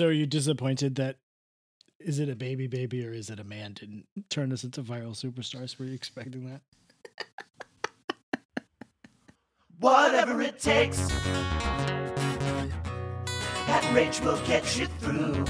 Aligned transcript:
So 0.00 0.06
are 0.06 0.12
you 0.12 0.24
disappointed 0.24 0.94
that 0.94 1.16
is 1.98 2.20
it 2.20 2.30
a 2.30 2.34
baby 2.34 2.66
baby 2.68 3.06
or 3.06 3.12
is 3.12 3.28
it 3.28 3.38
a 3.38 3.44
man 3.44 3.74
didn't 3.74 4.06
turn 4.30 4.50
us 4.50 4.64
into 4.64 4.82
viral 4.82 5.10
superstars? 5.10 5.78
Were 5.78 5.84
you 5.84 5.92
expecting 5.92 6.46
that? 6.46 6.62
Whatever 9.78 10.40
it 10.40 10.58
takes, 10.58 11.06
that 13.66 13.92
rage 13.94 14.22
will 14.22 14.40
get 14.46 14.78
you 14.78 14.86
through. 15.00 15.44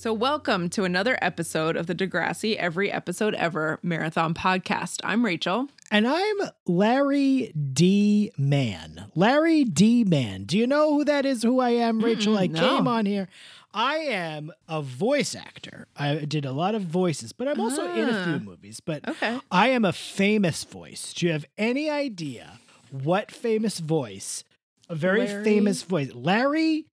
So, 0.00 0.12
welcome 0.12 0.68
to 0.70 0.84
another 0.84 1.18
episode 1.20 1.74
of 1.76 1.88
the 1.88 1.94
Degrassi 1.94 2.54
Every 2.54 2.88
Episode 2.88 3.34
Ever 3.34 3.80
Marathon 3.82 4.32
Podcast. 4.32 5.00
I'm 5.02 5.24
Rachel. 5.24 5.66
And 5.90 6.06
I'm 6.06 6.36
Larry 6.68 7.50
D. 7.72 8.30
Mann. 8.38 9.06
Larry 9.16 9.64
D. 9.64 10.04
Mann. 10.04 10.44
Do 10.44 10.56
you 10.56 10.68
know 10.68 10.94
who 10.94 11.04
that 11.04 11.26
is? 11.26 11.42
Who 11.42 11.58
I 11.58 11.70
am, 11.70 11.98
Rachel? 12.00 12.34
Mm-mm, 12.36 12.40
I 12.42 12.46
no. 12.46 12.60
came 12.76 12.86
on 12.86 13.06
here. 13.06 13.26
I 13.74 13.96
am 13.96 14.52
a 14.68 14.82
voice 14.82 15.34
actor. 15.34 15.88
I 15.96 16.14
did 16.18 16.44
a 16.44 16.52
lot 16.52 16.76
of 16.76 16.82
voices, 16.82 17.32
but 17.32 17.48
I'm 17.48 17.58
also 17.60 17.82
in 17.92 18.08
a 18.08 18.24
few 18.24 18.34
Ah. 18.34 18.38
movies. 18.38 18.78
But 18.78 19.08
Okay. 19.08 19.40
I 19.50 19.70
am 19.70 19.84
a 19.84 19.92
famous 19.92 20.62
voice. 20.62 21.12
Do 21.12 21.26
you 21.26 21.32
have 21.32 21.44
any 21.58 21.90
idea 21.90 22.60
what 22.92 23.32
famous 23.32 23.80
voice? 23.80 24.44
A 24.88 24.94
very 24.94 25.26
Larry 25.26 25.42
famous 25.44 25.82
voice. 25.82 26.14
Larry 26.14 26.86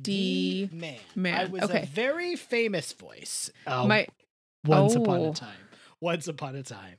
D. 0.00 0.68
Man. 0.72 0.96
Man. 1.14 1.40
I 1.40 1.44
was 1.46 1.62
Okay. 1.62 1.82
a 1.82 1.86
very 1.86 2.36
famous 2.36 2.92
voice. 2.92 3.50
uh, 3.66 3.86
My, 3.86 4.06
once 4.64 4.94
upon 4.94 5.20
Oh. 5.20 5.30
a 5.30 5.34
time. 5.34 5.56
Once 6.00 6.28
upon 6.28 6.56
a 6.56 6.62
time. 6.62 6.96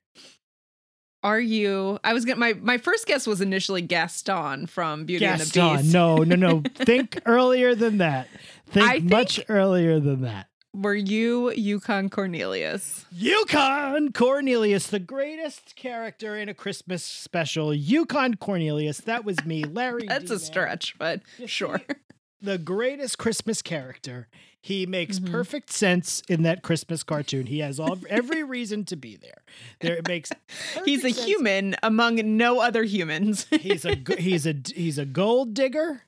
are 1.23 1.39
you? 1.39 1.99
I 2.03 2.13
was 2.13 2.25
gonna. 2.25 2.37
My 2.39 2.53
my 2.53 2.77
first 2.77 3.05
guess 3.07 3.25
was 3.25 3.39
initially 3.41 3.81
Gaston 3.81 4.67
from 4.67 5.05
Beauty 5.05 5.25
and 5.25 5.39
the 5.39 5.45
Gaston. 5.45 5.77
Beast. 5.83 5.93
No, 5.93 6.17
no, 6.17 6.35
no. 6.35 6.63
think 6.75 7.19
earlier 7.25 7.75
than 7.75 7.97
that. 7.99 8.27
Think 8.67 8.89
I 8.89 8.99
much 8.99 9.39
earlier 9.49 9.99
than 9.99 10.21
that. 10.21 10.47
Were 10.75 10.95
you 10.95 11.51
Yukon 11.51 12.09
Cornelius? 12.09 13.05
Yukon 13.11 14.11
Cornelius, 14.11 14.87
the 14.87 14.99
greatest 14.99 15.75
character 15.75 16.35
in 16.35 16.49
a 16.49 16.53
Christmas 16.53 17.03
special. 17.03 17.73
Yukon 17.73 18.33
Cornelius. 18.35 18.97
That 19.01 19.23
was 19.23 19.45
me, 19.45 19.63
Larry. 19.65 20.05
That's 20.07 20.29
D. 20.29 20.35
a 20.35 20.39
stretch, 20.39 20.95
but 20.97 21.21
You 21.37 21.45
sure. 21.47 21.79
see, 21.87 21.95
The 22.43 22.57
greatest 22.57 23.17
Christmas 23.17 23.61
character. 23.61 24.27
He 24.61 24.85
makes 24.85 25.19
Mhm. 25.19 25.31
perfect 25.31 25.71
sense 25.71 26.21
in 26.29 26.43
that 26.43 26.61
Christmas 26.61 27.03
cartoon. 27.03 27.47
He 27.47 27.59
has 27.59 27.79
all 27.79 27.97
every 28.09 28.43
reason 28.55 28.85
to 28.85 28.95
be 28.95 29.15
there. 29.17 29.43
There 29.81 29.95
it 29.97 30.07
makes 30.07 30.29
He's 30.85 31.03
a 31.03 31.11
sense. 31.11 31.25
human 31.25 31.75
among 31.83 32.37
no 32.37 32.59
other 32.61 32.83
humans. 32.83 33.45
He's 33.49 33.83
a 33.85 33.97
he's 34.17 34.45
a 34.45 34.55
he's 34.75 34.97
a 34.97 35.05
gold 35.05 35.53
digger. 35.53 36.03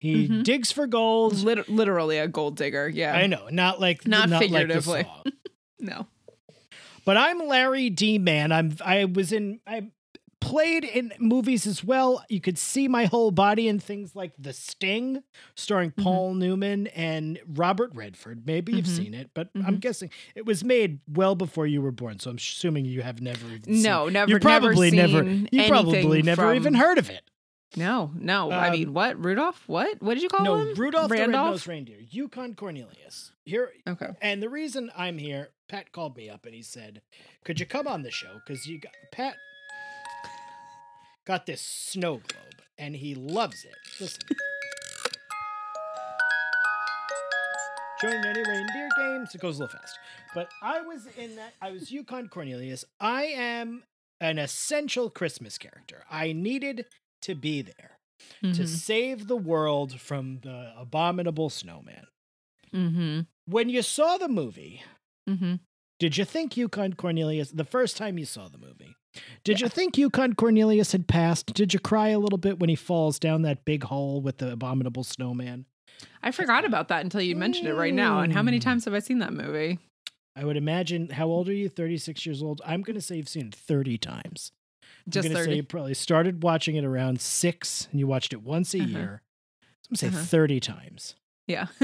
He 0.00 0.28
Mhm. 0.28 0.44
digs 0.44 0.70
for 0.70 0.86
gold. 0.86 1.38
Lit- 1.38 1.68
literally 1.68 2.18
a 2.18 2.28
gold 2.28 2.56
digger. 2.56 2.88
Yeah. 2.88 3.14
I 3.14 3.26
know, 3.26 3.48
not 3.50 3.80
like 3.80 4.06
Not 4.06 4.28
not 4.28 4.42
figuratively. 4.42 5.04
Like. 5.24 5.34
No. 5.80 6.06
But 7.04 7.16
I'm 7.16 7.38
Larry 7.48 7.90
D. 7.90 8.18
Mann. 8.18 8.52
I'm 8.52 8.76
I 8.84 9.06
was 9.06 9.32
in 9.32 9.58
I 9.66 9.88
played 10.40 10.84
in 10.84 11.12
movies 11.18 11.66
as 11.66 11.82
well. 11.82 12.24
You 12.28 12.40
could 12.40 12.58
see 12.58 12.88
my 12.88 13.06
whole 13.06 13.30
body 13.30 13.66
in 13.68 13.78
things 13.80 14.14
like 14.14 14.32
The 14.38 14.52
Sting, 14.52 15.22
starring 15.54 15.90
Mm-hmm. 15.90 16.02
Paul 16.02 16.34
Newman 16.34 16.86
and 16.88 17.38
Robert 17.46 17.90
Redford. 17.94 18.46
Maybe 18.46 18.72
you've 18.72 18.86
Mhm. 18.86 18.96
seen 18.96 19.14
it, 19.14 19.30
but 19.34 19.50
I'm 19.54 19.76
Mhm. 19.76 19.80
guessing 19.80 20.10
it 20.34 20.46
was 20.46 20.62
made 20.64 21.00
well 21.08 21.34
before 21.34 21.66
you 21.66 21.82
were 21.82 21.90
born. 21.92 22.18
So 22.20 22.30
I'm 22.30 22.36
assuming 22.36 22.84
you 22.84 23.02
have 23.02 23.20
never 23.20 23.46
even 23.48 23.74
seen 23.74 23.82
No, 23.82 24.08
never. 24.08 24.30
You 24.30 24.38
probably 24.38 24.90
never. 24.90 25.22
never. 25.22 25.46
you 25.50 25.68
probably 25.68 26.22
never 26.22 26.42
from- 26.42 26.54
even 26.56 26.74
heard 26.74 26.98
of 26.98 27.10
it. 27.10 27.22
No, 27.76 28.10
no. 28.14 28.50
I 28.50 28.68
Um, 28.68 28.72
mean, 28.72 28.94
what? 28.94 29.22
Rudolph? 29.22 29.62
What? 29.68 30.00
What 30.00 30.14
did 30.14 30.22
you 30.22 30.30
call 30.30 30.42
no, 30.44 30.56
him? 30.56 30.74
Rudolph 30.74 31.10
the 31.10 31.16
Randolph? 31.16 31.44
Red-Nosed 31.48 31.66
Reindeer. 31.66 31.98
Yukon 32.10 32.54
Cornelius. 32.54 33.32
Here, 33.44 33.72
Okay. 33.86 34.08
And 34.22 34.42
the 34.42 34.48
reason 34.48 34.90
I'm 34.96 35.18
here, 35.18 35.50
Pat 35.68 35.92
called 35.92 36.16
me 36.16 36.30
up 36.30 36.46
and 36.46 36.54
he 36.54 36.62
said, 36.62 37.02
"Could 37.44 37.60
you 37.60 37.66
come 37.66 37.86
on 37.86 38.02
the 38.02 38.10
show? 38.10 38.40
Because 38.46 38.66
you 38.66 38.78
got 38.78 38.92
Pat 39.12 39.36
got 41.28 41.46
this 41.46 41.60
snow 41.62 42.14
globe 42.16 42.62
and 42.76 42.96
he 42.96 43.14
loves 43.14 43.64
it. 43.64 43.74
Listen." 44.00 44.22
Join 48.00 48.24
any 48.24 48.40
reindeer 48.48 48.88
games. 48.96 49.34
It 49.34 49.40
goes 49.40 49.58
a 49.58 49.64
little 49.64 49.76
fast, 49.78 49.98
but 50.34 50.48
I 50.62 50.80
was 50.82 51.06
in 51.18 51.34
that. 51.36 51.54
I 51.60 51.72
was 51.72 51.90
Yukon 51.90 52.28
Cornelius. 52.28 52.84
I 53.00 53.24
am 53.24 53.82
an 54.20 54.38
essential 54.38 55.10
Christmas 55.10 55.58
character. 55.58 56.04
I 56.08 56.32
needed 56.32 56.86
to 57.22 57.34
be 57.34 57.60
there 57.62 57.98
to 58.42 58.46
Mhm. 58.62 58.66
save 58.68 59.26
the 59.26 59.36
world 59.36 60.00
from 60.00 60.38
the 60.40 60.72
abominable 60.76 61.50
snowman. 61.50 62.06
Mm-hmm. 62.72 63.20
When 63.46 63.68
you 63.68 63.82
saw 63.82 64.16
the 64.16 64.28
movie, 64.28 64.82
Mm-hmm. 65.28 65.56
did 65.98 66.16
you 66.16 66.24
think 66.24 66.56
Yukon 66.56 66.92
Cornelius, 66.94 67.50
the 67.50 67.64
first 67.64 67.96
time 67.96 68.16
you 68.18 68.24
saw 68.26 68.48
the 68.48 68.58
movie, 68.58 68.94
did 69.44 69.60
you 69.60 69.68
think 69.68 69.96
Yukon 69.98 70.34
Cornelius 70.34 70.92
had 70.92 71.08
passed? 71.08 71.54
Did 71.54 71.72
you 71.74 71.80
cry 71.80 72.08
a 72.08 72.18
little 72.18 72.38
bit 72.38 72.58
when 72.58 72.68
he 72.68 72.76
falls 72.76 73.18
down 73.18 73.42
that 73.42 73.64
big 73.64 73.84
hole 73.84 74.20
with 74.20 74.38
the 74.38 74.52
abominable 74.52 75.04
snowman? 75.04 75.64
I 76.22 76.30
forgot 76.30 76.64
about 76.64 76.88
that 76.88 77.02
until 77.02 77.20
you 77.22 77.34
mentioned 77.34 77.68
it 77.68 77.74
right 77.74 77.94
now. 77.94 78.20
And 78.20 78.32
how 78.32 78.42
many 78.42 78.58
Mm. 78.58 78.62
times 78.64 78.84
have 78.84 78.94
I 78.94 78.98
seen 79.00 79.18
that 79.20 79.32
movie? 79.32 79.78
I 80.36 80.44
would 80.44 80.56
imagine, 80.56 81.08
how 81.10 81.26
old 81.26 81.48
are 81.48 81.52
you? 81.54 81.68
36 81.68 82.24
years 82.24 82.42
old? 82.42 82.60
I'm 82.64 82.82
going 82.82 82.94
to 82.94 83.00
say 83.02 83.16
you've 83.16 83.28
seen 83.28 83.48
it 83.48 83.54
30 83.54 83.98
times. 83.98 84.52
Just 85.08 85.26
I'm 85.26 85.32
going 85.32 85.36
to 85.36 85.42
say 85.42 85.46
thirty. 85.46 85.56
you 85.56 85.62
probably 85.64 85.94
started 85.94 86.42
watching 86.44 86.76
it 86.76 86.84
around 86.84 87.20
six 87.20 87.88
and 87.90 87.98
you 87.98 88.06
watched 88.06 88.32
it 88.32 88.42
once 88.42 88.74
a 88.74 88.78
Uh-huh. 88.78 88.86
year. 88.88 89.22
So 89.62 89.66
I'm 89.66 89.70
going 89.88 89.94
to 89.94 89.96
say 89.98 90.06
Uh-huh. 90.18 90.26
30 90.26 90.60
times. 90.60 91.14
Yeah. 91.48 91.66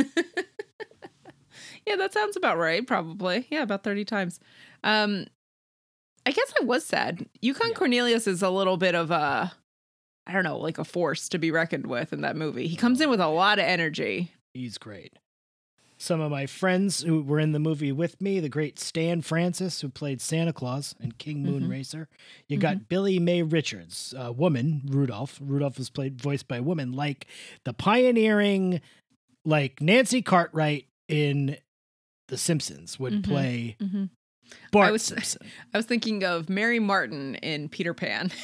yeah, 1.87 1.97
that 1.97 2.13
sounds 2.13 2.37
about 2.37 2.59
right. 2.59 2.87
Probably. 2.87 3.47
Yeah, 3.51 3.63
about 3.63 3.83
thirty 3.85 4.05
times. 4.05 4.41
Um, 4.83 5.27
I 6.27 6.31
guess 6.33 6.53
I 6.61 6.65
was 6.65 6.85
sad. 6.85 7.27
Yukon 7.43 7.69
Yeah. 7.69 7.75
Cornelius 7.75 8.27
is 8.27 8.43
a 8.43 8.51
little 8.51 8.77
bit 8.77 8.95
of 8.95 9.11
a, 9.11 9.53
I 10.27 10.33
don't 10.33 10.45
know, 10.45 10.59
like 10.59 10.79
a 10.79 10.85
force 10.85 11.29
to 11.31 11.39
be 11.39 11.51
reckoned 11.51 11.87
with 11.87 12.13
in 12.13 12.23
that 12.23 12.37
movie. 12.37 12.67
He 12.67 12.77
comes 12.77 13.01
in 13.01 13.11
with 13.11 13.21
a 13.21 13.29
lot 13.29 13.59
of 13.59 13.65
energy. 13.67 14.33
He's 14.55 14.79
great. 14.79 15.15
Some 15.97 16.21
of 16.21 16.31
my 16.31 16.47
friends 16.47 17.03
who 17.03 17.23
were 17.23 17.39
in 17.39 17.53
the 17.53 17.59
movie 17.59 17.93
with 17.93 18.21
me, 18.21 18.41
the 18.41 18.49
great 18.49 18.79
Stan 18.79 19.23
Francis, 19.23 19.81
who 19.81 19.89
played 19.89 20.21
Santa 20.21 20.53
Claus 20.53 20.95
and 21.01 21.17
King 21.19 21.43
Moon 21.43 21.65
Mhm. 21.65 21.71
Racer. 21.71 22.09
You 22.49 22.59
got 22.59 22.89
Billie 22.89 23.19
Mae 23.21 23.43
Richards, 23.43 24.13
a 24.17 24.33
woman, 24.33 24.83
Rudolph. 24.87 25.39
Rudolph 25.43 25.79
was 25.79 25.91
played 25.91 26.21
voiced 26.21 26.49
by 26.49 26.57
a 26.57 26.63
woman, 26.63 26.93
like 26.93 27.27
the 27.65 27.73
pioneering, 27.73 28.81
like 29.45 29.81
Nancy 29.81 30.21
Cartwright 30.21 30.87
in 31.09 31.59
The 32.29 32.39
Simpsons 32.39 32.99
would 32.99 33.13
Mhm. 33.15 33.25
play 33.25 33.77
Mm-hmm. 34.47 34.67
Bart 34.73 34.93
was- 34.93 35.03
Simpson. 35.03 35.47
I 35.75 35.79
was 35.79 35.87
thinking 35.87 36.25
of 36.25 36.49
Mary 36.49 36.79
Martin 36.79 37.35
in 37.37 37.69
Peter 37.69 37.95
Pan. 37.95 38.31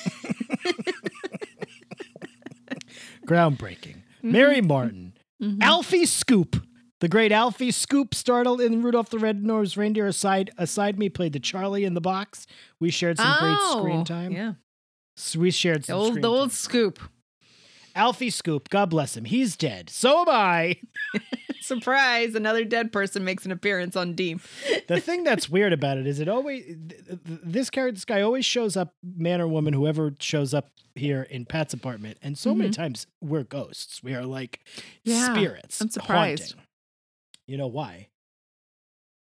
Groundbreaking. 3.27 4.03
Mary 4.23 4.61
Martin. 4.61 5.15
Mhm. 5.43 5.63
Alfie 5.63 6.07
Scoop. 6.07 6.63
The 7.01 7.09
great 7.09 7.33
Alfie 7.33 7.71
Scoop 7.71 8.15
startled 8.15 8.61
in 8.61 8.83
Rudolph 8.83 9.09
the 9.09 9.19
Red-Nosed 9.19 9.77
Reindeer. 9.77 10.07
Aside, 10.07 10.51
aside 10.59 10.99
me 10.99 11.09
played 11.09 11.33
the 11.33 11.41
Charlie 11.41 11.85
in 11.85 11.95
the 11.95 12.01
box. 12.01 12.47
We 12.79 12.91
shared 12.91 13.17
some 13.17 13.37
great 13.39 13.57
screen 13.79 14.01
Oh, 14.01 14.05
time. 14.05 14.33
Yeah, 14.33 14.53
S- 15.17 15.35
We 15.37 15.51
shared 15.51 15.83
the 15.83 15.87
some 15.87 15.97
old, 15.97 16.09
screen 16.09 16.21
the 16.23 16.29
old 16.29 16.51
time. 16.51 16.57
scoop. 16.57 16.99
Alfie 17.95 18.31
Scoop, 18.31 18.69
God 18.69 18.91
bless 18.91 19.17
him. 19.17 19.25
He's 19.25 19.57
dead. 19.57 19.89
So 19.91 20.21
am 20.21 20.29
I. 20.29 20.77
Surprise! 21.67 22.35
Another 22.35 22.65
dead 22.65 22.93
person 22.93 23.25
makes 23.25 23.45
an 23.45 23.53
appearance 23.53 23.97
on 23.97 24.15
Deem. 24.15 24.41
The 24.89 25.01
thing 25.01 25.25
that's 25.25 25.49
weird 25.49 25.73
about 25.73 25.99
it 25.99 26.07
is 26.07 26.21
it 26.21 26.29
always 26.29 26.65
th- 26.65 26.79
th- 27.07 27.19
this 27.25 27.71
character 27.71 27.95
this 27.95 28.05
guy 28.05 28.23
always 28.23 28.45
shows 28.47 28.77
up, 28.77 28.95
man 29.03 29.41
or 29.41 29.49
woman, 29.49 29.73
whoever 29.75 30.15
shows 30.21 30.53
up 30.55 30.69
here 30.95 31.23
in 31.31 31.45
Pat's 31.47 31.73
apartment, 31.75 32.19
and 32.23 32.37
so 32.37 32.55
many 32.55 32.71
times 32.71 33.07
we're 33.21 33.45
ghosts. 33.45 34.03
We 34.03 34.15
are 34.15 34.25
like 34.25 34.61
Mm-hmm. 34.77 35.11
Yeah, 35.11 35.35
spirits. 35.35 35.81
I'm 35.81 35.91
surprised. 35.91 36.53
haunting. 36.55 36.67
You 37.47 37.57
know 37.59 37.67
why? 37.69 38.09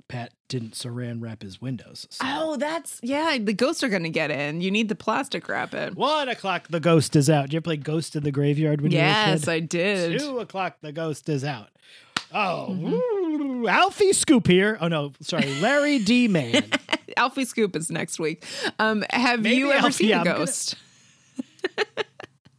Pat 0.07 0.33
didn't 0.47 0.71
saran 0.73 1.21
wrap 1.21 1.43
his 1.43 1.61
windows. 1.61 2.07
so- 2.09 2.25
Oh, 2.27 2.57
that's 2.57 2.99
yeah. 3.03 3.37
The 3.39 3.53
ghosts 3.53 3.83
are 3.83 3.89
gonna 3.89 4.09
get 4.09 4.31
in. 4.31 4.59
You 4.59 4.71
need 4.71 4.89
the 4.89 4.95
plastic 4.95 5.47
wrap 5.47 5.73
it. 5.75 5.95
One 5.95 6.27
o'clock, 6.29 6.67
the 6.67 6.79
ghost 6.79 7.15
is 7.15 7.29
out. 7.29 7.43
Did 7.43 7.53
you 7.53 7.57
ever 7.57 7.63
play 7.63 7.77
Ghost 7.77 8.15
in 8.15 8.23
the 8.23 8.31
Graveyard 8.31 8.81
when 8.81 8.91
Yes, 8.91 8.99
you 8.99 9.11
were 9.11 9.21
a 9.21 9.35
kid? 9.35 9.39
Yes, 9.41 9.47
I 9.47 9.59
did. 9.59 10.19
Two 10.19 10.39
o'clock, 10.39 10.77
the 10.81 10.91
ghost 10.91 11.29
is 11.29 11.43
out. 11.43 11.69
Oh, 12.33 12.67
Mm-hmm. 12.69 13.67
Alfie 13.67 14.13
Scoop 14.13 14.47
here. 14.47 14.77
Oh 14.79 14.87
no, 14.87 15.11
sorry, 15.21 15.59
Larry 15.59 15.99
D. 15.99 16.27
Mann. 16.27 16.63
Alfie 17.17 17.45
Scoop 17.45 17.75
is 17.75 17.89
next 17.91 18.19
week. 18.19 18.45
Um, 18.77 19.03
have 19.09 19.41
Maybe 19.41 19.57
you 19.57 19.71
ever 19.71 19.87
Alfie- 19.87 19.91
seen 19.93 20.09
yeah, 20.09 20.17
a 20.17 20.19
I'm 20.19 20.25
gonna- 20.25 20.37
ghost? 20.39 20.75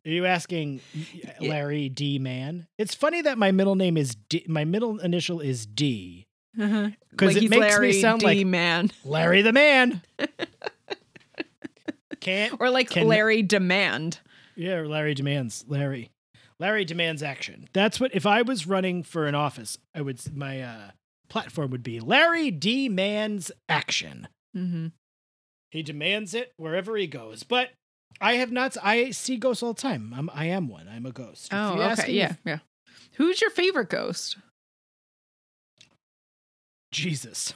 Are 0.06 0.10
you 0.10 0.26
asking 0.26 0.80
Larry 1.40 1.88
D. 1.88 2.18
Mann? 2.18 2.66
It's 2.78 2.94
funny 2.94 3.22
that 3.22 3.38
my 3.38 3.52
middle 3.52 3.76
name 3.76 3.96
is 3.96 4.16
D. 4.28 4.44
My 4.48 4.64
middle 4.64 4.98
initial 4.98 5.40
is 5.40 5.66
D. 5.66 6.26
Uh-huh. 6.60 6.90
'Cause 7.16 7.34
Like 7.34 7.44
it 7.44 7.50
makes 7.50 7.78
me 7.78 7.92
sound 8.00 8.20
D 8.20 8.26
like- 8.26 8.46
man. 8.46 8.90
Larry 9.04 9.42
the 9.42 9.52
Man. 9.52 10.02
Can't 12.20 12.54
or 12.60 12.70
like 12.70 12.90
Can- 12.90 13.06
Larry 13.06 13.42
Demand. 13.42 14.18
Yeah, 14.56 14.80
Larry 14.80 15.14
demands 15.14 15.64
Larry. 15.68 16.10
Larry 16.60 16.84
demands 16.84 17.22
action. 17.22 17.68
That's 17.72 17.98
what 17.98 18.14
if 18.14 18.26
I 18.26 18.42
was 18.42 18.66
running 18.66 19.02
for 19.02 19.26
an 19.26 19.34
office, 19.34 19.78
I 19.94 20.02
would 20.02 20.20
my 20.36 20.60
uh 20.60 20.90
platform 21.28 21.70
would 21.70 21.82
be 21.82 21.98
Larry 21.98 22.50
demands 22.50 23.50
action. 23.68 24.28
Mm-hmm. 24.56 24.88
He 25.70 25.82
demands 25.82 26.34
it 26.34 26.52
wherever 26.58 26.96
he 26.96 27.06
goes. 27.06 27.42
But 27.42 27.70
I 28.20 28.34
have 28.34 28.52
not 28.52 28.76
I 28.82 29.10
see 29.10 29.38
ghosts 29.38 29.62
all 29.62 29.72
the 29.72 29.80
time. 29.80 30.12
I'm 30.14 30.28
I 30.34 30.44
am 30.46 30.68
one. 30.68 30.86
I'm 30.86 31.06
a 31.06 31.12
ghost. 31.12 31.48
Oh, 31.52 31.80
okay. 31.80 32.12
Yeah, 32.12 32.30
if- 32.32 32.38
yeah. 32.44 32.58
Who's 33.14 33.40
your 33.40 33.50
favorite 33.50 33.88
ghost? 33.88 34.36
Jesus. 36.92 37.54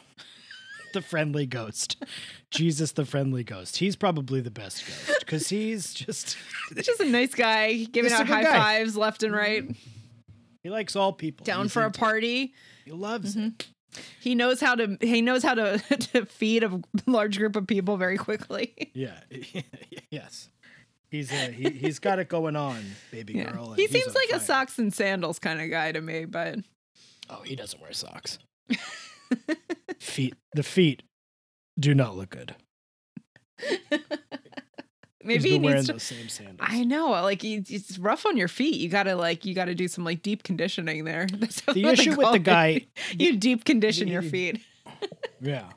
The 0.95 1.03
friendly 1.03 1.45
ghost. 1.47 2.03
Jesus 2.51 2.93
the 2.93 3.05
friendly 3.05 3.45
ghost. 3.45 3.77
He's 3.77 3.95
probably 3.97 4.41
the 4.41 4.51
best 4.51 4.85
ghost 4.87 5.21
because 5.21 5.49
he's 5.51 5.93
just 5.93 6.37
Just 6.75 7.01
a 7.01 7.05
nice 7.05 7.35
guy 7.35 7.85
giving 7.85 8.11
out 8.13 8.27
high 8.27 8.43
guy. 8.45 8.53
fives 8.57 8.97
left 8.97 9.23
and 9.23 9.35
right. 9.35 9.65
he 10.63 10.71
likes 10.71 10.97
all 10.97 11.13
people. 11.13 11.45
Down 11.45 11.65
He's 11.65 11.73
for 11.75 11.83
a 11.83 11.87
into- 11.87 12.01
party. 12.01 12.55
He 12.87 12.93
loves 12.93 13.37
Mhm. 13.37 13.61
it. 13.61 13.69
He 14.21 14.35
knows 14.35 14.61
how 14.61 14.75
to 14.75 14.97
he 15.01 15.23
knows 15.23 15.43
how 15.45 15.55
to 15.55 15.79
to 16.13 16.25
feed 16.27 16.65
a 16.65 16.81
large 17.07 17.39
group 17.39 17.55
of 17.55 17.67
people 17.67 17.97
very 17.97 18.17
quickly. 18.17 18.75
Yeah. 18.95 19.21
yes. 20.11 20.49
He's 21.11 21.31
uh, 21.31 21.53
he 21.55 21.71
he's 21.71 22.01
got 22.01 22.19
it 22.19 22.29
going 22.29 22.57
on, 22.57 22.83
baby 23.13 23.35
Yeah. 23.35 23.53
girl. 23.53 23.69
and 23.69 23.77
He 23.77 23.83
he's 23.83 23.93
seems 23.93 24.09
on 24.09 24.15
like 24.15 24.29
a 24.31 24.39
fire. 24.39 24.41
socks 24.41 24.79
and 24.81 24.93
sandals 24.93 25.39
kind 25.39 25.61
of 25.61 25.71
guy 25.71 25.93
to 25.93 26.01
me, 26.01 26.25
but 26.25 26.59
Oh, 27.31 27.43
he 27.45 27.55
doesn't 27.57 27.81
wear 27.81 27.93
socks. 27.93 28.39
Feet. 29.99 30.35
The 30.55 30.63
feet 30.63 31.03
do 31.79 31.95
not 31.95 32.17
look 32.17 32.31
good. 32.31 32.55
maybe 35.23 35.51
he 35.51 35.59
needs 35.59 35.87
to 35.87 35.93
those 35.93 36.03
same 36.03 36.29
sandals. 36.29 36.59
I 36.61 36.85
know, 36.85 37.11
like 37.11 37.45
it's 37.45 37.99
rough 37.99 38.27
on 38.27 38.37
your 38.37 38.49
feet. 38.49 38.77
You 38.77 38.89
gotta 38.89 39.17
like 39.17 39.45
you 39.45 39.55
gotta 39.55 39.75
do 39.75 39.89
some 39.89 40.05
like 40.05 40.23
deep 40.23 40.43
conditioning 40.43 41.05
there. 41.05 41.27
The 41.75 41.87
issue 41.93 42.11
with 42.17 42.29
the 42.31 42.35
it. 42.35 42.43
guy, 42.43 42.87
you 43.19 43.37
deep 43.37 43.65
condition 43.65 44.09
your 44.09 44.23
feet. 44.23 44.61
yeah. 45.41 45.71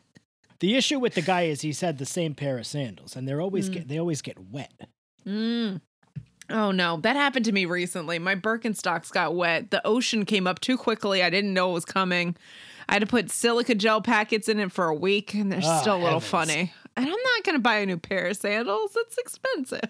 The 0.59 0.75
issue 0.75 0.98
with 1.00 1.13
the 1.13 1.21
guy 1.21 1.44
is 1.44 1.62
he's 1.62 1.81
had 1.81 2.00
the 2.00 2.06
same 2.06 2.33
pair 2.33 2.57
of 2.57 2.65
sandals, 2.65 3.15
and 3.15 3.27
they're 3.27 3.42
always 3.42 3.69
Mm. 3.69 3.74
get 3.74 3.88
they 3.88 4.00
always 4.00 4.21
get 4.21 4.38
wet. 4.39 4.74
Mm. 5.25 5.81
Oh 6.50 6.71
no, 6.71 6.98
that 7.01 7.15
happened 7.15 7.45
to 7.45 7.51
me 7.51 7.65
recently. 7.65 8.19
My 8.19 8.33
Birkenstocks 8.36 9.12
got 9.12 9.36
wet. 9.36 9.69
The 9.69 9.86
ocean 9.86 10.25
came 10.25 10.48
up 10.48 10.59
too 10.59 10.77
quickly. 10.77 11.21
I 11.21 11.30
didn't 11.30 11.54
know 11.54 11.69
it 11.71 11.74
was 11.74 11.86
coming. 11.86 12.36
I 12.89 12.93
had 12.93 12.99
to 12.99 13.07
put 13.07 13.29
silica 13.31 13.75
gel 13.75 14.01
packets 14.01 14.47
in 14.47 14.59
it 14.59 14.71
for 14.71 14.85
a 14.87 14.95
week, 14.95 15.33
and 15.33 15.51
they're 15.51 15.61
Ah, 15.63 15.81
still 15.81 15.95
a 15.95 16.03
little 16.03 16.19
heavens. 16.19 16.29
funny. 16.31 16.73
And 16.95 17.05
I'm 17.05 17.11
not 17.11 17.43
gonna 17.43 17.59
buy 17.59 17.77
a 17.77 17.85
new 17.85 17.97
pair 17.97 18.27
of 18.27 18.37
sandals. 18.37 18.91
It's 18.95 19.17
expensive. 19.17 19.89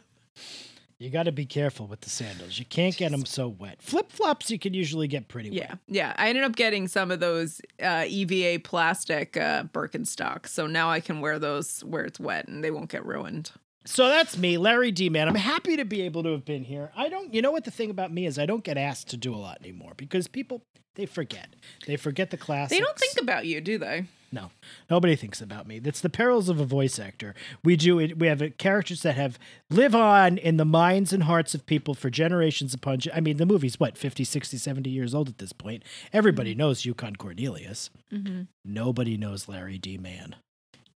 You 0.99 1.11
got 1.11 1.23
to 1.23 1.31
be 1.31 1.45
careful 1.45 1.85
with 1.85 2.01
the 2.01 2.09
sandals. 2.09 2.57
You 2.57 2.65
can't 2.65 2.97
get 2.97 3.11
them 3.11 3.23
so 3.23 3.47
wet. 3.47 3.83
Flip 3.83 4.11
flops 4.11 4.49
you 4.49 4.57
can 4.57 4.73
usually 4.73 5.07
get 5.07 5.27
pretty 5.27 5.49
Yeah, 5.49 5.67
wet. 5.69 5.77
yeah. 5.88 6.07
Yeah. 6.07 6.13
I 6.17 6.29
ended 6.29 6.44
up 6.44 6.55
getting 6.55 6.88
some 6.88 7.11
of 7.11 7.19
those 7.19 7.61
uh, 7.79 8.05
EVA 8.07 8.61
plastic 8.63 9.38
uh, 9.38 9.65
Birkenstocks, 9.65 10.47
so 10.47 10.65
now 10.65 10.89
I 10.89 10.99
can 10.99 11.21
wear 11.21 11.38
those 11.38 11.81
where 11.81 12.03
it's 12.03 12.19
wet 12.19 12.47
and 12.47 12.63
they 12.63 12.71
won't 12.71 12.89
get 12.89 13.05
ruined. 13.05 13.51
So 13.88 14.07
that's 14.10 14.38
me, 14.38 14.57
Larry 14.57 14.92
D. 14.92 15.10
Mann. 15.10 15.28
I'm 15.30 15.36
happy 15.36 15.78
to 15.78 15.86
be 15.86 16.01
able 16.01 16.22
to 16.24 16.31
have 16.34 16.44
been 16.45 16.63
here. 16.66 16.92
I 16.95 17.07
don't, 17.10 17.34
you 17.34 17.42
know 17.42 17.51
what 17.51 17.63
the 17.63 17.72
thing 17.72 17.89
about 17.89 18.12
me 18.13 18.25
is, 18.25 18.38
I 18.38 18.45
don't 18.45 18.63
get 18.63 18.78
asked 18.78 19.07
to 19.10 19.18
do 19.18 19.34
a 19.34 19.38
lot 19.38 19.60
anymore 19.63 19.94
because 19.95 20.28
people 20.28 20.62
they 20.95 21.06
forget. 21.06 21.56
They 21.86 21.95
forget 21.95 22.31
the 22.31 22.38
classics. 22.38 22.78
They 22.78 22.84
don't 22.84 22.98
think 22.98 23.13
about 23.22 23.45
you, 23.45 23.62
do 23.62 23.78
they? 23.78 24.06
No, 24.31 24.50
nobody 24.89 25.16
thinks 25.16 25.39
about 25.39 25.68
me. 25.68 25.80
That's 25.80 26.01
the 26.01 26.10
perils 26.10 26.50
of 26.50 26.60
a 26.60 26.66
voice 26.66 27.00
actor. 27.00 27.34
We 27.63 27.78
do 27.78 27.98
it. 28.00 28.19
We 28.19 28.28
have 28.28 28.44
characters 28.57 29.04
that 29.04 29.16
have 29.16 29.39
live 29.69 29.95
on 29.95 30.38
in 30.38 30.57
the 30.57 30.66
minds 30.66 31.13
and 31.13 31.24
hearts 31.24 31.54
of 31.56 31.66
people 31.66 31.94
for 31.94 32.10
generations 32.10 32.74
upon. 32.74 33.00
I 33.13 33.22
mean, 33.22 33.38
the 33.38 33.45
movie's 33.45 33.80
what 33.80 33.98
50, 33.98 34.24
60, 34.25 34.57
70 34.57 34.90
years 34.90 35.16
old 35.16 35.30
at 35.30 35.38
this 35.38 35.54
point. 35.54 35.83
Everybody 36.12 36.51
Mm-hmm. 36.51 36.57
knows 36.60 36.83
Yukon 36.83 37.16
Cornelius. 37.16 37.90
Mm-hmm. 38.12 38.42
Nobody 38.66 39.16
knows 39.18 39.48
Larry 39.48 39.78
D. 39.78 39.98
Mann. 39.98 40.36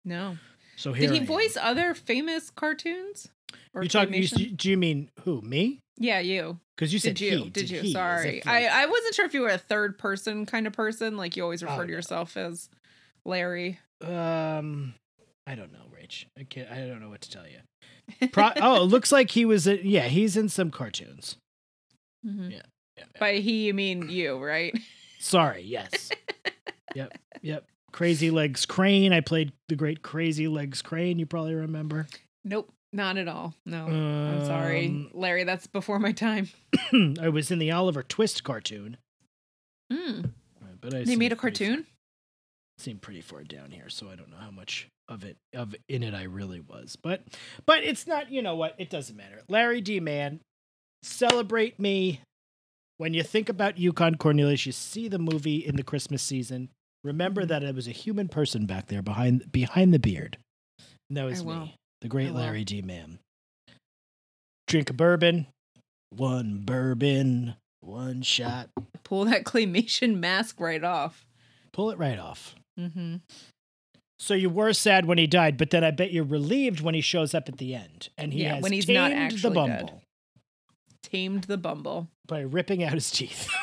No. 0.03 0.37
So 0.79 0.93
here 0.93 1.07
Did 1.09 1.13
he 1.13 1.17
I 1.19 1.21
am. 1.23 1.27
voice 1.27 1.57
other 1.59 1.93
famous 1.93 2.49
cartoons? 2.49 3.27
Or 3.73 3.83
You 3.83 3.89
talking? 3.89 4.13
You, 4.13 4.27
do 4.27 4.69
you 4.69 4.77
mean 4.77 5.09
who? 5.25 5.41
Me? 5.41 5.79
Yeah, 5.97 6.19
you. 6.19 6.57
Because 6.77 6.93
you 6.93 6.99
said 6.99 7.15
Did 7.15 7.19
you? 7.33 7.43
he. 7.43 7.49
Did 7.49 7.69
you? 7.69 7.81
he, 7.81 7.91
Sorry. 7.91 8.41
I, 8.45 8.83
I 8.83 8.85
wasn't 8.85 9.13
sure 9.13 9.25
if 9.25 9.33
you 9.33 9.41
were 9.41 9.49
a 9.49 9.57
third 9.57 9.97
person 9.99 10.45
kind 10.45 10.65
of 10.67 10.71
person. 10.71 11.17
Like 11.17 11.35
you 11.35 11.43
always 11.43 11.61
refer 11.61 11.73
Oh, 11.75 11.81
to 11.81 11.87
no. 11.87 11.91
yourself 11.91 12.37
as 12.37 12.69
Larry. 13.25 13.77
Um, 14.01 14.93
I 15.45 15.55
don't 15.55 15.73
know, 15.73 15.83
Rich. 15.93 16.27
I 16.39 16.43
can't. 16.43 16.71
I 16.71 16.87
don't 16.87 17.01
know 17.01 17.09
what 17.09 17.21
to 17.21 17.29
tell 17.29 17.43
you. 17.45 18.27
Pro- 18.31 18.51
oh, 18.55 18.77
it 18.83 18.85
looks 18.85 19.11
like 19.11 19.31
he 19.31 19.43
was. 19.43 19.67
A, 19.67 19.85
yeah, 19.85 20.03
he's 20.07 20.37
in 20.37 20.47
some 20.47 20.71
cartoons. 20.71 21.35
Mhm. 22.25 22.51
Yeah, 22.51 22.61
yeah. 22.97 23.03
By 23.19 23.33
he, 23.39 23.65
you 23.65 23.73
mean 23.73 24.07
you, 24.09 24.37
right? 24.37 24.73
Sorry. 25.19 25.63
Yes. 25.63 26.09
yep. 26.95 27.17
Yep. 27.41 27.65
Crazy 27.91 28.31
Legs 28.31 28.65
Crane. 28.65 29.13
I 29.13 29.21
played 29.21 29.51
the 29.67 29.75
great 29.75 30.01
Crazy 30.01 30.47
Legs 30.47 30.81
Crane. 30.81 31.19
You 31.19 31.25
probably 31.25 31.53
remember. 31.55 32.07
Nope, 32.45 32.71
not 32.93 33.17
at 33.17 33.27
all. 33.27 33.53
No, 33.65 33.85
I'm 33.85 34.45
sorry, 34.45 34.87
Um, 34.87 35.09
Larry. 35.13 35.43
That's 35.43 35.67
before 35.67 35.99
my 35.99 36.11
time. 36.11 36.49
I 37.21 37.29
was 37.29 37.51
in 37.51 37.59
the 37.59 37.71
Oliver 37.71 38.03
Twist 38.03 38.43
cartoon. 38.43 38.97
Mm. 39.91 40.31
But 40.81 40.93
I 40.93 41.03
They 41.03 41.15
made 41.15 41.33
a 41.33 41.35
cartoon. 41.35 41.85
Seemed 42.77 43.01
pretty 43.01 43.19
far 43.21 43.43
down 43.43 43.71
here, 43.71 43.89
so 43.89 44.07
I 44.09 44.15
don't 44.15 44.29
know 44.31 44.37
how 44.39 44.51
much 44.51 44.87
of 45.09 45.25
it 45.25 45.35
of 45.53 45.75
in 45.89 46.01
it 46.03 46.13
I 46.13 46.23
really 46.23 46.61
was. 46.61 46.95
But 46.95 47.23
but 47.65 47.83
it's 47.83 48.07
not. 48.07 48.31
You 48.31 48.41
know 48.41 48.55
what? 48.55 48.75
It 48.77 48.89
doesn't 48.89 49.17
matter. 49.17 49.41
Larry 49.49 49.81
D. 49.81 49.99
Mann, 49.99 50.39
celebrate 51.03 51.77
me. 51.79 52.21
When 52.97 53.13
you 53.13 53.23
think 53.23 53.49
about 53.49 53.77
Yukon 53.77 54.15
Cornelius, 54.15 54.65
you 54.65 54.71
see 54.71 55.07
the 55.09 55.19
movie 55.19 55.57
in 55.57 55.75
the 55.75 55.83
Christmas 55.83 56.21
season. 56.21 56.69
Remember 57.03 57.41
Mm-hmm. 57.41 57.47
that 57.49 57.63
it 57.63 57.75
was 57.75 57.87
a 57.87 57.91
human 57.91 58.27
person 58.27 58.65
back 58.65 58.87
there 58.87 59.01
behind 59.01 59.51
behind 59.51 59.93
the 59.93 59.99
beard. 59.99 60.37
And 61.09 61.17
that 61.17 61.23
was 61.25 61.43
me, 61.43 61.75
the 62.01 62.07
great 62.07 62.31
Larry 62.33 62.63
D. 62.63 62.81
Mann. 62.81 63.19
Drink 64.67 64.89
a 64.89 64.93
bourbon, 64.93 65.47
one 66.09 66.59
bourbon, 66.65 67.55
one 67.81 68.21
shot. 68.21 68.69
Pull 69.03 69.25
that 69.25 69.43
claymation 69.45 70.17
mask 70.17 70.59
right 70.59 70.83
off. 70.83 71.25
Pull 71.71 71.89
it 71.91 71.97
right 71.97 72.19
off. 72.19 72.53
Mm-hmm. 72.79 73.15
So 74.19 74.33
you 74.33 74.49
were 74.49 74.73
sad 74.73 75.05
when 75.05 75.17
he 75.17 75.25
died, 75.27 75.57
but 75.57 75.69
then 75.69 75.83
I 75.83 75.91
bet 75.91 76.11
you're 76.11 76.25
relieved 76.25 76.81
when 76.81 76.93
he 76.93 77.01
shows 77.01 77.33
up 77.33 77.47
at 77.47 77.57
the 77.57 77.73
end 77.73 78.09
and 78.17 78.33
he 78.33 78.43
Yeah, 78.43 78.55
has 78.55 78.63
when 78.63 78.73
he's 78.73 78.85
tamed 78.85 79.15
not 79.15 79.31
the 79.41 79.49
bumble 79.49 79.67
dead. 79.67 80.01
Tamed 81.01 81.43
the 81.45 81.57
bumble. 81.57 82.09
by 82.27 82.41
ripping 82.41 82.83
out 82.83 82.93
his 82.93 83.09
teeth. 83.09 83.49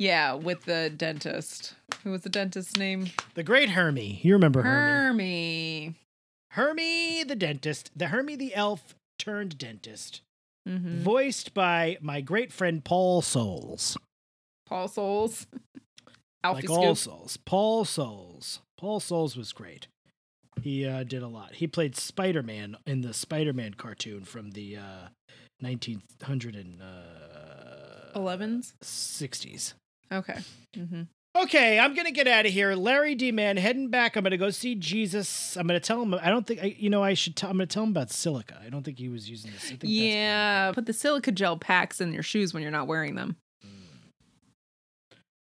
Yeah, 0.00 0.34
with 0.34 0.64
the 0.64 0.90
dentist. 0.96 1.74
Who 2.04 2.10
was 2.10 2.22
the 2.22 2.28
dentist's 2.28 2.76
name? 2.76 3.08
the 3.34 3.42
great 3.42 3.70
Hermie. 3.70 4.20
You 4.22 4.34
remember 4.34 4.62
Hermie? 4.62 4.92
Hermie. 5.06 5.94
Hermie 6.52 7.24
the 7.24 7.36
dentist, 7.36 7.90
the 7.96 8.08
Hermie 8.08 8.36
the 8.36 8.54
elf 8.54 8.94
turned 9.18 9.58
dentist, 9.58 10.20
Mm-hmm. 10.68 10.98
voiced 11.02 11.54
by 11.54 11.96
my 12.02 12.20
great 12.20 12.52
friend 12.52 12.84
Paul 12.84 13.22
Soles. 13.22 13.96
Paul 14.66 14.86
Soles. 14.88 15.46
Alfie 16.44 16.68
like 16.68 16.70
all 16.78 16.94
Souls. 16.94 17.38
Paul 17.38 17.84
Soles. 17.86 18.60
Paul 18.76 19.00
Soles 19.00 19.34
was 19.36 19.52
great. 19.54 19.86
He 20.60 20.86
uh, 20.86 21.04
did 21.04 21.22
a 21.22 21.28
lot. 21.28 21.54
He 21.54 21.66
played 21.66 21.96
Spider 21.96 22.42
Man 22.42 22.76
in 22.86 23.00
the 23.00 23.14
Spider 23.14 23.52
Man 23.54 23.74
cartoon 23.74 24.24
from 24.24 24.50
the 24.50 24.76
uh, 24.76 25.08
1960s. 25.64 26.78
11s? 28.14 29.74
Okay. 30.12 30.38
Mm-hmm. 30.76 31.02
Okay, 31.42 31.78
I'm 31.78 31.94
gonna 31.94 32.10
get 32.10 32.26
out 32.26 32.46
of 32.46 32.52
here. 32.52 32.74
Larry 32.74 33.14
D. 33.14 33.30
Mann, 33.32 33.56
heading 33.56 33.88
back. 33.88 34.16
I'm 34.16 34.22
gonna 34.24 34.36
go 34.36 34.50
see 34.50 34.74
Jesus. 34.74 35.56
I'm 35.56 35.66
gonna 35.66 35.78
tell 35.80 36.02
him. 36.02 36.14
I 36.14 36.30
don't 36.30 36.46
think 36.46 36.60
I. 36.62 36.74
You 36.78 36.90
know, 36.90 37.02
I 37.02 37.14
should. 37.14 37.36
T- 37.36 37.46
I'm 37.46 37.52
gonna 37.54 37.66
tell 37.66 37.84
him 37.84 37.90
about 37.90 38.10
silica. 38.10 38.60
I 38.64 38.68
don't 38.70 38.82
think 38.82 38.98
he 38.98 39.08
was 39.08 39.28
using 39.30 39.52
this. 39.52 39.70
I 39.72 39.78
Yeah. 39.82 40.72
Put 40.72 40.86
the 40.86 40.92
silica 40.92 41.30
gel 41.32 41.56
packs 41.56 42.00
in 42.00 42.12
your 42.12 42.22
shoes 42.22 42.52
when 42.52 42.62
you're 42.62 42.72
not 42.72 42.86
wearing 42.86 43.14
them. 43.14 43.36
it. 43.62 43.66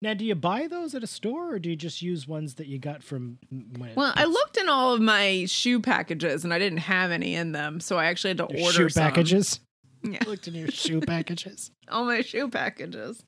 Now, 0.00 0.14
do 0.14 0.24
you 0.24 0.34
buy 0.34 0.66
those 0.66 0.94
at 0.96 1.04
a 1.04 1.06
store, 1.06 1.54
or 1.54 1.58
do 1.60 1.70
you 1.70 1.76
just 1.76 2.02
use 2.02 2.26
ones 2.26 2.54
that 2.56 2.66
you 2.66 2.78
got 2.78 3.02
from? 3.04 3.38
When 3.50 3.92
Well, 3.94 4.12
I 4.16 4.24
looked 4.24 4.56
in 4.56 4.68
all 4.68 4.94
of 4.94 5.00
my 5.00 5.44
shoe 5.46 5.78
packages 5.80 6.42
and 6.42 6.52
I 6.52 6.58
didn't 6.58 6.78
have 6.78 7.10
any 7.10 7.34
in 7.34 7.52
them, 7.52 7.78
so 7.80 7.98
I 7.98 8.06
actually 8.06 8.30
had 8.30 8.38
to 8.38 8.46
Your 8.50 8.62
order 8.66 8.72
shoe 8.78 8.88
some. 8.88 9.02
packages. 9.04 9.60
Yeah, 10.02 10.18
I 10.22 10.24
looked 10.28 10.48
in 10.48 10.54
your 10.54 10.68
shoe 10.68 11.00
packages. 11.06 11.70
all 11.88 12.04
my 12.04 12.22
shoe 12.22 12.48
packages. 12.48 13.22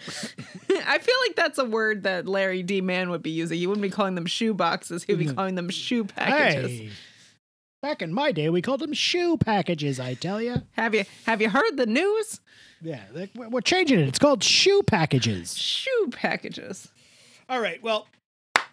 I 0.86 0.98
feel 0.98 1.14
like 1.26 1.36
that's 1.36 1.58
a 1.58 1.64
word 1.64 2.04
that 2.04 2.26
Larry 2.28 2.62
D. 2.62 2.80
Mann 2.80 3.10
would 3.10 3.22
be 3.22 3.30
using. 3.30 3.58
He 3.58 3.66
wouldn't 3.66 3.82
be 3.82 3.90
calling 3.90 4.14
them 4.14 4.26
shoe 4.26 4.54
boxes. 4.54 5.02
He 5.04 5.12
would 5.12 5.18
be 5.18 5.26
Mhm. 5.26 5.34
calling 5.36 5.54
them 5.56 5.68
shoe 5.70 6.04
packages. 6.04 6.70
Hey, 6.70 6.90
back 7.82 8.00
in 8.02 8.12
my 8.12 8.30
day, 8.32 8.48
we 8.48 8.62
called 8.62 8.80
them 8.80 8.92
shoe 8.92 9.36
packages. 9.36 9.98
I 9.98 10.14
tell 10.14 10.40
you. 10.40 10.62
Have 10.72 10.94
you 10.94 11.04
have 11.26 11.42
you 11.42 11.50
heard 11.50 11.76
the 11.76 11.86
news? 11.86 12.40
Yeah, 12.80 13.02
like, 13.12 13.30
we're 13.34 13.60
changing 13.60 13.98
it. 13.98 14.06
It's 14.06 14.20
called 14.20 14.44
shoe 14.44 14.82
packages. 14.84 15.56
Shoe 15.58 16.08
packages. 16.12 16.88
All 17.48 17.60
right. 17.60 17.82
Well, 17.82 18.06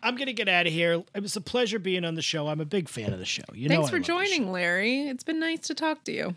I'm 0.03 0.15
gonna 0.15 0.33
get 0.33 0.47
out 0.47 0.67
of 0.67 0.73
here. 0.73 1.03
It 1.15 1.21
was 1.23 1.35
a 1.35 1.41
pleasure 1.41 1.79
being 1.79 2.05
on 2.05 2.13
the 2.13 2.21
show. 2.21 2.47
I'm 2.47 2.61
a 2.61 2.65
big 2.65 2.87
fan 2.87 3.11
of 3.13 3.17
the 3.19 3.25
show. 3.25 3.41
You 3.53 3.67
know, 3.67 3.75
Thanks 3.77 3.87
I 3.87 3.89
for 3.91 3.95
love 3.97 4.05
the 4.05 4.07
show. 4.13 4.19
joining, 4.37 4.51
Larry. 4.51 5.01
It's 5.07 5.23
been 5.23 5.39
nice 5.39 5.61
to 5.61 5.73
talk 5.73 6.03
to 6.03 6.11
you. 6.11 6.35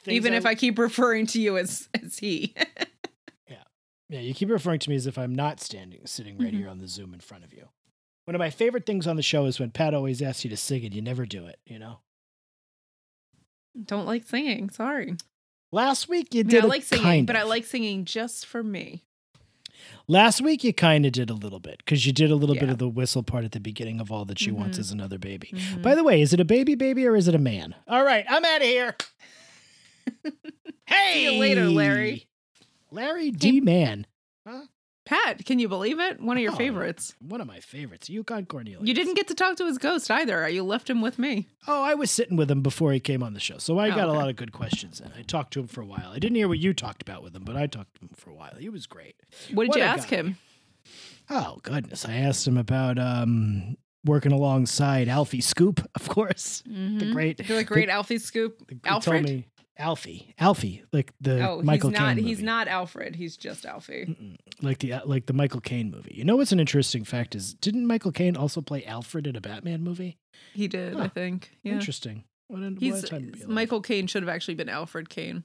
Things 0.00 0.16
Even 0.16 0.32
if 0.32 0.46
I 0.46 0.54
keep 0.54 0.78
referring 0.78 1.26
to 1.28 1.40
you 1.40 1.58
as 1.58 1.88
as 2.02 2.18
he. 2.18 2.54
yeah, 4.12 4.20
you 4.20 4.34
keep 4.34 4.50
referring 4.50 4.78
to 4.80 4.90
me 4.90 4.96
as 4.96 5.06
if 5.06 5.16
I'm 5.18 5.34
not 5.34 5.58
standing, 5.60 6.06
sitting 6.06 6.36
right 6.38 6.52
Mhm. 6.52 6.58
here 6.58 6.68
on 6.68 6.78
the 6.78 6.86
Zoom 6.88 7.14
in 7.14 7.20
front 7.20 7.44
of 7.44 7.52
you. 7.52 7.68
One 8.26 8.34
of 8.34 8.38
my 8.38 8.50
favorite 8.50 8.86
things 8.86 9.06
on 9.06 9.16
the 9.16 9.22
show 9.22 9.46
is 9.46 9.58
when 9.58 9.70
Pat 9.70 9.94
always 9.94 10.20
asks 10.22 10.44
you 10.44 10.50
to 10.50 10.56
sing 10.56 10.84
and 10.84 10.94
you 10.94 11.02
never 11.02 11.26
do 11.26 11.46
it. 11.46 11.58
You 11.66 11.78
know. 11.78 12.00
Don't 13.84 14.06
like 14.06 14.24
singing. 14.28 14.70
Sorry. 14.70 15.16
Last 15.72 16.08
week 16.08 16.34
you 16.34 16.40
I, 16.40 16.42
mean, 16.44 16.50
did 16.50 16.64
I 16.64 16.66
like 16.66 16.82
singing, 16.82 17.02
kind 17.04 17.26
but 17.26 17.36
I 17.36 17.44
like 17.44 17.64
singing 17.64 18.04
just 18.04 18.44
for 18.44 18.62
me. 18.62 19.02
Last 20.06 20.42
week 20.42 20.62
you 20.62 20.72
kind 20.74 21.06
of 21.06 21.12
did 21.12 21.30
a 21.30 21.34
little 21.34 21.58
bit 21.58 21.78
because 21.78 22.06
you 22.06 22.12
did 22.12 22.30
a 22.30 22.36
little 22.36 22.54
bit 22.54 22.68
of 22.68 22.76
the 22.78 22.88
whistle 22.88 23.22
part 23.22 23.44
at 23.44 23.52
the 23.52 23.60
beginning 23.60 23.98
of 23.98 24.12
all 24.12 24.24
that 24.26 24.38
she 24.38 24.50
wants 24.52 24.76
Mhm. 24.76 24.80
is 24.80 24.90
another 24.92 25.18
baby. 25.18 25.48
Mhm. 25.54 25.82
By 25.82 25.94
the 25.94 26.04
way, 26.04 26.20
is 26.20 26.32
it 26.34 26.40
a 26.40 26.44
baby 26.44 26.74
baby 26.74 27.06
or 27.06 27.16
is 27.16 27.26
it 27.28 27.34
a 27.34 27.38
man? 27.38 27.74
All 27.88 28.04
right, 28.04 28.24
I'm 28.28 28.44
out 28.44 28.60
of 28.60 28.66
here. 28.66 28.94
hey, 30.86 31.12
See 31.14 31.24
you 31.34 31.40
later, 31.40 31.68
Larry. 31.70 32.26
Larry 32.92 33.30
D. 33.30 33.60
Mann, 33.60 34.06
Pat, 35.04 35.44
can 35.44 35.58
you 35.58 35.68
believe 35.68 35.98
it? 35.98 36.20
One 36.20 36.36
of 36.36 36.42
your 36.44 36.52
Oh, 36.52 36.56
favorites. 36.56 37.14
one 37.20 37.40
of 37.40 37.46
my 37.48 37.58
favorites. 37.58 38.08
Yukon 38.08 38.46
Cornelius. 38.46 38.86
You 38.86 38.94
didn't 38.94 39.14
get 39.14 39.26
to 39.28 39.34
talk 39.34 39.56
to 39.56 39.66
his 39.66 39.76
ghost 39.78 40.08
either. 40.12 40.48
You 40.48 40.62
left 40.62 40.88
him 40.88 41.00
with 41.00 41.18
me. 41.18 41.48
Oh, 41.66 41.82
I 41.82 41.94
was 41.94 42.08
sitting 42.10 42.36
with 42.36 42.48
him 42.48 42.62
before 42.62 42.92
he 42.92 43.00
came 43.00 43.20
on 43.22 43.34
the 43.34 43.40
show, 43.40 43.58
so 43.58 43.78
I 43.78 43.90
Oh, 43.90 43.94
got 43.96 44.08
a 44.08 44.12
lot 44.12 44.28
of 44.28 44.36
good 44.36 44.52
questions 44.52 45.00
in. 45.00 45.10
I 45.18 45.22
talked 45.22 45.54
to 45.54 45.60
him 45.60 45.66
for 45.66 45.80
a 45.80 45.86
while. 45.86 46.12
I 46.14 46.20
didn't 46.20 46.36
hear 46.36 46.46
what 46.46 46.60
you 46.60 46.72
talked 46.72 47.02
about 47.02 47.22
with 47.24 47.34
him, 47.34 47.42
but 47.42 47.56
I 47.56 47.66
talked 47.66 47.96
to 47.96 48.02
him 48.02 48.10
for 48.14 48.30
a 48.30 48.34
while. 48.34 48.54
He 48.58 48.68
was 48.68 48.86
great. 48.86 49.16
What 49.52 49.64
did 49.64 49.68
What 49.70 49.76
you 49.78 49.82
ask 49.82 50.08
guy. 50.08 50.16
him? 50.16 50.38
Oh 51.28 51.58
goodness, 51.62 52.04
I 52.04 52.14
asked 52.14 52.46
him 52.46 52.56
about 52.56 52.98
um, 52.98 53.76
working 54.04 54.32
alongside 54.32 55.08
Alfie 55.08 55.40
Scoop, 55.40 55.80
of 55.96 56.08
course. 56.08 56.62
The 56.66 56.72
Mhm. 56.72 57.12
great, 57.12 57.36
The 57.38 57.64
great 57.64 57.88
Alfie 57.88 58.18
Scoop. 58.18 58.58
He 58.68 58.76
told 58.76 58.84
Alfred? 59.06 59.24
me 59.24 59.46
Alfie, 59.78 60.34
Alfie, 60.38 60.82
like 60.92 61.12
the 61.20 61.48
Oh, 61.48 61.62
Michael 61.62 61.90
he's 61.90 61.98
not. 61.98 62.16
Caine 62.16 62.24
He's 62.24 62.42
not 62.42 62.68
Alfred. 62.68 63.16
He's 63.16 63.36
just 63.36 63.64
Alfie. 63.64 64.06
Mm-mm. 64.06 64.36
like 64.60 64.78
the 64.78 64.94
like 65.04 65.26
the 65.26 65.32
Michael 65.32 65.60
Caine 65.60 65.90
movie. 65.90 66.14
You 66.14 66.24
know 66.24 66.36
what's 66.36 66.52
an 66.52 66.60
interesting 66.60 67.04
fact 67.04 67.34
is 67.34 67.54
didn't 67.54 67.86
Michael 67.86 68.12
Caine 68.12 68.36
also 68.36 68.60
play 68.60 68.84
Alfred 68.84 69.26
in 69.26 69.34
a 69.34 69.40
Batman 69.40 69.82
movie? 69.82 70.18
He 70.52 70.68
did, 70.68 70.96
I 70.98 71.08
think. 71.08 71.50
Yeah. 71.62 71.72
Interesting. 71.72 72.24
What 72.48 72.62
a, 72.62 72.70
what 72.70 72.80
He's 72.80 73.08
be. 73.08 73.32
Michael 73.46 73.80
Caine 73.80 74.06
should 74.06 74.22
have 74.22 74.28
actually 74.28 74.54
been 74.54 74.68
Alfred 74.68 75.08
Caine. 75.08 75.44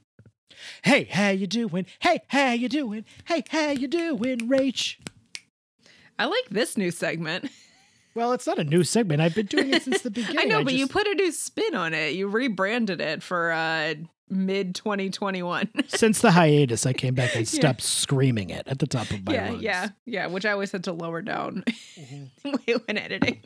Hey, 0.83 1.05
how 1.05 1.29
you 1.29 1.47
doing? 1.47 1.85
Hey, 1.99 2.19
how 2.27 2.51
you 2.51 2.67
doing? 2.69 3.05
Hey, 3.25 3.43
how 3.49 3.71
you 3.71 3.87
doing, 3.87 4.39
Rach? 4.49 4.97
I 6.19 6.25
like 6.25 6.49
this 6.49 6.77
new 6.77 6.91
segment. 6.91 7.49
Well, 8.15 8.31
it's 8.31 8.47
not 8.47 8.57
a 8.57 8.63
new 8.63 8.83
segment. 8.83 9.21
I've 9.21 9.35
been 9.35 9.45
doing 9.45 9.71
it 9.71 9.83
since 9.83 10.01
the 10.01 10.09
beginning. 10.09 10.39
I 10.39 10.45
know, 10.45 10.63
but 10.63 10.73
you 10.73 10.87
put 10.87 11.05
a 11.05 11.13
new 11.13 11.31
spin 11.31 11.75
on 11.75 11.93
it. 11.93 12.15
You 12.15 12.27
rebranded 12.27 12.99
it 12.99 13.21
for 13.21 13.51
uh 13.51 13.93
mid 14.29 14.75
2021. 14.75 15.69
since 15.87 16.19
the 16.21 16.31
hiatus, 16.31 16.85
I 16.85 16.93
came 16.93 17.13
back 17.15 17.35
and 17.35 17.51
Yeah. 17.51 17.59
stopped 17.59 17.81
screaming 17.81 18.49
it 18.49 18.67
at 18.67 18.79
the 18.79 18.87
top 18.87 19.09
of 19.11 19.25
my 19.25 19.33
yeah, 19.33 19.49
lungs. 19.49 19.63
yeah, 19.63 19.89
yeah. 20.05 20.27
Which 20.27 20.45
I 20.45 20.51
always 20.51 20.71
had 20.71 20.83
to 20.85 20.93
lower 20.93 21.21
down 21.21 21.63
Mhm. 21.99 22.29
when 22.87 22.97
editing. 22.97 23.41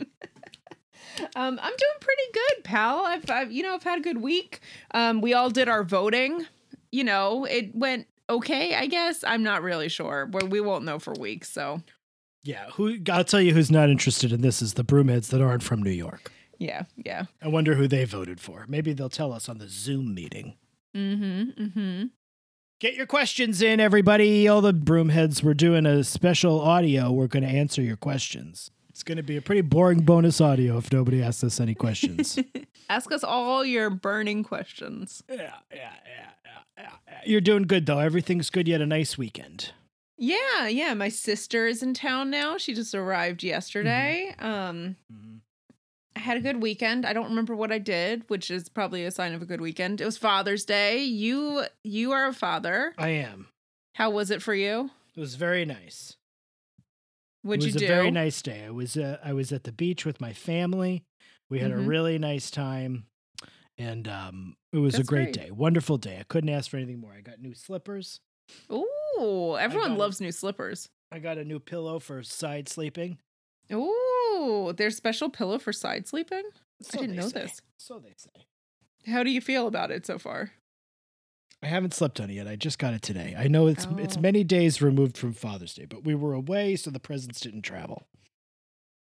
um, 1.35 1.59
I'm 1.61 1.73
doing 1.77 1.99
pretty 1.99 2.21
good, 2.33 2.63
pal. 2.63 3.03
I've, 3.05 3.29
I've, 3.29 3.51
you 3.51 3.63
know, 3.63 3.73
I've 3.75 3.83
had 3.83 3.99
a 3.99 4.01
good 4.01 4.21
week. 4.21 4.61
Um, 4.93 5.21
we 5.21 5.33
all 5.33 5.49
did 5.49 5.67
our 5.69 5.83
voting. 5.83 6.45
You 6.91 7.03
know, 7.03 7.45
it 7.45 7.75
went 7.75 8.07
okay. 8.29 8.75
I 8.75 8.87
guess 8.87 9.23
I'm 9.25 9.43
not 9.43 9.61
really 9.61 9.89
sure. 9.89 10.25
But 10.25 10.49
we 10.49 10.61
won't 10.61 10.85
know 10.85 10.99
for 10.99 11.13
weeks. 11.19 11.49
So 11.49 11.81
Yeah, 12.43 12.69
who 12.71 12.97
I'll 13.11 13.23
tell 13.23 13.41
you 13.41 13.53
who's 13.53 13.71
not 13.71 13.89
interested 13.89 14.31
in 14.31 14.41
this 14.41 14.61
is 14.61 14.73
the 14.75 14.83
broomheads 14.83 15.29
that 15.29 15.41
aren't 15.41 15.63
from 15.63 15.83
New 15.83 15.91
York. 15.91 16.31
yeah, 16.59 16.83
yeah. 16.95 17.25
I 17.41 17.47
wonder 17.47 17.75
who 17.75 17.87
they 17.87 18.05
voted 18.05 18.39
for. 18.39 18.65
Maybe 18.67 18.93
they'll 18.93 19.09
tell 19.09 19.31
us 19.33 19.47
on 19.49 19.57
the 19.57 19.67
Zoom 19.67 20.13
meeting. 20.13 20.55
Mm-hmm. 20.95 21.63
Mm-hmm. 21.63 22.03
Get 22.79 22.95
your 22.95 23.05
questions 23.05 23.61
in, 23.61 23.79
everybody. 23.79 24.47
All 24.47 24.61
the 24.61 24.73
broomheads, 24.73 25.43
we're 25.43 25.53
doing 25.53 25.85
a 25.85 26.03
special 26.03 26.59
audio. 26.59 27.11
We're 27.11 27.27
going 27.27 27.43
to 27.43 27.49
answer 27.49 27.81
your 27.81 27.95
questions. 27.95 28.71
It's 28.89 29.03
going 29.03 29.17
to 29.17 29.23
be 29.23 29.37
a 29.37 29.41
pretty 29.41 29.61
boring 29.61 30.01
bonus 30.01 30.41
audio 30.41 30.77
if 30.77 30.91
nobody 30.91 31.21
asks 31.21 31.43
us 31.43 31.59
any 31.59 31.75
questions. 31.75 32.39
Ask 32.89 33.11
us 33.11 33.23
all 33.23 33.63
your 33.63 33.89
burning 33.89 34.43
questions. 34.43 35.23
yeah, 35.29 35.53
yeah, 35.71 35.93
yeah, 36.05 36.29
yeah, 36.77 36.89
yeah. 37.07 37.21
You're 37.25 37.39
doing 37.41 37.63
good, 37.63 37.85
though. 37.85 37.99
Everything's 37.99 38.49
good. 38.49 38.67
You 38.67 38.73
had 38.73 38.81
a 38.81 38.87
nice 38.87 39.17
weekend. 39.17 39.71
Yeah, 40.17 40.67
yeah. 40.67 40.93
My 40.93 41.09
sister 41.09 41.67
is 41.67 41.81
in 41.81 41.93
town 41.93 42.29
now. 42.29 42.57
She 42.57 42.73
just 42.73 42.93
arrived 42.93 43.43
yesterday. 43.43 44.35
Um, 44.39 44.95
I 46.15 46.19
had 46.19 46.37
a 46.37 46.41
good 46.41 46.61
weekend. 46.61 47.05
I 47.05 47.13
don't 47.13 47.29
remember 47.29 47.55
what 47.55 47.71
I 47.71 47.77
did, 47.79 48.23
which 48.27 48.51
is 48.51 48.69
probably 48.69 49.05
a 49.05 49.11
sign 49.11 49.33
of 49.33 49.41
a 49.41 49.45
good 49.45 49.61
weekend. 49.61 50.01
It 50.01 50.05
was 50.05 50.17
Father's 50.17 50.65
Day. 50.65 51.03
You 51.03 51.63
you 51.83 52.11
are 52.11 52.27
a 52.27 52.33
father. 52.33 52.93
I 52.97 53.09
am. 53.09 53.47
How 53.95 54.09
was 54.09 54.29
it 54.31 54.41
for 54.41 54.53
you? 54.53 54.91
It 55.15 55.19
was 55.19 55.35
very 55.35 55.65
nice. 55.65 56.15
What'd 57.43 57.63
you 57.65 57.71
do? 57.71 57.77
it 57.77 57.81
was 57.81 57.89
a 57.91 57.93
very 57.95 58.11
nice 58.11 58.41
day. 58.41 58.65
I 58.65 58.69
was 58.69 58.97
uh, 58.97 59.17
I 59.23 59.33
was 59.33 59.51
at 59.51 59.63
the 59.63 59.71
beach 59.71 60.05
with 60.05 60.21
my 60.21 60.33
family. 60.33 61.03
We 61.49 61.59
had 61.59 61.71
a 61.71 61.75
Mhm. 61.75 61.87
really 61.87 62.17
nice 62.19 62.51
time, 62.51 63.05
and 63.77 64.07
um, 64.07 64.55
it 64.71 64.77
was 64.77 64.95
a 64.95 65.03
great, 65.03 65.33
great. 65.33 65.45
day. 65.47 65.51
Wonderful 65.51 65.97
day. 65.97 66.17
I 66.19 66.23
couldn't 66.23 66.49
ask 66.49 66.69
for 66.69 66.77
anything 66.77 66.99
more. 66.99 67.13
I 67.13 67.21
got 67.21 67.39
new 67.41 67.53
slippers. 67.53 68.19
Ooh, 68.71 69.57
everyone 69.59 69.97
loves 69.97 70.21
new 70.21 70.31
slippers. 70.31 70.89
I 71.11 71.19
got 71.19 71.37
a 71.37 71.43
new 71.43 71.59
pillow 71.59 71.99
for 71.99 72.21
side 72.23 72.69
sleeping. 72.69 73.17
Ooh, 73.73 73.95
there's 74.75 74.95
special 74.97 75.29
pillow 75.29 75.57
for 75.59 75.71
side 75.73 76.07
sleeping. 76.07 76.43
So 76.81 76.99
didn't 77.01 77.15
know 77.15 77.27
say. 77.27 77.41
this. 77.43 77.61
So 77.77 77.99
they 77.99 78.13
say. 78.17 78.45
How 79.11 79.23
do 79.23 79.29
you 79.31 79.41
feel 79.41 79.67
about 79.67 79.91
it 79.91 80.05
so 80.05 80.17
far? 80.19 80.51
I 81.63 81.67
haven't 81.67 81.93
slept 81.93 82.19
on 82.19 82.29
it 82.29 82.33
yet. 82.33 82.47
I 82.47 82.55
just 82.55 82.79
got 82.79 82.93
it 82.95 83.01
today. 83.03 83.35
I 83.37 83.47
know 83.47 83.67
it's 83.67 83.85
it's 83.97 84.17
Oh. 84.17 84.21
many 84.21 84.43
days 84.43 84.81
removed 84.81 85.15
from 85.17 85.33
Father's 85.33 85.73
Day, 85.75 85.85
but 85.85 86.03
we 86.03 86.15
were 86.15 86.33
away, 86.33 86.75
so 86.75 86.89
the 86.89 86.99
presents 86.99 87.39
didn't 87.39 87.61
travel. 87.61 88.07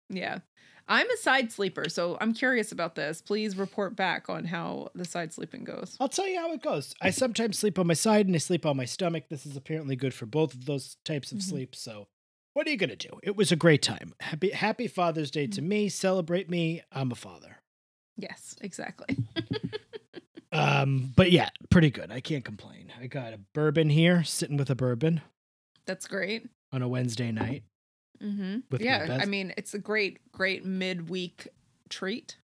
Yeah. 0.09 0.39
I'm 0.87 1.09
a 1.09 1.17
side 1.17 1.51
sleeper, 1.51 1.89
so 1.89 2.15
I'm 2.21 2.33
curious 2.35 2.71
about 2.71 2.93
this. 2.93 3.19
Please 3.19 3.57
report 3.57 3.95
back 3.95 4.29
on 4.29 4.45
how 4.45 4.89
the 4.93 5.03
side 5.05 5.33
sleeping 5.33 5.63
goes. 5.63 5.97
I'll 5.99 6.07
tell 6.07 6.27
you 6.27 6.37
how 6.39 6.53
it 6.53 6.61
goes. 6.61 6.93
I 7.01 7.09
sometimes 7.09 7.57
sleep 7.57 7.79
on 7.79 7.87
my 7.87 7.95
side 7.95 8.27
and 8.27 8.35
I 8.35 8.37
sleep 8.37 8.67
on 8.67 8.77
my 8.77 8.85
stomach. 8.85 9.23
This 9.29 9.47
is 9.47 9.57
apparently 9.57 9.95
good 9.95 10.13
for 10.13 10.27
both 10.27 10.53
of 10.53 10.65
those 10.65 10.97
types 11.03 11.31
of 11.31 11.39
Mhm. 11.39 11.43
sleep. 11.49 11.75
So, 11.75 12.07
what 12.55 12.65
are 12.65 12.71
you 12.71 12.77
gonna 12.77 12.95
do? 12.95 13.19
It 13.21 13.35
was 13.35 13.51
a 13.51 13.55
great 13.55 13.83
time. 13.83 14.13
Happy 14.19 14.49
Happy 14.49 14.87
Father's 14.87 15.29
Day 15.29 15.45
to 15.47 15.61
me. 15.61 15.87
Celebrate 15.89 16.49
me. 16.49 16.81
I'm 16.91 17.11
a 17.11 17.15
father. 17.15 17.57
Yes, 18.17 18.55
exactly. 18.61 19.17
Um, 20.51 21.11
but 21.17 21.31
yeah, 21.31 21.49
pretty 21.69 21.89
good. 21.89 22.11
I 22.13 22.21
can't 22.21 22.45
complain. 22.45 22.89
I 23.01 23.07
got 23.07 23.33
a 23.33 23.39
bourbon 23.53 23.89
here, 23.89 24.23
sitting 24.23 24.55
with 24.55 24.69
a 24.69 24.75
bourbon 24.75 25.21
That's 25.85 26.07
great. 26.07 26.47
on 26.71 26.81
a 26.81 26.87
Wednesday 26.87 27.29
night. 27.33 27.63
Mm-hmm. 28.23 28.59
With 28.71 28.79
Yeah, 28.81 29.17
I 29.21 29.25
mean, 29.25 29.53
it's 29.57 29.73
a 29.73 29.79
great, 29.79 30.19
great 30.31 30.63
midweek 30.63 31.49
treat. 31.89 32.37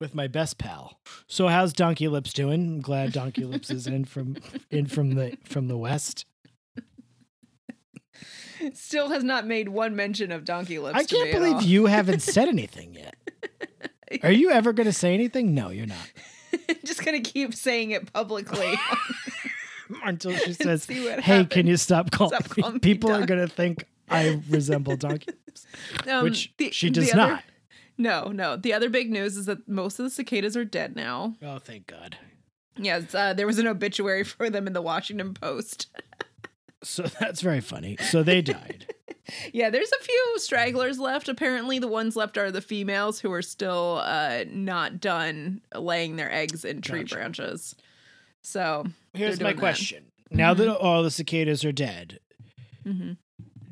with 0.00 0.14
my 0.14 0.26
best 0.26 0.56
pal. 0.56 0.98
So 1.26 1.48
how's 1.48 1.74
Donkey 1.74 2.08
Lips 2.08 2.32
doing? 2.32 2.76
I'm 2.76 2.80
glad 2.80 3.12
Donkey 3.12 3.44
Lips 3.44 3.68
is 3.70 3.86
in 3.86 4.06
from 4.06 4.36
in 4.70 4.86
from 4.86 5.10
the 5.16 5.36
from 5.44 5.68
the 5.68 5.76
west. 5.76 6.24
Still 8.74 9.08
has 9.10 9.24
not 9.24 9.46
made 9.46 9.68
one 9.70 9.96
mention 9.96 10.30
of 10.32 10.44
donkey 10.44 10.78
lips. 10.78 10.98
I 10.98 11.04
to 11.04 11.14
me 11.14 11.30
can't 11.30 11.42
believe 11.42 11.62
you 11.62 11.86
haven't 11.86 12.20
said 12.22 12.48
anything 12.48 12.94
yet. 12.94 13.14
Are 14.22 14.32
you 14.32 14.50
ever 14.50 14.72
going 14.72 14.86
to 14.86 14.92
say 14.92 15.14
anything? 15.14 15.54
No, 15.54 15.70
you're 15.70 15.86
not. 15.86 16.12
Just 16.84 17.04
gonna 17.04 17.20
keep 17.20 17.54
saying 17.54 17.92
it 17.92 18.12
publicly. 18.12 18.74
Until 20.04 20.32
she 20.36 20.52
says, 20.52 20.84
"Hey, 20.86 21.44
can 21.44 21.66
you 21.66 21.76
stop 21.76 22.10
calling 22.10 22.38
Stop 22.38 22.56
me?" 22.56 22.62
calling 22.62 22.74
me 22.76 22.80
People 22.80 23.10
are 23.12 23.24
going 23.26 23.40
to 23.40 23.52
think 23.52 23.84
I 24.08 24.40
resemble 24.48 24.96
Donkey 24.96 25.32
Lips, 25.46 25.66
Um, 26.08 26.24
which 26.24 26.52
the- 26.58 26.70
she 26.70 26.90
does 26.90 27.08
other- 27.12 27.16
not. 27.16 27.44
No, 27.98 28.28
no. 28.32 28.56
The 28.56 28.72
other 28.72 28.88
big 28.88 29.10
news 29.10 29.36
is 29.36 29.46
that 29.46 29.68
most 29.68 29.98
of 29.98 30.04
the 30.04 30.10
cicadas 30.10 30.56
are 30.56 30.64
dead 30.64 30.96
now. 30.96 31.34
Oh, 31.42 31.58
thank 31.58 31.86
God. 31.86 32.16
Yes, 32.76 33.14
uh, 33.14 33.34
there 33.34 33.46
was 33.46 33.58
an 33.58 33.66
obituary 33.66 34.24
for 34.24 34.48
them 34.48 34.66
in 34.66 34.72
the 34.72 34.80
Washington 34.82 35.34
Post. 35.34 35.88
So 36.82 37.02
that's 37.20 37.40
very 37.40 37.60
funny. 37.60 37.96
So 38.10 38.22
they 38.22 38.42
died. 38.42 38.94
yeah, 39.52 39.70
there's 39.70 39.90
a 39.92 40.04
few 40.04 40.34
stragglers 40.38 40.98
left. 40.98 41.28
Apparently, 41.28 41.78
the 41.78 41.88
ones 41.88 42.16
left 42.16 42.38
are 42.38 42.50
the 42.50 42.60
females 42.62 43.20
who 43.20 43.32
are 43.32 43.42
still 43.42 44.00
uh, 44.04 44.44
not 44.48 45.00
done 45.00 45.60
laying 45.74 46.16
their 46.16 46.32
eggs 46.32 46.64
in 46.64 46.80
tree 46.80 47.00
Gotcha. 47.00 47.14
branches. 47.16 47.74
So, 48.42 48.86
Here's 49.14 49.38
my 49.38 49.50
doing 49.50 49.56
that. 49.56 49.60
question: 49.60 50.04
Now 50.30 50.54
Mm-hmm. 50.54 50.62
that 50.64 50.76
all 50.78 51.02
the 51.02 51.10
cicadas 51.10 51.64
are 51.64 51.72
dead, 51.72 52.20
mhm. 52.86 53.18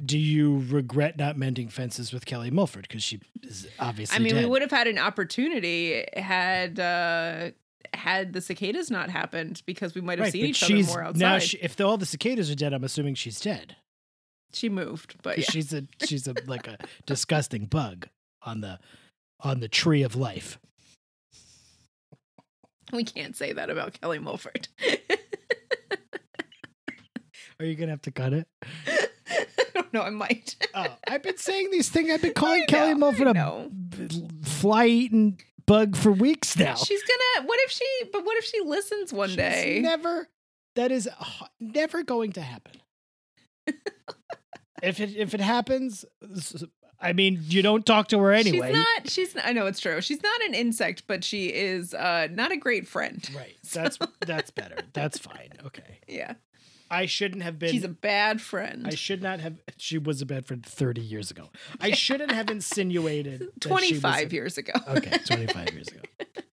do 0.05 0.19
you 0.19 0.65
regret 0.69 1.17
not 1.17 1.37
mending 1.39 1.69
fences 1.69 2.13
with 2.13 2.27
Kelly 2.27 2.51
Milford 2.51 2.87
because 2.89 3.03
she 3.03 3.21
is 3.43 3.67
obviously 3.79 4.17
I 4.17 4.19
mean, 4.19 4.37
we 4.37 4.45
would 4.45 4.61
have 4.63 4.71
had 4.71 4.87
an 4.87 4.99
opportunity 4.99 6.05
had 6.15 6.79
uh, 6.79 7.51
had 7.95 8.33
the 8.33 8.41
cicadas 8.41 8.91
not 8.91 9.11
happened 9.11 9.63
because 9.67 9.95
we 9.95 10.01
might 10.01 10.19
have 10.19 10.27
right, 10.27 10.33
seen 10.33 10.47
each 10.47 10.63
other 10.63 10.83
more 10.85 11.03
outside. 11.03 11.21
now. 11.21 11.39
She, 11.39 11.59
if 11.59 11.77
the, 11.77 11.87
all 11.87 11.97
the 11.97 12.07
cicadas 12.07 12.51
are 12.51 12.55
dead, 12.55 12.73
I'm 12.73 12.85
assuming 12.85 13.15
she's 13.15 13.41
dead. 13.41 13.77
She 14.53 14.69
moved, 14.69 15.17
but 15.23 15.39
yeah. 15.39 15.45
She's 15.49 15.73
a 15.73 15.85
she's 16.05 16.27
a 16.27 16.35
like 16.47 16.67
a 16.67 16.79
disgusting 17.07 17.67
bug. 17.67 18.09
on 18.43 18.61
the 18.61 18.79
on 19.41 19.61
the 19.61 19.69
tree 19.69 20.03
of 20.03 20.17
life. 20.17 20.59
We 22.93 23.05
can't 23.05 23.37
say 23.37 23.53
that 23.53 23.69
about 23.69 24.01
Kelly 24.01 24.19
Mulford. 24.19 24.69
Are 27.61 27.67
you 27.67 27.75
gonna 27.75 27.91
have 27.91 28.03
to 28.03 28.11
cut 28.11 28.33
it? 28.33 28.49
I 28.87 29.65
don't 29.75 29.93
know. 29.93 30.03
I 30.03 30.11
might. 30.11 30.57
Oh, 30.75 30.97
I've 31.09 31.23
been 31.23 31.37
saying 31.37 31.71
these 31.71 31.89
things. 31.89 32.11
I've 32.11 32.23
been 32.23 32.33
calling 32.37 32.63
I 32.63 32.67
Kelly 32.67 32.95
know, 32.95 33.09
a 33.09 33.35
know. 33.35 33.71
Bug 35.69 35.95
for 35.97 36.11
weeks 36.11 36.57
now. 36.57 36.75
She's 36.75 37.03
gonna. 37.03 37.47
What 37.47 37.61
if 37.63 37.71
she? 37.71 37.85
But 38.13 38.25
what 38.25 38.37
if 38.39 38.45
she 38.45 38.61
listens 38.65 39.13
one 39.13 39.29
She's 39.29 39.37
day? 39.37 39.81
never. 39.83 40.29
That 40.75 40.91
is 40.91 41.09
never 41.61 42.03
going 42.03 42.33
to 42.33 42.41
happen. 42.41 42.81
if 44.83 45.01
it 45.01 45.17
if 45.17 45.35
it 45.35 45.41
happens, 45.41 46.05
I 47.01 47.13
mean, 47.13 47.41
you 47.43 47.63
don't 47.63 47.87
talk 47.87 48.09
to 48.09 48.19
her 48.19 48.33
anyway. 48.33 48.69
She's 48.69 48.77
not. 48.77 49.11
She's. 49.11 49.37
I 49.45 49.53
know 49.53 49.67
it's 49.67 49.81
true. 49.81 50.01
She's 50.01 50.23
not 50.23 50.43
an 50.49 50.55
insect, 50.55 51.05
but 51.07 51.23
she 51.23 51.47
is 51.47 51.95
uh, 51.95 52.29
not 52.33 52.51
a 52.51 52.57
great 52.57 52.89
friend. 52.89 53.29
Right. 53.37 53.57
That's 53.73 53.99
that's 54.27 54.51
better. 54.51 54.77
That's 54.93 55.19
fine. 55.19 55.51
Okay. 55.67 55.83
Yeah, 56.09 56.35
I 56.91 57.07
shouldn't 57.07 57.43
have 57.43 57.59
been. 57.59 57.71
she's 57.71 57.85
a 57.85 57.89
bad 57.89 58.41
friend. 58.41 58.87
I 58.87 58.95
should 58.95 59.23
not 59.23 59.41
have. 59.41 59.59
She 59.77 59.99
was 59.99 60.23
a 60.23 60.27
bad 60.27 60.47
friend 60.47 60.65
30 60.65 61.01
years 61.01 61.31
ago. 61.31 61.51
I 61.81 61.91
shouldn't 61.93 62.33
have 62.33 62.51
insinuated. 62.51 63.41
that 63.41 63.47
she 63.47 63.61
was 63.61 63.61
Twenty-five 63.81 64.31
a- 64.31 64.35
years 64.35 64.59
ago. 64.59 64.73
Okay, 64.89 65.19
25 65.25 65.73
years 65.75 65.89
ago. 65.89 66.01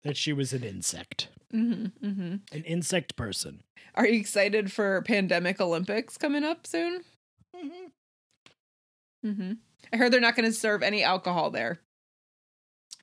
That 0.04 0.18
she 0.18 0.34
was 0.34 0.54
an 0.54 0.63
insect, 0.63 1.30
hmm 1.51 1.86
hmm 2.01 2.36
an 2.51 2.63
insect 2.65 3.15
person. 3.15 3.63
Are 3.96 4.06
you 4.06 4.20
excited 4.20 4.72
for 4.72 5.01
Pandemic 5.04 5.60
Olympics 5.62 6.18
coming 6.18 6.44
up 6.44 6.68
soon? 6.68 7.01
Mhm. 7.56 7.92
hmm 9.24 9.51
I 9.94 9.98
heard 9.98 10.12
they're 10.12 10.20
not 10.20 10.36
going 10.36 10.50
to 10.50 10.56
serve 10.56 10.84
any 10.84 11.01
alcohol 11.04 11.50
there. 11.51 11.80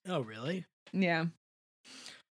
Oh, 0.08 0.20
really? 0.20 0.66
Yeah. 0.92 1.26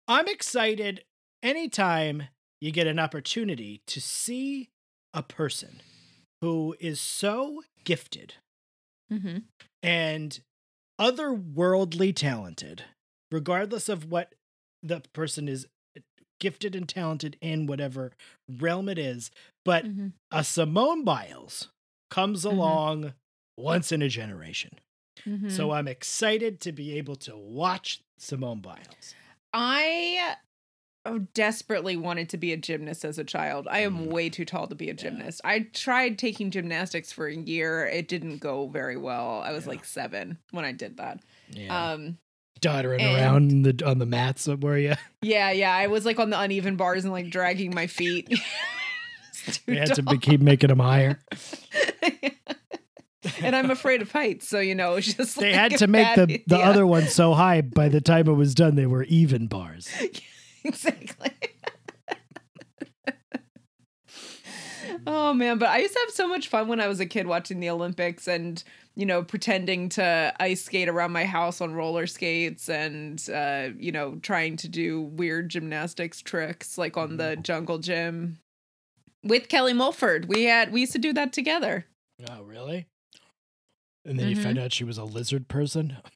I'm 0.07 0.27
excited 0.27 1.03
anytime 1.41 2.23
you 2.59 2.71
get 2.71 2.85
an 2.87 2.99
opportunity 2.99 3.81
to 3.87 3.99
see 4.01 4.69
a 5.13 5.23
person 5.23 5.81
who 6.41 6.75
is 6.79 6.99
so 6.99 7.63
gifted 7.83 8.35
hmm 9.09 9.39
and 9.83 10.41
otherworldly 10.99 12.15
talented, 12.15 12.83
regardless 13.31 13.89
of 13.89 14.05
what 14.11 14.35
the 14.83 15.01
person 15.13 15.47
is 15.47 15.67
gifted 16.39 16.75
and 16.75 16.87
talented 16.87 17.37
in 17.41 17.65
whatever 17.65 18.11
realm 18.49 18.87
it 18.89 18.97
is. 18.97 19.31
But 19.65 19.85
hmm 19.85 20.07
a 20.33 20.43
Simone 20.45 21.03
Biles 21.03 21.67
comes 22.09 22.43
Mhm. 22.43 22.51
along 22.51 23.13
once 23.57 23.91
in 23.91 24.01
a 24.01 24.07
generation. 24.07 24.79
So 25.49 25.71
I'm 25.71 25.87
excited 25.89 26.61
to 26.61 26.71
be 26.71 26.97
able 26.97 27.17
to 27.17 27.35
watch 27.37 28.01
Simone 28.17 28.61
Biles. 28.61 29.13
I 29.53 30.37
uh, 31.05 31.19
desperately 31.33 31.97
wanted 31.97 32.29
to 32.29 32.37
be 32.37 32.51
a 32.53 32.57
gymnast 32.57 33.03
as 33.05 33.17
a 33.17 33.23
child. 33.23 33.67
I 33.69 33.79
am 33.79 33.97
Mm. 34.05 34.07
way 34.07 34.29
too 34.29 34.45
tall 34.45 34.67
to 34.67 34.75
be 34.75 34.89
a 34.89 34.93
gymnast. 34.93 35.41
I 35.43 35.67
tried 35.73 36.17
taking 36.19 36.51
gymnastics 36.51 37.11
for 37.11 37.27
a 37.27 37.35
year. 37.35 37.85
It 37.87 38.07
didn't 38.07 38.37
go 38.37 38.67
very 38.67 38.97
well. 38.97 39.41
I 39.43 39.51
was 39.51 39.63
Yeah. 39.65 39.69
like 39.71 39.85
seven 39.85 40.37
when 40.51 40.63
I 40.65 40.71
did 40.73 40.97
that. 40.97 41.19
Yeah. 41.51 41.91
Um, 41.93 42.17
Doddering 42.61 43.01
around 43.01 43.63
the, 43.63 43.83
on 43.87 43.97
the 43.97 44.05
mats, 44.05 44.47
were 44.47 44.77
you? 44.77 44.93
yeah, 45.23 45.49
yeah. 45.49 45.73
I 45.75 45.87
was 45.87 46.05
like 46.05 46.19
on 46.19 46.29
the 46.29 46.39
uneven 46.39 46.75
bars 46.75 47.03
and 47.03 47.11
like 47.11 47.29
dragging 47.31 47.73
my 47.73 47.87
feet. 47.87 48.29
They 49.65 49.77
had 49.77 49.95
to 49.95 50.03
tall. 50.03 50.13
be, 50.13 50.19
keep 50.19 50.39
making 50.39 50.67
them 50.67 50.77
higher. 50.77 51.19
and 53.41 53.55
I'm 53.55 53.71
afraid 53.71 54.01
of 54.03 54.11
heights, 54.11 54.47
so 54.47 54.59
you 54.59 54.75
know, 54.75 54.95
it's 54.95 55.13
just 55.15 55.39
They 55.39 55.51
like 55.51 55.71
had 55.71 55.77
to 55.79 55.87
make 55.87 56.03
bad 56.15 56.29
the, 56.29 56.43
the 56.45 56.55
idea. 56.57 56.65
other 56.67 56.85
one 56.85 57.07
so 57.07 57.33
high. 57.33 57.61
By 57.61 57.89
the 57.89 58.01
time 58.01 58.27
it 58.27 58.33
was 58.33 58.53
done, 58.53 58.75
they 58.75 58.85
were 58.85 59.03
even 59.05 59.47
bars. 59.47 59.89
exactly. 60.65 61.31
oh 65.07 65.33
man, 65.33 65.57
but 65.57 65.69
I 65.69 65.79
used 65.79 65.93
to 65.93 65.99
have 66.05 66.13
so 66.13 66.27
much 66.27 66.47
fun 66.47 66.67
when 66.67 66.79
I 66.79 66.87
was 66.87 66.99
a 66.99 67.05
kid 67.05 67.27
watching 67.27 67.59
the 67.59 67.69
Olympics 67.69 68.27
and 68.27 68.63
you 68.95 69.05
know 69.05 69.23
pretending 69.23 69.89
to 69.89 70.33
ice 70.39 70.63
skate 70.63 70.89
around 70.89 71.11
my 71.11 71.25
house 71.25 71.61
on 71.61 71.73
roller 71.73 72.07
skates 72.07 72.69
and 72.69 73.27
uh, 73.33 73.69
you 73.77 73.91
know 73.91 74.15
trying 74.21 74.57
to 74.57 74.67
do 74.67 75.01
weird 75.01 75.49
gymnastics 75.49 76.21
tricks 76.21 76.77
like 76.77 76.97
on 76.97 77.17
the 77.17 77.35
jungle 77.37 77.77
gym 77.79 78.39
with 79.23 79.47
Kelly 79.49 79.73
Mulford. 79.73 80.27
We 80.27 80.43
had 80.43 80.71
we 80.71 80.81
used 80.81 80.93
to 80.93 80.99
do 80.99 81.13
that 81.13 81.31
together. 81.33 81.85
Oh, 82.29 82.41
really? 82.43 82.87
And 84.05 84.17
then 84.19 84.27
you 84.29 84.35
Mhm. 84.35 84.43
found 84.43 84.57
out 84.59 84.73
she 84.73 84.83
was 84.83 84.97
a 84.97 85.03
lizard 85.03 85.47
person. 85.47 85.97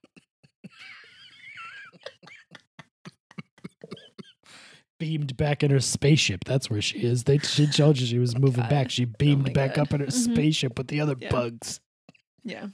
beamed 5.00 5.36
back 5.38 5.64
in 5.64 5.72
her 5.72 5.80
spaceship. 5.80 6.44
That's 6.46 6.70
where 6.70 6.82
she 6.82 7.00
is. 7.00 7.24
They 7.26 7.38
she 7.40 7.68
told 7.68 8.00
you 8.00 8.06
she 8.08 8.20
was 8.20 8.36
moving 8.40 8.62
God. 8.64 8.70
back. 8.70 8.90
She 8.92 9.06
beamed 9.06 9.48
my 9.48 9.54
back 9.54 9.76
God. 9.76 9.82
up 9.88 9.94
in 9.94 10.00
her 10.02 10.08
Mhm. 10.08 10.34
spaceship 10.34 10.78
with 10.78 10.88
the 10.88 11.02
other 11.02 11.16
Yeah. 11.20 11.30
bugs. 11.30 11.80
Yeah. 12.44 12.68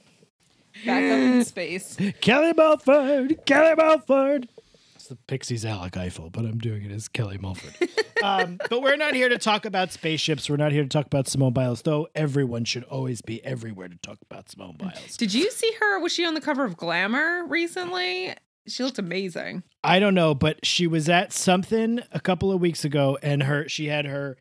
Back 0.86 1.03
up 1.03 1.19
in 1.19 1.45
space. 1.45 1.97
Kelly 2.21 2.53
Mulford, 2.55 3.45
Kelly 3.45 3.75
Mulford. 3.75 4.47
It's 4.95 5.07
the 5.07 5.15
Pixies 5.27 5.65
Alec 5.65 5.97
Eiffel, 5.97 6.29
but 6.29 6.45
I'm 6.45 6.60
doing 6.60 6.84
it 6.86 6.91
as 6.91 7.07
Kelly 7.07 7.38
Mulford. 7.38 7.89
um, 8.23 8.57
but 8.69 8.81
we're 8.81 8.95
not 8.95 9.13
here 9.15 9.29
to 9.29 9.38
talk 9.38 9.65
about 9.65 9.91
spaceships. 9.91 10.49
We're 10.49 10.57
not 10.57 10.71
here 10.71 10.84
to 10.84 10.89
talk 10.89 11.07
about 11.07 11.27
Simone 11.27 11.53
Biles, 11.53 11.81
though 11.81 12.07
everyone 12.15 12.65
should 12.65 12.84
always 12.84 13.21
be 13.21 13.43
everywhere 13.43 13.88
to 13.89 13.97
talk 13.97 14.19
about 14.29 14.49
Simone 14.49 14.77
Biles. 14.77 15.17
Did 15.17 15.34
you 15.34 15.49
see 15.51 15.71
her? 15.79 15.99
Was 15.99 16.13
she 16.13 16.23
on 16.25 16.36
the 16.36 16.41
cover 16.41 16.63
of 16.63 16.77
Glamour 16.77 17.45
recently? 17.47 18.34
She 18.67 18.84
looked 18.84 19.00
amazing. 19.00 19.63
I 19.84 20.00
don't 20.00 20.13
know, 20.13 20.36
but 20.36 20.65
she 20.65 20.86
was 20.88 21.10
at 21.10 21.34
something 21.34 22.00
a 22.12 22.19
couple 22.19 22.52
of 22.52 22.62
weeks 22.62 22.86
ago, 22.86 23.17
and 23.24 23.43
her 23.43 23.67
she 23.67 23.88
had 23.88 24.06
her 24.06 24.38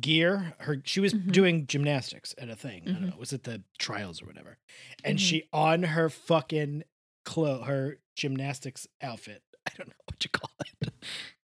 gear. 0.00 0.54
Her 0.60 0.80
she 0.84 1.00
was 1.00 1.12
Mhm. 1.14 1.32
doing 1.32 1.66
gymnastics 1.66 2.34
at 2.38 2.48
a 2.48 2.54
thing. 2.56 2.82
I 2.86 2.92
don't 2.92 3.02
Mhm. 3.02 3.10
know, 3.10 3.16
was 3.18 3.32
it 3.32 3.42
the 3.44 3.62
trials 3.78 4.22
or 4.22 4.26
whatever? 4.26 4.58
And 5.02 5.18
Mhm. 5.18 5.22
she 5.22 5.42
on 5.52 5.82
her 5.84 6.08
fucking 6.08 6.84
clo 7.24 7.62
her 7.62 7.98
gymnastics 8.16 8.86
outfit. 9.02 9.42
I 9.66 9.70
don't 9.76 9.88
know 9.88 9.94
what 10.06 10.22
you 10.24 10.30
call 10.30 10.50
it. 10.82 10.92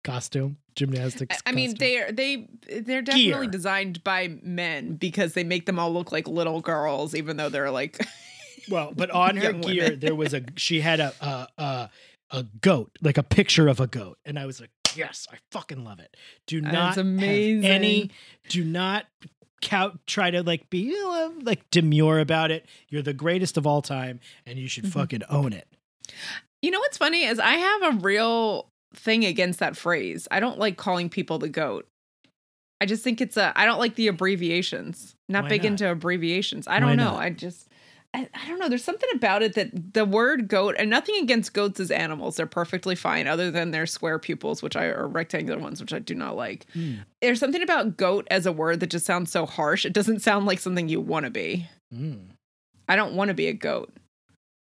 Costume, 0.03 0.59
gymnastics. 0.77 1.43
I 1.47 1.53
mean, 1.53 1.75
they're 1.79 2.13
they 2.13 2.49
they're 2.69 3.03
definitely 3.03 3.47
Gear. 3.47 3.51
designed 3.51 4.05
by 4.05 4.29
men 4.43 4.95
because 4.97 5.33
they 5.35 5.43
make 5.45 5.67
them 5.67 5.79
all 5.81 5.93
look 5.93 6.13
like 6.13 6.29
little 6.29 6.61
girls, 6.61 7.15
even 7.15 7.37
though 7.37 7.49
they're 7.49 7.71
like. 7.73 7.99
Well, 8.69 8.93
but 8.97 9.11
on 9.13 9.37
her 9.37 9.53
gear 9.53 9.97
there 9.97 10.15
was 10.15 10.33
a 10.35 10.43
she 10.57 10.81
had 10.81 11.01
a 11.01 11.13
a 11.21 11.49
a, 11.63 11.91
a 12.31 12.45
goat, 12.61 12.91
like 13.03 13.19
a 13.19 13.23
picture 13.23 13.69
of 13.69 13.81
a 13.81 13.87
goat, 13.87 14.19
and 14.25 14.39
I 14.39 14.47
was 14.47 14.61
like, 14.61 14.71
yes, 14.95 15.27
I 15.33 15.37
fucking 15.53 15.85
love 15.85 16.01
it. 16.01 16.17
Do 16.47 16.61
not 16.61 16.73
That's 16.73 16.97
have 16.97 17.07
amazing. 17.07 17.65
any. 17.65 18.11
Do 18.49 18.65
not 18.65 19.07
cow 19.63 19.93
try 20.07 20.31
to 20.31 20.43
like 20.43 20.69
be 20.71 20.95
like 21.43 21.69
demure 21.71 22.19
about 22.21 22.51
it. 22.51 22.67
You're 22.89 23.03
the 23.03 23.13
greatest 23.15 23.57
of 23.57 23.67
all 23.67 23.83
time, 23.83 24.21
and 24.47 24.59
you 24.59 24.69
should 24.69 24.85
Mhm. 24.85 24.93
fucking 24.93 25.23
own 25.29 25.53
it. 25.53 25.67
You 26.63 26.71
know 26.71 26.81
what's 26.81 26.99
funny 26.99 27.25
is 27.25 27.39
I 27.39 27.53
have 27.55 27.83
a 27.95 27.99
real 27.99 28.69
thing 28.95 29.25
against 29.25 29.59
that 29.61 29.77
phrase. 29.77 30.27
I 30.31 30.41
don't 30.41 30.59
like 30.59 30.77
calling 30.77 31.09
people 31.09 31.39
the 31.39 31.49
goat. 31.49 31.87
I 32.81 32.87
just 32.87 33.03
think 33.05 33.21
it's 33.21 33.37
a. 33.37 33.53
I 33.57 33.65
don't 33.67 33.79
like 33.79 33.95
the 33.95 34.09
abbreviations. 34.09 35.15
Not 35.29 35.45
Why 35.45 35.49
big 35.51 35.63
not? 35.63 35.69
into 35.73 35.91
abbreviations. 35.91 36.67
I 36.69 36.79
don't 36.81 36.97
know. 36.97 37.13
not? 37.13 37.23
I 37.23 37.31
just. 37.31 37.69
I, 38.17 38.27
I 38.33 38.49
don't 38.49 38.59
know. 38.59 38.71
There's 38.71 38.83
something 38.83 39.11
about 39.15 39.43
it 39.43 39.55
that 39.55 39.93
the 39.93 40.07
word 40.07 40.49
goat, 40.49 40.75
and 40.79 40.89
nothing 40.89 41.17
against 41.23 41.53
goats 41.53 41.79
as 41.81 41.91
animals. 41.91 42.37
They're 42.37 42.47
perfectly 42.47 42.95
fine, 42.95 43.27
other 43.27 43.51
than 43.51 43.73
their 43.73 43.85
square 43.85 44.19
pupils, 44.19 44.63
which 44.63 44.75
I 44.75 44.87
or 44.87 45.07
rectangular 45.07 45.61
ones, 45.61 45.83
which 45.83 45.93
I 45.93 45.99
do 45.99 46.15
not 46.15 46.35
like. 46.35 46.65
Mm. 46.75 47.01
There's 47.21 47.39
something 47.39 47.63
about 47.63 47.99
goat 47.99 48.27
as 48.31 48.47
a 48.47 48.53
word 48.53 48.81
that 48.81 48.89
just 48.89 49.05
sounds 49.05 49.31
so 49.31 49.45
harsh. 49.45 49.85
It 49.85 49.93
doesn't 49.93 50.21
sound 50.21 50.47
like 50.47 50.61
something 50.61 50.89
you 50.89 50.99
want 50.99 51.25
to 51.25 51.31
be. 51.31 51.69
Mm. 51.95 52.29
I 52.89 52.97
don't 52.97 53.15
want 53.15 53.29
to 53.29 53.35
be 53.35 53.49
a 53.49 53.53
goat, 53.53 53.93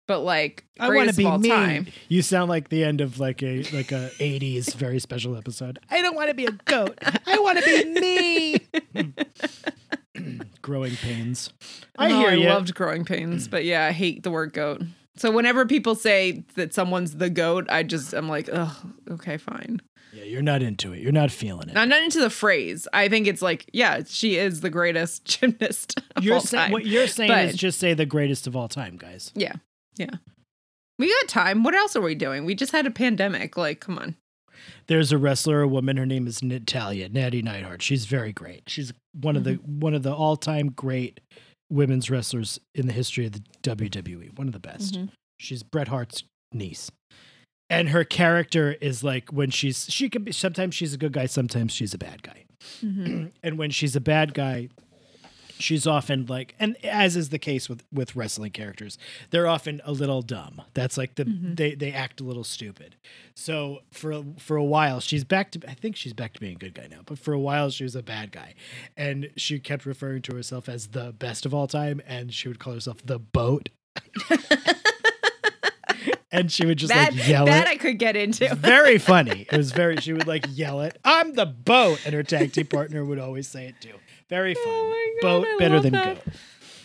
but 0.08 0.20
like 0.20 0.66
I 0.80 0.94
want 0.94 1.10
to 1.10 1.16
be 1.16 1.38
me. 1.38 1.50
time. 1.50 1.88
You 2.08 2.22
sound 2.22 2.50
like 2.50 2.70
the 2.70 2.84
end 2.84 3.02
of 3.02 3.20
like 3.20 3.42
a 3.42 3.64
like 3.74 3.92
a 3.92 4.12
'80s 4.20 4.76
very 4.76 5.00
special 5.00 5.36
episode. 5.36 5.80
I 5.90 6.04
don't 6.04 6.16
want 6.16 6.30
to 6.30 6.36
be 6.36 6.46
a 6.46 6.52
goat. 6.52 7.00
I 7.26 7.40
want 7.40 7.58
to 7.58 7.66
be 7.66 8.60
me. 8.94 9.14
Growing 10.70 10.96
pains. 10.98 11.52
I 11.98 12.10
No, 12.10 12.20
hear 12.20 12.30
I 12.30 12.34
you. 12.36 12.48
loved 12.48 12.76
growing 12.76 13.04
pains, 13.06 13.48
but 13.48 13.66
yeah, 13.66 13.86
I 13.88 13.92
hate 13.92 14.22
the 14.22 14.30
word 14.30 14.54
goat. 14.54 14.84
So 15.18 15.32
whenever 15.32 15.66
people 15.66 15.96
say 15.96 16.44
that 16.54 16.76
someone's 16.76 17.16
the 17.18 17.32
goat, 17.32 17.66
I 17.70 17.82
just 17.82 18.14
I'm 18.14 18.30
like, 18.30 18.48
oh, 18.54 18.80
okay, 19.10 19.38
fine. 19.38 19.82
yeah, 20.14 20.26
you're 20.26 20.44
not 20.44 20.62
into 20.62 20.94
it. 20.94 21.00
You're 21.02 21.12
not 21.12 21.32
feeling 21.32 21.70
it. 21.70 21.76
I'm 21.76 21.90
not 21.90 22.04
into 22.04 22.20
the 22.22 22.30
phrase. 22.30 22.88
I 22.94 23.10
think 23.10 23.26
it's 23.26 23.42
like, 23.42 23.68
yeah, 23.74 24.04
she 24.08 24.38
is 24.38 24.62
the 24.62 24.70
greatest 24.70 25.26
gymnast 25.40 26.00
of 26.16 26.24
you're 26.24 26.36
all 26.36 26.42
sa- 26.42 26.58
time. 26.66 26.72
what 26.72 26.86
you're 26.86 27.08
saying 27.08 27.30
But- 27.32 27.46
is 27.46 27.56
just 27.56 27.80
say 27.80 27.96
the 27.96 28.06
greatest 28.06 28.46
of 28.46 28.56
all 28.56 28.68
time, 28.68 28.96
guys. 28.96 29.32
yeah, 29.34 29.54
yeah. 29.98 30.12
We 31.00 31.08
got 31.22 31.30
time. 31.30 31.64
What 31.64 31.74
else 31.74 31.96
are 31.96 32.02
we 32.02 32.14
doing? 32.14 32.46
We 32.46 32.54
just 32.54 32.74
had 32.74 32.86
a 32.86 32.92
pandemic. 32.92 33.58
Like, 33.58 33.80
come 33.80 33.98
on. 33.98 34.18
There's 34.88 35.12
a 35.14 35.18
wrestler, 35.18 35.62
a 35.62 35.68
woman. 35.68 35.96
Her 35.98 36.06
name 36.06 36.28
is 36.28 36.44
Natalya 36.44 37.08
Natty 37.10 37.42
Neidhart. 37.42 37.82
She's 37.82 38.06
very 38.06 38.34
great. 38.34 38.64
She's 38.68 38.92
one 39.22 39.36
of 39.36 39.44
the 39.44 39.54
one 39.56 39.94
of 39.94 40.04
the 40.04 40.14
all 40.14 40.36
time 40.38 40.70
great 40.70 41.20
women's 41.70 42.10
wrestlers 42.10 42.60
in 42.74 42.88
the 42.88 42.94
history 42.94 43.26
of 43.26 43.34
the 43.34 43.44
WWE. 43.64 44.38
One 44.38 44.48
of 44.48 44.54
the 44.54 44.60
best. 44.60 44.96
Mhm. 44.96 45.10
She's 45.40 45.64
Bret 45.64 45.88
Hart's 45.90 46.24
niece. 46.52 46.90
And 47.70 47.90
her 47.90 48.04
character 48.04 48.74
is 48.82 49.04
like 49.04 49.32
when 49.32 49.52
she's 49.52 49.86
she 49.90 50.10
can 50.10 50.24
be 50.24 50.32
sometimes 50.32 50.74
she's 50.76 50.94
a 50.94 50.98
good 50.98 51.14
guy, 51.14 51.28
sometimes 51.28 51.72
she's 51.72 51.94
a 51.94 51.98
bad 52.00 52.24
guy. 52.24 52.46
Mhm. 52.82 53.32
and 53.44 53.58
when 53.58 53.70
she's 53.72 53.96
a 53.96 54.02
bad 54.02 54.34
guy, 54.34 54.70
she's 55.60 55.86
often 55.86 56.26
like 56.26 56.56
and 56.60 56.76
as 56.86 57.16
is 57.16 57.30
the 57.30 57.38
case 57.40 57.68
with 57.70 57.84
with 57.92 58.16
wrestling 58.16 58.52
characters, 58.52 58.98
they're 59.30 59.48
often 59.48 59.82
a 59.86 59.92
little 59.92 60.22
dumb. 60.22 60.62
That's 60.74 60.98
like 60.98 61.16
the 61.16 61.26
Mhm. 61.26 61.56
they 61.58 61.76
they 61.76 61.92
act 61.92 62.20
a 62.22 62.24
little 62.24 62.44
stupid. 62.44 62.96
So 63.36 63.80
for 63.92 64.12
a- 64.12 64.24
for 64.38 64.56
a 64.58 64.64
while 64.64 65.00
she's 65.00 65.24
back 65.24 65.52
to 65.52 65.60
I 65.70 65.74
think 65.74 65.96
she's 65.96 66.14
back 66.14 66.34
to 66.34 66.40
being 66.40 66.56
a 66.56 66.60
good 66.60 66.74
guy 66.74 66.88
now, 66.90 67.02
but 67.06 67.20
for 67.20 67.34
a 67.34 67.40
while 67.40 67.70
she 67.70 67.84
was 67.84 67.96
a 67.96 68.04
bad 68.04 68.32
guy. 68.32 68.56
And 68.98 69.30
she 69.36 69.60
kept 69.60 69.86
referring 69.86 70.22
to 70.24 70.36
herself 70.36 70.68
as 70.70 70.88
the 70.88 71.12
best 71.14 71.46
of 71.46 71.54
all 71.54 71.68
time 71.68 72.02
and 72.08 72.34
she 72.34 72.48
would 72.48 72.60
call 72.60 72.74
herself 72.74 73.06
the 73.06 73.20
boat. 73.20 73.70
and 76.32 76.52
she 76.52 76.66
would 76.66 76.78
just 76.78 76.94
that 76.94 77.14
like 77.14 77.28
yell 77.28 77.46
that 77.46 77.68
it. 77.68 77.72
I 77.72 77.76
could 77.78 77.98
get 78.00 78.16
into. 78.16 78.54
Very 78.56 78.98
funny. 78.98 79.48
It 79.52 79.58
was 79.58 79.72
very. 79.72 79.98
She 79.98 80.14
would 80.14 80.28
like 80.28 80.46
yell 80.50 80.82
it. 80.82 80.98
I'm 81.04 81.34
the 81.34 81.46
boat, 81.46 82.00
and 82.06 82.14
her 82.14 82.24
tag 82.24 82.54
team 82.54 82.68
partner 82.68 83.04
would 83.04 83.20
always 83.20 83.48
say 83.48 83.66
it 83.68 83.76
too. 83.82 83.96
Very 84.30 84.54
fun. 84.54 84.64
Oh 84.66 85.16
God, 85.22 85.28
boat 85.28 85.48
I 85.48 85.58
better 85.60 85.80
than 85.80 85.94
that. 85.94 86.26
goat. 86.26 86.34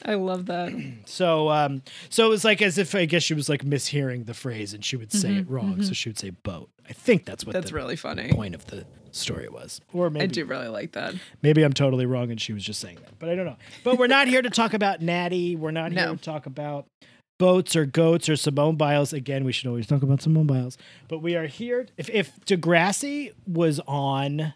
I 0.07 0.15
love 0.15 0.47
that. 0.47 0.71
So, 1.07 1.49
um, 1.49 1.83
so 2.11 2.27
it 2.27 2.29
was 2.29 2.45
like 2.45 2.61
as 2.61 2.77
if 2.77 2.95
I 2.95 3.07
guess 3.07 3.23
she 3.23 3.33
was 3.35 3.49
like 3.49 3.65
mishearing 3.65 4.27
the 4.27 4.35
phrase, 4.35 4.75
and 4.75 4.85
she 4.85 4.97
would 4.97 5.13
say 5.13 5.37
it 5.37 5.47
Mhm, 5.49 5.51
wrong. 5.51 5.83
So 5.83 5.93
she 5.95 6.09
would 6.11 6.19
say 6.19 6.31
boat. 6.31 6.69
I 6.89 6.93
think 6.93 7.25
that's 7.25 7.47
what 7.47 7.55
That's 7.55 7.71
the 7.71 7.77
really 7.77 7.97
funny. 7.97 8.31
point 8.31 8.55
of 8.55 8.67
the 8.67 8.85
story 9.13 9.49
was. 9.49 9.81
Or 9.95 10.11
maybe 10.11 10.25
I 10.25 10.27
do 10.27 10.45
really 10.45 10.69
like 10.69 10.93
that. 10.93 11.15
maybe 11.43 11.63
I'm 11.63 11.73
totally 11.73 12.05
wrong, 12.05 12.31
and 12.31 12.39
she 12.41 12.53
was 12.53 12.63
just 12.65 12.81
saying 12.81 12.99
that. 13.03 13.19
But 13.19 13.31
I 13.31 13.35
don't 13.35 13.47
know. 13.47 13.57
But 13.83 13.99
we're 13.99 14.07
not 14.07 14.29
here 14.29 14.43
to 14.43 14.51
talk 14.51 14.75
about 14.75 15.01
Natty. 15.01 15.57
We're 15.57 15.71
not 15.71 15.93
here 15.93 16.07
to 16.09 16.17
talk 16.17 16.45
about 16.45 16.85
boats 17.39 17.75
or 17.75 17.87
goats 17.87 18.29
or 18.29 18.37
Simone 18.37 18.77
Biles. 18.77 19.15
Again, 19.15 19.45
we 19.45 19.53
should 19.53 19.69
always 19.69 19.87
talk 19.87 20.03
about 20.03 20.21
Simone 20.21 20.47
Biles. 20.47 20.77
But 21.09 21.21
we 21.21 21.35
are 21.35 21.47
here. 21.47 21.87
If 21.97 22.11
if 22.11 22.39
Degrassi 22.45 23.33
was 23.47 23.81
on, 23.87 24.53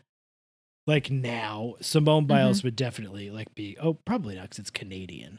like 0.89 1.09
now, 1.11 1.75
Simone 1.81 2.23
Mm-hmm. 2.25 2.29
Biles 2.29 2.65
would 2.65 2.75
definitely 2.75 3.31
like 3.31 3.55
be. 3.55 3.77
Oh, 3.81 3.95
probably 3.95 4.35
not 4.35 4.43
because 4.45 4.59
it's 4.59 4.71
Canadian. 4.71 5.39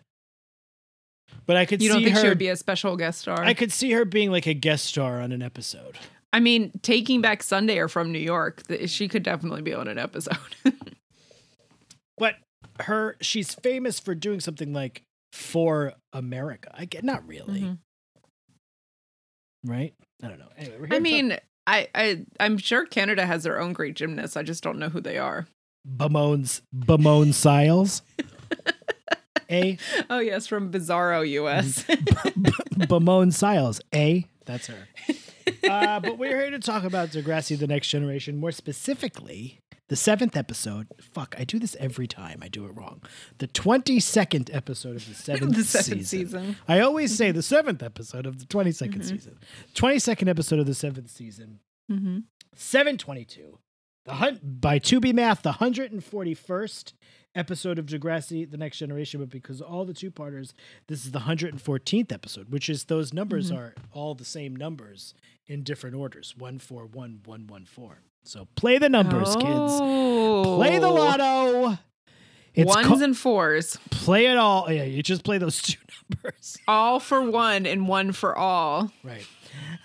But 1.46 1.58
I 1.58 1.66
could 1.66 1.82
You 1.82 1.90
see 1.90 1.94
don't 1.96 2.04
think 2.06 2.16
her. 2.16 2.22
she 2.22 2.30
would 2.30 2.38
be 2.38 2.48
a 2.48 2.56
special 2.56 2.96
guest 2.96 3.20
star? 3.22 3.42
I 3.44 3.54
could 3.54 3.72
see 3.74 3.92
her 3.92 4.06
being 4.06 4.32
like 4.32 4.48
a 4.48 4.54
guest 4.54 4.86
star 4.86 5.20
on 5.22 5.32
an 5.34 5.42
episode. 5.42 5.98
I 6.32 6.40
mean, 6.40 6.72
Taking 6.82 7.22
Back 7.22 7.44
Sunday 7.44 7.78
are 7.80 7.88
from 7.88 8.12
New 8.12 8.20
York. 8.20 8.64
She 8.86 9.08
could 9.08 9.24
definitely 9.24 9.62
be 9.64 9.74
on 9.74 9.88
an 9.90 9.98
episode. 10.00 10.38
But 12.18 12.36
her, 12.82 13.16
she's 13.22 13.54
famous 13.56 13.98
for 14.00 14.14
doing 14.14 14.42
something 14.42 14.74
like 14.74 15.04
for 15.32 15.94
America. 16.12 16.70
I 16.78 16.84
get 16.86 17.04
not 17.06 17.26
really, 17.26 17.62
Mhm. 17.62 17.78
right? 19.66 19.94
I 20.22 20.28
don't 20.28 20.38
know. 20.40 20.50
Anyway, 20.58 20.76
we're 20.82 20.88
here 20.88 20.96
I 20.96 21.00
mean, 21.00 21.38
I, 21.70 21.88
I 21.94 22.26
I'm 22.40 22.58
sure 22.58 22.86
Canada 22.88 23.28
has 23.28 23.44
their 23.44 23.60
own 23.60 23.74
great 23.74 23.96
gymnasts. 23.96 24.36
I 24.36 24.42
just 24.42 24.64
don't 24.64 24.80
know 24.80 24.90
who 24.90 25.02
they 25.02 25.20
are. 25.20 25.48
Bemoans 25.88 26.62
Bemone 26.76 27.28
Siles. 27.30 28.02
A 29.52 29.78
Oh 30.10 30.18
yes, 30.20 30.48
from 30.48 30.72
Bizarro 30.72 31.28
US. 31.30 31.84
Bemone 31.84 33.32
Siles. 33.32 33.82
A 33.94 34.26
that's 34.46 34.68
her. 34.68 34.88
Uh, 35.68 36.00
but 36.00 36.18
we're 36.18 36.40
here 36.40 36.52
to 36.52 36.60
talk 36.60 36.84
about 36.84 37.10
Degrassi: 37.10 37.58
The 37.58 37.68
Next 37.68 37.90
Generation, 37.90 38.38
more 38.38 38.52
specifically 38.52 39.60
the 39.90 39.96
seventh 39.96 40.36
episode. 40.38 40.88
Fuck, 41.02 41.36
I 41.38 41.44
do 41.44 41.60
this 41.60 41.76
every 41.80 42.08
time. 42.08 42.40
I 42.42 42.48
do 42.48 42.66
it 42.66 42.72
wrong. 42.76 43.02
The 43.40 43.48
twenty-second 43.48 44.50
episode 44.54 44.96
of 44.96 45.08
the 45.08 45.14
seventh, 45.28 45.56
the 45.56 45.64
seventh 45.64 46.08
season. 46.08 46.28
season. 46.30 46.56
I 46.68 46.80
always 46.80 47.16
say 47.16 47.32
the 47.32 47.44
seventh 47.44 47.84
episode 47.84 48.26
of 48.26 48.40
the 48.40 48.46
22nd 48.46 49.02
Mhm. 49.02 49.04
season. 49.06 49.38
22nd 49.76 50.28
episode 50.30 50.60
of 50.60 50.66
the 50.66 50.74
seventh 50.74 51.10
season. 51.12 51.60
Mm-hmm. 51.92 52.20
722. 52.56 53.60
The 54.06 54.14
hunt 54.14 54.62
by 54.62 54.80
2B 54.80 55.14
math, 55.14 55.42
the 55.44 55.52
141st 55.54 56.94
episode 57.36 57.78
of 57.78 57.86
Degrassi, 57.86 58.50
The 58.50 58.58
Next 58.58 58.78
Generation, 58.80 59.20
but 59.20 59.30
because 59.30 59.62
all 59.62 59.86
the 59.86 59.94
two 59.94 60.10
parters, 60.10 60.54
this 60.88 61.06
is 61.06 61.12
the 61.12 61.20
114th 61.20 62.12
episode, 62.12 62.50
which 62.50 62.70
is 62.70 62.86
those 62.86 63.14
numbers 63.14 63.52
Mhm. 63.52 63.58
are 63.58 63.76
all 63.92 64.16
the 64.16 64.26
same 64.26 64.56
numbers 64.56 65.14
in 65.46 65.64
different 65.64 65.96
orders 65.96 66.36
141, 66.38 67.22
114. 67.26 67.98
So 68.24 68.48
play 68.56 68.78
the 68.78 68.90
numbers, 68.90 69.36
kids. 69.36 69.78
Play 69.78 70.78
the 70.80 70.88
oh. 70.88 70.94
lotto. 70.94 71.78
It's 72.54 72.68
Ones 72.68 72.88
ca- 72.88 73.04
and 73.04 73.18
fours. 73.18 73.78
play 73.90 74.26
it 74.26 74.38
all. 74.38 74.72
Yeah, 74.72 74.84
you 74.84 75.02
just 75.02 75.24
play 75.24 75.38
those 75.38 75.62
two 75.62 75.78
numbers. 76.12 76.58
All 76.68 77.00
for 77.00 77.22
one 77.30 77.66
and 77.66 77.88
one 77.88 78.12
for 78.12 78.38
all. 78.38 78.92
Right. 79.04 79.26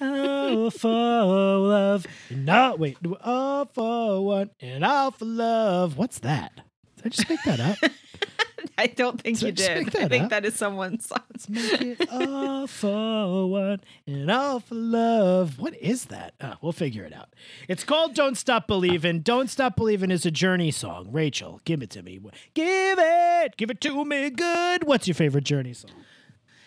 All 0.00 0.70
for 0.70 0.88
love. 0.88 2.06
No, 2.30 2.76
wait. 2.76 2.98
All 3.22 3.66
for 3.66 4.24
one 4.24 4.50
and 4.60 4.84
all 4.84 5.10
for 5.10 5.24
love. 5.24 5.96
What's 5.96 6.18
that? 6.20 6.52
Did 6.96 7.06
I 7.06 7.08
just 7.10 7.28
make 7.28 7.42
that 7.44 7.60
up? 7.60 7.78
I 8.78 8.86
don't 8.88 9.20
think 9.20 9.42
I 9.42 9.46
you 9.46 9.52
did. 9.52 9.96
I 9.96 10.08
think 10.08 10.24
up? 10.24 10.30
that 10.30 10.44
is 10.44 10.54
someone's 10.54 11.06
song. 11.08 11.20
Let's 11.32 11.48
make 11.48 12.00
it 12.00 12.08
all 12.12 12.66
for 12.66 13.48
one 13.48 13.80
and 14.06 14.30
all 14.30 14.60
for 14.60 14.74
love. 14.74 15.58
What 15.58 15.76
is 15.76 16.06
that? 16.06 16.34
Uh, 16.40 16.54
we'll 16.60 16.72
figure 16.72 17.04
it 17.04 17.12
out. 17.12 17.34
It's 17.68 17.84
called 17.84 18.14
Don't 18.14 18.36
Stop 18.36 18.66
Believing. 18.66 19.20
Don't 19.20 19.48
Stop 19.48 19.76
Believing 19.76 20.10
is 20.10 20.26
a 20.26 20.30
Journey 20.30 20.70
song. 20.70 21.08
Rachel, 21.12 21.60
give 21.64 21.82
it 21.82 21.90
to 21.90 22.02
me. 22.02 22.20
Give 22.54 22.98
it. 23.00 23.56
Give 23.56 23.70
it 23.70 23.80
to 23.82 24.04
me 24.04 24.30
good. 24.30 24.84
What's 24.84 25.06
your 25.06 25.14
favorite 25.14 25.44
Journey 25.44 25.74
song? 25.74 25.90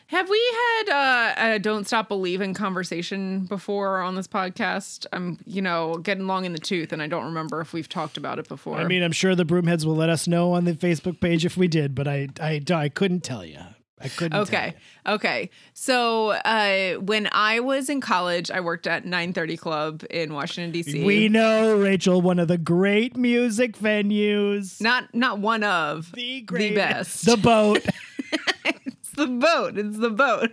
Have 0.10 0.30
we 0.30 0.42
had 0.54 0.90
uh, 0.90 1.34
a 1.56 1.60
"Don't 1.60 1.86
Stop 1.86 2.08
Believing" 2.08 2.54
conversation 2.54 3.42
before 3.46 4.00
on 4.00 4.16
this 4.16 4.28
podcast? 4.28 5.06
I'm, 5.12 5.38
you 5.46 5.62
know, 5.62 5.98
getting 5.98 6.28
long 6.28 6.46
in 6.46 6.54
the 6.54 6.60
tooth, 6.60 6.94
and 6.94 7.02
I 7.02 7.08
don't 7.08 7.26
remember 7.26 7.60
if 7.60 7.74
we've 7.74 7.90
talked 7.90 8.16
about 8.16 8.40
it 8.40 8.48
before. 8.48 8.78
I 8.78 8.86
mean, 8.86 9.04
I'm 9.04 9.12
sure 9.12 9.36
the 9.36 9.44
Broomheads 9.46 9.84
will 9.84 9.98
let 9.98 10.10
us 10.10 10.26
know 10.26 10.54
on 10.54 10.64
the 10.64 10.72
Facebook 10.74 11.20
page 11.20 11.44
if 11.44 11.58
we 11.58 11.68
did, 11.68 11.94
but 11.94 12.08
I, 12.08 12.30
I, 12.40 12.62
I 12.74 12.88
couldn't 12.88 13.22
tell 13.26 13.44
you. 13.44 13.60
I 14.00 14.08
couldn't. 14.08 14.32
tell 14.32 14.42
Okay. 14.44 14.76
you. 15.08 15.12
Okay. 15.16 15.50
So 15.74 16.30
uh, 16.30 16.94
when 17.02 17.28
I 17.34 17.60
was 17.60 17.90
in 17.90 18.00
college, 18.00 18.50
I 18.50 18.62
worked 18.62 18.88
at 18.88 19.04
930 19.04 19.58
Club 19.58 20.04
in 20.10 20.34
Washington 20.34 20.72
D.C. 20.72 21.04
We 21.04 21.28
know, 21.28 21.76
Rachel, 21.76 22.22
one 22.22 22.40
of 22.40 22.48
the 22.48 22.58
great 22.58 23.18
music 23.18 23.78
venues. 23.78 24.80
not 24.80 25.14
not 25.14 25.40
one 25.40 25.64
of 25.64 26.12
the 26.14 26.42
great, 26.42 26.70
the 26.70 26.76
best. 26.76 27.26
the 27.26 27.36
boat. 27.38 27.84
the 29.18 29.28
boat. 29.28 29.78
It's 29.78 29.98
the 29.98 30.10
boat. 30.10 30.52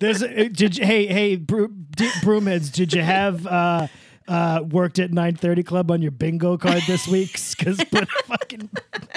There's, 0.00 0.20
did 0.20 0.78
you, 0.78 0.86
hey, 0.86 1.06
hey, 1.06 1.36
Bro- 1.36 1.68
D- 1.68 2.08
Broomheads, 2.22 2.72
did 2.72 2.92
you 2.92 3.02
have 3.02 3.46
uh, 3.46 3.86
uh, 4.26 4.62
worked 4.68 4.98
at 4.98 5.10
930 5.10 5.62
Club 5.62 5.90
on 5.90 6.00
your 6.02 6.10
bingo 6.10 6.56
card 6.56 6.82
this 6.86 7.06
week? 7.06 7.38
Because 7.58 7.84
put 7.84 8.04
a 8.04 8.22
fucking 8.24 8.70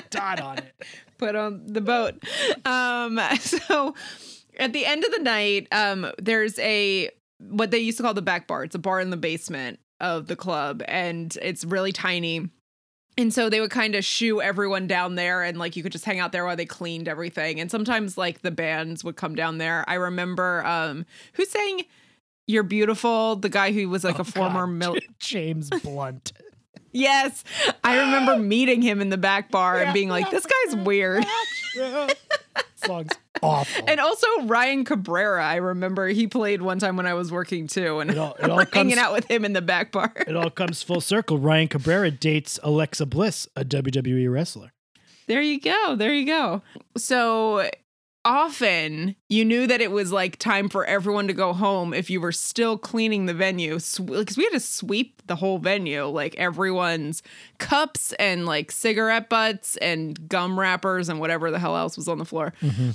dot 0.09 0.41
on 0.41 0.57
it. 0.57 0.73
Put 1.17 1.35
on 1.35 1.65
the 1.67 1.81
boat. 1.81 2.15
Um, 2.65 3.19
so 3.39 3.95
at 4.57 4.73
the 4.73 4.85
end 4.85 5.03
of 5.05 5.11
the 5.11 5.19
night, 5.19 5.67
um, 5.71 6.11
there's 6.17 6.59
a 6.59 7.09
what 7.39 7.71
they 7.71 7.79
used 7.79 7.97
to 7.97 8.03
call 8.03 8.13
the 8.13 8.21
back 8.21 8.47
bar. 8.47 8.63
It's 8.63 8.75
a 8.75 8.79
bar 8.79 8.99
in 8.99 9.09
the 9.09 9.17
basement 9.17 9.79
of 9.99 10.27
the 10.27 10.35
club, 10.35 10.83
and 10.87 11.35
it's 11.41 11.63
really 11.63 11.91
tiny. 11.91 12.49
And 13.17 13.31
so 13.33 13.47
they 13.49 13.59
would 13.59 13.69
kind 13.69 13.93
of 13.95 14.03
shoo 14.03 14.41
everyone 14.41 14.87
down 14.87 15.15
there, 15.15 15.43
and 15.43 15.57
like 15.59 15.75
you 15.75 15.83
could 15.83 15.91
just 15.91 16.05
hang 16.05 16.19
out 16.19 16.31
there 16.31 16.45
while 16.45 16.55
they 16.55 16.65
cleaned 16.65 17.07
everything. 17.07 17.59
And 17.59 17.69
sometimes 17.69 18.17
like 18.17 18.41
the 18.41 18.49
bands 18.51 19.03
would 19.03 19.15
come 19.15 19.35
down 19.35 19.59
there. 19.59 19.83
I 19.87 19.95
remember 19.95 20.65
um, 20.65 21.05
who 21.33 21.45
sang 21.45 21.83
"You're 22.47 22.63
Beautiful," 22.63 23.35
the 23.35 23.49
guy 23.49 23.71
who 23.71 23.87
was 23.87 24.03
like 24.03 24.17
Oh, 24.17 24.21
a 24.21 24.25
former 24.25 24.65
mil- 24.65 24.97
James 25.19 25.69
Blunt. 25.69 26.33
Yes, 26.91 27.43
I 27.83 27.97
remember 27.99 28.37
meeting 28.37 28.81
him 28.81 29.01
in 29.01 29.09
the 29.09 29.17
back 29.17 29.49
bar 29.51 29.77
and 29.81 29.93
being 29.93 30.09
like, 30.09 30.29
"This 30.31 30.45
guy's 30.45 30.75
weird." 30.77 31.23
Song's 32.85 33.11
awful. 33.41 33.85
And 33.87 33.99
also 33.99 34.27
Ryan 34.43 34.85
Cabrera, 34.85 35.43
I 35.45 35.55
remember 35.57 36.07
he 36.07 36.27
played 36.27 36.61
one 36.61 36.79
time 36.79 36.95
when 36.97 37.05
I 37.05 37.13
was 37.13 37.31
working 37.31 37.67
too, 37.67 37.99
and 37.99 38.09
It 38.11 38.17
all- 38.17 38.35
it 38.39 38.43
all 38.49 38.57
hanging 38.59 38.95
comes- 38.95 38.97
out 38.97 39.13
with 39.13 39.29
him 39.29 39.45
in 39.45 39.53
the 39.53 39.61
back 39.61 39.91
bar. 39.91 40.13
it 40.27 40.35
all 40.35 40.49
comes 40.49 40.81
full 40.83 41.01
circle. 41.01 41.37
Ryan 41.37 41.67
Cabrera 41.67 42.11
dates 42.11 42.59
Alexa 42.63 43.05
Bliss, 43.05 43.47
a 43.55 43.63
WWE 43.65 44.31
wrestler. 44.31 44.71
There 45.27 45.41
you 45.41 45.59
go. 45.59 45.95
There 45.95 46.13
you 46.13 46.25
go. 46.25 46.61
So 46.97 47.69
often 48.25 49.15
you 49.29 49.43
knew 49.45 49.67
that 49.67 49.81
it 49.81 49.91
was 49.91 50.11
like 50.11 50.37
time 50.37 50.69
for 50.69 50.85
everyone 50.85 51.27
to 51.27 51.33
go 51.33 51.53
home 51.53 51.93
if 51.93 52.09
you 52.09 52.21
were 52.21 52.31
still 52.31 52.77
cleaning 52.77 53.25
the 53.25 53.33
venue. 53.33 53.73
Because 53.75 54.37
we 54.37 54.43
had 54.43 54.53
to 54.53 54.59
sweep 54.59 55.21
the 55.27 55.35
whole 55.35 55.57
venue 55.57 56.05
like 56.05 56.35
everyone's 56.35 57.23
cups 57.57 58.13
and 58.13 58.45
like 58.45 58.71
cigarette 58.71 59.29
butts 59.29 59.77
and 59.77 60.27
gum 60.27 60.59
wrappers 60.59 61.09
and 61.09 61.19
whatever 61.19 61.51
the 61.51 61.59
hell 61.59 61.77
else 61.77 61.97
was 61.97 62.07
on 62.07 62.17
the 62.17 62.25
floor 62.25 62.53
mm-hmm. 62.61 62.91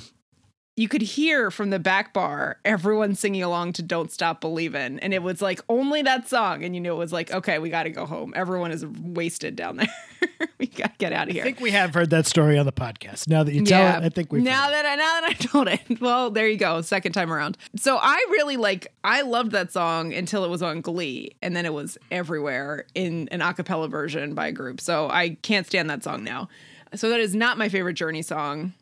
You 0.79 0.87
could 0.87 1.03
hear 1.03 1.51
from 1.51 1.71
the 1.71 1.79
back 1.81 2.12
bar 2.12 2.59
everyone 2.64 3.17
singing 3.17 3.43
along 3.43 3.73
to 3.73 3.83
Don't 3.83 4.12
Stop 4.12 4.41
Believin'. 4.41 5.01
And 5.01 5.12
it 5.12 5.25
was 5.25 5.43
like 5.43 5.61
only 5.69 6.03
that 6.03 6.29
song. 6.29 6.62
And 6.62 6.73
you 6.73 6.81
knew 6.81 6.93
it 6.93 6.99
was 6.99 7.12
like, 7.12 7.33
okay, 7.33 7.59
we 7.59 7.69
got 7.69 7.83
to 7.83 7.91
go 7.91 8.07
home. 8.07 8.33
Everyone 8.37 8.71
is 8.71 8.87
wasted 8.87 9.57
down 9.57 9.79
there. 9.79 9.88
we 10.59 10.69
got 10.69 10.93
to 10.93 10.99
get 10.99 11.12
out 11.12 11.27
of 11.27 11.35
here. 11.35 11.43
I 11.43 11.47
think 11.47 11.59
we 11.59 11.73
have 11.73 11.95
heard 11.95 12.11
that 12.11 12.27
story 12.27 12.57
on 12.57 12.64
the 12.64 12.73
podcast. 12.73 13.27
Now 13.29 13.43
that 13.43 13.53
you 13.53 13.64
tell 13.64 13.99
it, 13.99 14.05
I 14.05 14.09
think 14.09 14.31
we've 14.31 14.41
now 14.41 14.67
heard 14.67 14.69
it. 14.69 14.73
that 14.75 14.87
I 14.87 14.95
now 14.95 15.21
that 15.21 15.31
I 15.31 15.33
told 15.47 15.67
it. 15.67 16.01
Well, 16.01 16.31
there 16.31 16.47
you 16.47 16.57
go, 16.57 16.81
second 16.81 17.11
time 17.11 17.33
around. 17.33 17.59
So 17.75 17.99
I 18.01 18.14
really 18.31 18.57
like 18.57 18.87
I 19.03 19.23
loved 19.23 19.51
that 19.53 19.73
song 19.73 20.14
until 20.14 20.45
it 20.45 20.49
was 20.49 20.62
on 20.62 20.81
Glee, 20.81 21.35
and 21.43 21.57
then 21.57 21.67
it 21.67 21.73
was 21.73 21.99
everywhere 22.12 22.87
in 22.95 23.29
an 23.33 23.43
a 23.43 23.53
cappella 23.53 23.88
version 23.88 24.35
by 24.35 24.47
a 24.47 24.53
group. 24.53 24.81
So 24.81 25.11
I 25.11 25.31
can't 25.43 25.67
stand 25.67 25.91
that 25.91 26.05
song 26.05 26.23
now. 26.23 26.49
So 26.95 27.11
that 27.11 27.19
is 27.19 27.35
not 27.35 27.59
my 27.59 27.69
favorite 27.69 27.95
Journey 27.95 28.23
song. 28.23 28.75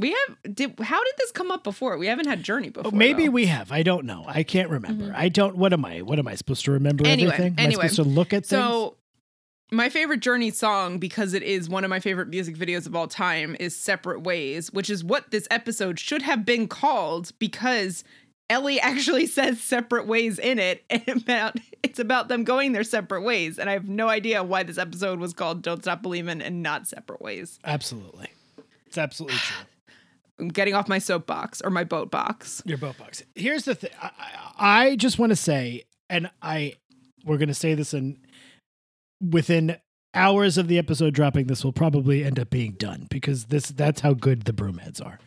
We 0.00 0.10
have 0.10 0.54
did 0.54 0.80
how 0.80 1.04
did 1.04 1.14
this 1.18 1.30
come 1.30 1.50
up 1.50 1.62
before? 1.62 1.98
We 1.98 2.06
haven't 2.06 2.26
had 2.26 2.42
Journey 2.42 2.70
before. 2.70 2.90
Oh, 2.92 2.96
maybe 2.96 3.26
though. 3.26 3.32
we 3.32 3.46
have. 3.46 3.70
I 3.70 3.82
don't 3.82 4.06
know. 4.06 4.24
I 4.26 4.42
can't 4.42 4.70
remember. 4.70 5.12
I 5.14 5.28
don't. 5.28 5.56
What 5.56 5.74
am 5.74 5.84
I? 5.84 6.00
What 6.00 6.18
am 6.18 6.26
I 6.26 6.36
supposed 6.36 6.64
to 6.64 6.72
remember? 6.72 7.04
Mm-hmm. 7.04 7.12
Anyway, 7.12 7.32
everything? 7.32 7.54
Am 7.58 7.66
anyway. 7.66 7.84
I 7.84 7.88
supposed 7.88 8.08
to 8.08 8.14
look 8.14 8.32
at 8.32 8.46
things? 8.46 8.60
So 8.60 8.96
my 9.70 9.90
favorite 9.90 10.20
Journey 10.20 10.50
song, 10.50 10.98
because 10.98 11.34
it 11.34 11.42
is 11.42 11.68
one 11.68 11.84
of 11.84 11.90
my 11.90 12.00
favorite 12.00 12.28
music 12.28 12.56
videos 12.56 12.86
of 12.86 12.96
all 12.96 13.06
time, 13.06 13.56
is 13.60 13.76
Separate 13.76 14.22
Ways, 14.22 14.72
which 14.72 14.88
is 14.88 15.04
what 15.04 15.30
this 15.30 15.46
episode 15.50 15.98
should 15.98 16.22
have 16.22 16.46
been 16.46 16.66
called 16.66 17.32
because 17.38 18.02
Ellie 18.48 18.80
actually 18.80 19.26
says 19.26 19.60
separate 19.60 20.06
ways 20.06 20.38
in 20.38 20.58
it. 20.58 20.82
And 20.90 21.08
about 21.08 21.56
it's 21.82 21.98
about 21.98 22.28
them 22.28 22.44
going 22.44 22.72
their 22.72 22.84
separate 22.84 23.22
ways. 23.22 23.58
And 23.58 23.70
I 23.70 23.74
have 23.74 23.88
no 23.88 24.08
idea 24.08 24.42
why 24.42 24.62
this 24.62 24.78
episode 24.78 25.18
was 25.18 25.32
called 25.32 25.62
Don't 25.62 25.82
Stop 25.82 26.02
Believing 26.02 26.40
and 26.40 26.62
not 26.62 26.86
Separate 26.86 27.20
Ways. 27.20 27.58
Absolutely, 27.64 28.28
it's 28.86 28.98
absolutely 28.98 29.38
true. 29.38 29.66
I'm 30.40 30.48
getting 30.48 30.74
off 30.74 30.88
my 30.88 30.98
soapbox 30.98 31.60
or 31.60 31.70
my 31.70 31.84
boat 31.84 32.10
box. 32.10 32.62
Your 32.64 32.78
boat 32.78 32.96
box. 32.98 33.22
Here's 33.34 33.64
the 33.64 33.74
thing. 33.74 33.90
I, 34.00 34.10
I 34.58 34.96
just 34.96 35.18
want 35.18 35.30
to 35.30 35.36
say, 35.36 35.84
and 36.08 36.30
I, 36.42 36.74
we're 37.24 37.36
going 37.38 37.48
to 37.48 37.54
say 37.54 37.74
this 37.74 37.92
in 37.94 38.18
within 39.22 39.76
hours 40.14 40.58
of 40.58 40.68
the 40.68 40.78
episode 40.78 41.14
dropping. 41.14 41.46
This 41.46 41.64
will 41.64 41.72
probably 41.72 42.24
end 42.24 42.38
up 42.38 42.50
being 42.50 42.72
done 42.72 43.06
because 43.10 43.46
this 43.46 43.68
that's 43.68 44.00
how 44.00 44.14
good 44.14 44.42
the 44.44 44.52
broomheads 44.52 45.04
are. 45.04 45.18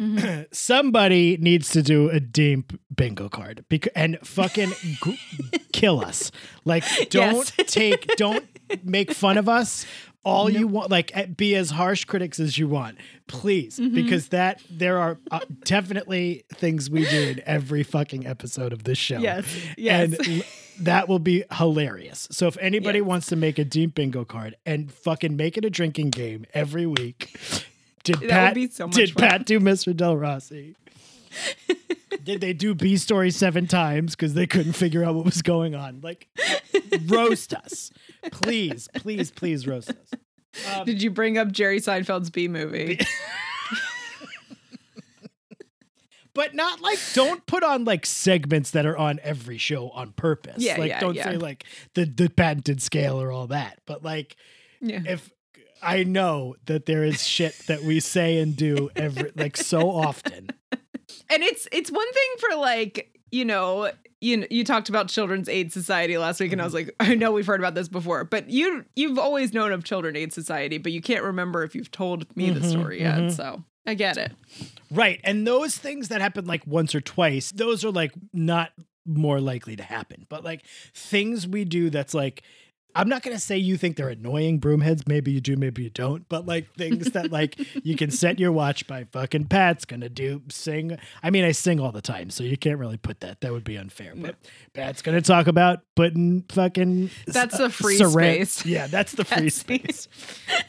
Mm-hmm. 0.00 0.42
Somebody 0.52 1.36
needs 1.38 1.70
to 1.70 1.82
do 1.82 2.10
a 2.10 2.20
deep 2.20 2.72
bingo 2.94 3.28
card 3.28 3.64
bec- 3.68 3.88
and 3.94 4.18
fucking 4.22 4.72
g- 5.04 5.18
kill 5.72 6.04
us. 6.04 6.30
Like, 6.64 6.84
don't 7.10 7.52
Yes. 7.58 7.72
take, 7.72 8.06
don't 8.16 8.44
make 8.84 9.12
fun 9.12 9.38
of 9.38 9.48
us. 9.48 9.86
All 10.26 10.50
you 10.50 10.66
want, 10.66 10.90
like, 10.90 11.16
eh, 11.16 11.26
be 11.26 11.54
as 11.54 11.70
harsh 11.70 12.04
critics 12.04 12.40
as 12.40 12.58
you 12.58 12.66
want, 12.68 12.98
please, 13.28 13.78
Mm-hmm. 13.78 13.94
because 13.94 14.28
that 14.30 14.60
there 14.68 14.98
are 14.98 15.18
uh, 15.30 15.40
definitely 15.64 16.44
things 16.52 16.90
we 16.90 17.08
do 17.08 17.20
in 17.20 17.42
every 17.46 17.82
fucking 17.84 18.26
episode 18.26 18.72
of 18.72 18.82
this 18.84 18.98
show. 18.98 19.18
Yes, 19.18 19.46
yes. 19.78 20.14
and 20.18 20.44
that 20.80 21.08
will 21.08 21.20
be 21.20 21.44
hilarious. 21.52 22.26
So 22.32 22.48
if 22.48 22.56
anybody 22.58 22.98
Yes. 22.98 23.06
wants 23.06 23.26
to 23.28 23.36
make 23.36 23.58
a 23.58 23.64
deep 23.64 23.94
bingo 23.94 24.24
card 24.24 24.56
and 24.66 24.92
fucking 24.92 25.36
make 25.36 25.56
it 25.56 25.64
a 25.64 25.70
drinking 25.70 26.10
game 26.10 26.44
every 26.52 26.86
week, 26.86 27.38
did 28.02 28.20
Pat 28.28 28.56
so 28.72 28.86
much 28.88 28.96
did 28.96 29.12
fun. 29.12 29.28
Pat 29.28 29.46
do 29.46 29.60
Mr. 29.60 29.94
Del 29.96 30.16
Rossi? 30.16 30.74
did 32.22 32.40
they 32.40 32.52
do 32.52 32.74
B 32.74 32.96
story 32.96 33.30
seven 33.30 33.66
times 33.66 34.14
because 34.14 34.34
they 34.34 34.46
couldn't 34.46 34.72
figure 34.74 35.04
out 35.04 35.14
what 35.14 35.24
was 35.24 35.42
going 35.42 35.74
on? 35.74 36.00
Like, 36.02 36.28
roast 37.06 37.54
us, 37.54 37.90
please, 38.30 38.88
please, 38.94 39.30
please 39.30 39.66
roast 39.66 39.90
us. 39.90 40.74
Um, 40.74 40.84
did 40.86 41.02
you 41.02 41.10
bring 41.10 41.38
up 41.38 41.52
Jerry 41.52 41.80
Seinfeld's 41.80 42.30
Bee 42.30 42.48
Movie? 42.48 42.98
But 46.36 46.54
not 46.54 46.82
like 46.82 46.98
don't 47.14 47.46
put 47.46 47.62
on 47.62 47.86
like 47.86 48.04
segments 48.04 48.72
that 48.72 48.84
are 48.84 48.96
on 48.96 49.18
every 49.22 49.56
show 49.56 49.88
on 49.88 50.12
purpose. 50.12 50.56
Yeah, 50.58 50.76
like 50.76 50.90
yeah, 50.90 51.00
don't 51.00 51.14
yeah. 51.14 51.30
say 51.30 51.36
like 51.38 51.64
the 51.94 52.04
the 52.04 52.28
patented 52.28 52.82
scale 52.82 53.18
or 53.18 53.32
all 53.32 53.46
that. 53.46 53.80
But 53.86 54.04
like 54.04 54.36
yeah. 54.82 55.00
if 55.06 55.32
I 55.82 56.04
know 56.04 56.56
that 56.66 56.84
there 56.84 57.04
is 57.04 57.26
shit 57.26 57.56
that 57.68 57.84
we 57.84 58.00
say 58.00 58.36
and 58.38 58.54
do 58.54 58.90
every 58.94 59.32
like 59.34 59.56
so 59.56 59.90
often. 59.90 60.50
And 61.30 61.42
it's 61.42 61.68
it's 61.72 61.90
one 61.90 62.12
thing 62.12 62.28
for 62.38 62.56
like 62.56 63.18
you 63.30 63.44
know 63.44 63.90
you 64.20 64.46
you 64.50 64.64
talked 64.64 64.88
about 64.88 65.08
children's 65.08 65.48
aid 65.48 65.72
society 65.72 66.16
last 66.18 66.40
week 66.40 66.52
and 66.52 66.60
i 66.60 66.64
was 66.64 66.74
mm-hmm. 66.74 66.88
like 66.88 67.10
i 67.10 67.14
know 67.14 67.32
we've 67.32 67.46
heard 67.46 67.60
about 67.60 67.74
this 67.74 67.88
before 67.88 68.24
but 68.24 68.48
you 68.48 68.84
you've 68.94 69.18
always 69.18 69.52
known 69.52 69.72
of 69.72 69.84
children 69.84 70.16
aid 70.16 70.32
society 70.32 70.78
but 70.78 70.92
you 70.92 71.00
can't 71.02 71.22
remember 71.24 71.62
if 71.62 71.74
you've 71.74 71.90
told 71.90 72.26
me 72.36 72.50
the 72.50 72.60
mm-hmm, 72.60 72.68
story 72.68 73.00
yet 73.00 73.18
mm-hmm. 73.18 73.28
so 73.30 73.62
i 73.86 73.94
get 73.94 74.16
it 74.16 74.32
Right. 74.90 75.20
And 75.24 75.46
those 75.46 75.76
things 75.76 76.08
that 76.08 76.20
happen 76.20 76.44
like 76.44 76.66
once 76.66 76.94
or 76.94 77.00
twice, 77.00 77.50
those 77.50 77.84
are 77.84 77.90
like 77.90 78.12
not 78.32 78.72
more 79.04 79.40
likely 79.40 79.76
to 79.76 79.82
happen. 79.82 80.26
But 80.28 80.44
like 80.44 80.64
things 80.94 81.46
we 81.46 81.64
do 81.64 81.90
that's 81.90 82.14
like 82.14 82.42
I'm 82.96 83.08
not 83.08 83.22
gonna 83.22 83.38
say 83.38 83.58
you 83.58 83.76
think 83.76 83.96
they're 83.96 84.08
annoying 84.08 84.58
broomheads. 84.60 85.06
Maybe 85.06 85.30
you 85.32 85.40
do, 85.40 85.54
maybe 85.56 85.82
you 85.84 85.90
don't. 85.90 86.28
But 86.28 86.46
like 86.46 86.72
things 86.74 87.10
that 87.12 87.30
like 87.30 87.56
you 87.84 87.94
can 87.94 88.10
set 88.10 88.40
your 88.40 88.50
watch 88.52 88.86
by 88.86 89.04
fucking 89.12 89.44
Pat's 89.46 89.84
gonna 89.84 90.08
do 90.08 90.42
sing. 90.48 90.96
I 91.22 91.30
mean, 91.30 91.44
I 91.44 91.52
sing 91.52 91.78
all 91.78 91.92
the 91.92 92.00
time, 92.00 92.30
so 92.30 92.42
you 92.42 92.56
can't 92.56 92.78
really 92.78 92.96
put 92.96 93.20
that. 93.20 93.40
That 93.42 93.52
would 93.52 93.64
be 93.64 93.76
unfair. 93.76 94.14
But 94.16 94.36
Pat's 94.72 95.02
gonna 95.02 95.20
talk 95.20 95.46
about 95.46 95.80
putting 95.94 96.42
fucking 96.50 97.10
That's 97.26 97.54
uh, 97.54 97.64
the 97.64 97.70
free 97.70 97.98
saran- 97.98 98.12
space. 98.46 98.64
Yeah, 98.66 98.86
that's 98.86 99.12
the 99.12 99.24
free 99.26 99.50
That's- 99.50 99.54
space. 99.54 100.08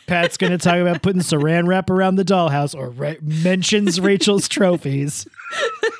Pat's 0.05 0.37
gonna 0.37 0.57
talk 0.57 0.75
about 0.77 1.01
putting 1.01 1.21
saran 1.21 1.67
wrap 1.67 1.89
around 1.89 2.15
the 2.15 2.25
dollhouse, 2.25 2.75
or 2.75 2.93
mentions 3.21 3.99
Rachel's 4.01 4.47
trophies. 4.47 5.27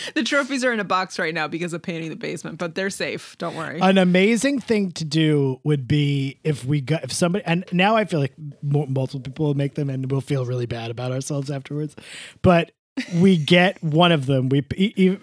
the 0.14 0.22
trophies 0.22 0.64
are 0.64 0.72
in 0.72 0.80
a 0.80 0.84
box 0.84 1.18
right 1.18 1.34
now 1.34 1.48
because 1.48 1.72
of 1.72 1.82
painting 1.82 2.10
the 2.10 2.16
basement 2.16 2.58
but 2.58 2.74
they're 2.74 2.90
safe. 2.90 3.36
Don't 3.38 3.56
worry. 3.56 3.80
An 3.80 3.98
amazing 3.98 4.60
thing 4.60 4.92
to 4.92 5.04
do 5.04 5.60
would 5.64 5.86
be 5.88 6.38
if 6.44 6.64
we 6.64 6.80
got 6.80 7.04
if 7.04 7.12
somebody 7.12 7.44
and 7.44 7.64
now 7.72 7.96
I 7.96 8.04
feel 8.04 8.20
like 8.20 8.34
multiple 8.62 9.20
people 9.20 9.46
will 9.46 9.54
make 9.54 9.74
them 9.74 9.90
and 9.90 10.10
we'll 10.10 10.20
feel 10.20 10.44
really 10.44 10.66
bad 10.66 10.90
about 10.90 11.12
ourselves 11.12 11.50
afterwards, 11.50 11.96
but 12.42 12.72
we 13.14 13.36
get 13.36 13.82
one 13.82 14.12
of 14.12 14.26
them. 14.26 14.48
We 14.48 14.64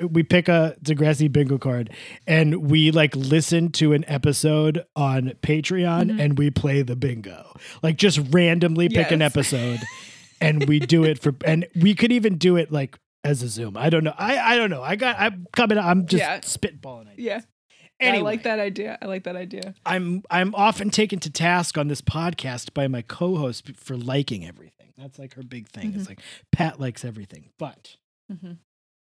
we 0.02 0.24
pick 0.24 0.48
a 0.48 0.76
Degrassi 0.84 1.32
bingo 1.32 1.58
card 1.58 1.92
and 2.26 2.70
we 2.70 2.92
like 2.92 3.16
listen 3.16 3.72
to 3.74 3.94
an 3.94 4.06
episode 4.08 4.86
on 4.96 5.34
Patreon 5.42 6.10
mm-hmm. 6.10 6.20
and 6.20 6.38
we 6.38 6.50
play 6.50 6.82
the 6.82 6.96
bingo. 6.96 7.56
Like 7.84 7.98
just 7.98 8.20
randomly 8.32 8.90
pick 8.90 9.12
an 9.12 9.22
episode 9.22 9.80
and 10.42 10.68
we 10.68 10.80
do 10.80 11.04
it 11.04 11.20
for 11.20 11.36
and 11.46 11.68
we 11.76 11.94
could 11.94 12.12
even 12.12 12.38
do 12.38 12.56
it 12.56 12.72
like 12.72 12.98
as 13.24 13.42
a 13.44 13.48
Zoom. 13.50 13.76
I 13.78 13.90
don't 13.90 14.04
know. 14.04 14.14
I 14.18 14.38
I 14.54 14.58
don't 14.58 14.70
know. 14.70 14.82
I 14.84 14.96
got 14.96 15.16
I'm 15.20 15.46
coming 15.54 15.78
I'm 15.78 16.06
just 16.06 16.22
Yeah. 16.22 16.40
spitballing. 16.40 17.12
ideas. 17.14 17.18
yeah 17.18 17.42
Anyway. 18.00 18.20
i 18.20 18.22
like 18.22 18.44
that 18.44 18.60
idea 18.60 18.96
i 19.02 19.06
like 19.08 19.24
that 19.24 19.36
idea 19.36 19.74
I'm 19.86 20.22
I'm 20.30 20.54
often 20.54 20.92
taken 20.92 21.20
to 21.22 21.32
task 21.32 21.78
on 21.80 21.88
this 21.88 22.02
podcast 22.02 22.74
by 22.76 22.88
my 22.88 23.02
co-host 23.02 23.72
for 23.76 23.98
liking 23.98 24.46
everything. 24.46 24.94
That's 24.98 25.18
like 25.20 25.34
her 25.36 25.44
big 25.44 25.68
thing. 25.70 25.94
It's 25.96 26.08
like 26.10 26.20
Pat 26.52 26.80
likes 26.80 27.04
everything, 27.06 27.50
but 27.60 27.98
Mhm. 28.32 28.58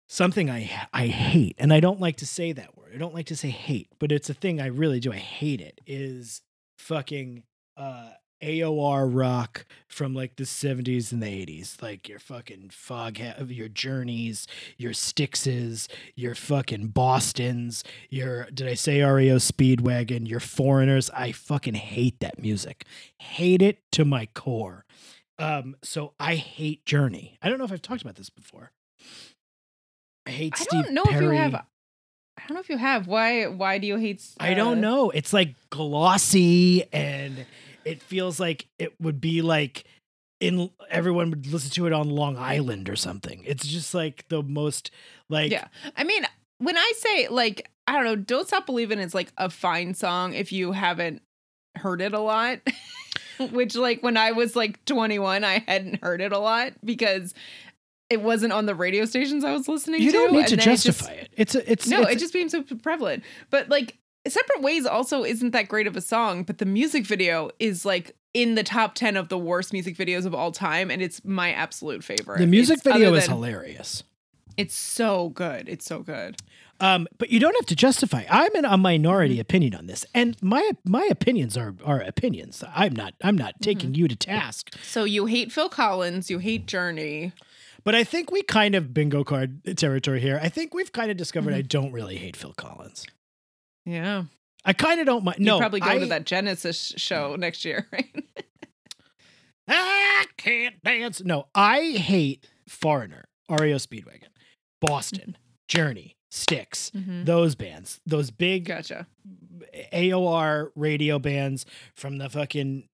something 0.08 0.50
I 0.50 0.70
I 0.92 1.06
hate, 1.08 1.56
and 1.58 1.72
I 1.72 1.80
don't 1.80 2.00
like 2.00 2.16
to 2.18 2.26
say 2.26 2.52
that 2.52 2.76
word. 2.76 2.92
I 2.94 2.98
don't 2.98 3.14
like 3.14 3.26
to 3.26 3.36
say 3.36 3.50
hate, 3.50 3.88
but 3.98 4.12
it's 4.12 4.28
a 4.30 4.34
thing 4.34 4.60
I 4.60 4.66
really 4.66 5.00
do. 5.00 5.12
I 5.12 5.16
hate 5.18 5.60
it. 5.60 5.80
Is 5.86 6.42
fucking 6.78 7.44
uh, 7.76 8.10
AOR 8.42 9.08
rock 9.12 9.66
from 9.88 10.14
like 10.14 10.36
the 10.36 10.44
70s 10.44 11.12
and 11.12 11.22
the 11.22 11.26
80s, 11.26 11.80
like 11.82 12.08
your 12.08 12.18
fucking 12.18 12.70
fog, 12.70 13.18
your 13.46 13.68
journeys, 13.68 14.46
your 14.76 14.92
Styxes, 14.92 15.88
your 16.14 16.34
fucking 16.34 16.88
Boston's, 16.88 17.84
your 18.08 18.44
did 18.52 18.66
I 18.66 18.74
say 18.74 19.02
REO 19.02 19.36
Speedwagon, 19.36 20.28
your 20.28 20.40
Foreigners. 20.40 21.10
I 21.10 21.32
fucking 21.32 21.74
hate 21.74 22.20
that 22.20 22.40
music, 22.40 22.84
hate 23.18 23.62
it 23.62 23.78
to 23.92 24.04
my 24.04 24.26
core. 24.26 24.84
Um, 25.38 25.76
so 25.82 26.12
I 26.20 26.34
hate 26.34 26.84
Journey. 26.84 27.38
I 27.42 27.48
don't 27.48 27.58
know 27.58 27.64
if 27.64 27.72
I've 27.72 27.82
talked 27.82 28.02
about 28.02 28.16
this 28.16 28.30
before. 28.30 28.72
I 30.26 30.30
hate 30.30 30.54
i 30.56 30.62
Steve 30.62 30.84
don't 30.84 30.94
know 30.94 31.04
Perry. 31.04 31.16
if 31.16 31.22
you 31.22 31.38
have 31.38 31.54
i 31.54 32.42
don't 32.46 32.54
know 32.54 32.60
if 32.60 32.68
you 32.68 32.76
have 32.76 33.06
why 33.06 33.46
why 33.46 33.78
do 33.78 33.86
you 33.86 33.96
hate 33.96 34.22
I 34.38 34.54
don't 34.54 34.78
uh, 34.78 34.80
know. 34.80 35.10
It's 35.10 35.32
like 35.32 35.54
glossy 35.70 36.84
and 36.92 37.46
it 37.84 38.02
feels 38.02 38.38
like 38.40 38.66
it 38.78 38.94
would 39.00 39.20
be 39.20 39.42
like 39.42 39.84
in 40.40 40.70
everyone 40.90 41.30
would 41.30 41.46
listen 41.46 41.70
to 41.72 41.86
it 41.86 41.92
on 41.92 42.08
Long 42.08 42.36
Island 42.36 42.88
or 42.88 42.96
something. 42.96 43.42
It's 43.44 43.66
just 43.66 43.92
like 43.94 44.26
the 44.28 44.42
most 44.42 44.90
like 45.28 45.52
yeah 45.52 45.68
i 45.96 46.02
mean 46.02 46.24
when 46.58 46.76
i 46.76 46.92
say 46.96 47.28
like 47.28 47.70
i 47.86 47.92
don't 47.92 48.04
know 48.04 48.16
don't 48.16 48.48
stop 48.48 48.66
believing 48.66 48.98
is 48.98 49.14
like 49.14 49.32
a 49.38 49.48
fine 49.48 49.94
song 49.94 50.34
if 50.34 50.50
you 50.50 50.72
haven't 50.72 51.22
heard 51.76 52.02
it 52.02 52.12
a 52.12 52.18
lot 52.18 52.58
which 53.52 53.76
like 53.76 54.02
when 54.02 54.16
i 54.16 54.32
was 54.32 54.56
like 54.56 54.84
21 54.86 55.44
i 55.44 55.62
hadn't 55.68 56.02
heard 56.02 56.20
it 56.20 56.32
a 56.32 56.38
lot 56.38 56.72
because 56.84 57.32
it 58.10 58.20
wasn't 58.20 58.52
on 58.52 58.66
the 58.66 58.74
radio 58.74 59.04
stations 59.04 59.44
i 59.44 59.52
was 59.52 59.68
listening 59.68 60.02
you 60.02 60.10
to 60.10 60.16
You 60.18 60.24
don't 60.24 60.32
need 60.32 60.48
to 60.48 60.56
then 60.56 60.62
it 60.68 60.72
just- 60.72 60.84
justify 60.84 61.12
it. 61.12 61.28
It's 61.36 61.54
a, 61.54 61.70
it's 61.70 61.86
no 61.86 62.02
it's, 62.02 62.12
it 62.12 62.18
just 62.18 62.32
became 62.32 62.48
so 62.48 62.64
prevalent 62.82 63.22
but 63.50 63.68
like 63.68 63.96
Separate 64.28 64.60
Ways 64.62 64.86
also 64.86 65.24
isn't 65.24 65.50
that 65.52 65.68
great 65.68 65.86
of 65.86 65.96
a 65.96 66.00
song, 66.00 66.42
but 66.44 66.58
the 66.58 66.66
music 66.66 67.06
video 67.06 67.50
is 67.58 67.84
like 67.84 68.14
in 68.34 68.54
the 68.54 68.62
top 68.62 68.94
10 68.94 69.16
of 69.16 69.28
the 69.28 69.38
worst 69.38 69.72
music 69.72 69.96
videos 69.96 70.26
of 70.26 70.34
all 70.34 70.52
time 70.52 70.90
and 70.90 71.00
it's 71.02 71.24
my 71.24 71.52
absolute 71.52 72.04
favorite. 72.04 72.38
The 72.38 72.46
music 72.46 72.78
It's- 72.78 72.94
video 72.94 73.14
is 73.14 73.26
than- 73.26 73.34
hilarious. 73.36 74.02
It's 74.56 74.74
so 74.74 75.30
good. 75.30 75.68
It's 75.68 75.86
so 75.86 76.00
good. 76.00 76.36
Um, 76.80 77.06
but 77.18 77.30
you 77.30 77.40
don't 77.40 77.54
have 77.56 77.66
to 77.66 77.76
justify. 77.76 78.24
I'm 78.28 78.54
in 78.54 78.64
a 78.66 78.76
minority 78.76 79.34
Mm-hmm. 79.34 79.40
opinion 79.40 79.74
on 79.74 79.86
this, 79.86 80.04
and 80.14 80.36
my 80.42 80.72
my 80.84 81.06
opinions 81.10 81.56
are 81.56 81.74
are 81.84 82.00
opinions. 82.00 82.62
I'm 82.74 82.94
not 82.94 83.14
I'm 83.22 83.36
not 83.38 83.54
Mm-hmm. 83.54 83.64
taking 83.64 83.94
you 83.94 84.06
to 84.08 84.16
task. 84.16 84.74
So 84.82 85.04
you 85.04 85.26
hate 85.26 85.50
Phil 85.52 85.68
Collins, 85.70 86.30
you 86.30 86.38
hate 86.40 86.66
Journey. 86.66 87.32
But 87.84 87.94
I 87.94 88.04
think 88.04 88.30
we 88.30 88.42
kind 88.42 88.74
of 88.74 88.92
bingo 88.92 89.24
card 89.24 89.62
territory 89.78 90.20
here. 90.20 90.38
I 90.42 90.48
think 90.50 90.74
we've 90.74 90.92
kind 90.92 91.10
of 91.10 91.16
discovered 91.16 91.50
Mm-hmm. 91.52 91.58
I 91.58 91.62
don't 91.62 91.92
really 91.92 92.16
hate 92.16 92.36
Phil 92.36 92.52
Collins. 92.52 93.06
Yeah. 93.86 94.24
I 94.64 94.72
kind 94.74 95.00
of 95.00 95.06
don't 95.06 95.24
mind. 95.24 95.38
You 95.38 95.46
No, 95.46 95.58
probably 95.58 95.80
go 95.80 95.86
I, 95.88 95.98
to 95.98 96.06
that 96.06 96.26
Genesis 96.26 96.92
show 96.96 97.34
next 97.36 97.64
year, 97.64 97.86
right? 97.92 98.24
I 99.68 100.26
can't 100.36 100.82
dance. 100.82 101.22
No, 101.22 101.46
I 101.54 101.92
hate 101.92 102.46
Foreigner, 102.68 103.24
REO 103.48 103.76
Speedwagon, 103.76 104.28
Boston, 104.80 105.36
Journey, 105.68 106.16
Styx, 106.30 106.90
Mhm. 106.90 107.24
those 107.24 107.54
bands, 107.54 108.00
those 108.04 108.30
big 108.30 108.64
Gotcha. 108.66 109.06
AOR 109.92 110.72
radio 110.74 111.18
bands 111.18 111.64
from 111.96 112.18
the 112.18 112.28
fucking 112.28 112.88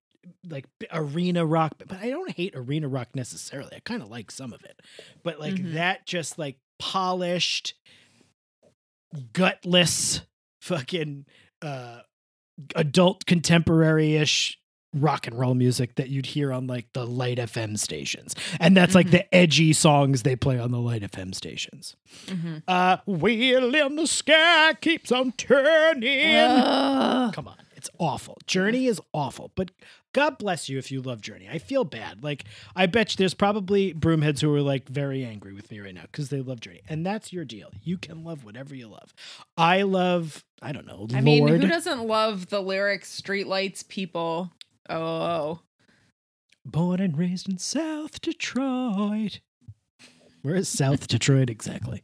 like 0.48 0.66
arena 0.92 1.44
rock. 1.46 1.74
But 1.78 1.92
I 1.98 2.10
don't 2.10 2.30
hate 2.32 2.54
arena 2.54 2.88
rock 2.88 3.08
necessarily. 3.14 3.76
I 3.76 3.80
kind 3.80 4.02
of 4.02 4.10
like 4.10 4.30
some 4.30 4.52
of 4.52 4.62
it, 4.64 4.80
but 5.22 5.40
like 5.40 5.54
Mhm. 5.54 5.72
that 5.74 6.06
just 6.06 6.38
like 6.38 6.58
polished, 6.78 7.74
gutless, 9.32 10.20
fucking 10.66 11.24
uh, 11.62 12.00
adult 12.74 13.24
contemporary 13.26 14.16
ish 14.16 14.58
rock 14.94 15.26
and 15.26 15.38
roll 15.38 15.54
music 15.54 15.94
that 15.96 16.08
you'd 16.08 16.24
hear 16.26 16.50
on 16.52 16.66
like 16.66 16.86
the 16.94 17.06
light 17.06 17.36
FM 17.38 17.78
stations. 17.78 18.34
And 18.58 18.74
that's 18.76 18.94
like 18.94 19.08
Mhm. 19.08 19.10
the 19.10 19.34
edgy 19.34 19.72
songs 19.74 20.22
they 20.22 20.36
play 20.36 20.58
on 20.58 20.70
the 20.70 20.80
light 20.80 21.02
FM 21.02 21.34
stations. 21.34 21.96
Mhm. 22.26 22.62
Uh, 22.66 22.96
wheel 23.06 23.74
in 23.74 23.96
the 23.96 24.06
sky 24.06 24.72
keeps 24.80 25.12
on 25.12 25.32
turning. 25.32 26.34
Ugh. 26.34 27.34
Come 27.34 27.46
on. 27.48 27.58
It's 27.76 27.90
awful. 27.98 28.38
Journey 28.46 28.86
is 28.86 29.00
awful, 29.12 29.52
but 29.54 29.70
God 30.16 30.38
bless 30.38 30.70
you 30.70 30.78
if 30.78 30.90
you 30.90 31.02
love 31.02 31.20
Journey. 31.20 31.46
I 31.46 31.58
feel 31.58 31.84
bad. 31.84 32.24
Like, 32.24 32.44
I 32.74 32.86
bet 32.86 33.12
you 33.12 33.16
there's 33.18 33.34
probably 33.34 33.92
broomheads 33.92 34.40
who 34.40 34.54
are 34.54 34.62
like 34.62 34.88
very 34.88 35.26
angry 35.26 35.52
with 35.52 35.70
me 35.70 35.78
right 35.78 35.94
now 35.94 36.04
because 36.10 36.30
they 36.30 36.40
love 36.40 36.60
Journey. 36.60 36.80
And 36.88 37.04
that's 37.04 37.34
your 37.34 37.44
deal. 37.44 37.70
You 37.82 37.98
can 37.98 38.24
love 38.24 38.42
whatever 38.42 38.74
you 38.74 38.88
love. 38.88 39.12
I 39.58 39.82
love, 39.82 40.42
I 40.62 40.72
don't 40.72 40.86
know, 40.86 41.06
I 41.12 41.20
Lord. 41.20 41.24
mean, 41.24 41.46
who 41.48 41.58
doesn't 41.68 42.06
love 42.06 42.48
the 42.48 42.62
lyrics 42.62 43.20
"Streetlights 43.20 43.88
people"? 43.88 44.52
Oh, 44.88 45.60
Born 46.64 46.98
and 46.98 47.18
raised 47.18 47.48
in 47.50 47.58
South 47.58 48.22
Detroit. 48.22 49.40
Where 50.40 50.54
is 50.56 50.68
South 50.70 51.08
Detroit 51.08 51.50
exactly? 51.50 52.02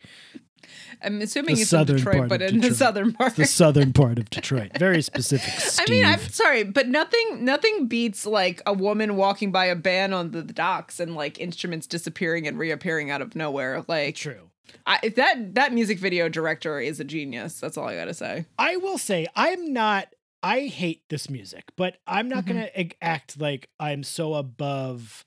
I'm 1.02 1.20
assuming 1.20 1.56
The 1.56 1.62
it's 1.62 1.72
in 1.72 1.84
Detroit, 1.84 2.28
but 2.28 2.42
in 2.42 2.60
the 2.60 2.74
southern 2.74 3.12
part. 3.12 3.28
It's 3.30 3.36
the 3.36 3.44
southern 3.46 3.92
part 3.94 4.18
of 4.18 4.30
Detroit. 4.30 4.72
Very 4.78 5.02
specific. 5.02 5.52
Steve. 5.54 5.84
I 5.88 5.90
mean, 5.90 6.04
I'm 6.04 6.20
sorry, 6.20 6.64
but 6.64 6.88
nothing 6.88 7.44
nothing 7.44 7.86
beats 7.86 8.26
like 8.26 8.62
a 8.66 8.72
woman 8.72 9.16
walking 9.16 9.50
by 9.52 9.66
a 9.66 9.76
band 9.76 10.14
on 10.14 10.30
the 10.30 10.42
docks 10.42 11.00
and 11.00 11.14
like 11.14 11.38
instruments 11.40 11.86
disappearing 11.86 12.46
and 12.46 12.58
reappearing 12.58 13.10
out 13.10 13.20
of 13.22 13.34
nowhere. 13.34 13.84
Like 13.88 14.14
True. 14.16 14.50
I, 14.86 15.08
that 15.16 15.54
that 15.56 15.72
music 15.72 15.98
video 15.98 16.28
director 16.28 16.80
is 16.80 17.00
a 17.00 17.04
genius. 17.04 17.60
That's 17.60 17.76
all 17.76 17.86
I 17.88 17.94
gotta 17.96 18.14
say. 18.14 18.46
I 18.58 18.76
will 18.76 18.98
say 18.98 19.26
I'm 19.36 19.72
not. 19.72 20.08
I 20.44 20.62
hate 20.62 21.02
this 21.08 21.30
music, 21.30 21.64
but 21.76 21.98
I'm 22.06 22.28
not 22.28 22.44
Mhm. 22.44 22.48
gonna 22.48 22.68
act 23.00 23.40
like 23.40 23.68
I'm 23.78 24.02
so 24.02 24.34
above, 24.34 25.24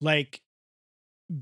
like 0.00 0.40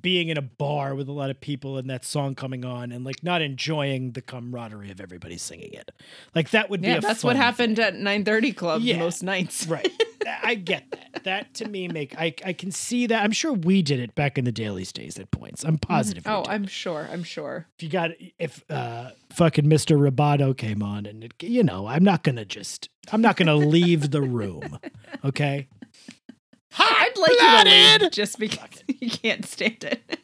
being 0.00 0.28
in 0.28 0.38
a 0.38 0.42
bar 0.42 0.94
with 0.94 1.08
a 1.08 1.12
lot 1.12 1.28
of 1.30 1.40
people 1.40 1.76
and 1.76 1.90
that 1.90 2.04
song 2.04 2.34
coming 2.34 2.64
on 2.64 2.92
and 2.92 3.04
like 3.04 3.22
not 3.24 3.42
enjoying 3.42 4.12
the 4.12 4.22
camaraderie 4.22 4.90
of 4.90 5.00
everybody 5.00 5.36
singing 5.36 5.72
it. 5.72 5.90
Like 6.34 6.50
that 6.50 6.70
would 6.70 6.80
be. 6.82 6.88
Yeah, 6.88 6.98
a 6.98 7.00
that's 7.00 7.24
what 7.24 7.34
happened 7.36 7.76
thing. 7.76 7.84
at 7.84 7.94
9:30 7.94 8.56
Club 8.56 8.82
Yeah. 8.82 8.98
most 8.98 9.22
nights. 9.22 9.66
Right. 9.72 9.88
I 10.44 10.54
get 10.54 10.84
that. 10.92 11.24
That 11.24 11.54
to 11.54 11.68
me 11.68 11.88
make 11.88 12.14
I 12.16 12.32
I 12.44 12.52
can 12.52 12.70
see 12.70 13.06
that. 13.08 13.24
I'm 13.24 13.32
sure 13.32 13.52
we 13.52 13.82
did 13.82 13.98
it 13.98 14.14
back 14.14 14.38
in 14.38 14.44
the 14.44 14.52
daily 14.52 14.84
days 14.84 15.18
at 15.18 15.30
points. 15.32 15.64
I'm 15.64 15.78
positive. 15.78 16.24
we 16.26 16.30
Oh. 16.32 16.44
I'm 16.48 16.66
sure. 16.66 17.08
I'm 17.10 17.24
sure. 17.24 17.66
if 17.76 17.82
you 17.82 17.88
got 17.88 18.10
if 18.38 18.64
uh 18.70 19.10
fucking 19.30 19.64
Mr. 19.64 19.98
Roboto 19.98 20.56
came 20.56 20.80
on 20.82 21.06
and 21.06 21.24
it, 21.24 21.32
you 21.42 21.64
know, 21.64 21.86
I'm 21.88 22.04
not 22.04 22.22
gonna 22.22 22.44
just 22.44 22.88
I'm 23.10 23.20
not 23.20 23.36
gonna 23.36 23.56
leave 23.56 24.12
the 24.12 24.22
room. 24.22 24.78
Okay. 25.24 25.66
I'd 26.78 27.16
like 27.16 27.30
you 27.30 27.98
to 27.98 28.00
leave 28.04 28.10
just 28.12 28.38
because 28.38 28.68
you 28.88 29.10
can't 29.10 29.44
stand 29.44 29.84
it. 29.84 30.18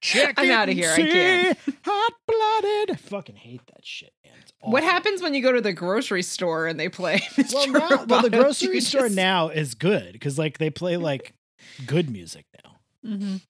Check 0.00 0.34
I'm 0.38 0.50
outta 0.50 0.70
and 0.70 0.78
here, 0.80 0.92
I 0.92 0.96
can't. 0.96 1.58
Hot 1.84 2.12
blooded. 2.26 2.90
I 2.92 2.96
fucking 2.96 3.36
hate 3.36 3.60
that 3.66 3.84
shit, 3.84 4.12
man. 4.24 4.32
It's 4.40 4.52
What 4.60 4.82
happens 4.82 5.20
when 5.22 5.34
you 5.34 5.42
go 5.42 5.52
to 5.52 5.60
the 5.60 5.74
grocery 5.74 6.22
store 6.22 6.66
and 6.66 6.80
they 6.80 6.88
play 6.88 7.18
Mr. 7.36 7.52
Well, 7.52 7.68
now, 7.90 8.04
well, 8.06 8.22
the 8.22 8.30
grocery 8.30 8.74
You 8.76 8.80
store 8.80 9.08
now 9.10 9.48
is 9.50 9.74
good 9.74 10.12
because 10.14 10.38
like 10.38 10.56
they 10.56 10.70
play 10.70 10.96
like 10.96 11.34
good 11.86 12.08
music 12.10 12.46
now. 12.64 12.76
Mhm. 13.10 13.40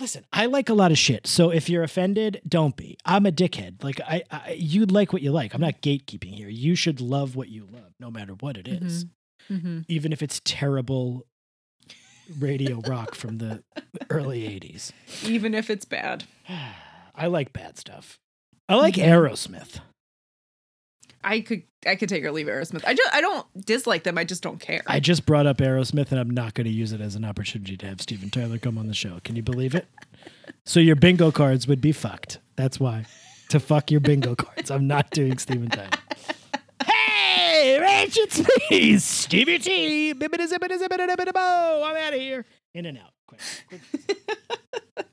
Listen, 0.00 0.24
I 0.32 0.46
like 0.46 0.68
a 0.68 0.74
lot 0.74 0.90
of 0.90 0.98
shit. 0.98 1.28
So 1.28 1.50
if 1.50 1.68
you're 1.70 1.84
offended, 1.84 2.40
don't 2.48 2.76
be. 2.76 2.96
I'm 3.04 3.26
a 3.26 3.30
dickhead. 3.30 3.84
Like 3.84 4.00
I, 4.00 4.24
I 4.32 4.56
you 4.58 4.86
like 4.86 5.12
what 5.12 5.22
you 5.22 5.30
like. 5.30 5.54
I'm 5.54 5.60
not 5.60 5.80
gatekeeping 5.82 6.34
here. 6.34 6.48
You 6.48 6.74
should 6.74 7.00
love 7.00 7.36
what 7.36 7.48
you 7.50 7.68
love, 7.70 7.92
no 8.00 8.10
matter 8.10 8.32
what 8.40 8.56
it 8.56 8.66
is. 8.66 9.06
Mhm. 9.50 9.84
even 9.88 10.10
if 10.12 10.22
it's 10.22 10.40
terrible 10.44 11.24
radio 12.38 12.80
rock 12.86 13.14
from 13.14 13.38
the 13.38 13.62
early 14.10 14.42
80s. 14.42 14.92
Even 15.24 15.54
if 15.54 15.70
it's 15.70 15.84
bad. 15.84 16.24
I 17.14 17.26
like 17.26 17.52
bad 17.52 17.78
stuff. 17.78 18.18
I 18.68 18.74
like. 18.74 18.94
Aerosmith. 18.94 19.80
I 21.22 21.40
could 21.40 21.62
I 21.86 21.96
could 21.96 22.08
take 22.08 22.22
or 22.24 22.32
leave 22.32 22.46
Aerosmith. 22.46 22.84
I 22.86 22.94
just 22.94 23.14
I 23.14 23.20
don't 23.20 23.46
dislike 23.64 24.04
them. 24.04 24.18
I 24.18 24.24
just 24.24 24.42
don't 24.42 24.60
care. 24.60 24.82
I 24.86 25.00
just 25.00 25.24
brought 25.24 25.46
up 25.46 25.58
Aerosmith 25.58 26.10
and 26.10 26.20
I'm 26.20 26.30
not 26.30 26.54
going 26.54 26.66
to 26.66 26.72
use 26.72 26.92
it 26.92 27.00
as 27.00 27.14
an 27.14 27.24
opportunity 27.24 27.76
to 27.78 27.86
have 27.86 28.00
Steven 28.00 28.30
Tyler 28.30 28.58
come 28.58 28.76
on 28.76 28.86
the 28.88 28.94
show. 28.94 29.18
Can 29.24 29.34
you 29.36 29.42
believe 29.42 29.74
it? 29.74 29.86
So 30.66 30.80
your 30.80 30.96
bingo 30.96 31.30
cards 31.30 31.68
would 31.68 31.82
be 31.82 31.92
fucked. 31.92 32.38
That's 32.56 32.80
why. 32.80 33.04
To 33.50 33.60
fuck 33.60 33.90
your 33.90 34.00
bingo 34.00 34.34
cards. 34.34 34.70
I'm 34.70 34.86
not 34.86 35.10
doing 35.10 35.36
Steven 35.36 35.68
Tyler. 35.68 35.90
Hey, 37.64 38.08
me, 38.70 38.98
Stevie 38.98 39.58
T. 39.58 40.12
Bibbidi 40.12 40.46
zibbidi 40.46 40.78
zibbidi 40.78 41.06
dibbidi 41.08 41.32
bo. 41.32 41.82
I'm 41.86 41.96
out 41.96 42.12
of 42.12 42.20
here. 42.20 42.44
In 42.74 42.84
and 42.84 42.98
out. 42.98 43.12
Quick. 43.26 43.40
quick. 43.68 43.80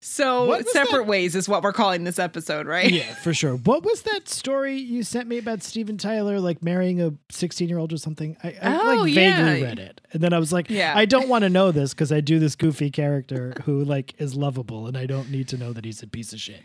so 0.00 0.60
separate 0.66 0.98
that? 1.04 1.06
ways 1.06 1.34
is 1.34 1.48
what 1.48 1.62
we're 1.62 1.72
calling 1.72 2.04
this 2.04 2.18
episode, 2.18 2.66
right? 2.66 2.90
yeah, 2.92 3.14
for 3.14 3.32
sure. 3.32 3.56
What 3.56 3.84
was 3.84 4.02
that 4.02 4.28
story 4.28 4.76
you 4.76 5.02
sent 5.02 5.28
me 5.28 5.38
about 5.38 5.62
Steven 5.62 5.96
Tyler 5.96 6.40
like 6.40 6.62
marrying 6.62 7.00
a 7.00 7.14
16 7.30 7.70
year 7.70 7.78
old 7.78 7.90
or 7.90 7.96
something? 7.96 8.36
I, 8.44 8.48
I 8.60 8.78
Oh, 8.78 8.86
like 9.04 9.14
vaguely 9.14 9.60
yeah. 9.60 9.66
read 9.66 9.78
it. 9.78 10.02
And 10.12 10.22
then 10.22 10.34
I 10.34 10.38
was 10.38 10.52
like, 10.52 10.68
Yeah. 10.68 10.92
I 10.94 11.06
don't 11.06 11.28
want 11.28 11.44
to 11.44 11.48
know 11.48 11.72
this 11.72 11.94
because 11.94 12.12
I 12.12 12.20
do 12.20 12.38
this 12.38 12.54
goofy 12.54 12.90
character 12.90 13.54
who 13.64 13.82
like 13.82 14.14
is 14.18 14.34
lovable 14.36 14.86
and 14.88 14.96
I 14.96 15.06
don't 15.06 15.30
need 15.30 15.48
to 15.48 15.56
know 15.56 15.72
that 15.72 15.86
he's 15.86 16.02
a 16.02 16.06
piece 16.06 16.34
of 16.34 16.38
shit. 16.40 16.60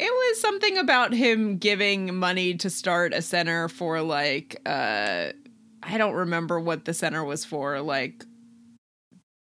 It 0.00 0.10
was 0.10 0.40
something 0.40 0.78
about 0.78 1.12
him 1.12 1.58
giving 1.58 2.14
money 2.14 2.54
to 2.54 2.70
start 2.70 3.12
a 3.12 3.20
center 3.22 3.68
for 3.68 4.00
like 4.02 4.56
uh 4.66 5.32
I 5.82 5.98
don't 5.98 6.14
remember 6.14 6.58
what 6.60 6.84
the 6.84 6.94
center 6.94 7.22
was 7.24 7.44
for, 7.44 7.80
like 7.80 8.24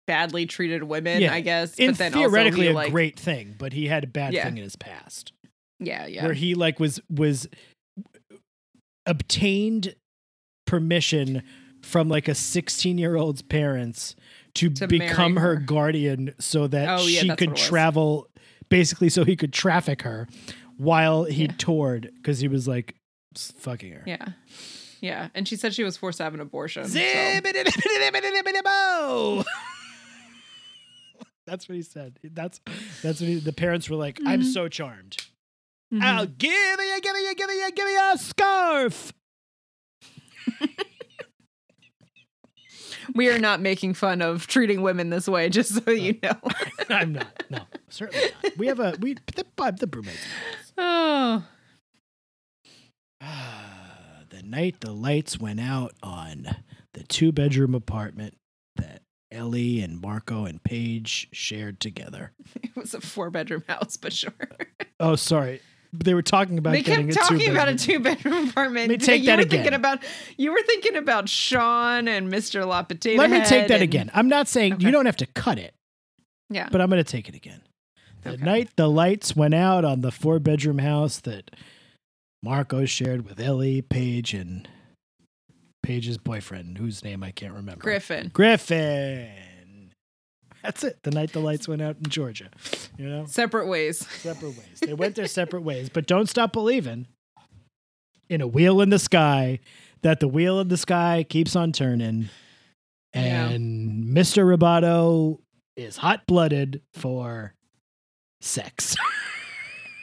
badly 0.06 0.46
treated 0.46 0.82
women, 0.82 1.22
Yeah. 1.22 1.32
I 1.32 1.40
guess. 1.40 1.74
In 1.78 1.90
but 1.92 1.98
then 1.98 2.12
theoretically 2.12 2.60
also 2.60 2.62
he, 2.62 2.68
a 2.68 2.74
like, 2.74 2.92
great 2.92 3.18
thing, 3.18 3.54
but 3.58 3.72
he 3.72 3.86
had 3.86 4.04
a 4.04 4.06
bad 4.06 4.32
Yeah. 4.34 4.44
thing 4.44 4.56
in 4.58 4.62
his 4.64 4.76
past 4.76 5.32
Yeah, 5.80 6.06
yeah. 6.06 6.24
where 6.24 6.34
he 6.34 6.54
like 6.54 6.78
was 6.80 7.00
was 7.10 7.48
obtained 9.06 9.94
permission 10.66 11.42
from 11.82 12.08
like 12.08 12.28
a 12.28 12.34
16 12.34 12.98
year 12.98 13.16
old's 13.16 13.42
parents 13.42 14.14
to, 14.54 14.70
To 14.70 14.86
become 14.86 15.36
her. 15.36 15.54
her. 15.54 15.60
guardian 15.60 16.34
so 16.38 16.66
that 16.68 16.88
Oh, 17.00 17.06
yeah, 17.06 17.20
she 17.20 17.28
could 17.30 17.40
what 17.40 17.42
it 17.42 17.50
was. 17.52 17.60
travel 17.68 18.28
basically 18.72 19.08
so 19.10 19.24
he 19.24 19.36
could 19.36 19.52
traffic 19.52 20.02
her 20.02 20.26
while 20.78 21.24
he 21.24 21.44
Yeah. 21.44 21.52
toured 21.58 22.10
because 22.16 22.40
he 22.40 22.48
was 22.48 22.66
like 22.66 22.94
fucking 23.36 23.92
her. 23.92 24.02
yeah. 24.06 24.28
Yeah. 25.00 25.28
And 25.34 25.46
she 25.48 25.56
said 25.56 25.74
she 25.74 25.82
was 25.84 25.96
forced 25.96 26.18
to 26.18 26.24
have 26.24 26.34
an 26.34 26.40
abortion. 26.40 26.86
so- 26.88 26.98
That's 31.46 31.68
what 31.68 31.74
he 31.76 31.82
said. 31.82 32.18
That's 32.22 32.60
that's 33.02 33.20
what 33.20 33.28
he, 33.28 33.34
the 33.40 33.52
parents 33.52 33.90
were 33.90 33.96
like. 33.96 34.20
I'm 34.24 34.42
Mhm. 34.42 34.52
so 34.54 34.68
charmed. 34.68 35.16
Mhm. 35.92 36.00
I'll 36.02 36.26
give 36.26 36.52
you, 36.52 37.00
give 37.02 37.16
you, 37.16 37.34
give 37.34 37.50
you, 37.50 37.70
give 37.72 37.88
you 37.88 38.10
a 38.14 38.18
scarf. 38.18 39.12
We 43.14 43.30
are 43.30 43.38
not 43.38 43.60
making 43.60 43.94
fun 43.94 44.22
of 44.22 44.46
treating 44.46 44.82
women 44.82 45.10
this 45.10 45.28
way, 45.28 45.48
just 45.48 45.84
so 45.84 45.90
you 45.90 46.18
know. 46.22 46.38
I'm 46.88 47.12
not. 47.14 47.44
No, 47.50 47.60
certainly 47.88 48.26
not. 48.42 48.56
We 48.56 48.66
have 48.66 48.80
a 48.80 48.96
we 49.00 49.14
the 49.14 49.44
uh, 49.58 49.70
the, 49.70 49.76
the 49.80 49.86
broommates. 49.86 50.26
oh. 50.78 51.44
Ah, 53.20 54.24
the 54.30 54.42
night 54.42 54.80
the 54.80 54.92
lights 54.92 55.38
went 55.38 55.60
out 55.60 55.92
on 56.02 56.48
the 56.94 57.04
two 57.04 57.32
bedroom 57.32 57.74
apartment 57.74 58.34
that 58.76 59.02
Ellie 59.30 59.80
and 59.80 60.00
Marco 60.00 60.44
and 60.44 60.62
Paige 60.62 61.28
shared 61.32 61.80
together. 61.80 62.32
It 62.62 62.76
was 62.76 62.94
a 62.94 63.00
four 63.02 63.28
bedroom 63.30 63.64
house, 63.68 63.98
but 63.98 64.14
sure. 64.14 64.32
Oh, 64.98 65.14
sorry. 65.14 65.60
They 65.94 66.14
were 66.14 66.22
talking 66.22 66.56
about 66.56 66.72
they 66.72 66.82
getting 66.82 67.08
kept 67.08 67.18
a 67.18 67.28
talking 67.30 67.50
about 67.50 67.68
a 67.68 67.74
two-bedroom. 67.76 68.16
two 68.16 68.22
bedroom 68.30 68.48
apartment. 68.48 68.88
Let 68.88 69.00
me 69.00 69.06
take 69.06 69.20
you 69.20 69.26
that 69.26 69.36
were 69.36 69.42
again. 69.42 69.58
Thinking 69.58 69.74
about 69.74 70.02
you 70.38 70.50
were 70.52 70.62
thinking 70.62 70.96
about 70.96 71.28
Sean 71.28 72.08
and 72.08 72.32
Mr. 72.32 72.66
La 72.66 72.82
Potato 72.82 73.20
Let 73.20 73.30
me 73.30 73.44
take 73.44 73.68
that 73.68 73.74
and- 73.74 73.82
again. 73.82 74.10
I'm 74.14 74.28
not 74.28 74.48
saying 74.48 74.74
Okay. 74.74 74.86
you 74.86 74.90
don't 74.90 75.04
have 75.06 75.18
to 75.18 75.26
cut 75.26 75.58
it, 75.58 75.74
Yeah. 76.48 76.68
but 76.72 76.80
I'm 76.80 76.88
going 76.88 77.02
to 77.04 77.10
take 77.10 77.28
it 77.28 77.34
again. 77.34 77.60
The 78.22 78.30
Okay. 78.34 78.42
night 78.44 78.70
the 78.76 78.88
lights 78.88 79.36
went 79.36 79.52
out 79.54 79.84
on 79.84 80.00
the 80.00 80.10
four 80.10 80.38
bedroom 80.38 80.78
house 80.78 81.18
that 81.20 81.50
Marco 82.42 82.86
shared 82.86 83.26
with 83.28 83.38
Ellie, 83.38 83.82
Paige, 83.82 84.32
and 84.32 84.66
Paige's 85.82 86.16
boyfriend, 86.16 86.78
whose 86.78 87.04
name 87.04 87.22
I 87.22 87.32
can't 87.32 87.52
remember. 87.52 87.82
Griffin. 87.82 88.30
Griffin. 88.32 89.28
That's 90.62 90.84
it. 90.84 90.98
The 91.02 91.10
night 91.10 91.32
the 91.32 91.40
lights 91.40 91.66
went 91.68 91.82
out 91.82 91.96
in 91.96 92.08
Georgia. 92.08 92.48
You 92.96 93.08
know, 93.08 93.24
Separate 93.26 93.66
ways. 93.66 93.98
separate 94.20 94.50
ways. 94.56 94.78
They 94.80 94.94
went 94.94 95.14
their 95.16 95.26
separate 95.26 95.62
ways, 95.62 95.88
but 95.88 96.06
don't 96.06 96.28
stop 96.28 96.52
believing 96.52 97.06
in 98.28 98.40
a 98.40 98.46
wheel 98.46 98.80
in 98.80 98.90
the 98.90 98.98
sky 98.98 99.58
that 100.02 100.20
the 100.20 100.28
wheel 100.28 100.60
in 100.60 100.68
the 100.68 100.76
sky 100.76 101.24
keeps 101.28 101.54
on 101.56 101.72
turning. 101.72 102.28
Yeah. 103.14 103.48
And 103.50 104.04
Mr. 104.06 104.44
Roboto 104.44 105.38
is 105.76 105.96
hot 105.98 106.26
blooded 106.26 106.82
for 106.94 107.54
sex. 108.40 108.96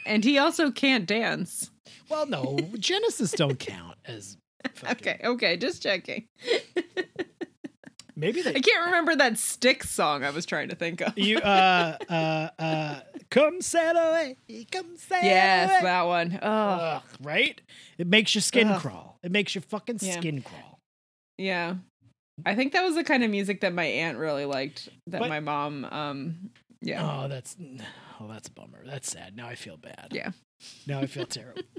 And 0.06 0.24
he 0.24 0.38
also 0.38 0.72
can't 0.72 1.06
dance. 1.06 1.70
well, 2.08 2.26
no, 2.26 2.58
Genesis 2.78 3.30
don't 3.30 3.58
count 3.60 3.96
as. 4.06 4.36
fucking- 4.74 4.96
Okay, 4.96 5.20
okay, 5.22 5.56
just 5.56 5.82
checking. 5.82 6.26
Maybe 8.20 8.42
they 8.42 8.50
I 8.54 8.60
can't 8.60 8.84
remember 8.86 9.16
that 9.16 9.38
stick 9.38 9.82
song 9.82 10.22
I 10.24 10.30
was 10.30 10.44
trying 10.46 10.68
to 10.68 10.76
think 10.76 11.00
of. 11.00 11.18
You 11.18 11.38
uh 11.38 11.96
uh 12.08 12.48
uh 12.58 13.00
come 13.30 13.60
sail 13.62 13.96
away, 13.96 14.36
come 14.70 14.96
sail 14.96 15.22
yes, 15.22 15.70
away. 15.70 15.82
that 15.82 16.02
one. 16.02 16.38
Oh, 16.42 16.48
Ugh, 16.48 17.02
right? 17.22 17.60
It 17.98 18.06
makes 18.06 18.34
your 18.34 18.42
skin 18.42 18.68
Ugh. 18.68 18.80
crawl. 18.80 19.18
It 19.22 19.32
makes 19.32 19.54
your 19.54 19.62
fucking 19.62 19.98
Yeah. 20.02 20.18
skin 20.18 20.42
crawl. 20.42 20.78
yeah. 21.38 21.76
I 22.46 22.54
think 22.54 22.72
that 22.72 22.82
was 22.84 22.94
the 22.94 23.04
kind 23.04 23.22
of 23.22 23.30
music 23.30 23.60
that 23.60 23.74
my 23.74 23.84
aunt 23.84 24.16
really 24.16 24.46
liked. 24.46 24.88
That 25.08 25.20
But- 25.20 25.28
my 25.28 25.40
mom, 25.40 25.84
um, 25.84 26.50
yeah. 26.80 27.24
Oh, 27.24 27.28
that's 27.28 27.56
oh, 28.18 28.28
that's 28.28 28.48
a 28.48 28.52
bummer. 28.52 28.82
That's 28.86 29.10
sad. 29.10 29.36
Now 29.36 29.46
I 29.48 29.54
feel 29.56 29.76
bad. 29.76 30.08
Yeah. 30.12 30.30
Now 30.86 31.00
I 31.00 31.06
feel 31.06 31.26
terrible. 31.26 31.62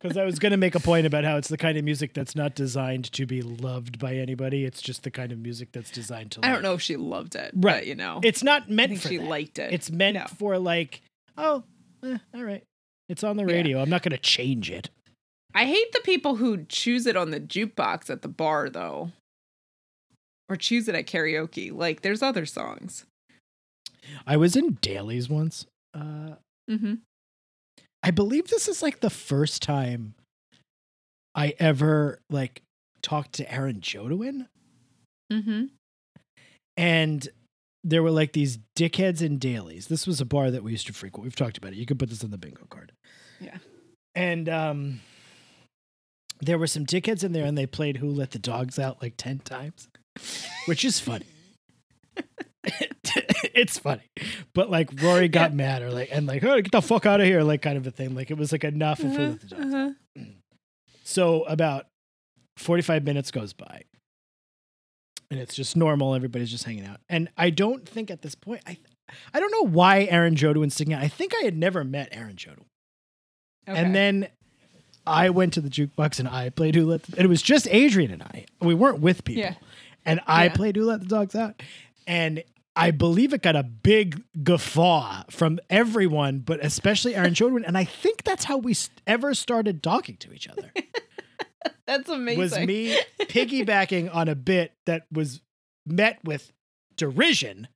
Because 0.00 0.16
I 0.16 0.24
was 0.24 0.38
going 0.38 0.50
to 0.52 0.56
make 0.58 0.74
a 0.74 0.80
point 0.80 1.06
about 1.06 1.24
how 1.24 1.36
it's 1.36 1.48
the 1.48 1.56
kind 1.56 1.76
of 1.78 1.84
music 1.84 2.12
that's 2.14 2.36
not 2.36 2.54
designed 2.54 3.10
to 3.12 3.26
be 3.26 3.42
loved 3.42 3.98
by 3.98 4.14
anybody. 4.16 4.64
It's 4.64 4.80
just 4.82 5.02
the 5.02 5.10
kind 5.10 5.32
of 5.32 5.38
music 5.38 5.72
that's 5.72 5.90
designed 5.90 6.32
to. 6.32 6.40
I 6.42 6.50
don't 6.50 6.62
know 6.62 6.74
if 6.74 6.82
she 6.82 6.96
loved 6.96 7.34
it, 7.34 7.52
Right. 7.54 7.80
But, 7.80 7.86
you 7.86 7.94
know, 7.94 8.20
It's 8.22 8.42
not 8.42 8.64
I 8.68 8.70
meant 8.72 8.90
think 8.90 9.02
for 9.02 9.08
she 9.08 9.16
that. 9.18 9.26
liked 9.26 9.58
it. 9.58 9.72
It's 9.72 9.90
meant 9.90 10.14
No. 10.16 10.26
for 10.36 10.58
like, 10.58 11.00
oh, 11.36 11.62
eh, 12.04 12.18
all 12.34 12.44
right. 12.44 12.62
It's 13.08 13.24
on 13.24 13.36
the 13.36 13.44
Yeah. 13.44 13.52
radio. 13.54 13.80
I'm 13.82 13.90
not 13.90 14.02
going 14.02 14.12
to 14.12 14.18
change 14.18 14.70
it. 14.70 14.90
I 15.54 15.64
hate 15.64 15.92
the 15.92 16.00
people 16.00 16.36
who 16.36 16.64
choose 16.68 17.06
it 17.06 17.16
on 17.16 17.30
the 17.30 17.40
jukebox 17.40 18.10
at 18.10 18.22
the 18.22 18.28
bar, 18.28 18.68
though, 18.68 19.12
or 20.48 20.56
choose 20.56 20.88
it 20.88 20.94
at 20.94 21.06
karaoke. 21.06 21.72
Like, 21.72 22.02
there's 22.02 22.22
other 22.22 22.44
songs. 22.46 23.04
I 24.26 24.36
was 24.36 24.56
in 24.56 24.74
Dailies 24.80 25.28
once. 25.28 25.66
Uh, 25.94 26.34
Mm-hmm. 26.70 26.94
I 28.02 28.10
believe 28.10 28.48
this 28.48 28.68
is 28.68 28.82
like 28.82 29.00
the 29.00 29.10
first 29.10 29.62
time 29.62 30.14
I 31.34 31.54
ever 31.58 32.20
like 32.30 32.62
talked 33.02 33.32
to 33.34 33.52
Aaron 33.52 33.80
Jodwin, 33.80 34.46
Mm-hmm. 35.32 35.64
and 36.76 37.28
there 37.84 38.02
were 38.02 38.10
like 38.10 38.32
these 38.32 38.58
dickheads 38.76 39.20
and 39.20 39.38
dailies. 39.38 39.86
This 39.88 40.06
was 40.06 40.20
a 40.20 40.24
bar 40.24 40.50
that 40.50 40.62
we 40.62 40.72
used 40.72 40.86
to 40.88 40.92
frequent. 40.92 41.22
We've 41.24 41.36
talked 41.36 41.58
about 41.58 41.72
it. 41.72 41.76
You 41.76 41.86
can 41.86 41.98
put 41.98 42.08
this 42.08 42.24
on 42.24 42.30
the 42.30 42.38
bingo 42.38 42.64
card. 42.70 42.92
Yeah. 43.40 43.58
And 44.14 44.48
um, 44.48 45.00
there 46.40 46.58
were 46.58 46.66
some 46.66 46.86
dickheads 46.86 47.22
in 47.22 47.32
there, 47.32 47.44
and 47.44 47.56
they 47.58 47.66
played 47.66 47.98
"Who 47.98 48.08
Let 48.08 48.30
the 48.32 48.38
Dogs 48.38 48.78
Out" 48.78 49.00
like 49.02 49.14
ten 49.16 49.38
times, 49.40 49.88
which 50.66 50.84
is 50.84 50.98
funny. 50.98 51.26
it's 53.54 53.78
funny, 53.78 54.02
but 54.54 54.70
like 54.70 54.90
Rory 55.02 55.28
got 55.28 55.52
mad 55.54 55.82
or 55.82 55.90
like 55.90 56.08
and 56.12 56.26
like, 56.26 56.42
oh, 56.44 56.56
get 56.60 56.72
the 56.72 56.82
fuck 56.82 57.06
out 57.06 57.20
of 57.20 57.26
here, 57.26 57.42
like 57.42 57.62
kind 57.62 57.76
of 57.76 57.86
a 57.86 57.90
thing. 57.90 58.14
Like 58.14 58.30
it 58.30 58.36
was 58.38 58.52
like 58.52 58.64
enough 58.64 59.00
of 59.00 59.12
"Who 59.12 59.26
Let 59.28 59.40
the 59.40 59.46
Dogs 59.46 59.74
Out." 59.74 59.74
Uh-huh. 60.16 60.22
So 61.04 61.44
about 61.44 61.86
45 62.58 63.02
minutes 63.02 63.30
goes 63.30 63.54
by. 63.54 63.80
And 65.30 65.40
it's 65.40 65.54
just 65.54 65.74
normal. 65.74 66.14
Everybody's 66.14 66.50
just 66.50 66.64
hanging 66.64 66.84
out. 66.84 67.00
And 67.08 67.30
I 67.36 67.48
don't 67.48 67.88
think 67.88 68.10
at 68.10 68.20
this 68.20 68.34
point, 68.34 68.60
I 68.66 68.76
I 69.32 69.40
don't 69.40 69.50
know 69.50 69.66
why 69.70 70.04
Aaron 70.04 70.34
Jodwin's 70.34 70.74
singing. 70.74 70.96
I 70.96 71.08
think 71.08 71.32
I 71.40 71.44
had 71.44 71.56
never 71.56 71.82
met 71.82 72.10
Aaron 72.12 72.36
Jodwin. 72.36 72.66
Okay. 73.66 73.78
And 73.80 73.94
then 73.94 74.28
I 75.06 75.30
went 75.30 75.54
to 75.54 75.62
the 75.62 75.70
jukebox 75.70 76.18
and 76.18 76.28
I 76.28 76.50
played 76.50 76.74
Who 76.74 76.84
Let 76.84 77.04
the, 77.04 77.16
and 77.16 77.24
it 77.24 77.28
was 77.28 77.40
just 77.40 77.66
Adrian 77.70 78.10
and 78.10 78.22
I. 78.22 78.44
We 78.60 78.74
weren't 78.74 79.00
with 79.00 79.24
people. 79.24 79.42
Yeah. 79.44 79.54
And 80.04 80.20
I 80.26 80.44
Yeah. 80.44 80.54
played 80.54 80.76
Who 80.76 80.84
Let 80.84 81.00
the 81.00 81.06
Dogs 81.06 81.34
Out. 81.34 81.62
And 82.06 82.42
I 82.78 82.90
believe 82.92 83.32
it 83.34 83.42
got 83.42 83.56
a 83.56 83.62
big 83.62 84.22
guffaw 84.42 85.24
from 85.30 85.58
everyone, 85.68 86.38
but 86.40 86.64
especially 86.64 87.14
Aaron 87.14 87.34
Jodwin. 87.34 87.64
And 87.66 87.76
I 87.76 87.84
think 87.84 88.22
that's 88.24 88.44
how 88.44 88.56
we 88.58 88.74
ever 89.06 89.34
started 89.34 89.82
talking 89.82 90.16
to 90.18 90.32
each 90.32 90.48
other 90.48 90.70
that's 91.86 92.08
amazing. 92.08 92.38
was 92.38 92.58
me 92.58 92.98
piggybacking 93.22 94.14
on 94.14 94.28
a 94.28 94.34
bit 94.34 94.72
that 94.86 95.06
was 95.12 95.40
met 95.86 96.18
with 96.24 96.52
derision, 96.96 97.66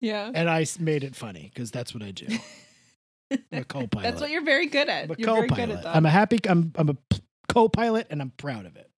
Yeah. 0.00 0.30
and 0.34 0.48
I 0.50 0.66
made 0.80 1.04
it 1.04 1.14
funny 1.16 1.50
because 1.52 1.70
that's 1.70 1.94
what 1.94 2.02
I 2.02 2.10
do. 2.10 2.26
I'm 3.30 3.38
a 3.52 3.64
co-pilot. 3.64 4.02
That's 4.04 4.20
what 4.20 4.30
you're 4.30 4.44
very 4.44 4.66
good 4.66 4.88
I'm 4.88 5.10
at. 5.10 5.18
a 5.18 5.20
You're 5.20 5.34
very 5.34 5.48
good 5.48 5.56
co-pilot. 5.56 5.76
at 5.78 5.82
that. 5.84 5.96
I'm 5.96 6.06
a 6.06 6.10
happy. 6.10 6.38
I'm 6.48 6.72
I'm 6.76 6.88
a 6.88 6.96
co-pilot, 7.48 8.06
and 8.10 8.20
I'm 8.22 8.30
proud 8.38 8.64
of 8.66 8.74
it. 8.76 8.90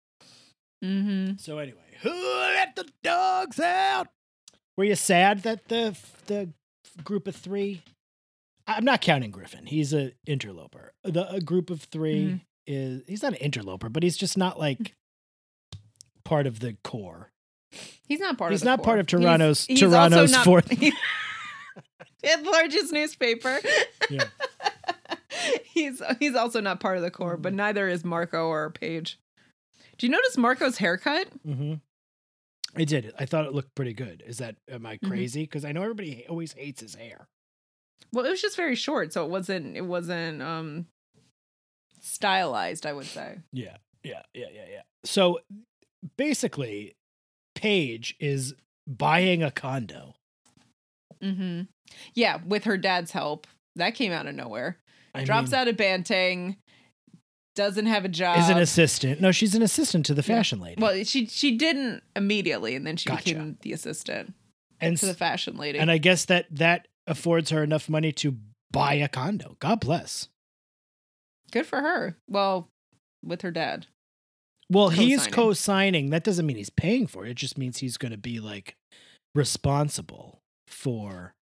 mm-hmm. 0.85 1.37
So 1.37 1.57
anyway, 1.57 1.79
who 2.01 2.11
let 2.11 2.75
the 2.75 2.87
dogs 3.03 3.59
out? 3.59 4.07
Were 4.79 4.85
you 4.85 4.95
sad 4.95 5.43
that 5.43 5.67
the 5.67 5.93
the 6.27 6.53
group 7.03 7.27
of 7.27 7.35
three? 7.35 7.81
I'm 8.65 8.85
not 8.85 9.01
counting 9.01 9.29
Griffin. 9.29 9.65
He's 9.65 9.93
a 9.93 10.13
interloper. 10.25 10.93
The 11.03 11.29
a 11.29 11.41
group 11.41 11.69
of 11.69 11.81
3 11.81 12.15
Mhm. 12.15 12.41
is 12.65 13.01
he's 13.05 13.21
not 13.21 13.33
an 13.33 13.39
interloper, 13.39 13.89
but 13.89 14.03
he's 14.03 14.15
just 14.15 14.37
not 14.37 14.57
like 14.57 14.95
part 16.23 16.47
of 16.47 16.61
the 16.61 16.77
core. 16.85 17.33
He's 18.07 18.21
not 18.21 18.37
part 18.37 18.51
He's 18.51 18.61
of 18.61 18.65
the 18.67 18.69
not 18.69 18.83
part 18.83 18.99
of 18.99 19.07
Toronto's- 19.07 19.65
He's- 19.65 19.81
he's 19.81 19.89
Toronto's 19.89 20.31
not- 20.31 20.45
fourth- 20.45 20.69
the 20.69 20.93
largest 22.45 22.93
newspaper. 22.93 23.59
Yeah. 24.09 24.29
he's 25.65 26.01
he's 26.19 26.35
also 26.35 26.61
not 26.61 26.79
part 26.79 26.95
of 26.95 27.03
the 27.03 27.11
core, 27.11 27.35
but 27.35 27.53
neither 27.53 27.89
is 27.89 28.05
Marco 28.05 28.47
or 28.47 28.69
Paige. 28.69 29.19
Do 29.97 30.05
you 30.07 30.11
notice 30.11 30.37
Marco's 30.37 30.77
haircut? 30.77 31.27
Mm-hmm. 31.45 31.73
I 32.75 32.83
did. 32.83 33.13
I 33.17 33.25
thought 33.25 33.45
it 33.45 33.53
looked 33.53 33.73
pretty 33.75 33.93
good. 33.93 34.23
Is 34.25 34.37
that 34.37 34.55
am 34.69 34.85
I 34.85 34.97
Mhm. 34.97 35.07
crazy? 35.09 35.43
Because 35.43 35.65
I 35.65 35.71
know 35.71 35.81
everybody 35.81 36.25
always 36.27 36.53
hates 36.53 36.81
his 36.81 36.95
hair. 36.95 37.27
Well, 38.13 38.25
it 38.25 38.29
was 38.29 38.41
just 38.41 38.55
very 38.55 38.75
short, 38.75 39.11
so 39.13 39.25
it 39.25 39.29
wasn't 39.29 39.75
it 39.75 39.81
wasn't 39.85 40.41
um 40.41 40.87
stylized, 42.01 42.85
I 42.85 42.93
would 42.93 43.05
say. 43.07 43.39
Yeah, 43.51 43.77
yeah, 44.03 44.23
yeah, 44.33 44.47
yeah, 44.53 44.65
yeah. 44.69 44.81
So 45.03 45.39
basically, 46.17 46.95
Paige 47.55 48.15
is 48.19 48.53
buying 48.87 49.43
a 49.43 49.51
condo. 49.51 50.15
Mm-hmm. 51.21 51.63
Yeah, 52.13 52.39
with 52.45 52.63
her 52.65 52.77
dad's 52.77 53.11
help. 53.11 53.47
That 53.75 53.95
came 53.95 54.11
out 54.11 54.27
of 54.27 54.35
nowhere. 54.35 54.77
I 55.13 55.23
Drops 55.25 55.51
mean, 55.51 55.59
out 55.59 55.67
of 55.67 55.75
Bantang, 55.75 56.57
doesn't 57.55 57.87
have 57.87 58.05
a 58.05 58.09
job. 58.09 58.39
Is 58.39 58.49
an 58.49 58.57
assistant. 58.57 59.19
No, 59.21 59.31
she's 59.31 59.55
an 59.55 59.61
assistant 59.61 60.05
to 60.07 60.13
the 60.13 60.23
fashion 60.23 60.59
lady. 60.59 60.81
Well, 60.81 61.03
she 61.03 61.25
she 61.25 61.57
didn't 61.57 62.03
immediately, 62.15 62.75
and 62.75 62.85
then 62.87 62.95
she 62.97 63.09
Gotcha. 63.09 63.23
became 63.25 63.57
the 63.61 63.73
assistant 63.73 64.33
and 64.79 64.97
to 64.97 65.05
the 65.05 65.11
s- 65.11 65.17
fashion 65.17 65.57
lady. 65.57 65.79
and 65.79 65.91
I 65.91 65.97
guess 65.97 66.25
that 66.25 66.45
that 66.51 66.87
affords 67.07 67.49
her 67.49 67.63
enough 67.63 67.89
money 67.89 68.11
to 68.13 68.37
buy 68.71 68.93
a 68.93 69.07
condo. 69.07 69.57
God 69.59 69.79
bless. 69.79 70.27
Good 71.51 71.65
for 71.65 71.81
her. 71.81 72.17
Well, 72.29 72.69
with 73.25 73.41
her 73.41 73.51
dad. 73.51 73.87
Well, 74.71 74.89
he's 74.89 75.17
Co-signing. 75.25 75.33
co-signing. 75.33 76.09
That 76.11 76.23
doesn't 76.23 76.45
mean 76.45 76.55
he's 76.57 76.69
paying 76.69 77.07
for 77.07 77.25
it. 77.25 77.31
It 77.31 77.37
just 77.37 77.57
means 77.57 77.79
he's 77.79 77.97
going 77.97 78.11
to 78.11 78.17
be 78.19 78.39
like 78.39 78.75
responsible 79.33 80.41
for 80.67 81.33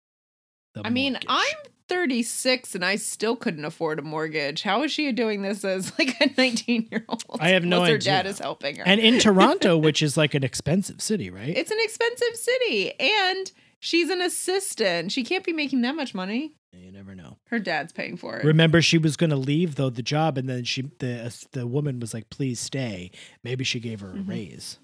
the 0.75 0.83
I 0.87 0.91
mean, 0.91 1.15
mortgage. 1.15 1.27
I'm 1.29 1.57
36 1.89 2.75
and 2.75 2.85
I 2.85 2.97
still 2.97 3.37
couldn't 3.37 3.65
afford 3.65 3.99
a 3.99 4.03
mortgage. 4.03 4.63
How 4.63 4.83
is 4.83 4.93
she 4.93 5.11
doing 5.13 5.43
this 5.43 5.65
as 5.65 5.93
like 5.99 6.21
a 6.21 6.31
19 6.37 6.89
year 6.91 7.05
old? 7.09 7.23
I 7.41 7.51
have 7.51 7.65
no 7.65 7.79
Her 7.81 7.85
idea. 7.85 7.93
Her 7.95 7.99
dad 7.99 8.27
is 8.27 8.39
helping 8.39 8.77
her. 8.77 8.83
and 8.87 9.01
in 9.01 9.19
Toronto, 9.21 9.77
which 9.79 10.03
is 10.03 10.17
like 10.17 10.35
an 10.35 10.45
expensive 10.45 11.01
city, 11.01 11.31
right? 11.31 11.57
it's 11.57 11.71
an 11.71 11.79
expensive 11.81 12.35
city, 12.37 12.93
and 13.01 13.53
she's 13.79 14.11
an 14.11 14.21
assistant. 14.21 15.13
She 15.13 15.23
can't 15.25 15.45
be 15.45 15.53
making 15.53 15.83
that 15.83 15.95
much 15.95 16.15
money. 16.15 16.55
You 16.73 16.93
never 16.93 17.15
know. 17.15 17.39
Her 17.47 17.59
dad's 17.59 17.93
paying 17.93 18.17
for 18.19 18.37
it. 18.37 18.45
Remember, 18.45 18.83
she 18.83 18.99
was 18.99 19.17
going 19.17 19.31
to 19.31 19.37
leave 19.37 19.77
though 19.77 19.89
the 19.89 20.03
job, 20.03 20.37
and 20.37 20.47
then 20.49 20.65
she 20.65 20.91
the 20.99 21.35
the 21.53 21.67
woman 21.67 22.01
was 22.01 22.13
like, 22.13 22.29
"Please 22.29 22.61
stay." 22.61 23.11
Maybe 23.43 23.65
she 23.65 23.81
gave 23.81 24.01
her 24.01 24.11
a 24.11 24.15
Mhm. 24.17 24.29
raise. 24.29 24.79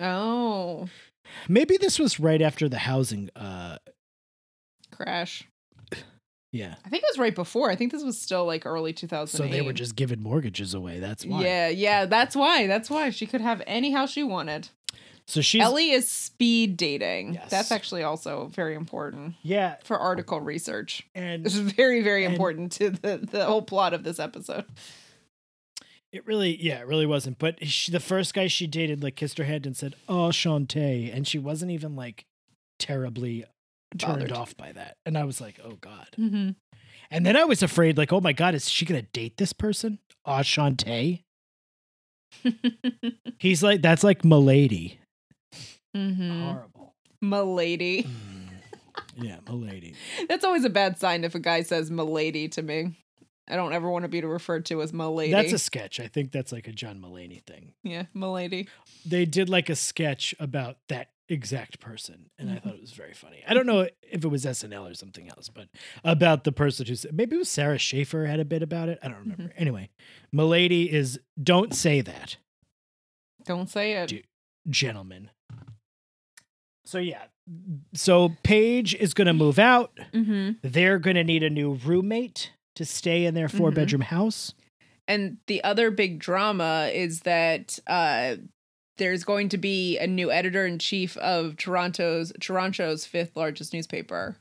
oh, 0.00 0.88
Maybe 1.48 1.76
this 1.76 1.98
was 1.98 2.20
right 2.20 2.40
after 2.40 2.68
the 2.68 2.78
housing. 2.78 3.30
uh 3.34 3.78
crash. 4.92 5.46
Yeah, 6.50 6.74
I 6.84 6.88
think 6.88 7.02
it 7.02 7.08
was 7.10 7.18
right 7.18 7.34
before. 7.34 7.70
I 7.70 7.76
think 7.76 7.92
this 7.92 8.02
was 8.02 8.18
still 8.18 8.46
like 8.46 8.64
early 8.64 8.92
2000. 8.94 9.36
so 9.36 9.46
they 9.46 9.60
were 9.60 9.74
just 9.74 9.96
giving 9.96 10.22
mortgages 10.22 10.72
away. 10.72 10.98
That's 10.98 11.24
why. 11.26 11.42
Yeah, 11.42 11.68
yeah, 11.68 12.06
that's 12.06 12.34
why. 12.34 12.66
That's 12.66 12.88
why 12.88 13.10
she 13.10 13.26
could 13.26 13.42
have 13.42 13.62
any 13.66 13.92
house 13.92 14.10
she 14.10 14.22
wanted. 14.22 14.70
So 15.26 15.42
she's 15.42 15.60
Ellie 15.60 15.90
is 15.90 16.10
speed 16.10 16.78
dating. 16.78 17.34
Yes. 17.34 17.50
That's 17.50 17.70
actually 17.70 18.02
also 18.02 18.46
very 18.46 18.74
important 18.74 19.34
yeah, 19.42 19.76
for 19.84 19.98
article 19.98 20.40
research. 20.40 21.06
and 21.14 21.44
it's 21.44 21.54
very, 21.54 22.02
very 22.02 22.24
And- 22.24 22.32
important 22.32 22.72
to 22.72 22.88
the, 22.90 23.18
the 23.30 23.44
whole 23.44 23.60
plot 23.60 23.92
of 23.92 24.04
this 24.04 24.18
episode. 24.18 24.64
It 26.10 26.26
really, 26.26 26.56
yeah, 26.64 26.78
it 26.78 26.86
really 26.86 27.04
wasn't. 27.04 27.38
But 27.38 27.66
she, 27.66 27.92
the 27.92 28.00
first 28.00 28.32
guy 28.32 28.46
she 28.46 28.66
dated, 28.66 29.02
like, 29.02 29.16
kissed 29.16 29.36
her 29.36 29.44
hand 29.44 29.66
and 29.66 29.76
said, 29.76 29.94
"Oh, 30.08 30.28
Shantae," 30.30 31.14
and 31.14 31.28
she 31.28 31.38
wasn't 31.38 31.70
even 31.72 31.94
like 31.94 32.24
terribly 32.78 33.44
turned 33.96 34.20
Bothered. 34.20 34.32
off 34.32 34.56
by 34.56 34.72
that. 34.72 34.96
And 35.06 35.16
I 35.16 35.24
was 35.24 35.40
like, 35.40 35.58
"Oh 35.64 35.76
God!" 35.80 36.08
Mm-hmm. 36.18 36.50
And 37.10 37.24
then 37.26 37.36
I 37.36 37.44
was 37.44 37.62
afraid, 37.62 37.96
like, 37.96 38.12
"Oh 38.12 38.20
my 38.20 38.32
God, 38.32 38.54
is 38.54 38.68
she 38.68 38.84
gonna 38.84 39.02
date 39.02 39.36
this 39.36 39.52
person?" 39.52 39.98
Enchanté? 40.26 41.22
He's 43.38 43.62
like, 43.62 43.82
that's 43.82 44.04
like 44.04 44.24
Milady. 44.24 44.98
mm-hmm. 45.96 46.42
Horrible. 46.42 46.94
Milady. 47.22 48.02
Mm. 48.04 48.48
Yeah, 49.16 49.38
Milady. 49.48 49.94
That's 50.28 50.44
always 50.44 50.64
a 50.64 50.70
bad 50.70 50.98
sign 50.98 51.24
if 51.24 51.34
a 51.34 51.40
guy 51.40 51.62
says 51.62 51.90
milady 51.90 52.48
to 52.48 52.62
me. 52.62 52.96
I 53.48 53.56
don't 53.56 53.72
ever 53.72 53.90
want 53.90 54.02
to 54.02 54.08
be 54.08 54.20
referred 54.20 54.66
to 54.66 54.82
as 54.82 54.92
milady. 54.92 55.32
That's 55.32 55.52
a 55.52 55.58
sketch. 55.58 56.00
I 56.00 56.06
think 56.08 56.32
that's 56.32 56.52
like 56.52 56.68
a 56.68 56.72
John 56.72 57.00
Mulaney 57.00 57.42
thing. 57.44 57.72
yeah, 57.82 58.04
milady. 58.12 58.68
They 59.06 59.24
did 59.24 59.48
like 59.48 59.70
a 59.70 59.76
sketch 59.76 60.34
about 60.38 60.76
that 60.90 61.08
exact 61.28 61.78
person, 61.80 62.30
and 62.38 62.50
I 62.50 62.54
Mhm. 62.54 62.62
thought 62.62 62.74
it 62.74 62.80
was 62.80 62.92
very 62.92 63.12
funny. 63.14 63.42
I 63.46 63.54
don't 63.54 63.66
know 63.66 63.88
if 64.02 64.24
it 64.24 64.28
was 64.28 64.46
SNL 64.46 64.86
or 64.86 64.94
something 64.94 65.28
else, 65.28 65.48
but 65.48 65.68
about 66.04 66.44
the 66.44 66.52
person 66.52 66.86
who 66.86 66.94
said 66.94 67.14
maybe 67.14 67.36
it 67.36 67.40
was 67.40 67.48
Sarah 67.50 67.78
Schaefer 67.78 68.26
had 68.26 68.40
a 68.40 68.44
bit 68.44 68.62
about 68.62 68.88
it. 68.88 68.98
I 69.02 69.08
don't 69.08 69.18
remember. 69.18 69.52
Anyway, 69.56 69.90
Milady 70.32 70.90
is 70.92 71.20
don't 71.42 71.74
say 71.74 72.00
that, 72.00 72.36
Don't 73.44 73.68
say 73.70 73.92
it. 73.94 74.08
Dude. 74.08 74.24
gentlemen. 74.68 75.30
So 76.84 76.98
yeah, 76.98 77.24
so 77.92 78.34
Paige 78.42 78.94
is 78.94 79.12
going 79.12 79.26
to 79.26 79.34
move 79.34 79.58
out. 79.58 79.94
Mm-hmm. 80.14 80.52
They're 80.62 80.98
going 80.98 81.16
to 81.16 81.24
need 81.24 81.42
a 81.42 81.50
new 81.50 81.74
roommate 81.74 82.52
to 82.76 82.84
stay 82.86 83.26
in 83.26 83.34
their 83.34 83.48
four 83.48 83.70
bedroom 83.70 84.00
house. 84.02 84.54
And 85.06 85.38
the 85.46 85.62
other 85.64 85.90
big 85.90 86.18
drama 86.18 86.90
is 86.92 87.20
that 87.20 87.78
uh, 87.86 88.36
there's 88.98 89.24
going 89.24 89.48
to 89.50 89.58
be 89.58 89.98
a 89.98 90.06
new 90.06 90.30
editor 90.30 90.66
in 90.66 90.78
chief 90.78 91.16
of 91.18 91.56
Toronto's 91.56 92.32
Toronto's 92.40 93.06
fifth 93.06 93.36
largest 93.36 93.72
newspaper. 93.72 94.36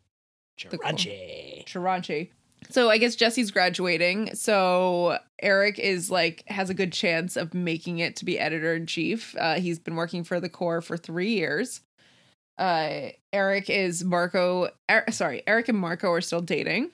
Crunchy. 0.60 1.66
Toronto. 1.66 2.26
So 2.70 2.90
I 2.90 2.98
guess 2.98 3.16
Jesse's 3.16 3.52
graduating. 3.52 4.36
So 4.36 5.20
Eric 5.42 5.80
is 5.80 6.12
like 6.12 6.44
has 6.48 6.70
a 6.70 6.74
good 6.74 6.92
chance 6.92 7.38
of 7.38 7.54
making 7.54 8.00
it 8.00 8.16
to 8.18 8.26
be 8.26 8.40
editor 8.40 8.76
in 8.76 8.88
chief. 8.88 9.36
Uh, 9.40 9.56
he's 9.56 9.80
been 9.80 9.96
working 9.96 10.24
for 10.24 10.40
the 10.40 10.50
core 10.50 10.82
for 10.82 10.98
three 10.98 11.32
years. 11.32 11.82
Uh, 12.58 13.10
Eric 13.32 13.70
is 13.70 14.04
Marco. 14.04 14.70
Er, 14.90 15.06
sorry, 15.12 15.44
Eric 15.46 15.70
and 15.70 15.78
Marco 15.78 16.12
are 16.12 16.22
still 16.22 16.42
dating. 16.42 16.90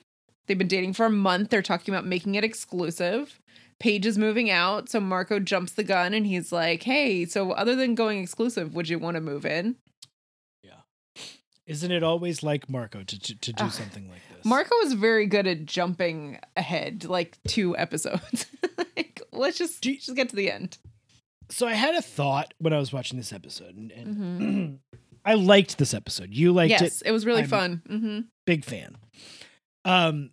They've 0.46 0.58
been 0.58 0.68
dating 0.68 0.92
for 0.92 1.06
a 1.06 1.10
month. 1.10 1.48
They're 1.48 1.62
talking 1.62 1.94
about 1.94 2.06
making 2.06 2.34
it 2.34 2.44
exclusive. 2.44 3.40
Paige 3.84 4.06
is 4.06 4.16
moving 4.16 4.50
out, 4.50 4.88
so 4.88 4.98
Marco 4.98 5.38
jumps 5.38 5.72
the 5.72 5.84
gun 5.84 6.14
and 6.14 6.26
he's 6.26 6.50
like, 6.52 6.84
"Hey, 6.84 7.26
so 7.26 7.52
other 7.52 7.76
than 7.76 7.94
going 7.94 8.18
exclusive, 8.22 8.74
would 8.74 8.88
you 8.88 8.98
want 8.98 9.16
to 9.16 9.20
move 9.20 9.44
in?" 9.44 9.76
Yeah. 10.62 10.80
Isn't 11.66 11.92
it 11.92 12.02
always 12.02 12.42
like 12.42 12.70
Marco 12.70 13.02
to, 13.02 13.18
to, 13.18 13.38
to 13.38 13.52
do 13.52 13.64
Ugh. 13.64 13.70
something 13.70 14.08
like 14.08 14.22
this? 14.34 14.42
Marco 14.46 14.74
is 14.84 14.94
very 14.94 15.26
good 15.26 15.46
at 15.46 15.66
jumping 15.66 16.38
ahead, 16.56 17.04
like 17.04 17.36
two 17.46 17.76
episodes. 17.76 18.46
like, 18.96 19.20
let's 19.32 19.58
just 19.58 19.82
Do 19.82 19.90
you- 19.92 19.98
just 19.98 20.16
get 20.16 20.30
to 20.30 20.36
the 20.36 20.50
end. 20.50 20.78
So 21.50 21.66
I 21.66 21.74
had 21.74 21.94
a 21.94 22.00
thought 22.00 22.54
when 22.56 22.72
I 22.72 22.78
was 22.78 22.90
watching 22.90 23.18
this 23.18 23.34
episode, 23.34 23.76
and, 23.76 23.92
and 23.92 24.16
Mhm. 24.16 24.78
I 25.26 25.34
liked 25.34 25.76
this 25.76 25.92
episode. 25.92 26.30
You 26.32 26.52
liked 26.54 26.70
yes, 26.70 26.80
it. 26.80 26.84
Yes, 26.84 27.02
it 27.02 27.10
was 27.12 27.26
really 27.26 27.42
I'm- 27.42 27.50
fun. 27.50 27.82
hmm 27.86 28.20
Big 28.46 28.64
fan. 28.64 28.96
Um, 29.84 30.30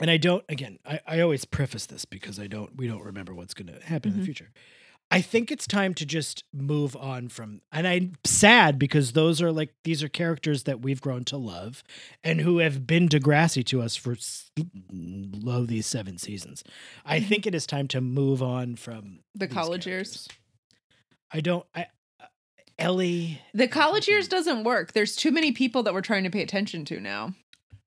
and 0.00 0.10
I 0.10 0.16
don't. 0.16 0.44
Again, 0.48 0.78
I, 0.84 1.00
I 1.06 1.20
always 1.20 1.44
preface 1.44 1.86
this 1.86 2.04
because 2.04 2.38
I 2.40 2.46
don't. 2.46 2.76
We 2.76 2.86
don't 2.88 3.04
remember 3.04 3.34
what's 3.34 3.54
going 3.54 3.68
to 3.68 3.84
happen 3.84 4.12
in 4.12 4.16
Mhm. 4.16 4.20
the 4.20 4.24
future. 4.24 4.50
I 5.10 5.20
think 5.20 5.52
it's 5.52 5.66
time 5.66 5.92
to 5.94 6.06
just 6.06 6.44
move 6.52 6.96
on 6.96 7.28
from. 7.28 7.60
And 7.70 7.86
I'm 7.86 8.14
sad 8.24 8.78
because 8.78 9.12
those 9.12 9.42
are 9.42 9.52
like 9.52 9.74
these 9.84 10.02
are 10.02 10.08
characters 10.08 10.62
that 10.64 10.80
we've 10.80 11.00
grown 11.00 11.24
to 11.26 11.36
love 11.36 11.84
and 12.24 12.40
who 12.40 12.58
have 12.58 12.86
been 12.86 13.08
Degrassi 13.08 13.64
to 13.66 13.82
us 13.82 13.96
for 13.96 14.12
s- 14.12 14.50
lo 14.90 15.66
these 15.66 15.86
seven 15.86 16.18
seasons. 16.18 16.64
I 17.04 17.20
Mhm. 17.20 17.28
think 17.28 17.46
it 17.46 17.54
is 17.54 17.66
time 17.66 17.86
to 17.88 18.00
move 18.00 18.42
on 18.42 18.76
from 18.76 19.20
The 19.34 19.46
college 19.46 19.86
years. 19.86 20.26
I 21.30 21.40
don't. 21.40 21.66
I 21.74 21.86
uh, 22.20 22.26
Ellie. 22.78 23.40
The 23.52 23.68
college 23.68 24.08
years 24.08 24.26
doesn't 24.26 24.64
work. 24.64 24.92
There's 24.94 25.14
too 25.14 25.30
many 25.30 25.52
people 25.52 25.82
that 25.84 25.92
we're 25.94 26.00
trying 26.00 26.24
to 26.24 26.30
pay 26.30 26.42
attention 26.42 26.84
to 26.86 26.98
now. 26.98 27.34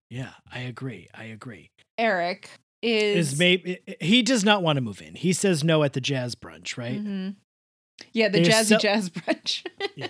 Yeah, 0.10 0.34
I 0.52 0.60
agree. 0.60 1.10
I 1.14 1.26
agree. 1.26 1.72
Eric 1.98 2.50
is, 2.82 3.34
Is 3.34 3.40
maybe 3.40 3.80
he 4.00 4.22
does 4.22 4.44
not 4.46 4.62
want 4.64 4.78
to 4.78 4.82
move 4.82 5.02
in. 5.02 5.16
He 5.16 5.34
says 5.34 5.64
no 5.64 5.84
at 5.84 5.94
the 5.94 6.02
jazz 6.02 6.36
brunch, 6.36 6.78
right? 6.78 7.04
Mhm. 7.04 7.36
Yeah, 8.14 8.30
the 8.30 8.42
They're 8.42 8.52
jazzy 8.52 8.68
so- 8.70 8.78
jazz 8.78 9.10
brunch. 9.12 9.66
Yeah. 9.96 10.10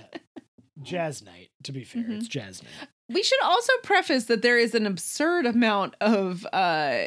Jazz 0.84 1.24
night, 1.24 1.50
to 1.64 1.72
be 1.72 1.84
fair. 1.84 2.04
Mhm. 2.04 2.18
It's 2.18 2.28
jazz 2.28 2.62
night. 2.62 2.90
we 3.10 3.24
should 3.24 3.42
also 3.42 3.72
preface 3.84 4.26
that 4.26 4.42
there 4.42 4.58
is 4.60 4.76
an 4.76 4.86
absurd 4.86 5.46
amount 5.46 5.96
of 6.02 6.46
uh 6.54 7.06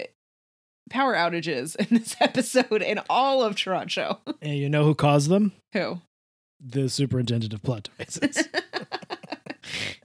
power 0.89 1.15
outages 1.15 1.77
in 1.77 1.99
this 1.99 2.17
episode 2.21 2.83
in 2.83 2.99
all 3.11 3.43
of 3.45 3.55
Toronto. 3.57 4.21
And 4.43 4.57
you 4.57 4.69
know 4.69 4.85
who 4.85 4.95
caused 4.95 5.29
them? 5.29 5.53
Who? 5.73 6.01
The 6.59 6.89
superintendent 6.89 7.53
of 7.53 7.63
plot 7.63 7.89
devices. 7.97 8.49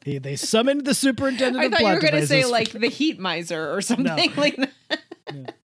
he, 0.03 0.17
they 0.17 0.35
summoned 0.35 0.85
the 0.85 0.93
superintendent 0.93 1.61
I 1.61 1.65
of 1.65 1.71
thought 1.71 1.81
you 1.81 1.87
were 1.93 1.99
going 1.99 2.13
to 2.13 2.27
say 2.27 2.45
like 2.45 2.71
the 2.71 2.87
heat 2.89 3.19
miser 3.19 3.73
or 3.73 3.81
something 3.81 4.33
like 4.35 4.55
that. 4.57 4.71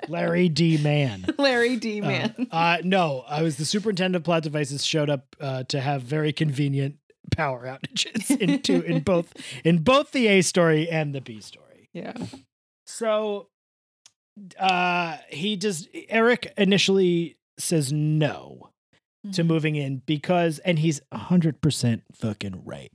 Larry 0.09 0.49
D. 0.49 0.79
Mann. 0.79 1.27
Larry 1.39 1.77
D. 1.77 2.01
Uh, 2.01 2.07
Man. 2.07 2.47
Uh, 2.51 2.79
no, 2.85 3.25
I 3.29 3.43
was 3.43 3.57
the 3.57 3.65
superintendent 3.65 4.17
of 4.17 4.25
plot 4.25 4.43
devices. 4.43 4.85
Showed 4.87 5.11
up 5.11 5.35
uh, 5.41 5.65
to 5.65 5.81
have 5.81 6.03
very 6.03 6.33
convenient 6.33 6.97
power 7.37 7.67
outages 7.67 8.31
in 8.41 8.63
two, 8.63 8.81
in 8.83 9.01
both 9.05 9.33
in 9.65 9.79
both 9.83 10.13
the 10.13 10.29
A 10.29 10.43
story 10.43 10.89
and 10.89 11.15
the 11.15 11.21
B 11.21 11.41
story. 11.41 11.89
yeah. 11.93 12.15
So, 12.87 13.49
uh, 14.59 15.17
he 15.29 15.57
does. 15.57 15.89
Eric 16.09 16.53
initially 16.57 17.37
says 17.59 17.93
no 17.93 18.71
to 19.33 19.43
Mhm. 19.43 19.47
moving 19.47 19.77
in 19.77 20.03
because, 20.07 20.59
and 20.61 20.79
he's 20.79 21.01
hundred 21.13 21.61
percent 21.61 22.05
fucking 22.15 22.63
right. 22.65 22.93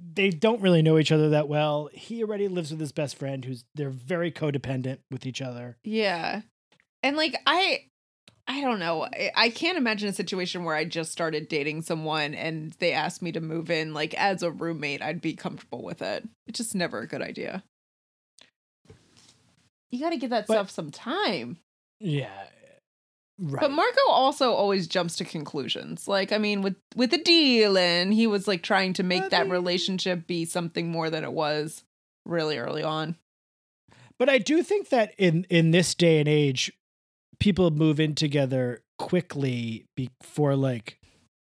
They 0.00 0.30
don't 0.30 0.60
really 0.62 0.82
know 0.82 0.98
each 0.98 1.10
other 1.12 1.30
that 1.30 1.48
well. 1.48 1.90
He 1.92 2.22
already 2.22 2.46
lives 2.48 2.70
with 2.70 2.78
his 2.80 2.92
best 2.92 3.16
friend, 3.16 3.44
who's 3.44 3.64
they're 3.74 3.90
very 3.90 4.30
codependent 4.30 4.98
with 5.10 5.26
each 5.26 5.42
other. 5.42 5.76
Yeah. 5.82 6.42
And 7.02 7.16
like 7.16 7.34
I 7.46 7.84
I 8.46 8.60
don't 8.60 8.78
know. 8.78 9.04
I, 9.04 9.30
I 9.34 9.50
can't 9.50 9.76
imagine 9.76 10.08
a 10.08 10.12
situation 10.12 10.64
where 10.64 10.74
I 10.76 10.84
just 10.84 11.12
started 11.12 11.48
dating 11.48 11.82
someone 11.82 12.34
and 12.34 12.72
they 12.78 12.92
asked 12.92 13.22
me 13.22 13.32
to 13.32 13.40
move 13.40 13.70
in 13.70 13.92
like 13.92 14.14
as 14.14 14.42
a 14.42 14.50
roommate. 14.50 15.02
I'd 15.02 15.20
be 15.20 15.34
comfortable 15.34 15.82
with 15.82 16.00
it. 16.00 16.26
It's 16.46 16.58
just 16.58 16.74
never 16.74 17.00
a 17.00 17.06
good 17.08 17.20
idea. 17.22 17.62
You 19.90 20.00
got 20.00 20.10
to 20.10 20.16
give 20.16 20.30
that 20.30 20.46
But- 20.46 20.54
stuff 20.54 20.70
some 20.70 20.90
time. 20.90 21.58
Yeah, 22.00 22.44
right. 23.38 23.60
But 23.60 23.70
Marco 23.70 24.08
also 24.08 24.52
always 24.52 24.86
jumps 24.86 25.16
to 25.16 25.24
conclusions. 25.24 26.08
Like, 26.08 26.32
I 26.32 26.38
mean, 26.38 26.62
with 26.62 26.76
with 26.96 27.10
the 27.10 27.18
deal, 27.18 27.76
and 27.78 28.12
he 28.12 28.26
was 28.26 28.48
like 28.48 28.62
trying 28.62 28.92
to 28.94 29.02
make 29.02 29.30
that 29.30 29.48
relationship 29.48 30.26
be 30.26 30.44
something 30.44 30.90
more 30.90 31.10
than 31.10 31.24
it 31.24 31.32
was 31.32 31.84
really 32.24 32.58
early 32.58 32.82
on. 32.82 33.16
But 34.18 34.28
I 34.28 34.38
do 34.38 34.62
think 34.62 34.88
that 34.90 35.14
in 35.18 35.44
in 35.48 35.70
this 35.70 35.94
day 35.94 36.18
and 36.18 36.28
age, 36.28 36.72
people 37.38 37.70
move 37.70 38.00
in 38.00 38.14
together 38.14 38.82
quickly 38.98 39.86
be, 39.96 40.10
for 40.22 40.56
like 40.56 40.98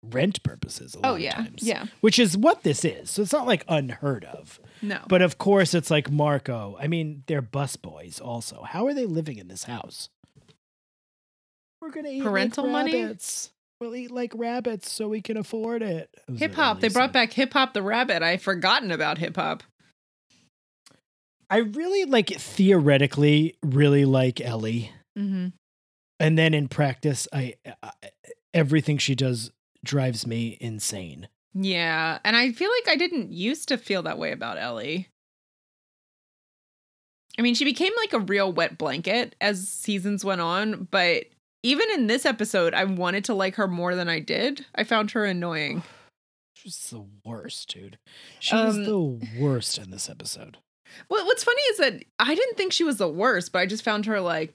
rent 0.02 0.42
purposes. 0.42 0.96
Oh 1.02 1.14
yeah, 1.16 1.34
times, 1.34 1.62
yeah. 1.62 1.86
which 2.00 2.18
is 2.18 2.36
what 2.36 2.62
this 2.62 2.84
is. 2.84 3.10
So 3.10 3.22
it's 3.22 3.32
not 3.32 3.46
like 3.46 3.64
unheard 3.68 4.24
of. 4.24 4.60
No, 4.82 5.00
But 5.08 5.22
of 5.22 5.38
course, 5.38 5.74
it's 5.74 5.90
like 5.90 6.10
Marco. 6.10 6.76
I 6.78 6.86
mean, 6.86 7.22
they're 7.26 7.42
busboys. 7.42 8.20
Also, 8.20 8.62
how 8.62 8.86
are 8.86 8.94
they 8.94 9.06
living 9.06 9.38
in 9.38 9.48
this 9.48 9.64
house? 9.64 10.10
We're 11.86 11.92
gonna 11.92 12.08
eat 12.08 12.22
Parental 12.24 12.64
like 12.64 12.72
money? 12.72 13.02
rabbits. 13.02 13.50
We'll 13.80 13.94
eat 13.94 14.10
like 14.10 14.32
rabbits 14.34 14.90
so 14.90 15.06
we 15.06 15.20
can 15.20 15.36
afford 15.36 15.82
it. 15.82 16.10
That 16.26 16.36
hip 16.38 16.54
hop. 16.54 16.80
They 16.80 16.88
brought 16.88 17.12
back 17.12 17.32
hip 17.32 17.52
hop 17.52 17.74
the 17.74 17.82
rabbit. 17.82 18.22
I've 18.24 18.42
forgotten 18.42 18.90
about 18.90 19.18
hip 19.18 19.36
hop. 19.36 19.62
I 21.48 21.58
really 21.58 22.04
like 22.04 22.30
theoretically 22.30 23.54
really 23.62 24.04
like 24.04 24.40
Ellie, 24.40 24.90
Mm-hmm. 25.16 25.48
and 26.18 26.36
then 26.38 26.54
in 26.54 26.66
practice, 26.66 27.28
I, 27.32 27.54
I 27.82 27.92
everything 28.52 28.98
she 28.98 29.14
does 29.14 29.52
drives 29.84 30.26
me 30.26 30.58
insane. 30.60 31.28
Yeah, 31.54 32.18
and 32.24 32.34
I 32.36 32.50
feel 32.50 32.70
like 32.84 32.92
I 32.92 32.96
didn't 32.96 33.30
used 33.30 33.68
to 33.68 33.78
feel 33.78 34.02
that 34.02 34.18
way 34.18 34.32
about 34.32 34.58
Ellie. 34.58 35.08
I 37.38 37.42
mean, 37.42 37.54
she 37.54 37.64
became 37.64 37.92
like 37.96 38.12
a 38.12 38.18
real 38.18 38.52
wet 38.52 38.76
blanket 38.76 39.36
as 39.40 39.68
seasons 39.68 40.24
went 40.24 40.40
on, 40.40 40.88
but 40.90 41.26
even 41.66 41.88
in 41.94 42.06
this 42.06 42.24
episode, 42.24 42.74
I 42.74 42.84
wanted 42.84 43.24
to 43.24 43.34
like 43.34 43.56
her 43.56 43.66
more 43.66 43.94
than 43.94 44.08
I 44.08 44.20
did. 44.20 44.64
I 44.74 44.84
found 44.84 45.10
her 45.12 45.24
annoying. 45.24 45.82
She's 46.54 46.90
the 46.90 47.04
worst, 47.24 47.72
dude. 47.74 47.98
She 48.40 48.54
was 48.54 48.76
Um, 48.76 48.84
the 48.84 49.28
worst 49.40 49.78
in 49.78 49.90
this 49.90 50.08
episode. 50.08 50.58
Well, 51.10 51.26
what's 51.26 51.44
funny 51.44 51.60
is 51.72 51.78
that 51.78 52.04
I 52.18 52.34
didn't 52.34 52.56
think 52.56 52.72
she 52.72 52.84
was 52.84 52.96
the 52.98 53.08
worst, 53.08 53.52
but 53.52 53.58
I 53.58 53.66
just 53.66 53.84
found 53.84 54.06
her 54.06 54.20
like 54.20 54.54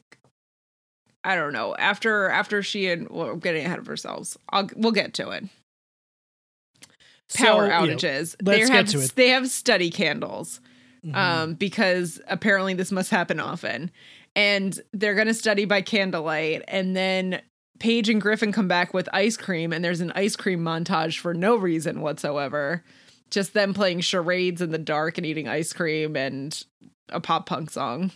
I 1.23 1.35
don't 1.35 1.53
know. 1.53 1.75
After 1.75 2.29
after 2.29 2.63
she 2.63 2.89
and 2.89 3.07
well, 3.09 3.27
we're 3.27 3.35
getting 3.35 3.65
ahead 3.65 3.79
of 3.79 3.87
ourselves. 3.89 4.37
I'll 4.49 4.69
we'll 4.75 4.91
get 4.93 5.13
to 5.15 5.29
it. 5.31 5.43
Power 7.35 7.69
So, 7.69 7.83
you 7.83 7.87
know, 7.91 7.95
outages. 7.95 8.35
let's 8.43 8.59
they 8.59 8.59
get 8.59 8.69
have 8.69 8.87
to 8.89 8.99
it. 9.01 9.15
they 9.15 9.29
have 9.29 9.49
study 9.49 9.89
candles. 9.89 10.59
mhm. 11.05 11.15
um, 11.15 11.53
because 11.55 12.19
apparently 12.27 12.73
this 12.73 12.91
must 12.91 13.09
happen 13.11 13.39
often. 13.39 13.91
And 14.35 14.79
they're 14.93 15.15
going 15.15 15.27
to 15.27 15.33
study 15.33 15.65
by 15.65 15.81
candlelight. 15.81 16.63
And 16.67 16.95
then 16.95 17.41
Paige 17.79 18.09
and 18.09 18.21
Griffin 18.21 18.51
come 18.51 18.67
back 18.67 18.93
with 18.93 19.09
ice 19.11 19.35
cream, 19.35 19.73
and 19.73 19.83
there's 19.83 20.01
an 20.01 20.11
ice 20.13 20.35
cream 20.35 20.61
montage 20.61 21.19
for 21.19 21.33
no 21.33 21.55
reason 21.55 22.01
whatsoever. 22.01 22.83
Just 23.29 23.53
them 23.53 23.73
playing 23.73 24.01
charades 24.01 24.61
in 24.61 24.71
the 24.71 24.77
dark 24.77 25.17
and 25.17 25.25
eating 25.25 25.47
ice 25.47 25.73
cream 25.73 26.15
and 26.15 26.63
a 27.09 27.19
pop 27.19 27.47
punk 27.47 27.71
song. 27.71 28.11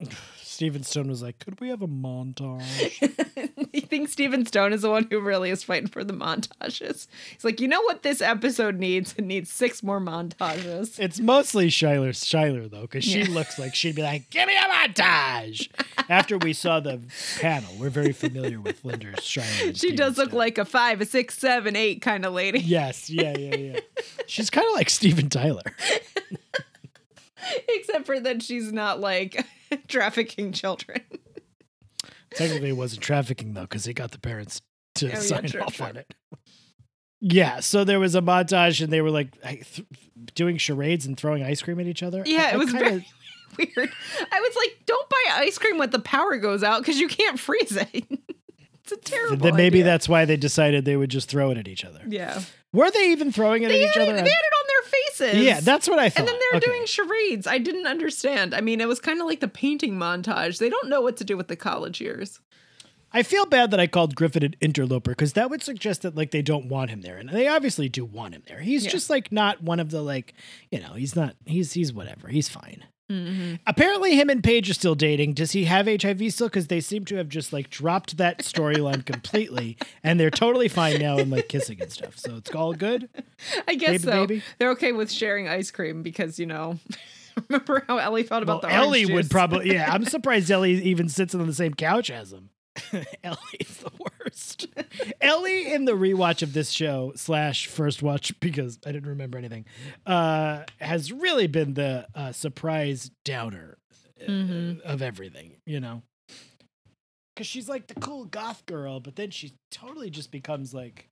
Stephen 0.58 0.82
Stohn 0.82 1.06
was 1.06 1.22
like, 1.22 1.38
"Could 1.38 1.60
we 1.60 1.68
have 1.68 1.82
a 1.82 1.86
montage?" 1.86 3.00
you 3.72 3.80
think 3.80 4.08
Stephen 4.08 4.44
Stohn 4.44 4.72
is 4.72 4.82
the 4.82 4.90
one 4.90 5.06
who 5.08 5.20
really 5.20 5.50
is 5.50 5.62
fighting 5.62 5.86
for 5.86 6.02
the 6.02 6.12
montages? 6.12 7.06
He's 7.32 7.44
like, 7.44 7.60
you 7.60 7.68
know 7.68 7.80
what 7.82 8.02
this 8.02 8.20
episode 8.20 8.76
needs? 8.76 9.14
It 9.16 9.24
needs 9.24 9.52
six 9.52 9.84
more 9.84 10.00
montages. 10.00 10.98
It's 10.98 11.20
mostly 11.20 11.70
Schuyler, 11.70 12.12
Schuyler 12.12 12.66
though, 12.66 12.80
because 12.80 13.04
she 13.04 13.20
Yeah. 13.20 13.28
looks 13.30 13.56
like 13.56 13.76
she'd 13.76 13.94
be 13.94 14.02
like, 14.02 14.30
"Give 14.30 14.48
me 14.48 14.54
a 14.56 14.68
montage." 14.88 15.68
After 16.08 16.36
we 16.38 16.52
saw 16.54 16.80
the 16.80 17.02
panel, 17.38 17.70
we're 17.78 17.88
very 17.90 18.12
familiar 18.12 18.60
with 18.60 18.84
Linda 18.84 19.12
Schuyler. 19.22 19.46
She 19.46 19.74
Stephen 19.74 19.96
does 19.96 20.18
look 20.18 20.30
Stohn. 20.30 20.38
like 20.38 20.58
a 20.58 20.64
five, 20.64 21.00
a 21.00 21.06
six, 21.06 21.38
seven, 21.38 21.76
eight 21.76 22.02
kind 22.02 22.26
of 22.26 22.32
lady. 22.32 22.58
Yes, 22.58 23.08
yeah, 23.08 23.38
yeah, 23.38 23.54
yeah. 23.54 23.80
She's 24.26 24.50
kind 24.50 24.66
of 24.66 24.74
like 24.74 24.90
Steven 24.90 25.28
Tyler. 25.28 25.62
Except 27.68 28.06
for 28.06 28.18
that 28.18 28.42
she's 28.42 28.72
not 28.72 28.98
like 28.98 29.46
trafficking 29.88 30.52
children. 30.52 31.00
Technically, 32.34 32.70
it 32.70 32.76
wasn't 32.76 33.02
trafficking 33.02 33.54
though, 33.54 33.62
because 33.62 33.84
he 33.84 33.92
got 33.92 34.10
the 34.10 34.18
parents 34.18 34.60
to 34.96 35.06
Oh, 35.06 35.08
yeah, 35.10 35.18
sign 35.18 35.46
true, 35.46 35.60
off 35.62 35.74
true. 35.76 35.86
on 35.86 35.96
it. 35.96 36.14
Yeah, 37.20 37.60
so 37.60 37.82
there 37.84 37.98
was 37.98 38.14
a 38.14 38.20
montage, 38.20 38.80
and 38.82 38.92
they 38.92 39.00
were 39.00 39.10
like 39.10 39.40
th- 39.42 39.82
doing 40.34 40.56
charades 40.56 41.04
and 41.06 41.16
throwing 41.16 41.42
ice 41.42 41.62
cream 41.62 41.80
at 41.80 41.86
each 41.86 42.02
other. 42.02 42.22
Yeah, 42.26 42.50
I- 42.52 42.54
it 42.54 42.58
was 42.58 42.70
kinda- 42.70 42.84
very 42.90 43.06
weird. 43.76 43.90
I 44.30 44.40
was 44.40 44.56
like, 44.56 44.82
don't 44.86 45.08
buy 45.08 45.24
ice 45.34 45.58
cream 45.58 45.78
when 45.78 45.90
the 45.90 45.98
power 45.98 46.36
goes 46.36 46.62
out 46.62 46.80
because 46.80 47.00
you 47.00 47.08
can't 47.08 47.38
freeze 47.40 47.76
it. 47.76 47.88
it's 48.84 48.92
a 48.92 48.96
terrible. 48.98 49.36
Then 49.38 49.56
maybe 49.56 49.78
idea. 49.78 49.84
that's 49.84 50.08
why 50.08 50.26
they 50.26 50.36
decided 50.36 50.84
they 50.84 50.96
would 50.96 51.10
just 51.10 51.28
throw 51.28 51.50
it 51.50 51.58
at 51.58 51.66
each 51.66 51.84
other. 51.84 52.02
Yeah. 52.06 52.40
Were 52.72 52.90
they 52.90 53.10
even 53.10 53.32
throwing 53.32 53.62
it 53.64 53.68
They 53.68 53.82
at 53.84 53.88
each 53.88 53.94
had, 53.94 54.02
other? 54.02 54.12
they 54.12 54.18
had 54.18 54.26
it 54.26 54.28
on 54.28 54.66
their 54.82 55.28
faces. 55.30 55.44
yeah, 55.44 55.60
that's 55.60 55.88
what 55.88 55.98
I 55.98 56.08
thought. 56.08 56.20
And 56.20 56.28
then 56.28 56.36
they're 56.38 56.58
Okay. 56.58 56.66
doing 56.66 56.86
charades. 56.86 57.46
I 57.46 57.58
didn't 57.58 57.86
understand. 57.86 58.54
I 58.54 58.60
mean, 58.60 58.80
it 58.80 58.88
was 58.88 59.00
kind 59.00 59.20
of 59.20 59.26
like 59.26 59.40
the 59.40 59.48
painting 59.48 59.94
montage. 59.94 60.58
They 60.58 60.70
don't 60.70 60.88
know 60.88 61.00
what 61.00 61.16
to 61.18 61.24
do 61.24 61.36
with 61.36 61.48
the 61.48 61.56
college 61.56 62.00
years. 62.00 62.40
I 63.10 63.22
feel 63.22 63.46
bad 63.46 63.70
that 63.70 63.80
I 63.80 63.86
called 63.86 64.14
Griffin 64.14 64.42
an 64.44 64.54
interloper 64.60 65.12
because 65.12 65.32
that 65.32 65.48
would 65.48 65.62
suggest 65.62 66.02
that 66.02 66.14
like 66.14 66.30
they 66.30 66.42
don't 66.42 66.66
want 66.68 66.90
him 66.90 67.00
there, 67.00 67.16
and 67.16 67.30
they 67.30 67.48
obviously 67.48 67.88
do 67.88 68.04
want 68.04 68.34
him 68.34 68.42
there. 68.46 68.60
He's 68.60 68.84
Yeah. 68.84 68.90
just 68.90 69.08
like 69.08 69.32
not 69.32 69.62
one 69.62 69.80
of 69.80 69.90
the 69.90 70.02
like, 70.02 70.34
you 70.70 70.78
know, 70.78 70.92
he's 70.92 71.16
not. 71.16 71.34
He's 71.46 71.72
he's 71.72 71.90
whatever. 71.92 72.28
He's 72.28 72.48
fine. 72.50 72.84
Mm-hmm. 73.10 73.54
Apparently, 73.66 74.16
him 74.16 74.28
and 74.28 74.44
Paige 74.44 74.68
are 74.68 74.74
still 74.74 74.94
dating. 74.94 75.32
Does 75.32 75.52
he 75.52 75.64
have 75.64 75.86
HIV 75.86 76.32
still? 76.32 76.48
Because 76.48 76.66
they 76.66 76.80
seem 76.80 77.04
to 77.06 77.16
have 77.16 77.28
just 77.28 77.52
like 77.52 77.70
dropped 77.70 78.18
that 78.18 78.40
storyline 78.40 79.04
completely, 79.06 79.78
and 80.04 80.20
they're 80.20 80.30
totally 80.30 80.68
fine 80.68 81.00
now 81.00 81.16
and 81.16 81.30
like 81.30 81.48
kissing 81.48 81.80
and 81.80 81.90
stuff. 81.90 82.18
So 82.18 82.36
it's 82.36 82.54
all 82.54 82.74
good. 82.74 83.08
I 83.66 83.74
guess 83.76 83.90
Baby, 83.90 84.02
so. 84.02 84.10
baby? 84.10 84.42
They're 84.58 84.70
okay 84.72 84.92
with 84.92 85.10
sharing 85.10 85.48
ice 85.48 85.70
cream 85.70 86.02
because 86.02 86.38
you 86.38 86.46
know. 86.46 86.78
Remember 87.48 87.84
how 87.86 87.98
Ellie 87.98 88.24
felt 88.24 88.44
Well, 88.44 88.58
about 88.58 88.68
the 88.68 88.74
Ellie 88.74 89.04
orange 89.04 89.14
would 89.14 89.30
probably. 89.30 89.72
Yeah, 89.72 89.88
I'm 89.92 90.04
surprised 90.06 90.50
Ellie 90.50 90.72
even 90.82 91.08
sits 91.08 91.34
on 91.36 91.46
the 91.46 91.54
same 91.54 91.72
couch 91.72 92.10
as 92.10 92.32
him. 92.32 92.50
Ellie's 93.24 93.78
the 93.78 93.90
worst. 93.98 94.66
Ellie 95.20 95.72
in 95.72 95.84
the 95.84 95.92
rewatch 95.92 96.42
of 96.42 96.52
this 96.52 96.70
show 96.70 97.12
slash 97.16 97.66
first 97.66 98.02
watch 98.02 98.38
because 98.40 98.78
I 98.86 98.92
didn't 98.92 99.08
remember 99.08 99.38
anything 99.38 99.64
uh, 100.06 100.64
has 100.78 101.12
really 101.12 101.46
been 101.46 101.74
the 101.74 102.06
uh, 102.14 102.32
surprise 102.32 103.10
downer 103.24 103.78
uh, 104.20 104.24
Mhm. 104.30 104.80
of 104.80 105.02
everything. 105.02 105.56
You 105.66 105.80
know, 105.80 106.02
because 107.34 107.46
she's 107.46 107.68
like 107.68 107.86
the 107.86 107.94
cool 108.00 108.24
goth 108.24 108.64
girl, 108.66 109.00
but 109.00 109.16
then 109.16 109.30
she 109.30 109.52
totally 109.70 110.10
just 110.10 110.30
becomes 110.30 110.74
like 110.74 111.08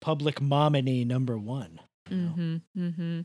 public 0.00 0.40
mominy 0.40 1.06
number 1.06 1.38
one. 1.38 1.80
you 2.10 2.16
know? 2.16 2.32
Mm-hmm. 2.36 2.80
Mm-hmm. 2.82 3.20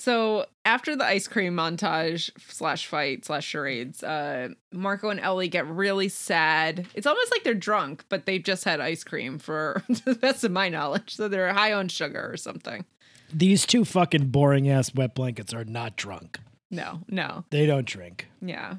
So 0.00 0.46
after 0.64 0.96
the 0.96 1.04
ice 1.04 1.28
cream 1.28 1.54
montage 1.54 2.30
slash 2.50 2.86
fight 2.86 3.26
slash 3.26 3.44
charades, 3.46 4.02
uh, 4.02 4.48
Marco 4.72 5.10
and 5.10 5.20
Ellie 5.20 5.48
get 5.48 5.66
really 5.66 6.08
sad. 6.08 6.86
It's 6.94 7.06
almost 7.06 7.30
like 7.30 7.44
they're 7.44 7.52
drunk, 7.52 8.04
but 8.08 8.24
they've 8.24 8.42
just 8.42 8.64
had 8.64 8.80
ice 8.80 9.04
cream 9.04 9.38
for 9.38 9.82
the 10.06 10.14
best 10.14 10.42
of 10.42 10.52
my 10.52 10.70
knowledge. 10.70 11.14
So 11.16 11.28
they're 11.28 11.52
high 11.52 11.74
on 11.74 11.88
sugar 11.88 12.30
or 12.32 12.38
something. 12.38 12.86
These 13.30 13.66
two 13.66 13.84
fucking 13.84 14.28
boring 14.28 14.70
ass 14.70 14.94
wet 14.94 15.14
blankets 15.14 15.52
are 15.52 15.64
not 15.66 15.96
drunk. 15.96 16.40
No, 16.70 17.00
no, 17.08 17.44
They 17.50 17.66
don't 17.66 17.86
drink. 17.86 18.28
yeah. 18.40 18.76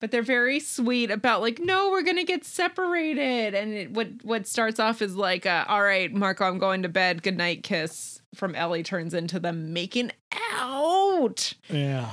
But 0.00 0.10
they're 0.10 0.22
very 0.22 0.60
sweet 0.60 1.10
about 1.10 1.42
like, 1.42 1.58
no, 1.58 1.90
we're 1.90 2.02
gonna 2.02 2.24
get 2.24 2.44
separated. 2.44 3.54
And 3.54 3.74
it, 3.74 3.90
what 3.92 4.08
what 4.22 4.46
starts 4.46 4.80
off 4.80 5.02
is 5.02 5.14
like, 5.14 5.46
uh, 5.46 5.64
all 5.68 5.82
right, 5.82 6.12
Marco, 6.12 6.44
I'm 6.44 6.58
going 6.58 6.82
to 6.82 6.88
bed. 6.88 7.22
Good 7.22 7.36
night, 7.36 7.62
kiss. 7.62 8.22
From 8.34 8.54
Ellie 8.54 8.82
turns 8.82 9.12
into 9.12 9.40
them 9.40 9.72
making 9.72 10.12
out. 10.52 11.52
Yeah. 11.68 12.12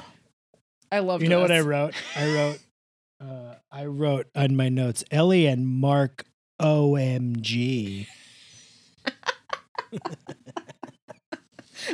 I 0.91 0.99
love. 0.99 1.21
You 1.21 1.29
know 1.29 1.41
what 1.41 1.51
I 1.51 1.61
wrote? 1.61 1.93
I 2.15 2.33
wrote, 2.33 2.59
uh, 3.21 3.55
I 3.71 3.85
wrote 3.85 4.27
on 4.35 4.55
my 4.55 4.69
notes, 4.69 5.03
Ellie 5.11 5.47
and 5.47 5.67
Mark 5.67 6.25
OMG. 6.61 8.07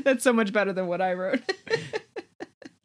That's 0.03 0.23
so 0.23 0.33
much 0.33 0.53
better 0.53 0.73
than 0.73 0.87
what 0.87 1.01
I 1.01 1.13
wrote. 1.13 1.41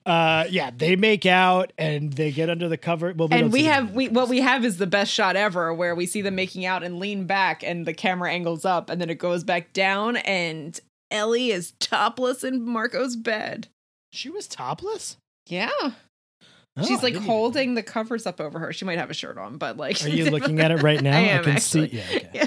Uh, 0.09 0.46
yeah, 0.48 0.70
they 0.74 0.96
make 0.96 1.26
out 1.26 1.70
and 1.76 2.14
they 2.14 2.32
get 2.32 2.48
under 2.48 2.66
the 2.66 2.78
cover. 2.78 3.12
Well, 3.14 3.28
we 3.28 3.36
and 3.36 3.52
we 3.52 3.64
have 3.64 3.92
we 3.92 4.09
what 4.09 4.30
we 4.30 4.40
have 4.40 4.64
is 4.64 4.78
the 4.78 4.86
best 4.86 5.12
shot 5.12 5.36
ever 5.36 5.74
where 5.74 5.94
we 5.94 6.06
see 6.06 6.22
them 6.22 6.34
making 6.34 6.64
out 6.64 6.82
and 6.82 6.98
lean 6.98 7.26
back 7.26 7.62
and 7.62 7.84
the 7.84 7.92
camera 7.92 8.32
angles 8.32 8.64
up 8.64 8.88
and 8.88 9.02
then 9.02 9.11
it 9.11 9.18
goes 9.18 9.44
back 9.44 9.74
down 9.74 10.16
and 10.16 10.80
Ellie 11.11 11.50
is 11.50 11.72
topless 11.78 12.42
in 12.42 12.64
Marco's 12.64 13.16
bed. 13.16 13.68
She 14.11 14.30
was 14.30 14.48
topless. 14.48 15.18
Yeah. 15.46 15.68
Oh, 15.82 16.86
She's 16.86 17.00
I 17.00 17.02
like 17.02 17.16
holding 17.16 17.74
the 17.74 17.82
covers 17.82 18.26
up 18.26 18.40
over 18.40 18.59
her. 18.61 18.72
She 18.72 18.86
might 18.86 18.98
have 18.98 19.11
a 19.11 19.14
shirt 19.14 19.36
on, 19.36 19.59
but 19.59 19.76
like 19.76 20.02
Are 20.02 20.09
you 20.09 20.24
looking 20.30 20.59
at 20.61 20.70
it 20.70 20.82
right 20.82 21.02
now? 21.02 21.18
I 21.18 21.20
am, 21.20 21.44
can 21.44 21.56
actually. 21.56 21.90
see. 21.90 21.96
Yeah. 21.98 22.04
Okay. 22.14 22.30
Yeah. 22.32 22.46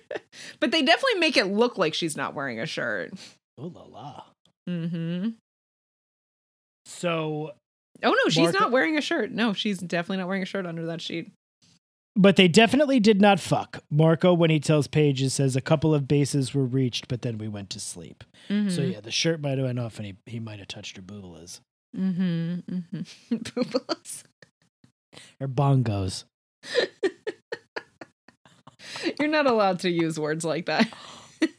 but 0.60 0.72
they 0.72 0.82
definitely 0.82 1.20
make 1.20 1.36
it 1.36 1.46
look 1.46 1.78
like 1.78 1.94
she's 1.94 2.16
not 2.16 2.34
wearing 2.34 2.58
a 2.58 2.66
shirt. 2.66 3.12
Oh 3.56 3.66
la 3.66 3.84
la. 3.84 4.24
Mm-hmm. 4.68 5.30
So, 6.92 7.52
Oh 8.02 8.10
no, 8.10 8.28
she's 8.30 8.44
Marco- 8.52 8.58
not 8.58 8.70
wearing 8.72 8.96
a 8.98 9.00
shirt. 9.00 9.30
No, 9.32 9.52
she's 9.52 9.78
definitely 9.78 10.18
not 10.18 10.26
wearing 10.28 10.42
a 10.42 10.46
shirt 10.46 10.66
under 10.66 10.86
that 10.86 11.00
sheet. 11.00 11.32
but 12.14 12.36
they 12.36 12.46
definitely 12.48 13.00
did 13.00 13.20
not 13.20 13.40
fuck. 13.40 13.82
Marco, 13.90 14.34
when 14.34 14.50
he 14.50 14.60
tells 14.60 14.86
Paige, 14.86 15.26
says 15.30 15.56
a 15.56 15.60
couple 15.62 15.94
of 15.94 16.06
bases 16.06 16.52
were 16.54 16.64
reached, 16.66 17.08
but 17.08 17.22
then 17.22 17.38
we 17.38 17.48
went 17.48 17.70
to 17.70 17.80
sleep. 17.80 18.22
So 18.48 18.54
Mhm. 18.54 18.92
yeah, 18.92 19.00
the 19.00 19.10
shirt 19.10 19.40
might 19.40 19.56
have 19.58 19.66
went 19.66 19.78
off, 19.78 19.96
and 19.98 20.06
he, 20.06 20.14
he 20.26 20.38
might 20.40 20.58
have 20.58 20.68
touched 20.68 20.96
her 20.96 21.02
boobalas 21.02 21.60
Mm-hmm. 21.96 22.54
Mm-hmm. 22.70 23.00
Boobalas. 23.36 24.22
or 25.40 25.48
bongos. 25.48 26.24
You're 29.18 29.28
not 29.28 29.46
allowed 29.46 29.80
to 29.80 29.90
use 29.90 30.18
words 30.18 30.44
like 30.44 30.66
that 30.66 30.88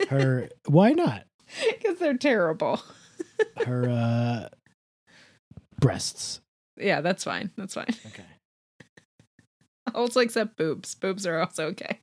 Her 0.09 0.49
why 0.67 0.91
not? 0.91 1.23
because 1.77 1.99
they're 1.99 2.17
terrible. 2.17 2.81
Her 3.65 3.89
uh 3.89 4.49
breasts. 5.84 6.41
Yeah, 6.77 7.01
that's 7.01 7.23
fine. 7.23 7.51
That's 7.57 7.75
fine. 7.75 7.93
Okay. 8.07 8.23
Also, 9.93 10.21
except 10.21 10.55
boobs. 10.55 10.95
Boobs 10.95 11.27
are 11.27 11.41
also 11.41 11.65
okay. 11.65 11.99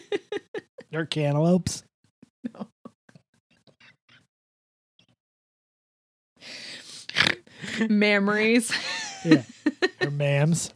Her 0.92 1.04
cantaloupes. 1.04 1.82
Memories. 7.90 8.72
Yeah. 9.24 9.42
Her 10.00 10.12
mams. 10.12 10.72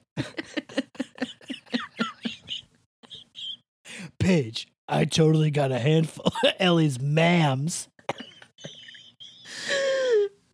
Paige, 4.18 4.66
I 4.88 5.04
totally 5.04 5.52
got 5.52 5.70
a 5.70 5.78
handful 5.78 6.26
of 6.26 6.32
Ellie's 6.58 6.98
mams. 6.98 7.86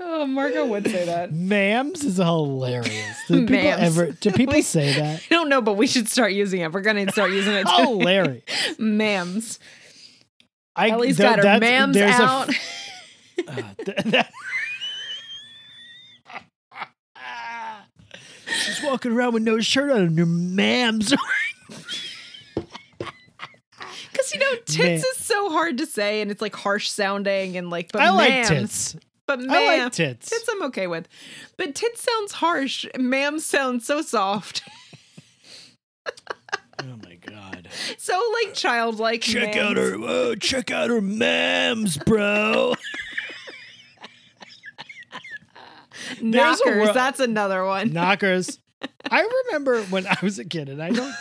Oh, 0.05 0.26
Marco 0.26 0.66
would 0.66 0.84
say 0.86 1.05
that. 1.07 1.30
Mams 1.32 2.05
is 2.05 2.16
hilarious. 2.16 3.16
Do 3.28 3.40
people 3.46 3.57
Mams. 3.57 3.78
ever 3.78 4.11
do 4.12 4.30
people 4.32 4.55
We- 4.55 4.62
say 4.62 4.94
that? 4.94 5.20
I 5.30 5.34
don't 5.34 5.48
know, 5.48 5.62
but 5.62 5.74
we 5.76 5.86
should 5.86 6.09
start 6.09 6.32
using 6.32 6.61
it. 6.61 6.72
We're 6.72 6.80
gonna 6.80 7.11
start 7.12 7.30
using 7.30 7.55
it. 7.55 7.66
too. 7.66 7.82
Hilarious. 7.82 8.42
Mams. 8.78 9.59
I 10.74 10.90
Ellie's 10.90 11.16
th- 11.18 11.28
got 11.28 11.38
her 11.38 11.61
mams 11.61 11.92
there's 11.94 12.18
a 12.18 12.22
out. 12.22 12.48
Uh, 13.46 13.62
th- 13.84 13.98
that- 14.07 14.30
She's 18.64 18.82
walking 18.82 19.12
around 19.12 19.34
with 19.34 19.42
no 19.42 19.61
shirt 19.61 19.90
on 19.90 19.98
and 20.03 20.18
her 20.18 20.26
mams. 20.26 21.14
Because 24.12 24.34
you 24.34 24.40
know, 24.40 24.55
tits 24.66 24.78
Man. 24.78 24.94
is 24.96 25.16
so 25.16 25.50
hard 25.50 25.78
to 25.78 25.86
say, 25.86 26.20
and 26.20 26.30
it's 26.30 26.42
like 26.42 26.55
harsh 26.55 26.88
sounding, 26.90 27.57
and 27.57 27.70
like. 27.70 27.92
But 27.92 28.03
I 28.03 28.11
like 28.11 28.32
mams, 28.32 28.48
tits. 28.48 28.96
But 29.26 29.40
I 29.40 29.46
ma'am, 29.46 29.84
like 29.84 29.92
tits. 29.92 30.30
Tits 30.30 30.48
I'm 30.50 30.62
okay 30.64 30.86
with, 30.86 31.08
but 31.56 31.74
tits 31.74 32.02
sounds 32.02 32.32
harsh. 32.32 32.86
Ma'am 32.98 33.38
sounds 33.38 33.86
so 33.86 34.02
soft, 34.02 34.62
Oh 36.80 36.96
my 37.04 37.14
god. 37.14 37.68
so 37.98 38.20
like 38.42 38.54
childlike. 38.54 39.20
Check 39.22 39.54
mams. 39.54 39.60
out 39.60 39.76
her 39.76 39.98
whoa, 39.98 40.34
check 40.34 40.70
out 40.70 40.90
her 40.90 41.00
mams, 41.00 42.04
bro. 42.04 42.74
Knockers. 46.20 46.92
that's 46.92 47.20
another 47.20 47.64
one. 47.64 47.92
Knockers. 47.92 48.58
I 49.08 49.28
remember 49.46 49.82
when 49.84 50.06
I 50.06 50.16
was 50.22 50.38
a 50.38 50.44
kid 50.44 50.68
and 50.68 50.82
I 50.82 50.90
don't 50.90 51.14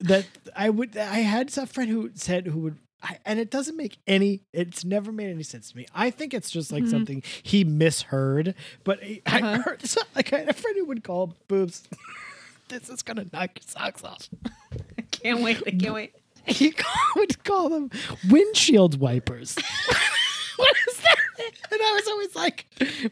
that 0.00 0.26
I 0.54 0.68
would 0.70 0.96
I 0.96 1.20
had 1.20 1.56
a 1.56 1.66
friend 1.66 1.90
who 1.90 2.10
said 2.14 2.46
who 2.46 2.60
would 2.60 2.76
I, 3.02 3.18
and 3.24 3.38
it 3.40 3.50
doesn't 3.50 3.76
make 3.76 3.98
any 4.06 4.42
it's 4.52 4.84
never 4.84 5.10
made 5.12 5.30
any 5.30 5.42
sense 5.42 5.70
to 5.70 5.76
me. 5.76 5.86
I 5.94 6.10
think 6.10 6.34
it's 6.34 6.50
just 6.50 6.70
like 6.70 6.86
something 6.86 7.22
he 7.42 7.64
misheard, 7.64 8.54
but 8.84 9.02
he- 9.02 9.22
I 9.26 9.40
Uh-huh. 9.40 9.62
heard 9.62 9.86
so, 9.86 10.02
like 10.14 10.32
I 10.32 10.38
had 10.40 10.48
a 10.50 10.52
friend 10.52 10.76
who 10.76 10.84
would 10.86 11.02
call 11.04 11.34
boobs 11.48 11.88
this 12.68 12.88
is 12.88 13.02
gonna 13.02 13.24
knock 13.32 13.50
your 13.56 13.66
socks 13.66 14.04
off. 14.04 14.28
I 14.98 15.02
can't 15.10 15.40
wait. 15.40 15.62
I 15.66 15.70
can't 15.70 15.94
wait. 15.94 16.14
He 16.46 16.74
would 17.16 17.42
call 17.44 17.68
them 17.68 17.90
windshield 18.30 18.98
wipers. 19.00 19.56
what 20.56 20.74
is 20.88 20.96
that? 20.98 21.16
And 21.72 21.80
I 21.82 21.92
was 21.94 22.08
always 22.08 22.34
like, 22.36 22.66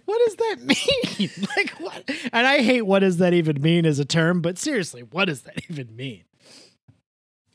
what 0.04 0.20
does 0.26 0.36
that 0.36 0.56
mean? 0.62 1.30
like 1.56 1.70
what? 1.80 2.10
And 2.32 2.46
I 2.46 2.58
hate 2.62 2.82
what 2.82 3.00
does 3.00 3.18
that 3.18 3.32
even 3.34 3.60
mean 3.62 3.86
as 3.86 3.98
a 3.98 4.04
term, 4.04 4.40
but 4.42 4.58
seriously, 4.58 5.02
what 5.02 5.26
does 5.26 5.42
that 5.42 5.62
even 5.70 5.94
mean? 5.96 6.24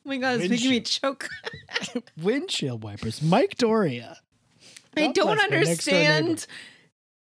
Oh 0.06 0.10
my 0.10 0.18
god, 0.18 0.39
it's 0.41 0.49
making 0.49 0.70
me 0.70 0.82
choke. 0.82 1.30
Windshield 2.22 2.84
wipers. 2.84 3.22
Mike 3.22 3.56
Doria. 3.58 4.18
I 4.97 5.08
God 5.08 5.16
don't 5.16 5.26
bless 5.38 5.49
my 5.49 5.58
next 5.58 5.86
door 5.86 5.93
neighbor. 5.93 6.14
understand. 6.14 6.47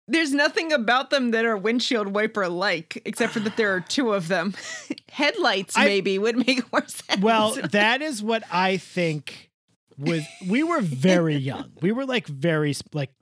There's 0.06 0.32
nothing 0.34 0.70
about 0.72 1.08
them 1.08 1.30
that 1.30 1.46
are 1.46 1.56
windshield 1.56 2.08
wiper 2.08 2.46
like, 2.48 3.00
except 3.06 3.32
for 3.32 3.40
that 3.40 3.56
there 3.56 3.74
are 3.74 3.80
two 3.80 4.12
of 4.12 4.28
them. 4.28 4.52
Headlights 5.10 5.78
I- 5.78 5.86
maybe 5.86 6.18
would 6.18 6.36
make 6.46 6.70
more 6.72 6.84
sense. 6.86 7.22
Well, 7.22 7.54
that 7.70 8.02
is 8.02 8.22
what 8.22 8.42
I 8.52 8.76
think 8.76 9.50
was 9.96 10.24
we 10.46 10.62
were 10.62 10.80
very 10.82 11.36
young. 11.36 11.70
We 11.80 11.90
were 11.92 12.04
like 12.04 12.26
very 12.26 12.74
like 12.92 13.12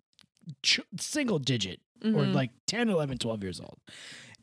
ch- 0.65 0.81
single 0.99 1.39
digit 1.39 1.81
or 2.03 2.09
Mhm. 2.11 2.35
like 2.35 2.51
10, 2.67 2.89
11, 2.89 3.19
12 3.19 3.43
years 3.45 3.61
old. 3.61 3.79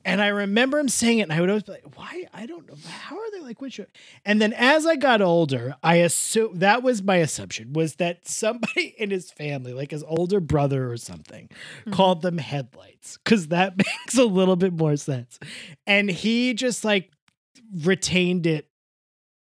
And 0.05 0.21
I 0.21 0.27
remember 0.27 0.79
him 0.79 0.87
saying 0.87 1.19
it, 1.19 1.23
and 1.23 1.33
I 1.33 1.41
would 1.41 1.49
always 1.49 1.63
be 1.63 1.73
like, 1.73 1.97
"Why? 1.97 2.25
I 2.33 2.45
don't 2.45 2.67
know. 2.67 2.75
How 2.89 3.17
are 3.17 3.31
they 3.31 3.41
like 3.41 3.61
windshield?" 3.61 3.89
And 4.23 4.41
then 4.41 4.53
as 4.53 4.85
I 4.85 4.95
got 4.95 5.21
older, 5.21 5.75
I 5.83 5.95
assume 5.95 6.59
that 6.59 6.83
was 6.83 7.03
my 7.03 7.17
assumption 7.17 7.73
was 7.73 7.95
that 7.95 8.27
somebody 8.27 8.95
in 8.97 9.11
his 9.11 9.29
family, 9.31 9.73
like 9.73 9.91
his 9.91 10.03
older 10.03 10.39
brother 10.39 10.89
or 10.89 10.97
something, 10.97 11.49
mm-hmm. 11.49 11.91
called 11.91 12.21
them 12.21 12.37
headlights 12.37 13.17
because 13.23 13.49
that 13.49 13.77
makes 13.77 14.17
a 14.17 14.25
little 14.25 14.55
bit 14.55 14.73
more 14.73 14.95
sense. 14.95 15.37
And 15.85 16.09
he 16.09 16.53
just 16.53 16.85
like 16.85 17.11
retained 17.83 18.47
it, 18.47 18.69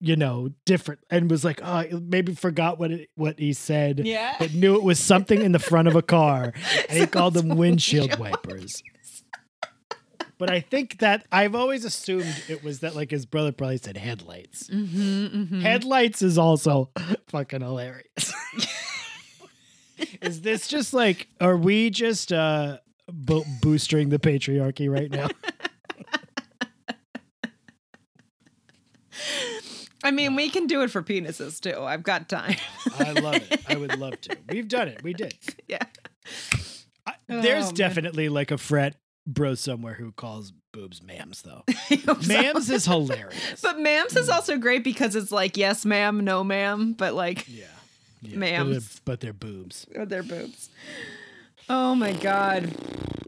you 0.00 0.16
know, 0.16 0.50
different, 0.66 1.00
and 1.08 1.30
was 1.30 1.46
like, 1.46 1.60
"Oh, 1.62 1.84
maybe 1.92 2.34
forgot 2.34 2.78
what 2.78 2.90
it, 2.90 3.10
what 3.14 3.38
he 3.38 3.54
said." 3.54 4.06
yeah. 4.06 4.36
But 4.38 4.52
knew 4.52 4.76
it 4.76 4.82
was 4.82 4.98
something 4.98 5.40
in 5.40 5.52
the 5.52 5.58
front 5.58 5.88
of 5.88 5.96
a 5.96 6.02
car, 6.02 6.52
and 6.90 6.98
he 6.98 7.06
called 7.06 7.32
them 7.34 7.56
windshield 7.56 8.18
wipers. 8.18 8.82
But 10.42 10.50
I 10.50 10.58
think 10.58 10.98
that 10.98 11.24
I've 11.30 11.54
always 11.54 11.84
assumed 11.84 12.26
it 12.48 12.64
was 12.64 12.80
that 12.80 12.96
like 12.96 13.12
his 13.12 13.26
brother 13.26 13.52
probably 13.52 13.76
said 13.76 13.96
headlights. 13.96 14.68
Mm-hmm, 14.68 15.26
mm-hmm. 15.26 15.60
Headlights 15.60 16.20
is 16.20 16.36
also 16.36 16.90
fucking 17.28 17.60
hilarious. 17.60 18.34
is 20.20 20.40
this 20.40 20.66
just 20.66 20.92
like 20.94 21.28
are 21.40 21.56
we 21.56 21.90
just 21.90 22.32
uh 22.32 22.78
bo- 23.06 23.44
boosting 23.60 24.08
the 24.08 24.18
patriarchy 24.18 24.90
right 24.90 25.12
now? 25.12 25.28
I 30.02 30.10
mean, 30.10 30.34
we 30.34 30.50
can 30.50 30.66
do 30.66 30.82
it 30.82 30.90
for 30.90 31.04
penises 31.04 31.60
too. 31.60 31.80
I've 31.84 32.02
got 32.02 32.28
time. 32.28 32.56
I 32.98 33.12
love 33.12 33.36
it. 33.36 33.60
I 33.68 33.76
would 33.76 33.96
love 33.96 34.20
to. 34.22 34.36
We've 34.48 34.66
done 34.66 34.88
it. 34.88 35.04
We 35.04 35.12
did. 35.12 35.34
yeah. 35.68 35.84
I, 37.06 37.14
there's 37.28 37.68
Oh, 37.68 37.72
definitely 37.72 38.28
like 38.28 38.50
a 38.50 38.58
fret 38.58 38.96
bro 39.26 39.54
somewhere 39.54 39.94
who 39.94 40.12
calls 40.12 40.52
boobs 40.72 41.00
mams 41.00 41.42
though. 41.42 41.62
Mams 41.68 42.70
is 42.70 42.84
hilarious. 42.86 43.60
But 43.62 43.76
ma'ams 43.76 44.16
is 44.16 44.28
also 44.28 44.56
great 44.58 44.82
because 44.84 45.14
it's 45.16 45.32
like 45.32 45.56
yes, 45.56 45.84
ma'am, 45.84 46.20
no, 46.24 46.42
ma'am, 46.42 46.94
but 46.94 47.14
like 47.14 47.46
yeah. 47.48 47.64
yeah. 48.22 48.36
Mams. 48.36 49.00
But 49.04 49.20
they're, 49.20 49.32
but 49.32 49.42
they're 49.42 49.52
boobs. 49.52 49.86
oh, 49.96 50.04
their 50.04 50.22
boobs. 50.22 50.70
Oh 51.68 51.94
my 51.94 52.12
god. 52.12 52.64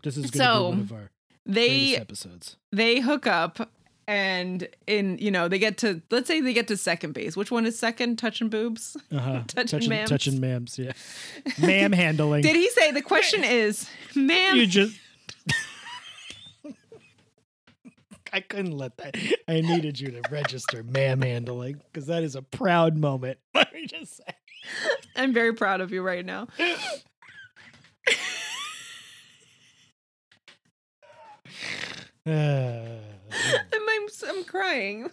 This 0.02 0.16
is 0.16 0.30
going 0.30 0.32
to 0.32 0.38
So, 0.38 0.60
be 0.70 0.70
one 0.76 0.80
of 0.80 0.92
our 0.92 1.10
They 1.46 1.96
episodes. 1.96 2.56
they 2.72 3.00
hook 3.00 3.26
up 3.26 3.70
and 4.06 4.68
in 4.86 5.16
you 5.16 5.30
know 5.30 5.48
they 5.48 5.58
get 5.58 5.78
to 5.78 6.02
let's 6.10 6.28
say 6.28 6.42
they 6.42 6.52
get 6.52 6.68
to 6.68 6.76
second 6.76 7.14
base 7.14 7.38
which 7.38 7.50
one 7.50 7.64
is 7.64 7.78
second 7.78 8.18
touching 8.18 8.50
boobs 8.50 8.98
Uh-huh. 9.10 9.42
Touching 9.48 9.66
touching, 9.80 9.90
mams. 9.90 10.06
touching 10.08 10.40
mams, 10.40 10.76
yeah. 10.76 10.92
Mam 11.66 11.90
handling. 11.92 12.42
did 12.42 12.54
he 12.54 12.68
say 12.68 12.90
the 12.92 13.00
question 13.00 13.42
is 13.44 13.88
ma'am 14.14 14.56
you 14.56 14.66
just 14.66 14.94
I 18.34 18.40
couldn't 18.40 18.76
let 18.76 18.96
that. 18.96 19.16
I 19.46 19.60
needed 19.60 20.00
you 20.00 20.10
to 20.10 20.20
register 20.28 20.82
mam 20.82 21.22
handling 21.22 21.80
because 21.92 22.08
that 22.08 22.24
is 22.24 22.34
a 22.34 22.42
proud 22.42 22.96
moment. 22.96 23.38
Let 23.54 23.72
me 23.72 23.86
just 23.86 24.16
say. 24.16 24.24
i'm 25.14 25.34
very 25.34 25.52
proud 25.52 25.82
of 25.82 25.92
you 25.92 26.00
right 26.00 26.24
now 26.24 26.48
Uh, 32.26 32.30
I'm, 33.72 33.82
I'm, 33.88 34.08
I'm 34.26 34.44
crying 34.44 35.10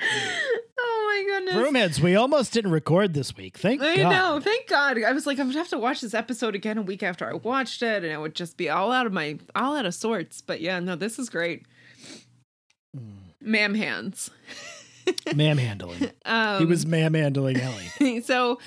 oh 0.00 1.24
my 1.24 1.24
goodness 1.26 1.54
Broomheads, 1.54 2.00
we 2.00 2.16
almost 2.16 2.52
didn't 2.52 2.70
record 2.70 3.14
this 3.14 3.36
week. 3.36 3.58
Thank 3.58 3.82
I 3.82 3.96
God. 3.96 4.10
know. 4.10 4.40
Thank 4.40 4.68
God. 4.68 5.02
I 5.02 5.12
was 5.12 5.26
like, 5.26 5.38
I'm 5.38 5.48
gonna 5.48 5.58
have 5.58 5.68
to 5.68 5.78
watch 5.78 6.00
this 6.00 6.14
episode 6.14 6.54
again 6.54 6.78
a 6.78 6.82
week 6.82 7.02
after 7.02 7.28
I 7.28 7.34
watched 7.34 7.82
it, 7.82 8.02
and 8.04 8.12
it 8.12 8.20
would 8.20 8.34
just 8.34 8.56
be 8.56 8.68
all 8.68 8.92
out 8.92 9.06
of 9.06 9.12
my 9.12 9.38
all 9.54 9.76
out 9.76 9.86
of 9.86 9.94
sorts. 9.94 10.40
But 10.40 10.60
yeah, 10.60 10.80
no, 10.80 10.96
this 10.96 11.18
is 11.18 11.28
great. 11.28 11.66
Mm. 12.96 13.16
Ma'am 13.40 13.74
hands. 13.74 14.30
Mam 15.34 15.58
handling. 15.58 16.10
Um, 16.24 16.58
he 16.60 16.66
was 16.66 16.86
mam 16.86 17.14
handling 17.14 17.56
Ellie. 17.58 18.20
so 18.22 18.58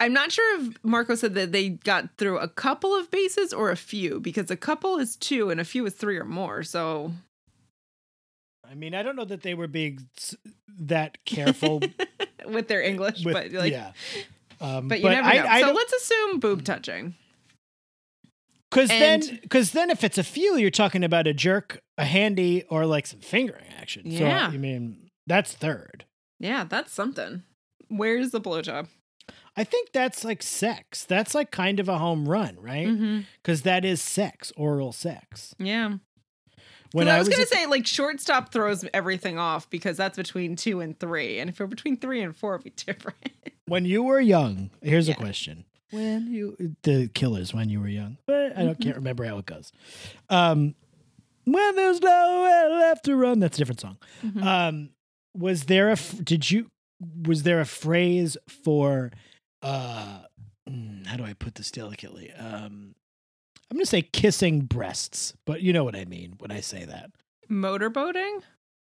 I'm 0.00 0.12
not 0.12 0.32
sure 0.32 0.60
if 0.60 0.74
Marco 0.82 1.14
said 1.14 1.34
that 1.34 1.52
they 1.52 1.70
got 1.70 2.16
through 2.18 2.38
a 2.38 2.48
couple 2.48 2.94
of 2.94 3.10
bases 3.10 3.52
or 3.52 3.70
a 3.70 3.76
few, 3.76 4.20
because 4.20 4.50
a 4.50 4.56
couple 4.56 4.96
is 4.96 5.16
two 5.16 5.50
and 5.50 5.60
a 5.60 5.64
few 5.64 5.84
is 5.86 5.94
three 5.94 6.18
or 6.18 6.24
more. 6.24 6.62
So 6.62 7.12
I 8.74 8.76
mean, 8.76 8.92
I 8.92 9.04
don't 9.04 9.14
know 9.14 9.24
that 9.24 9.42
they 9.42 9.54
were 9.54 9.68
being 9.68 10.00
that 10.80 11.24
careful 11.24 11.80
with 12.44 12.66
their 12.66 12.82
English, 12.82 13.24
with 13.24 13.32
but 13.32 13.52
like, 13.52 13.70
yeah. 13.70 13.92
Um, 14.60 14.88
but 14.88 15.00
you 15.00 15.08
never 15.08 15.28
I, 15.28 15.36
know. 15.36 15.46
I 15.46 15.60
so 15.60 15.72
let's 15.72 15.92
assume 15.92 16.40
boob 16.40 16.64
touching. 16.64 17.14
Because 18.68 18.88
then, 18.88 19.38
because 19.42 19.70
then, 19.70 19.90
if 19.90 20.02
it's 20.02 20.18
a 20.18 20.24
few, 20.24 20.56
you're 20.56 20.72
talking 20.72 21.04
about 21.04 21.28
a 21.28 21.32
jerk, 21.32 21.80
a 21.96 22.04
handy, 22.04 22.64
or 22.68 22.84
like 22.84 23.06
some 23.06 23.20
fingering 23.20 23.66
action. 23.78 24.02
Yeah. 24.06 24.48
So 24.48 24.54
I 24.54 24.58
mean, 24.58 25.10
that's 25.28 25.52
third. 25.52 26.04
Yeah, 26.40 26.64
that's 26.64 26.92
something. 26.92 27.44
Where's 27.86 28.32
the 28.32 28.40
blowjob? 28.40 28.88
I 29.56 29.62
think 29.62 29.92
that's 29.92 30.24
like 30.24 30.42
sex. 30.42 31.04
That's 31.04 31.32
like 31.32 31.52
kind 31.52 31.78
of 31.78 31.88
a 31.88 31.98
home 31.98 32.28
run, 32.28 32.56
right? 32.60 32.88
Mm-hmm. 32.88 33.20
Because 33.40 33.62
that 33.62 33.84
is 33.84 34.02
sex, 34.02 34.52
oral 34.56 34.90
sex. 34.90 35.54
Yeah. 35.60 35.98
When 36.92 37.08
I 37.08 37.18
was, 37.18 37.28
gonna 37.28 37.42
at- 37.42 37.48
say 37.48 37.66
like 37.66 37.86
shortstop 37.86 38.52
throws 38.52 38.84
everything 38.94 39.38
off 39.38 39.68
because 39.70 39.96
that's 39.96 40.16
between 40.16 40.54
two 40.56 40.80
and 40.80 40.98
three, 40.98 41.38
and 41.38 41.50
if 41.50 41.58
you're 41.58 41.68
between 41.68 41.96
three 41.96 42.20
and 42.22 42.36
four, 42.36 42.54
it'd 42.54 42.64
be 42.64 42.70
different. 42.92 43.16
when 43.66 43.84
you 43.84 44.02
were 44.02 44.20
young, 44.20 44.70
here's 44.82 45.08
Yeah. 45.08 45.14
a 45.14 45.16
question: 45.16 45.64
when 45.90 46.26
you 46.32 46.76
the 46.82 47.08
killers 47.08 47.52
when 47.52 47.68
you 47.68 47.80
were 47.80 47.88
young. 47.88 48.18
But 48.26 48.56
I 48.56 48.62
don't 48.64 48.80
can't 48.80 48.96
remember 48.96 49.24
how 49.24 49.38
it 49.38 49.46
goes. 49.46 49.72
Um, 50.30 50.74
when 51.44 51.76
there's 51.76 52.00
nowhere 52.00 52.70
left 52.70 53.04
to 53.06 53.16
run. 53.16 53.40
That's 53.40 53.58
a 53.58 53.60
different 53.60 53.80
song. 53.80 53.98
Mhm. 54.24 54.42
Um, 54.44 54.90
was 55.36 55.64
there 55.64 55.90
a 55.90 55.96
did 56.22 56.50
you 56.50 56.70
was 57.26 57.42
there 57.42 57.60
a 57.60 57.66
phrase 57.66 58.36
for 58.48 59.10
uh 59.62 60.20
mm, 60.70 61.04
how 61.06 61.16
do 61.16 61.24
I 61.24 61.32
put 61.32 61.56
this 61.56 61.70
delicately? 61.72 62.30
Um, 62.32 62.94
I'm 63.70 63.76
gonna 63.76 63.86
say 63.86 64.02
kissing 64.02 64.60
breasts, 64.62 65.34
but 65.46 65.60
you 65.62 65.72
know 65.72 65.84
what 65.84 65.96
I 65.96 66.04
mean 66.04 66.34
when 66.38 66.50
I 66.50 66.60
say 66.60 66.84
that. 66.84 67.10
Motorboating? 67.50 68.40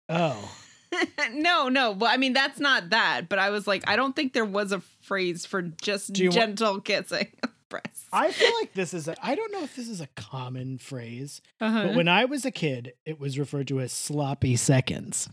Oh, 0.09 0.53
no, 1.33 1.69
no. 1.69 1.93
Well, 1.93 2.11
I 2.11 2.17
mean, 2.17 2.33
that's 2.33 2.59
not 2.61 2.91
that. 2.91 3.29
But 3.29 3.39
I 3.39 3.51
was 3.51 3.67
like, 3.67 3.85
I 3.89 3.97
don't 3.97 4.15
think 4.15 4.33
there 4.33 4.45
was 4.45 4.73
a 4.73 4.81
phrase 5.03 5.45
for 5.47 5.63
just 5.63 6.19
you 6.19 6.29
wa- 6.31 6.35
gentle 6.35 6.81
kissing 6.81 7.29
breasts. 7.69 8.07
I 8.13 8.31
feel 8.33 8.53
like 8.61 8.73
this 8.75 8.95
is 8.95 9.09
a 9.09 9.15
I 9.25 9.35
don't 9.35 9.53
know 9.53 9.63
if 9.65 9.75
this 9.77 9.89
is 9.89 10.01
a 10.01 10.09
common 10.17 10.79
phrase, 10.79 11.41
Uh-huh. 11.61 11.87
but 11.89 11.97
when 11.97 12.09
I 12.09 12.25
was 12.27 12.45
a 12.45 12.51
kid, 12.51 12.93
it 13.07 13.19
was 13.21 13.39
referred 13.39 13.69
to 13.69 13.81
as 13.81 13.93
sloppy 13.93 14.57
seconds. 14.57 15.29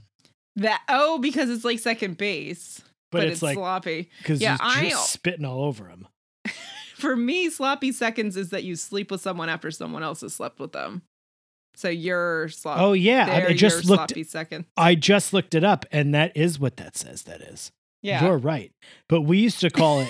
that 0.56 0.82
oh, 0.90 1.20
because 1.20 1.50
it's 1.50 1.66
like 1.66 1.80
second 1.80 2.18
base, 2.18 2.82
But, 3.12 3.20
but, 3.20 3.24
it's, 3.26 3.34
it's, 3.36 3.44
like 3.44 3.56
sloppy. 3.56 4.10
because 4.20 4.42
yeah, 4.42 4.58
you're 4.82 4.98
I- 4.98 5.02
spitting 5.02 5.46
all 5.46 5.64
over 5.64 5.86
them. 5.86 6.08
For 7.02 7.16
me, 7.16 7.50
sloppy 7.50 7.92
seconds 7.92 8.38
is 8.38 8.50
that 8.52 8.64
you 8.64 8.76
sleep 8.76 9.12
with 9.12 9.22
someone 9.22 9.50
after 9.50 9.72
someone 9.72 10.04
else 10.04 10.22
has 10.22 10.34
slept 10.34 10.60
with 10.60 10.72
them. 10.72 11.02
So 11.76 11.90
you're 11.90 12.50
sloppy. 12.50 12.82
Oh 12.82 12.94
yeah, 12.94 13.44
I- 13.50 13.54
just 13.54 13.86
looked. 13.86 14.14
second. 14.28 14.66
I 14.78 14.96
just 14.96 15.34
looked 15.34 15.56
it 15.56 15.64
up, 15.64 15.86
and 15.92 16.14
that 16.14 16.36
is 16.36 16.60
what 16.60 16.78
that 16.78 16.96
says. 16.96 17.24
That 17.24 17.42
is. 17.42 17.72
Yeah. 18.02 18.24
You're 18.26 18.38
right. 18.38 18.72
But 19.08 19.22
we 19.22 19.40
used 19.40 19.60
to 19.62 19.70
call 19.70 20.02
it 20.02 20.10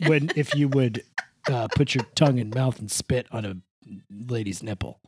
when 0.06 0.30
if 0.36 0.54
you 0.54 0.68
would 0.68 1.02
uh, 1.50 1.68
put 1.68 1.94
your 1.94 2.04
tongue 2.14 2.38
in 2.38 2.50
mouth 2.50 2.78
and 2.78 2.90
spit 2.90 3.26
on 3.30 3.44
a 3.44 3.56
lady's 4.10 4.62
nipple 4.62 5.00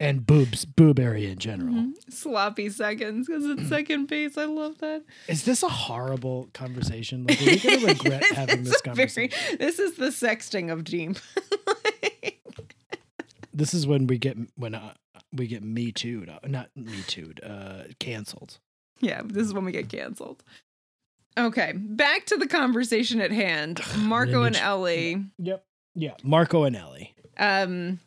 and 0.00 0.24
boobs, 0.26 0.64
boob 0.64 0.98
area 0.98 1.30
in 1.30 1.38
general. 1.38 1.74
Mhm. 1.74 1.92
Sloppy 2.12 2.68
seconds 2.70 3.26
because 3.26 3.44
it's 3.44 3.68
second 3.68 4.06
base. 4.06 4.36
I 4.38 4.44
love 4.44 4.78
that. 4.78 5.04
Is 5.28 5.44
this 5.44 5.62
a 5.62 5.68
horrible 5.68 6.48
conversation? 6.54 7.24
Like, 7.26 7.40
are 7.40 7.44
we 7.44 7.58
going 7.58 7.80
to 7.80 7.86
regret 7.86 8.24
having 8.32 8.64
this 8.64 8.80
a 8.84 8.94
very- 8.94 9.18
conversation? 9.28 9.58
this 9.58 9.78
is 9.78 9.94
the 9.96 10.06
sexting 10.08 10.72
of 10.72 10.84
Deem. 10.84 11.16
This 13.52 13.74
is 13.74 13.88
when 13.88 14.06
we 14.06 14.18
get 14.18 14.36
when 14.54 14.74
uh, 14.76 14.94
we 15.32 15.48
get 15.48 15.64
me 15.64 15.90
too'd, 15.90 16.28
uh, 16.28 16.38
not 16.46 16.68
me 16.76 17.00
too'd, 17.08 17.40
uh, 17.42 17.84
canceled. 17.98 18.58
yeah, 19.00 19.22
this 19.24 19.44
is 19.48 19.52
when 19.52 19.64
we 19.64 19.72
get 19.72 19.88
canceled. 19.88 20.44
Okay, 21.36 21.72
back 21.74 22.26
to 22.26 22.36
the 22.36 22.46
conversation 22.46 23.20
at 23.20 23.32
hand. 23.32 23.80
Marco 23.96 24.44
and 24.44 24.54
Ellie. 24.54 25.24
Yep. 25.38 25.64
Yeah, 25.96 26.14
Marco 26.22 26.62
and 26.64 26.76
Ellie. 26.76 27.14
Um, 27.36 27.98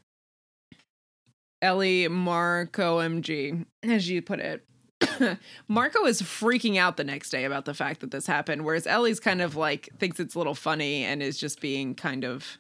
Ellie 1.62 2.08
Marco 2.08 3.00
MG, 3.00 3.66
as 3.84 4.10
you 4.10 4.22
put 4.22 4.40
it. 4.40 4.66
Marco 5.68 6.06
is 6.06 6.22
freaking 6.22 6.78
out 6.78 6.98
the 6.98 7.04
next 7.04 7.30
day 7.30 7.44
about 7.46 7.66
the 7.66 7.74
fact 7.74 8.02
that 8.02 8.12
this 8.12 8.28
happened, 8.28 8.64
whereas 8.66 8.86
Ellie's 8.88 9.20
kind 9.20 9.42
of 9.42 9.56
like 9.56 9.90
thinks 10.00 10.20
it's 10.20 10.36
a 10.36 10.38
little 10.38 10.56
funny 10.56 11.04
and 11.04 11.22
is 11.24 11.38
just 11.38 11.60
being 11.62 11.96
kind 11.96 12.24
of 12.24 12.58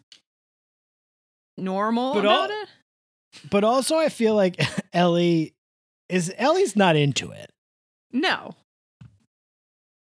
normal 1.58 2.14
But 2.14 2.26
about 2.26 2.52
all- 2.52 2.62
it. 2.64 2.70
But 3.50 3.64
also, 3.64 3.98
I 3.98 4.10
feel 4.10 4.36
like 4.36 4.60
Ellie 4.94 5.54
is 6.10 6.34
Ellie's 6.38 6.76
not 6.76 6.96
into 6.96 7.32
it. 7.32 7.50
No. 8.12 8.56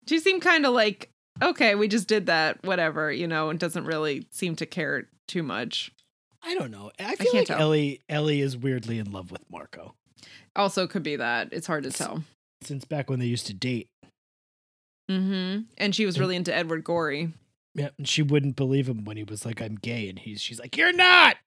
She 0.08 0.18
seemed 0.20 0.42
kind 0.42 0.66
of 0.66 0.74
like, 0.74 1.12
okay, 1.42 1.76
we 1.76 1.88
just 1.88 2.08
did 2.08 2.26
that, 2.26 2.64
whatever, 2.66 3.12
you 3.12 3.28
know, 3.28 3.50
and 3.52 3.60
doesn't 3.60 3.86
really 3.86 4.26
seem 4.32 4.56
to 4.56 4.66
care 4.66 5.08
too 5.28 5.44
much. 5.44 5.92
I 6.44 6.56
don't 6.56 6.72
know. 6.72 6.92
I 7.00 7.16
feel 7.16 7.32
can't 7.32 7.34
like 7.36 7.48
tell. 7.48 7.60
Ellie 7.60 8.02
Ellie 8.10 8.42
is 8.42 8.58
weirdly 8.58 8.98
in 9.00 9.12
love 9.12 9.32
with 9.32 9.42
Marco 9.52 9.94
Also, 10.56 10.88
could 10.88 11.04
be 11.04 11.18
that. 11.18 11.50
It's 11.52 11.68
hard 11.68 11.84
to 11.84 11.92
tell. 11.92 12.24
since 12.62 12.86
back 12.86 13.10
when 13.10 13.20
they 13.20 13.26
used 13.26 13.48
to 13.48 13.54
date. 13.54 13.88
Mm-hmm. 15.10 15.62
And 15.78 15.96
she 15.96 16.06
was 16.06 16.20
really 16.20 16.36
into 16.36 16.54
Edward 16.56 16.84
Gorey. 16.84 17.34
Yeah, 17.76 17.90
and 17.98 18.08
she 18.08 18.22
wouldn't 18.22 18.56
believe 18.56 18.88
him 18.88 19.06
when 19.06 19.18
he 19.18 19.24
was 19.24 19.46
like, 19.46 19.62
"I'm 19.62 19.76
gay," 19.76 20.10
and 20.10 20.18
he's 20.20 20.42
she's 20.42 20.60
like, 20.60 20.76
"You're 20.78 20.94
not." 20.94 21.38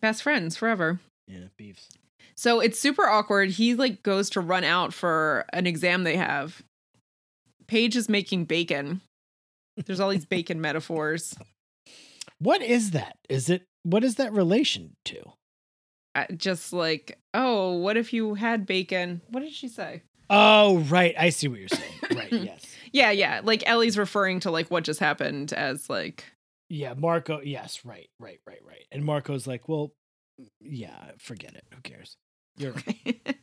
Best 0.00 0.22
friends 0.22 0.56
forever. 0.56 1.00
Yeah, 1.26 1.46
beefs. 1.56 1.88
So 2.36 2.60
it's 2.60 2.78
super 2.78 3.06
awkward. 3.06 3.50
He 3.50 3.74
like 3.74 4.02
goes 4.02 4.30
to 4.30 4.40
run 4.40 4.64
out 4.64 4.94
for 4.94 5.44
an 5.52 5.66
exam 5.66 6.04
they 6.04 6.16
have. 6.16 6.62
Paige 7.66 7.96
is 7.96 8.08
making 8.08 8.44
bacon. 8.44 9.00
There's 9.76 10.00
all 10.00 10.10
these 10.10 10.24
bacon 10.26 10.60
metaphors. 10.60 11.36
What 12.38 12.62
is 12.62 12.92
that? 12.92 13.16
Is 13.28 13.48
it 13.50 13.62
what 13.82 14.04
is 14.04 14.16
that 14.16 14.32
relation 14.32 14.94
to? 15.06 15.22
Uh, 16.14 16.24
Just 16.36 16.72
like, 16.72 17.18
oh, 17.34 17.74
what 17.74 17.96
if 17.96 18.12
you 18.12 18.34
had 18.34 18.66
bacon? 18.66 19.20
What 19.28 19.40
did 19.40 19.52
she 19.52 19.68
say? 19.68 20.02
Oh, 20.30 20.78
right. 20.80 21.14
I 21.18 21.30
see 21.30 21.48
what 21.48 21.58
you're 21.60 21.68
saying. 21.68 21.92
Right. 22.14 22.32
Yes. 22.32 22.64
Yeah, 22.92 23.10
yeah. 23.10 23.40
Like 23.42 23.62
Ellie's 23.66 23.96
referring 23.98 24.40
to 24.40 24.50
like 24.50 24.70
what 24.70 24.84
just 24.84 25.00
happened 25.00 25.52
as 25.52 25.88
like 25.90 26.24
Yeah, 26.68 26.94
Marco. 26.94 27.40
Yes, 27.40 27.84
right, 27.84 28.08
right, 28.20 28.40
right, 28.46 28.60
right. 28.66 28.84
And 28.92 29.04
Marco's 29.04 29.46
like, 29.46 29.68
"Well, 29.68 29.92
yeah, 30.60 31.12
forget 31.18 31.54
it. 31.54 31.64
Who 31.74 31.80
cares?" 31.82 32.16
You're 32.58 32.72
right. 32.72 33.38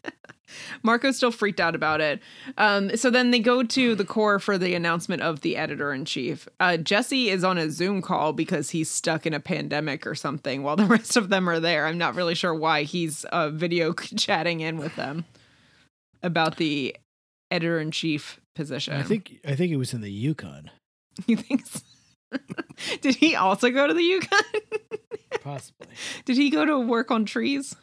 Marco's 0.84 1.18
still 1.18 1.32
freaked 1.32 1.60
out 1.60 1.76
about 1.76 2.02
it. 2.02 2.22
Um, 2.58 2.96
so 2.96 3.10
then 3.10 3.32
they 3.32 3.40
go 3.40 3.64
to 3.64 3.96
the 3.96 4.06
core 4.06 4.40
for 4.40 4.58
the 4.58 4.76
announcement 4.76 5.22
of 5.22 5.42
the 5.42 5.58
editor 5.58 5.94
in 5.94 6.06
chief. 6.06 6.48
Uh, 6.60 6.78
Jesse 6.78 7.30
is 7.30 7.44
on 7.44 7.58
a 7.58 7.70
Zoom 7.70 8.02
call 8.02 8.34
because 8.34 8.70
he's 8.70 8.90
stuck 8.90 9.26
in 9.26 9.34
a 9.34 9.40
pandemic 9.40 10.06
or 10.06 10.16
something 10.16 10.64
while 10.64 10.76
the 10.76 10.86
rest 10.86 11.18
of 11.18 11.30
them 11.30 11.50
are 11.50 11.60
there. 11.60 11.86
I'm 11.86 11.98
not 11.98 12.16
really 12.16 12.36
sure 12.36 12.54
why 12.54 12.84
he's 12.84 13.26
uh, 13.26 13.50
video 13.50 13.94
chatting 14.18 14.62
in 14.62 14.78
with 14.78 14.96
them 14.96 15.26
about 16.24 16.58
the 16.58 16.96
editor 17.52 17.80
in 17.80 17.92
chief 17.92 18.40
position. 18.56 18.96
I 18.96 19.04
think 19.04 19.40
I 19.46 19.56
think 19.56 19.72
it 19.72 19.78
was 19.78 19.94
in 19.94 20.02
the 20.02 20.12
Yukon, 20.12 20.72
he 21.28 21.36
thinks. 21.36 21.84
Did 23.02 23.16
he 23.16 23.36
also 23.36 23.70
go 23.70 23.88
to 23.88 23.94
the 23.94 24.04
Yukon? 24.04 24.40
possibly. 25.42 25.88
Did 26.26 26.38
he 26.38 26.50
go 26.50 26.66
to 26.66 26.80
work 26.80 27.12
on 27.12 27.24
trees? 27.24 27.76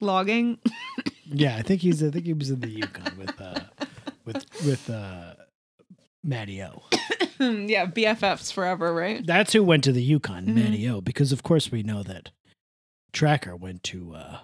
Logging? 0.00 0.58
Yeah, 1.26 1.56
I 1.56 1.62
think 1.62 1.80
he's. 1.80 2.02
I 2.02 2.10
think 2.10 2.26
he 2.26 2.32
was 2.34 2.50
in 2.50 2.60
the 2.60 2.68
Yukon 2.68 3.16
with 3.18 3.40
uh, 3.40 3.60
with 4.24 4.44
with 4.66 4.90
uh, 4.90 5.34
Matty 6.22 6.62
O. 6.62 6.82
yeah, 7.40 7.86
BFFs 7.86 8.52
forever, 8.52 8.92
right? 8.94 9.24
That's 9.26 9.52
who 9.52 9.62
went 9.64 9.84
to 9.84 9.92
the 9.92 10.02
Yukon, 10.02 10.46
Mhm. 10.46 10.54
Matty 10.54 10.88
O, 10.88 11.00
because 11.00 11.32
of 11.32 11.42
course 11.42 11.70
we 11.72 11.82
know 11.82 12.02
that 12.02 12.30
Tracker 13.12 13.56
went 13.56 13.82
to 13.84 14.14
uh, 14.14 14.38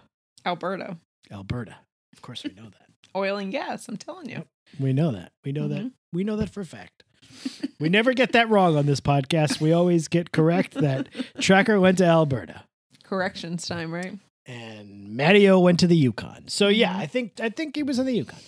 Alberta. 0.46 0.96
Alberta. 1.30 1.76
Of 2.12 2.22
course 2.22 2.44
we 2.44 2.52
know 2.54 2.64
that. 2.70 2.86
Oil 3.16 3.36
and 3.36 3.52
gas, 3.52 3.88
I'm 3.88 3.96
telling 3.96 4.28
you. 4.30 4.44
We 4.78 4.92
know 4.92 5.10
that. 5.10 5.32
We 5.44 5.52
know 5.52 5.68
that. 5.68 5.82
Mhm. 5.82 5.92
We 6.12 6.24
know 6.24 6.36
that 6.36 6.50
for 6.50 6.60
a 6.60 6.66
fact. 6.66 7.02
We 7.80 7.88
never 7.88 8.12
get 8.12 8.32
that 8.32 8.50
wrong 8.50 8.76
on 8.76 8.84
this 8.84 9.00
podcast. 9.00 9.58
We 9.58 9.72
always 9.72 10.06
get 10.06 10.32
correct 10.32 10.74
that 10.74 11.08
Tracker 11.40 11.80
went 11.80 11.96
to 11.98 12.04
Alberta 12.04 12.64
Corrections 13.04 13.66
time, 13.66 13.90
right? 13.90 14.18
And 14.46 15.10
Matteo 15.16 15.58
went 15.58 15.80
to 15.80 15.86
the 15.86 15.96
Yukon. 15.96 16.48
So 16.48 16.68
yeah, 16.68 16.94
Mhm. 16.94 17.00
I 17.00 17.06
think 17.06 17.40
I 17.40 17.48
think 17.50 17.76
he 17.76 17.82
was 17.82 17.98
in 17.98 18.06
the 18.06 18.12
Yukon. 18.14 18.38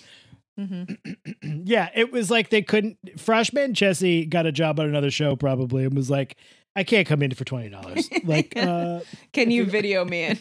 Mm-hmm. 0.59 1.62
yeah, 1.64 1.88
it 1.95 2.12
was 2.12 2.30
like 2.30 2.51
they 2.51 2.62
couldn't. 2.62 2.99
Freshman 3.18 3.74
Jesse 3.74 4.26
got 4.26 4.47
a 4.47 4.53
job 4.53 4.78
on 4.80 4.86
another 4.86 5.11
show 5.11 5.34
probably 5.36 5.84
and 5.84 5.95
was 5.95 6.11
like, 6.11 6.36
"I 6.76 6.84
can't 6.84 7.07
come 7.07 7.22
in 7.22 7.30
for 7.32 7.45
twenty 7.45 7.70
dollars. 7.70 8.09
Like, 8.24 8.57
uh, 8.57 9.01
Can 9.32 9.51
you 9.51 9.64
video 9.70 10.05
me 10.05 10.24
in? 10.24 10.38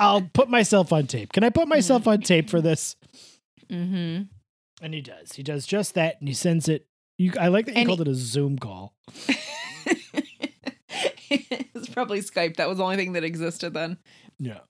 I'll 0.00 0.22
put 0.22 0.48
myself 0.50 0.92
on 0.92 1.06
tape. 1.06 1.32
Can 1.32 1.44
I 1.44 1.50
put 1.50 1.68
myself 1.68 2.08
on 2.08 2.20
tape 2.20 2.50
for 2.50 2.60
this?" 2.60 2.96
mm-hmm. 3.70 4.22
And 4.80 4.94
he 4.94 5.00
does. 5.00 5.32
He 5.32 5.42
does 5.42 5.66
just 5.66 5.94
that, 5.94 6.16
and 6.20 6.28
he 6.28 6.34
sends 6.34 6.68
it. 6.68 6.86
You, 7.16 7.32
I 7.40 7.48
like 7.48 7.66
that 7.66 7.72
you 7.72 7.78
And 7.80 7.88
called 7.88 8.00
it 8.00 8.08
a 8.08 8.14
Zoom 8.14 8.58
call. 8.58 8.94
it's 11.30 11.88
probably 11.90 12.20
Skype. 12.20 12.56
That 12.56 12.68
was 12.68 12.78
the 12.78 12.84
only 12.84 12.96
thing 12.96 13.12
that 13.14 13.24
existed 13.24 13.74
then. 13.74 13.98
Yeah. 14.38 14.60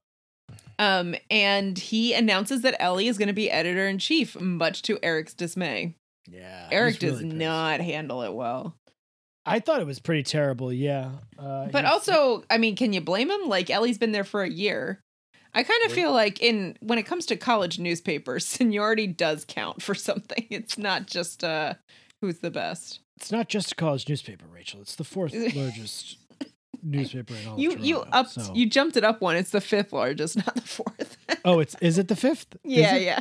Um, 0.79 1.15
and 1.31 1.79
he 1.79 2.15
announces 2.15 2.63
that 2.63 2.81
Ellie 2.81 3.09
is 3.09 3.19
going 3.19 3.29
to 3.29 3.35
be 3.35 3.51
editor 3.51 3.87
in 3.89 3.99
chief, 3.99 4.41
much 4.41 4.83
to 4.83 4.99
Eric's 5.03 5.35
dismay. 5.35 5.95
Yeah. 6.31 6.69
Eric 6.71 6.95
he's 7.01 7.11
does 7.11 7.23
pissed. 7.23 7.35
not 7.35 7.81
handle 7.81 8.23
it 8.23 8.33
well. 8.33 8.75
I 9.45 9.61
thought 9.61 9.81
it 9.81 9.87
was 9.87 9.99
pretty 9.99 10.23
terrible. 10.23 10.73
Yeah. 10.73 11.11
Uh, 11.39 11.67
But 11.69 11.85
also, 11.85 12.45
I 12.51 12.59
mean, 12.59 12.77
can 12.77 12.93
you 12.93 13.01
blame 13.01 13.31
him? 13.31 13.49
Like 13.49 13.71
Ellie's 13.71 13.99
been 13.99 14.13
there 14.13 14.25
for 14.25 14.43
a 14.43 14.49
year. 14.51 15.01
I 15.55 15.63
kind 15.63 15.83
of 15.87 15.93
feel 15.93 16.13
like 16.13 16.43
in 16.43 16.77
when 16.81 16.99
it 16.99 17.05
comes 17.07 17.25
to 17.27 17.37
college 17.37 17.79
newspapers, 17.79 18.47
seniority 18.47 19.07
does 19.07 19.45
count 19.49 19.83
for 19.83 19.95
something. 19.95 20.47
It's 20.51 20.77
not 20.79 21.07
just 21.07 21.43
uh 21.43 21.75
who's 22.21 22.39
the 22.41 22.51
best. 22.51 23.01
it's 23.17 23.33
not 23.33 23.49
just 23.49 23.73
a 23.73 23.75
college 23.75 24.09
newspaper, 24.09 24.45
Rachel. 24.53 24.81
It's 24.83 24.97
the 24.97 25.05
fourth 25.05 25.33
largest 25.57 26.19
newspaper 26.91 27.35
in 27.35 27.49
all 27.49 27.59
You 27.59 27.77
you 27.79 27.95
Toronto, 27.97 28.17
up 28.19 28.27
so- 28.29 28.53
you 28.55 28.67
jumped 28.69 28.97
it 28.97 29.05
up 29.05 29.21
one. 29.21 29.37
It's 29.37 29.51
the 29.51 29.61
fifth 29.61 29.93
largest, 29.93 30.37
not 30.47 30.55
the 30.55 30.61
fourth. 30.63 31.17
Oh, 31.45 31.61
it's 31.61 31.77
is 31.81 31.99
it 31.99 32.09
the 32.09 32.17
fifth? 32.17 32.57
Yeah, 32.65 32.97
yeah. 32.97 33.21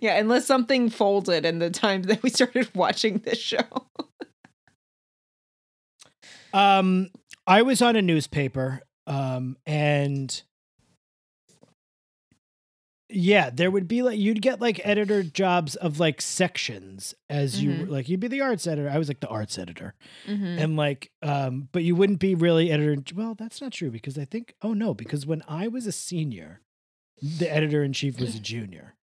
Yeah, 0.00 0.18
unless 0.18 0.44
something 0.44 0.90
folded 0.90 1.46
in 1.46 1.58
the 1.58 1.70
time 1.70 2.02
that 2.02 2.22
we 2.22 2.28
started 2.28 2.68
watching 2.74 3.18
this 3.18 3.38
show. 3.38 3.62
Um, 6.52 7.08
I 7.46 7.62
was 7.62 7.80
on 7.82 7.96
a 7.96 8.02
newspaper, 8.02 8.80
um, 9.06 9.56
and 9.66 10.42
yeah, 13.10 13.50
there 13.50 13.70
would 13.70 13.86
be 13.86 14.02
like 14.02 14.18
you'd 14.18 14.40
get 14.42 14.60
like 14.60 14.80
editor 14.84 15.22
jobs 15.22 15.76
of 15.76 16.00
like 16.00 16.20
sections 16.22 17.14
as 17.28 17.62
you 17.62 17.70
Mhm. 17.70 17.88
like 17.90 18.08
you'd 18.08 18.20
be 18.20 18.28
the 18.28 18.40
arts 18.40 18.66
editor. 18.66 18.88
I 18.90 18.98
was 18.98 19.08
like 19.08 19.20
the 19.20 19.28
arts 19.28 19.58
editor, 19.58 19.94
Mm-hmm. 20.26 20.44
and 20.58 20.76
like 20.76 21.10
um, 21.22 21.68
but 21.72 21.82
you 21.84 21.94
wouldn't 21.96 22.18
be 22.18 22.34
really 22.34 22.70
editor. 22.70 22.96
Well, 23.14 23.34
that's 23.34 23.60
not 23.60 23.72
true 23.72 23.90
because 23.90 24.18
I 24.18 24.24
think 24.24 24.54
oh 24.62 24.72
no, 24.74 24.94
because 24.94 25.26
when 25.26 25.42
I 25.48 25.68
was 25.68 25.86
a 25.86 25.92
senior, 25.92 26.60
the 27.22 27.52
editor 27.52 27.84
in 27.84 27.92
chief 27.92 28.18
was 28.18 28.34
a 28.34 28.40
junior. 28.40 28.94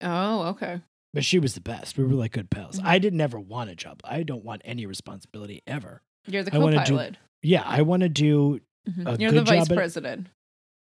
Oh, 0.00 0.42
okay. 0.48 0.80
But 1.14 1.24
she 1.24 1.38
was 1.38 1.54
the 1.54 1.60
best. 1.60 1.96
We 1.98 2.04
were 2.04 2.14
like 2.14 2.32
good 2.32 2.50
pals. 2.50 2.80
Mhm. 2.80 2.84
I 2.86 2.98
didn't 2.98 3.20
ever 3.20 3.38
want 3.38 3.70
a 3.70 3.74
job. 3.74 4.00
I 4.04 4.22
don't 4.22 4.44
want 4.44 4.62
any 4.64 4.86
responsibility 4.86 5.62
ever. 5.66 6.02
You're 6.26 6.42
the 6.42 6.58
wanna 6.58 6.76
do- 6.84 6.92
co-pilot. 6.92 7.16
Yeah, 7.42 7.62
I 7.66 7.82
want 7.82 8.02
to 8.02 8.08
do 8.08 8.60
Mhm. 8.88 9.20
You're 9.20 9.30
the 9.32 9.42
vice 9.42 9.68
at- 9.70 9.76
president. 9.76 10.28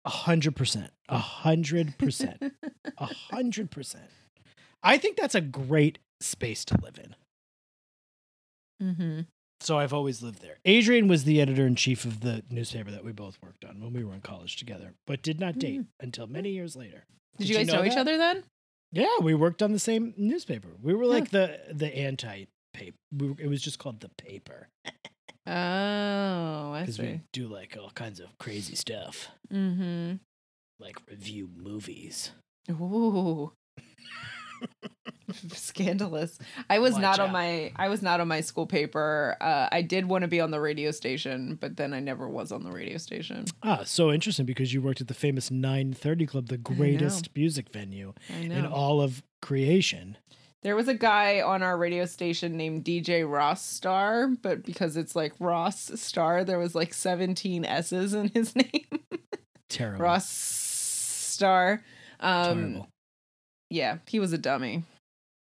A 0.05 0.11
hundred 0.11 0.57
percent. 0.57 0.91
A 1.09 1.19
hundred 1.19 1.97
percent. 1.99 2.43
A 2.99 3.07
hundred 3.31 3.71
percent. 3.71 4.11
I 4.83 4.99
think 4.99 5.17
that's 5.17 5.35
a 5.35 5.41
great 5.41 5.99
space 6.21 6.65
to 6.67 6.77
live 6.83 6.99
in. 6.99 7.15
mm-hmm. 8.87 9.21
So 9.61 9.79
I've 9.79 9.93
always 9.93 10.23
lived 10.23 10.43
there. 10.43 10.59
Adrian 10.65 11.07
was 11.07 11.23
the 11.23 11.41
editor 11.41 11.65
in 11.67 11.77
chief 11.77 12.05
of 12.05 12.21
the 12.21 12.43
newspaper 12.51 12.91
that 12.91 13.05
we 13.05 13.13
both 13.13 13.39
worked 13.41 13.65
on 13.65 13.81
when 13.81 13.93
we 13.93 14.03
were 14.03 14.13
in 14.13 14.21
college 14.21 14.57
together, 14.57 14.95
but 15.07 15.23
did 15.23 15.39
not 15.39 15.59
date 15.61 15.83
until 16.01 16.27
many 16.27 16.51
years 16.51 16.75
later. 16.75 17.05
Did, 17.39 17.45
Did 17.45 17.49
you 17.49 17.59
you 17.59 17.65
guys 17.65 17.73
know 17.73 17.83
know, 17.83 17.87
each 17.87 17.97
other 17.97 18.19
then? 18.19 18.43
Yeah, 18.91 19.19
we 19.21 19.35
worked 19.35 19.63
on 19.63 19.73
the 19.73 19.79
same 19.79 20.15
newspaper. 20.17 20.69
We 20.83 20.95
were 20.95 21.07
like 21.07 21.31
the 21.31 21.61
the 21.71 21.97
anti 21.97 22.47
paper. 22.75 22.97
We 23.17 23.37
it 23.39 23.47
was 23.47 23.63
just 23.63 23.79
called 23.79 24.01
the 24.01 24.09
paper 24.09 24.69
Oh, 25.47 26.73
I 26.73 26.81
because 26.83 26.99
we 26.99 27.05
see. 27.07 27.21
do 27.33 27.49
like 27.49 27.77
all 27.81 27.91
kinds 27.91 28.21
of 28.21 28.27
crazy 28.39 28.75
stuff, 28.77 29.29
Mm-hmm. 29.53 30.15
like 30.79 30.97
review 31.11 31.49
movies. 31.57 32.33
Ooh. 32.71 33.53
Scandalous. 35.55 36.39
I 36.69 36.79
was 36.79 36.93
Watch 36.95 37.03
not 37.03 37.19
on 37.21 37.33
my 37.33 37.73
I 37.77 37.89
was 37.89 38.03
not 38.03 38.21
on 38.21 38.29
my 38.29 38.41
school 38.43 38.67
paper. 38.67 39.37
Uh, 39.41 39.69
I 39.73 39.83
did 39.83 40.07
want 40.07 40.23
to 40.23 40.29
be 40.29 40.41
on 40.41 40.51
the 40.51 40.61
radio 40.61 40.91
station, 40.91 41.57
but 41.61 41.77
then 41.77 41.93
I 41.95 42.01
never 42.01 42.29
was 42.29 42.53
on 42.53 42.63
the 42.63 42.71
radio 42.71 42.99
station. 42.99 43.47
Ah, 43.63 43.83
so 43.85 44.13
interesting 44.13 44.45
because 44.47 44.73
you 44.75 44.83
worked 44.83 45.01
at 45.01 45.09
the 45.09 45.15
famous 45.15 45.51
930 45.51 46.27
Club, 46.27 46.47
the 46.49 46.59
greatest 46.59 47.31
music 47.35 47.71
venue 47.73 48.13
in 48.41 48.67
all 48.67 49.01
of 49.01 49.23
creation. 49.41 50.19
There 50.63 50.77
was 50.77 50.87
a 50.87 50.95
guy 50.95 51.41
on 51.41 51.63
our 51.63 51.77
radio 51.77 52.05
station 52.05 52.57
named 52.57 52.85
DJ 52.85 53.29
Ross 53.29 53.65
Star, 53.65 54.29
but 54.29 54.63
because 54.65 54.97
it's 54.97 55.17
like 55.17 55.33
Ross 55.41 55.91
Star, 56.01 56.45
there 56.45 56.59
was 56.59 56.75
like 56.75 56.95
17 56.95 57.65
S's 57.65 58.15
in 58.15 58.29
his 58.29 58.55
name. 58.57 58.87
Terrible. 59.69 60.05
Ross 60.05 60.29
Star. 60.29 61.83
Um, 62.21 62.45
Terrible. 62.45 62.89
yeah, 63.71 63.99
he 64.07 64.21
was 64.21 64.33
a 64.33 64.39
dummy. 64.39 64.85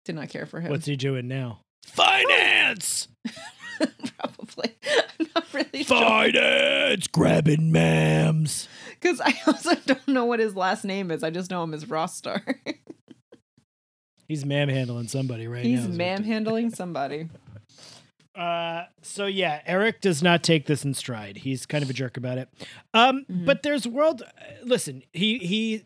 Did 0.05 0.17
not 0.17 0.29
care 0.29 0.47
for 0.47 0.61
him. 0.61 0.71
What's 0.73 0.87
he 0.87 0.97
doing 0.97 1.29
now? 1.29 1.61
Finance! 1.87 3.07
Probably. 3.79 4.75
I'm 5.21 5.27
not 5.37 5.55
really 5.55 5.85
sure. 5.85 5.99
Finance! 5.99 7.07
Grabbing 7.07 7.73
mams. 7.73 8.67
Because 9.01 9.21
I 9.21 9.35
also 9.47 9.75
don't 9.87 10.09
know 10.09 10.25
what 10.25 10.41
his 10.41 10.57
last 10.57 10.85
name 10.85 11.13
is. 11.13 11.23
I 11.23 11.31
just 11.31 11.51
know 11.51 11.63
him 11.63 11.75
as 11.75 11.89
Ross 11.89 12.17
Star. 12.17 12.43
He's 14.29 14.45
manhandling 14.45 15.09
somebody 15.09 15.47
right 15.47 15.65
He's 15.65 15.81
now. 15.83 15.89
what- 15.89 15.97
manhandling 15.97 16.71
somebody. 16.75 17.29
Uh, 18.35 18.85
so 19.03 19.27
yeah, 19.27 19.61
Eric 19.67 20.01
does 20.01 20.23
not 20.23 20.43
take 20.43 20.65
this 20.65 20.87
in 20.87 20.95
stride. 20.95 21.37
He's 21.37 21.67
kind 21.67 21.85
of 21.85 21.91
a 21.91 21.93
jerk 21.93 22.17
about 22.17 22.39
it. 22.39 22.49
Um, 22.95 23.27
Mhm. 23.31 23.45
but 23.45 23.63
there's 23.63 23.87
world. 23.87 24.23
Listen, 24.63 25.03
he 25.13 25.37
he, 25.37 25.85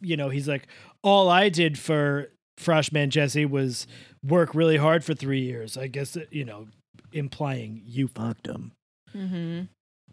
you 0.00 0.16
know, 0.16 0.28
he's 0.28 0.48
like, 0.48 0.66
all 1.04 1.28
I 1.28 1.48
did 1.50 1.78
for 1.78 2.32
Freshman 2.58 3.10
Jesse 3.10 3.46
was 3.46 3.86
work 4.24 4.56
really 4.56 4.76
hard 4.76 5.04
for 5.04 5.14
three 5.14 5.42
years. 5.42 5.76
I 5.76 5.86
guess 5.86 6.18
you 6.32 6.44
know, 6.44 6.66
implying 7.12 7.82
you 7.86 8.08
fucked 8.08 8.48
him. 8.48 8.72
Mm-hmm. 9.14 9.66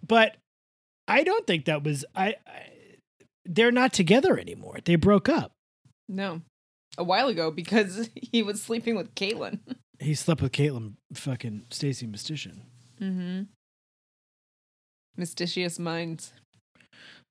But 0.05 0.37
I 1.07 1.23
don't 1.23 1.47
think 1.47 1.65
that 1.65 1.83
was. 1.83 2.05
I, 2.15 2.35
I 2.45 2.67
they're 3.43 3.71
not 3.71 3.91
together 3.91 4.37
anymore. 4.37 4.77
They 4.85 4.97
broke 4.97 5.27
up. 5.27 5.51
No. 6.07 6.41
A 6.97 7.03
while 7.03 7.27
ago 7.27 7.51
because 7.51 8.09
he 8.15 8.43
was 8.43 8.61
sleeping 8.61 8.95
with 8.95 9.15
Caitlin. 9.15 9.59
He 9.99 10.15
slept 10.15 10.41
with 10.41 10.51
Caitlin, 10.51 10.93
fucking 11.13 11.65
Stacy 11.69 12.07
Mystician. 12.07 12.61
Mm-hmm. 12.99 13.41
Mysticious 15.15 15.77
minds. 15.77 16.33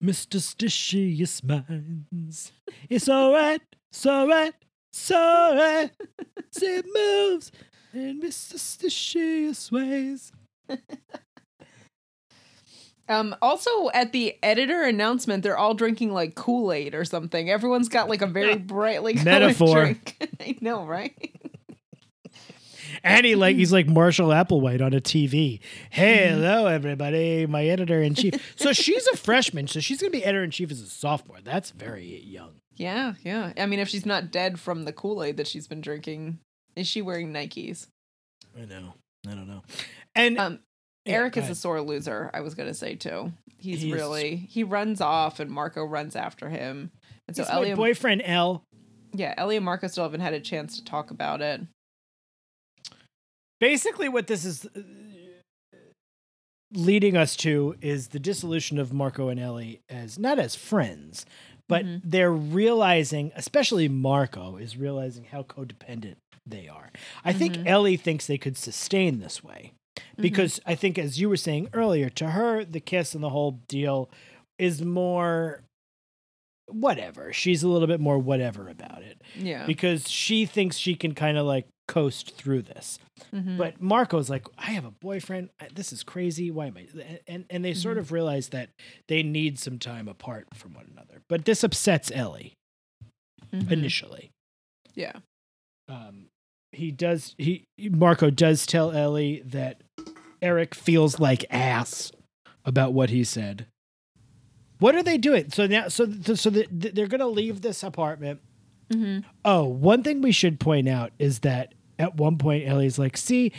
Mr. 0.01 0.39
Stitious 0.39 1.43
Minds. 1.43 2.53
It's 2.89 3.09
alright, 3.09 3.61
it's 3.91 4.07
alright, 4.07 4.55
it's 4.93 5.11
alright. 5.11 5.91
it 6.63 6.87
moves 6.95 7.51
in 7.93 8.23
Mr. 8.23 8.55
Stitious 8.55 9.73
ways. 9.73 10.33
Um, 13.11 13.35
also 13.43 13.91
at 13.91 14.13
the 14.13 14.37
editor 14.43 14.83
announcement, 14.85 15.43
they're 15.43 15.59
all 15.59 15.75
drinking 15.75 16.13
like 16.13 16.37
Kool-Aid 16.37 16.95
or 16.95 17.05
something. 17.05 17.51
Everyone's 17.51 17.89
got 17.89 18.09
like 18.09 18.23
a 18.23 18.27
very 18.27 18.57
brightly 18.59 19.15
colored 19.15 19.25
Metaphor. 19.25 19.75
drink. 19.83 20.17
I 20.41 20.57
know, 20.61 20.85
right? 20.87 21.13
And 23.03 23.25
he 23.25 23.35
like 23.35 23.57
he's 23.57 23.73
like 23.73 23.87
Marshall 23.89 24.29
Applewhite 24.29 24.81
on 24.85 24.93
a 24.93 25.01
TV. 25.01 25.61
Hello, 25.91 26.67
everybody, 26.67 27.47
my 27.47 27.65
editor 27.65 28.03
in 28.03 28.15
chief. 28.15 28.35
So 28.57 28.73
she's 28.73 29.07
a 29.09 29.17
freshman, 29.17 29.67
so 29.69 29.81
she's 29.81 30.01
gonna 30.01 30.11
be 30.11 30.25
editor 30.25 30.45
in 30.45 30.51
chief 30.51 30.71
as 30.71 30.81
a 30.81 30.87
sophomore. 30.87 31.39
That's 31.43 31.71
very 31.71 32.21
young. 32.25 32.61
Yeah, 32.77 33.15
yeah. 33.23 33.53
I 33.57 33.67
mean, 33.67 33.79
if 33.79 33.89
she's 33.89 34.07
not 34.07 34.31
dead 34.31 34.59
from 34.59 34.85
the 34.85 34.93
Kool-Aid 34.93 35.37
that 35.37 35.47
she's 35.47 35.67
been 35.69 35.81
drinking, 35.81 36.39
is 36.77 36.87
she 36.87 37.03
wearing 37.03 37.33
Nikes? 37.33 37.87
I 38.57 38.65
know. 38.65 38.95
I 39.29 39.35
don't 39.35 39.49
know. 39.49 39.63
And 40.15 40.39
Um, 40.39 40.59
yeah, 41.11 41.17
Eric 41.17 41.37
is 41.37 41.49
a 41.51 41.55
sore 41.55 41.81
loser. 41.81 42.31
I 42.33 42.41
was 42.41 42.55
gonna 42.55 42.75
say 42.75 42.95
too. 42.95 43.33
He's, 43.59 43.83
He's- 43.83 43.93
really 43.95 44.37
he 44.37 44.65
runs 44.65 45.01
off, 45.01 45.39
and 45.41 45.51
Marco 45.51 45.85
runs 45.85 46.17
after 46.17 46.49
him. 46.49 46.91
And 47.29 47.37
so 47.37 47.45
Ellie, 47.45 47.71
my 47.71 47.75
boyfriend 47.77 48.23
L. 48.25 48.65
yeah, 49.13 49.35
Ellie 49.37 49.57
and 49.57 49.65
Marco 49.65 49.87
still 49.87 50.05
haven't 50.05 50.21
had 50.21 50.33
a 50.35 50.41
chance 50.41 50.77
to 50.79 50.85
talk 50.85 51.11
about 51.11 51.41
it. 51.43 51.61
basically 53.61 54.09
what 54.09 54.27
this 54.27 54.45
is 54.45 54.65
uh, 54.65 54.81
leading 56.73 57.17
us 57.17 57.37
to 57.37 57.75
is 57.83 58.09
the 58.09 58.19
dissolution 58.19 58.79
of 58.79 58.93
Marco 58.93 59.29
and 59.29 59.39
Ellie 59.41 59.81
as 59.89 60.19
not 60.19 60.39
as 60.39 60.55
friends, 60.55 61.27
but 61.69 61.85
Mhm. 61.85 62.01
they're 62.05 62.33
realizing, 62.33 63.33
especially 63.35 63.89
Marco 63.89 64.57
is 64.57 64.77
realizing 64.77 65.25
how 65.25 65.43
codependent 65.43 66.17
they 66.47 66.69
are. 66.69 66.91
I 67.25 67.33
think 67.33 67.55
Mhm. 67.57 67.67
Ellie 67.67 67.97
thinks 67.97 68.27
they 68.27 68.39
could 68.39 68.57
sustain 68.57 69.21
this 69.21 69.45
way 69.45 69.73
Mm-hmm. 70.12 70.22
because 70.22 70.61
I 70.66 70.74
think, 70.74 70.98
as 70.98 71.20
you 71.20 71.28
were 71.28 71.36
saying 71.36 71.68
earlier, 71.72 72.09
to 72.11 72.30
her, 72.30 72.64
the 72.64 72.80
kiss 72.80 73.14
and 73.14 73.22
the 73.24 73.30
whole 73.30 73.61
deal 73.68 74.11
is 74.59 74.82
more 74.82 75.62
whatever. 76.68 77.32
She's 77.32 77.62
a 77.62 77.68
little 77.68 77.88
bit 77.88 77.98
more 78.01 78.18
whatever 78.18 78.68
about 78.68 79.03
it 79.03 79.20
Yeah, 79.36 79.66
because 79.66 80.09
she 80.09 80.46
thinks 80.46 80.76
she 80.76 80.94
can 80.94 81.14
kind 81.14 81.36
of 81.36 81.44
like 81.46 81.66
coast 81.88 82.36
through 82.36 82.62
this. 82.62 83.01
Mhm. 83.32 83.59
But 83.59 83.80
Marco's 83.80 84.30
like, 84.30 84.46
I 84.57 84.70
have 84.70 84.84
a 84.84 84.92
boyfriend. 84.92 85.51
This 85.74 85.92
is 85.92 86.05
crazy. 86.05 86.48
Why 86.53 86.66
am 86.66 86.76
I? 86.76 86.86
And 87.26 87.44
and 87.51 87.64
they 87.64 87.74
sort 87.74 87.96
Mhm. 87.96 88.01
of 88.01 88.12
realize 88.12 88.51
that 88.51 88.70
they 89.09 89.24
need 89.24 89.59
some 89.59 89.78
time 89.80 90.07
apart 90.07 90.46
from 90.55 90.74
one 90.74 90.86
another. 90.92 91.22
But 91.28 91.44
this 91.44 91.64
upsets 91.64 92.12
Ellie 92.14 92.53
Mhm. 93.53 93.72
initially. 93.72 94.30
yeah, 94.94 95.12
Um, 95.88 96.26
he 96.73 96.91
does. 96.91 97.35
He 97.39 97.64
Marco 97.79 98.31
does 98.31 98.66
tell 98.66 98.93
Ellie 98.93 99.43
that 99.47 99.83
Eric 100.43 100.75
feels 100.75 101.18
like 101.21 101.45
ass 101.51 102.12
about 102.64 102.93
what 102.93 103.11
he 103.11 103.25
said. 103.25 103.66
What 104.79 104.95
are 104.95 105.03
they 105.03 105.18
doing? 105.18 105.51
So 105.51 105.66
now, 105.66 105.89
so 105.89 106.07
so 106.35 106.49
the, 106.51 106.66
they're 106.71 107.07
going 107.07 107.21
to 107.21 107.27
leave 107.27 107.61
this 107.61 107.83
apartment. 107.83 108.41
hmm 108.91 109.18
Oh, 109.45 109.64
one 109.64 110.03
thing 110.03 110.23
we 110.23 110.33
should 110.33 110.59
point 110.59 110.89
out 110.89 111.12
is 111.18 111.41
that 111.41 111.75
at 111.99 112.16
one 112.16 112.39
point 112.39 112.66
Ellie's 112.66 112.99
like, 112.99 113.16
"See, 113.16 113.53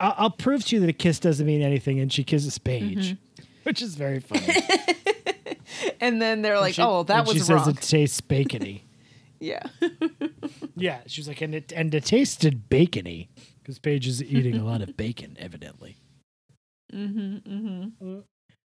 I'll, 0.00 0.14
I'll 0.18 0.30
prove 0.30 0.64
to 0.66 0.76
you 0.76 0.80
that 0.80 0.90
a 0.90 0.92
kiss 0.92 1.18
doesn't 1.18 1.46
mean 1.46 1.62
anything," 1.62 1.98
and 2.00 2.12
she 2.12 2.24
kisses 2.24 2.58
Paige, 2.58 3.14
Mm-hmm. 3.14 3.42
which 3.62 3.80
is 3.80 3.94
very 3.94 4.20
funny. 4.20 4.46
and 6.00 6.20
then 6.20 6.42
they're 6.42 6.60
like, 6.60 6.74
She- 6.74 6.82
"Oh, 6.82 7.04
that 7.04 7.26
was 7.26 7.34
she 7.46 7.52
wrong." 7.52 7.64
says 7.64 7.68
it 7.74 7.80
tastes 7.80 8.20
bacony. 8.20 8.82
yeah, 9.40 9.62
yeah, 10.76 11.00
she's 11.06 11.26
like, 11.28 11.40
and 11.40 11.54
it 11.54 11.72
and 11.72 11.94
it 11.94 12.04
tasted 12.04 12.68
bacony 12.68 13.28
because 13.62 13.78
Paige 13.78 14.06
is 14.06 14.22
eating 14.22 14.56
a 14.56 14.64
lot 14.64 14.82
of 14.82 14.96
bacon, 14.96 15.36
evidently. 15.40 15.96
hmm 16.92 17.36
hmm 17.38 18.18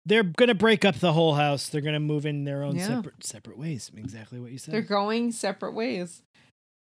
They're 0.05 0.23
gonna 0.23 0.55
break 0.55 0.83
up 0.83 0.95
the 0.95 1.13
whole 1.13 1.35
house. 1.35 1.69
They're 1.69 1.81
gonna 1.81 1.99
move 1.99 2.25
in 2.25 2.43
their 2.43 2.63
own 2.63 2.75
Yeah. 2.75 2.87
separate 2.87 3.23
separate 3.23 3.57
ways. 3.57 3.91
Exactly 3.95 4.39
what 4.39 4.51
you 4.51 4.57
said. 4.57 4.73
They're 4.73 4.81
going 4.81 5.31
separate 5.31 5.73
ways. 5.73 6.23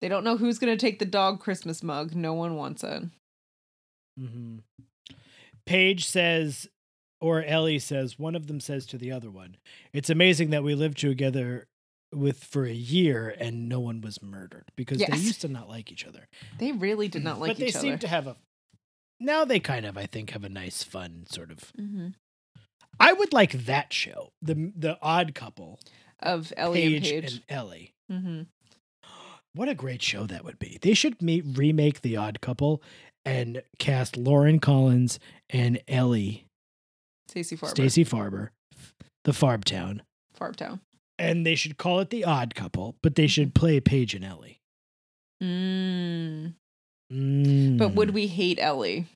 They 0.02 0.08
don't 0.08 0.24
know 0.24 0.36
who's 0.36 0.58
going 0.58 0.76
to 0.76 0.80
take 0.80 0.98
the 0.98 1.06
dog 1.06 1.40
Christmas 1.40 1.82
mug. 1.82 2.14
No 2.14 2.34
one 2.34 2.54
wants 2.54 2.84
it. 2.84 3.04
Mm-hmm. 4.20 4.58
Paige 5.64 6.06
says, 6.06 6.68
or 7.20 7.42
Ellie 7.42 7.78
says, 7.78 8.18
one 8.18 8.34
of 8.36 8.46
them 8.46 8.60
says 8.60 8.84
to 8.86 8.98
the 8.98 9.10
other 9.10 9.30
one, 9.30 9.56
"It's 9.94 10.10
amazing 10.10 10.50
that 10.50 10.62
we 10.62 10.74
lived 10.74 10.98
together 10.98 11.66
with 12.14 12.42
for 12.44 12.64
a 12.64 12.72
year 12.72 13.34
and 13.38 13.68
no 13.68 13.80
one 13.80 14.00
was 14.00 14.22
murdered 14.22 14.70
because 14.76 14.98
they 14.98 15.16
used 15.16 15.40
to 15.42 15.48
not 15.48 15.68
like 15.68 15.90
each 15.92 16.06
other, 16.06 16.28
They 16.58 16.72
really 16.72 17.08
did 17.08 17.24
not 17.24 17.40
like 17.40 17.50
but 17.50 17.56
they 17.58 17.66
each 17.66 17.76
seem 17.76 17.98
to 17.98 18.08
have 18.08 18.26
a. 18.26 18.36
Now 19.18 19.44
they 19.44 19.60
kind 19.60 19.86
of, 19.86 19.96
I 19.96 20.06
think, 20.06 20.30
have 20.30 20.44
a 20.44 20.48
nice, 20.48 20.82
fun 20.82 21.24
sort 21.30 21.50
of. 21.50 21.72
hmm 21.76 22.08
I 22.98 23.12
would 23.12 23.32
like 23.34 23.52
that 23.66 23.92
show, 23.92 24.32
the 24.40 24.72
the 24.76 24.98
Odd 25.02 25.34
Couple, 25.34 25.78
Of 26.20 26.52
Ellie 26.56 26.98
Paige 27.00 27.12
and 27.12 27.22
Paige. 27.24 27.32
and 27.32 27.42
Ellie. 27.48 27.94
hmm 28.10 28.42
What 29.54 29.68
a 29.68 29.74
great 29.74 30.02
show 30.02 30.26
that 30.26 30.44
would 30.44 30.58
be. 30.58 30.78
They 30.80 30.92
should 30.94 31.20
me- 31.22 31.40
remake 31.40 32.02
The 32.02 32.16
Odd 32.16 32.40
Couple 32.40 32.82
and 33.24 33.62
cast 33.78 34.16
Lauren 34.16 34.60
Collins 34.60 35.18
and 35.50 35.80
Ellie, 35.88 36.46
Stacey 37.28 37.56
Farber. 37.56 37.70
Stacey 37.70 38.04
Farber, 38.04 38.48
the 39.24 39.32
Farbtown. 39.32 40.00
Farbtown. 40.38 40.80
And 41.18 41.46
they 41.46 41.54
should 41.54 41.78
call 41.78 42.00
it 42.00 42.10
The 42.10 42.24
Odd 42.24 42.54
Couple, 42.54 42.96
but 43.02 43.14
they 43.14 43.26
should 43.26 43.54
play 43.54 43.80
Paige 43.80 44.14
and 44.14 44.24
Ellie. 44.24 44.60
Mm. 45.42 46.54
Mm. 47.12 47.78
But 47.78 47.94
would 47.94 48.10
we 48.10 48.26
hate 48.26 48.58
Ellie? 48.60 49.06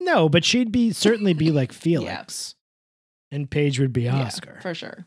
No, 0.00 0.28
but 0.28 0.44
she'd 0.44 0.72
be 0.72 0.92
certainly 0.92 1.34
be 1.34 1.50
like 1.50 1.72
Felix. 1.72 2.54
And 3.30 3.50
Paige 3.50 3.78
would 3.80 3.92
be 3.92 4.02
Yeah, 4.02 4.22
Oscar. 4.22 4.58
for 4.60 4.74
sure. 4.74 5.06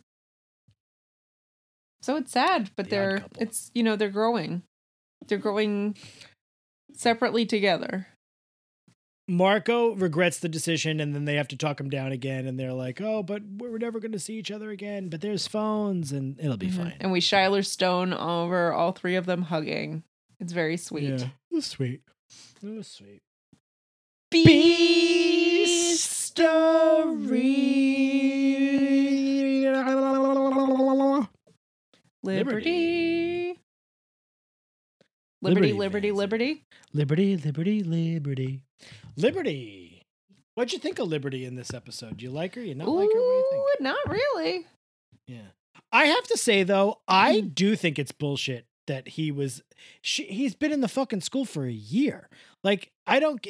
So 2.02 2.16
it's 2.16 2.32
sad, 2.32 2.72
but 2.76 2.86
The 2.86 2.90
they're 2.92 3.24
it's 3.40 3.70
you 3.74 3.84
know 3.84 3.96
they're 3.96 4.10
growing. 4.10 4.64
They're 5.28 5.38
growing 5.38 5.96
separately 6.94 7.46
together. 7.46 8.08
Marco 9.28 9.94
regrets 9.96 10.40
the 10.40 10.48
decision 10.50 11.00
and 11.02 11.14
then 11.14 11.26
they 11.26 11.36
have 11.36 11.50
to 11.50 11.58
talk 11.58 11.80
him 11.80 11.90
down 11.90 12.12
again 12.14 12.48
and 12.48 12.58
they're 12.58 12.72
like, 12.74 13.02
"Oh, 13.02 13.22
but 13.24 13.42
we're 13.58 13.78
never 13.78 14.00
going 14.00 14.14
to 14.14 14.20
see 14.20 14.36
each 14.36 14.52
other 14.52 14.70
again, 14.72 15.10
but 15.10 15.20
there's 15.22 15.48
phones 15.48 16.12
and 16.14 16.40
it'll 16.40 16.56
be 16.58 16.68
Mhm. 16.70 16.78
fine." 16.78 16.94
And 17.02 17.12
we 17.12 17.20
Schuyler 17.20 17.62
Stohn 17.62 18.18
over 18.18 18.72
all 18.72 18.94
three 18.94 19.16
of 19.16 19.26
them 19.26 19.44
hugging. 19.44 20.04
It's 20.40 20.54
very 20.54 20.78
sweet. 20.78 21.20
Yeah. 21.20 21.28
It 21.52 21.56
was 21.56 21.66
sweet. 21.66 22.02
It 22.64 22.70
was 22.70 22.88
sweet. 22.88 23.22
Beast 24.32 26.40
Liberty. 32.24 32.24
Liberty, 32.24 33.60
Liberty, 35.42 35.74
liberty, 35.74 36.10
Vance. 36.10 36.18
liberty. 36.18 36.64
Liberty, 36.94 37.38
liberty, 37.38 37.84
liberty. 37.84 38.62
Liberty. 39.16 40.04
What'd 40.56 40.74
you 40.74 40.80
think 40.80 40.98
of 41.00 41.08
Liberty 41.08 41.46
in 41.46 41.56
this 41.56 41.74
episode? 41.74 42.18
Do 42.18 42.26
you 42.26 42.32
like 42.32 42.56
her? 42.56 42.62
You 42.62 42.74
not 42.76 42.88
like 42.88 43.10
her? 43.14 43.20
What 43.20 43.28
do 43.28 43.36
you 43.36 43.46
think? 43.52 43.64
Ooh, 43.64 43.84
Not 43.84 43.98
really. 44.10 44.66
Yeah. 45.28 45.48
I 45.92 46.06
have 46.06 46.24
to 46.30 46.38
say 46.38 46.64
though, 46.64 47.00
I 47.08 47.36
Mm-hmm. 47.38 47.48
do 47.50 47.76
think 47.76 48.00
it's 48.00 48.12
bullshit 48.12 48.66
that 48.88 49.10
he 49.10 49.32
was 49.32 49.62
she, 50.02 50.24
he's 50.26 50.56
been 50.56 50.72
in 50.72 50.82
the 50.82 50.88
fucking 50.88 51.22
school 51.22 51.46
for 51.46 51.66
a 51.66 51.72
year. 51.72 52.30
Like 52.64 52.92
I 53.06 53.20
don't 53.20 53.46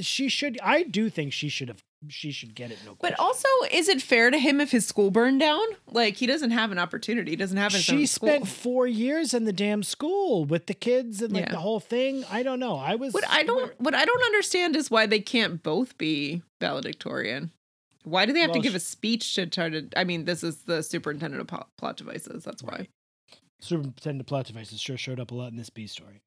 she 0.00 0.28
should 0.28 0.58
I 0.62 0.82
do 0.82 1.08
think 1.10 1.32
she 1.32 1.48
should 1.48 1.68
have 1.68 1.82
she 2.08 2.30
should 2.30 2.54
get 2.54 2.70
it 2.70 2.78
no 2.86 2.96
But 2.98 3.18
also, 3.18 3.46
is 3.70 3.86
it 3.86 4.00
fair 4.00 4.30
to 4.30 4.38
him 4.38 4.58
if 4.60 4.70
his 4.70 4.86
school 4.86 5.10
burned 5.10 5.38
down? 5.40 5.62
Like 5.86 6.16
he 6.16 6.26
doesn't 6.26 6.50
have 6.50 6.72
an 6.72 6.78
opportunity. 6.78 7.32
He 7.32 7.36
doesn't 7.36 7.58
have 7.58 7.72
his 7.72 7.82
she 7.82 8.06
spent. 8.06 8.48
4 8.48 8.86
years 8.86 9.34
in 9.34 9.44
the 9.44 9.52
damn 9.52 9.82
school 9.82 10.44
with 10.46 10.66
the 10.66 10.72
kids 10.74 11.20
and 11.20 11.32
like 11.32 11.46
Yeah. 11.46 11.52
the 11.52 11.58
whole 11.58 11.80
thing. 11.80 12.24
I 12.30 12.42
don't 12.42 12.58
know. 12.58 12.76
I 12.76 12.94
was 12.94 13.12
What 13.12 13.24
I 13.28 13.42
don't 13.42 13.78
what 13.80 13.94
I 13.94 14.04
don't 14.04 14.22
understand 14.24 14.76
is 14.76 14.90
why 14.90 15.06
they 15.06 15.20
can't 15.20 15.62
both 15.62 15.98
be 15.98 16.42
valedictorian. 16.60 17.50
Why 18.04 18.24
do 18.24 18.32
they 18.32 18.40
have 18.40 18.52
to 18.52 18.60
give 18.60 18.74
a 18.74 18.80
speech 18.80 19.34
to 19.34 19.46
try 19.46 19.68
to? 19.68 19.86
I 19.94 20.04
mean, 20.04 20.24
this 20.24 20.42
is 20.42 20.62
the 20.62 20.82
superintendent 20.82 21.42
of 21.42 21.66
plot 21.76 21.96
devices. 21.98 22.44
That's 22.44 22.62
why. 22.62 22.72
Right. 22.72 22.90
Superintendent 23.60 24.26
Plot 24.26 24.46
Devices 24.46 24.80
sure 24.80 24.96
showed 24.96 25.20
up 25.20 25.30
a 25.30 25.34
lot 25.34 25.50
in 25.52 25.56
this 25.56 25.70
B 25.70 25.86
story. 25.86 26.20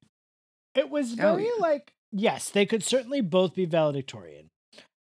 It 0.74 0.90
was 0.90 1.12
Oh, 1.14 1.16
very 1.16 1.44
yeah. 1.44 1.50
like, 1.60 1.92
yes, 2.12 2.50
they 2.50 2.66
could 2.66 2.82
certainly 2.82 3.20
both 3.20 3.54
be 3.54 3.64
valedictorian. 3.64 4.50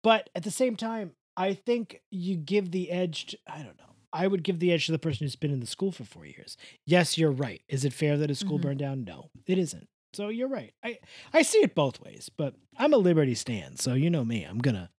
But 0.03 0.31
at 0.35 0.43
the 0.45 0.51
same 0.51 0.77
time, 0.77 1.13
I 1.37 1.55
think 1.55 2.01
you 2.11 2.37
give 2.37 2.71
the 2.71 2.91
edge 2.91 3.27
to, 3.27 3.39
I 3.47 3.59
don't 3.59 3.79
know. 3.79 3.85
I 4.13 4.27
would 4.27 4.43
give 4.43 4.59
the 4.59 4.73
edge 4.73 4.87
to 4.87 4.93
the 4.93 4.99
person 4.99 5.25
who's 5.25 5.37
been 5.37 5.53
in 5.53 5.61
the 5.61 5.67
school 5.67 5.93
for 5.93 6.05
four 6.05 6.27
years. 6.27 6.57
Yes, 6.87 7.17
you're 7.17 7.31
right. 7.31 7.63
Is 7.69 7.85
it 7.85 7.93
fair 7.93 8.17
that 8.19 8.31
a 8.31 8.35
school 8.35 8.59
Mhm. 8.59 8.63
burned 8.63 8.79
down? 8.81 9.05
No, 9.05 9.31
it 9.47 9.57
isn't. 9.59 9.87
So 10.13 10.29
you're 10.29 10.49
right. 10.49 10.73
I, 10.83 10.99
I 11.33 11.43
see 11.43 11.59
it 11.59 11.77
both 11.77 12.01
ways, 12.01 12.29
but 12.37 12.57
I'm 12.77 12.93
a 12.93 12.97
Liberty 12.97 13.37
stand. 13.37 13.79
So 13.79 13.95
you 13.95 14.11
know 14.11 14.25
me. 14.25 14.43
I'm 14.43 14.59
gonna 14.59 14.91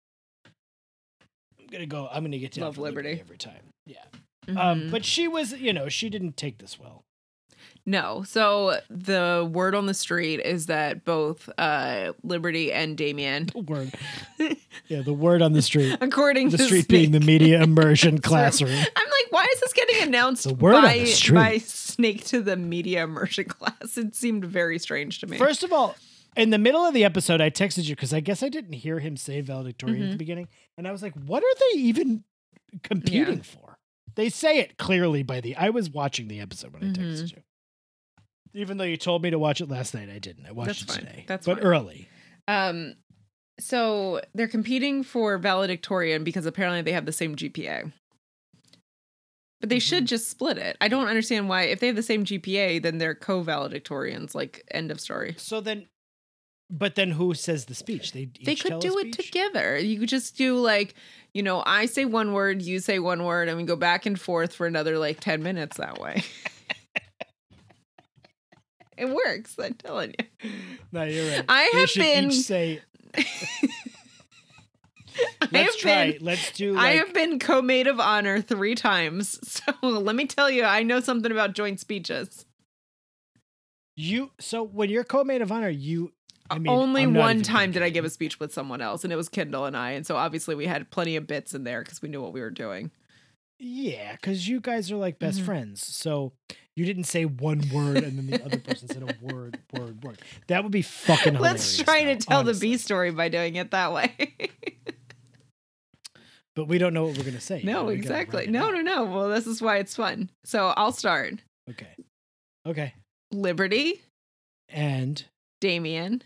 I'm 1.59 1.67
gonna 1.67 1.85
go. 1.85 2.07
I'm 2.11 2.23
gonna 2.23 2.37
get 2.39 2.53
down 2.53 2.65
Love 2.65 2.75
for 2.75 2.81
Liberty. 2.81 3.19
every 3.19 3.37
time. 3.37 3.71
Yeah. 3.85 4.05
Um, 4.47 4.55
Mhm. 4.55 4.91
but 4.91 5.03
she 5.05 5.27
was, 5.27 5.51
you 5.53 5.73
know, 5.73 5.89
she 5.89 6.09
didn't 6.09 6.37
take 6.37 6.59
this 6.59 6.79
well. 6.79 7.03
No. 7.85 8.23
So 8.23 8.79
the 8.89 9.49
word 9.51 9.73
on 9.75 9.85
the 9.87 9.93
street 9.93 10.39
is 10.39 10.67
that 10.67 11.03
both 11.03 11.49
uh, 11.57 12.13
Liberty 12.23 12.71
and 12.71 12.95
Damian, 12.97 13.47
The 13.47 13.59
word. 13.59 13.91
yeah, 14.87 15.01
the 15.01 15.13
word 15.13 15.41
on 15.41 15.53
the 15.53 15.61
street. 15.61 15.97
according 15.99 16.51
to 16.51 16.57
The 16.57 16.63
to 16.63 16.67
street 16.67 16.87
being 16.87 17.11
the 17.11 17.19
media 17.19 17.59
immersion 17.63 18.19
classroom. 18.19 18.71
I'm 18.71 18.77
like, 18.85 19.31
why 19.31 19.47
is 19.53 19.59
this 19.61 19.73
getting 19.73 20.03
announced 20.03 20.43
The 20.43 20.53
word 20.53 20.75
on 20.75 20.83
by, 20.83 20.99
the 20.99 21.05
street. 21.07 21.35
by 21.35 21.57
Snake 21.57 22.25
to 22.25 22.41
the 22.41 22.55
media 22.55 23.03
immersion 23.03 23.45
class? 23.49 23.97
It 23.97 24.15
seemed 24.15 24.45
very 24.45 24.77
strange 24.77 25.19
to 25.21 25.27
me. 25.27 25.37
First 25.37 25.63
of 25.63 25.73
all, 25.73 25.95
in 26.37 26.49
the 26.51 26.57
middle 26.59 26.85
of 26.85 26.93
the 26.93 27.03
episode, 27.03 27.41
I 27.41 27.49
texted 27.49 27.89
you 27.89 27.95
because 27.95 28.13
I 28.13 28.19
guess 28.19 28.41
I 28.43 28.49
didn't 28.49 28.73
hear 28.73 28.99
him 28.99 29.17
say 29.17 29.41
valedictorian 29.41 30.03
at 30.03 30.09
the 30.11 30.15
Mhm. 30.15 30.19
beginning. 30.19 30.47
And 30.77 30.87
I 30.87 30.91
was 30.91 31.01
like, 31.01 31.13
what 31.15 31.43
are 31.43 31.55
they 31.73 31.79
even 31.79 32.23
competing 32.83 33.41
for? 33.41 33.77
They 34.15 34.29
say 34.29 34.59
it 34.59 34.77
clearly 34.77 35.23
by 35.23 35.41
the. 35.41 35.55
I 35.55 35.69
was 35.71 35.89
watching 35.89 36.27
the 36.27 36.39
episode 36.39 36.73
when 36.73 36.83
I 36.83 36.87
texted 36.87 37.23
Mhm. 37.23 37.31
you. 37.37 37.43
Even 38.53 38.77
though 38.77 38.83
you 38.83 38.97
told 38.97 39.23
me 39.23 39.29
to 39.29 39.39
watch 39.39 39.61
it 39.61 39.69
last 39.69 39.93
night, 39.93 40.09
I 40.09 40.19
didn't. 40.19 40.45
I 40.45 40.51
watched 40.51 40.67
That's 40.67 40.81
it 40.81 40.87
fine. 40.87 40.99
today. 40.99 41.25
That's 41.27 41.45
but 41.45 41.57
fine. 41.57 41.65
early. 41.65 42.09
Um, 42.47 42.95
so 43.59 44.21
they're 44.33 44.47
competing 44.47 45.03
for 45.03 45.37
valedictorian 45.37 46.23
because 46.23 46.45
apparently 46.45 46.81
they 46.81 46.91
have 46.91 47.05
the 47.05 47.11
same 47.11 47.35
GPA. 47.35 47.91
But 49.61 49.69
they 49.69 49.79
should 49.79 50.07
just 50.07 50.27
split 50.27 50.57
it. 50.57 50.75
I 50.81 50.87
don't 50.87 51.07
understand 51.07 51.47
why. 51.47 51.63
If 51.63 51.79
they 51.79 51.87
have 51.87 51.95
the 51.95 52.01
same 52.01 52.25
GPA, 52.25 52.81
then 52.81 52.97
they're 52.97 53.13
co-valedictorians. 53.13 54.33
Like 54.33 54.63
end 54.71 54.89
of 54.89 54.99
story. 54.99 55.35
So 55.37 55.61
then, 55.61 55.85
but 56.71 56.95
then 56.95 57.11
who 57.11 57.35
says 57.35 57.65
the 57.65 57.75
speech? 57.75 58.11
They 58.11 58.27
They 58.43 58.55
could 58.55 58.79
do 58.79 58.97
it 58.97 59.13
together. 59.13 59.77
You 59.77 59.99
could 59.99 60.09
just 60.09 60.35
do 60.35 60.57
like, 60.57 60.95
you 61.35 61.43
know, 61.43 61.61
I 61.63 61.85
say 61.85 62.05
one 62.05 62.33
word, 62.33 62.63
you 62.63 62.79
say 62.79 62.97
one 62.97 63.23
word, 63.23 63.49
and 63.49 63.57
we 63.57 63.63
go 63.63 63.75
back 63.75 64.07
and 64.07 64.19
forth 64.19 64.51
for 64.55 64.65
another 64.65 64.97
like 64.97 65.19
ten 65.19 65.43
minutes 65.43 65.77
that 65.77 65.99
way. 65.99 66.23
it 69.01 69.09
works. 69.09 69.55
I'm 69.61 69.73
telling 69.73 70.13
you. 70.17 70.49
No, 70.91 71.03
you're 71.03 71.29
right. 71.31 71.45
I 71.49 71.69
They 71.73 71.79
have 71.79 71.89
been- 71.95 72.31
say. 72.31 72.81
I 75.41 75.47
Let's 75.51 75.73
have 75.73 75.77
try. 75.81 76.11
been- 76.13 76.25
Let's 76.25 76.51
do. 76.53 76.77
I 76.77 76.91
have 76.91 77.13
been 77.13 77.37
co-maid 77.37 77.87
of 77.87 77.99
honor 77.99 78.41
three 78.41 78.75
times, 78.75 79.39
so 79.49 79.73
let 79.81 80.15
me 80.15 80.25
tell 80.25 80.49
you, 80.49 80.63
I 80.63 80.83
know 80.83 80.99
something 81.01 81.31
about 81.31 81.53
joint 81.53 81.79
speeches. 81.79 82.45
You 83.97 84.31
so 84.39 84.63
when 84.63 84.89
you're 84.89 85.03
co-maid 85.03 85.41
of 85.41 85.51
honor, 85.51 85.69
you 85.69 86.13
I 86.49 86.57
mean 86.59 86.71
Only 86.71 87.05
one 87.07 87.41
time 87.43 87.71
did 87.71 87.83
I 87.83 87.89
give 87.89 88.05
a 88.05 88.09
speech 88.09 88.39
with 88.39 88.53
someone 88.53 88.81
else, 88.81 89.03
and 89.03 89.11
it 89.11 89.17
was 89.17 89.27
Kendall 89.29 89.65
and 89.65 89.75
I, 89.75 89.91
and 89.91 90.07
so 90.07 90.15
obviously 90.15 90.55
we 90.55 90.65
had 90.65 90.89
plenty 90.91 91.17
of 91.17 91.27
bits 91.27 91.53
in 91.53 91.65
there 91.65 91.83
because 91.83 92.01
we 92.01 92.07
knew 92.09 92.21
what 92.21 92.31
we 92.33 92.39
were 92.41 92.49
doing. 92.49 92.89
Yeah, 93.59 94.13
because 94.13 94.47
you 94.47 94.59
guys 94.61 94.91
are 94.91 94.95
like 94.95 95.19
best 95.19 95.41
Mhm. 95.41 95.45
friends. 95.45 95.85
So 95.85 96.31
you 96.75 96.85
didn't 96.85 97.03
say 97.05 97.25
one 97.25 97.61
word 97.73 97.97
and 97.97 98.17
then 98.17 98.27
the 98.27 98.43
other 98.43 98.59
person 98.59 98.87
said 98.87 99.03
a 99.03 99.05
word, 99.33 99.59
word, 99.73 100.03
word. 100.03 100.21
That 100.47 100.63
would 100.63 100.71
be 100.71 100.81
fucking 100.81 101.35
hilarious. 101.35 101.77
Let's 101.77 101.83
try 101.83 102.03
to 102.05 102.15
tell 102.15 102.43
the. 102.43 102.53
B 102.53 102.77
story 102.77 103.11
by 103.11 103.29
doing 103.29 103.55
it 103.55 103.71
that 103.71 103.91
way. 103.93 104.13
But 106.53 106.65
we 106.67 106.77
don't 106.77 106.93
know 106.93 107.05
what 107.05 107.17
we're 107.17 107.23
gonna 107.23 107.39
say. 107.39 107.61
no, 107.63 107.87
exactly. 107.87 108.47
No, 108.47 108.71
no, 108.71 108.81
no. 108.81 109.05
Well, 109.05 109.29
this 109.29 109.47
is 109.47 109.61
why 109.61 109.77
it's 109.77 109.95
fun. 109.95 110.29
So 110.43 110.73
I'll 110.75 110.91
start. 110.91 111.35
Okay. 111.69 111.87
Okay. 112.67 112.93
Liberty, 113.31 114.01
And 114.67 115.23
Damian, 115.61 116.23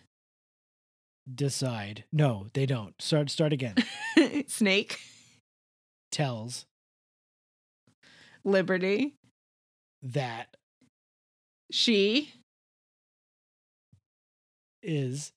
decide. 1.33 2.05
No, 2.11 2.47
they 2.53 2.65
don't. 2.65 2.99
Start 2.99 3.29
start 3.29 3.53
again. 3.53 3.75
Snake, 4.47 4.99
Tells 6.11 6.65
Liberty, 8.43 9.13
that 10.03 10.47
she, 11.71 12.31
is 14.83 15.31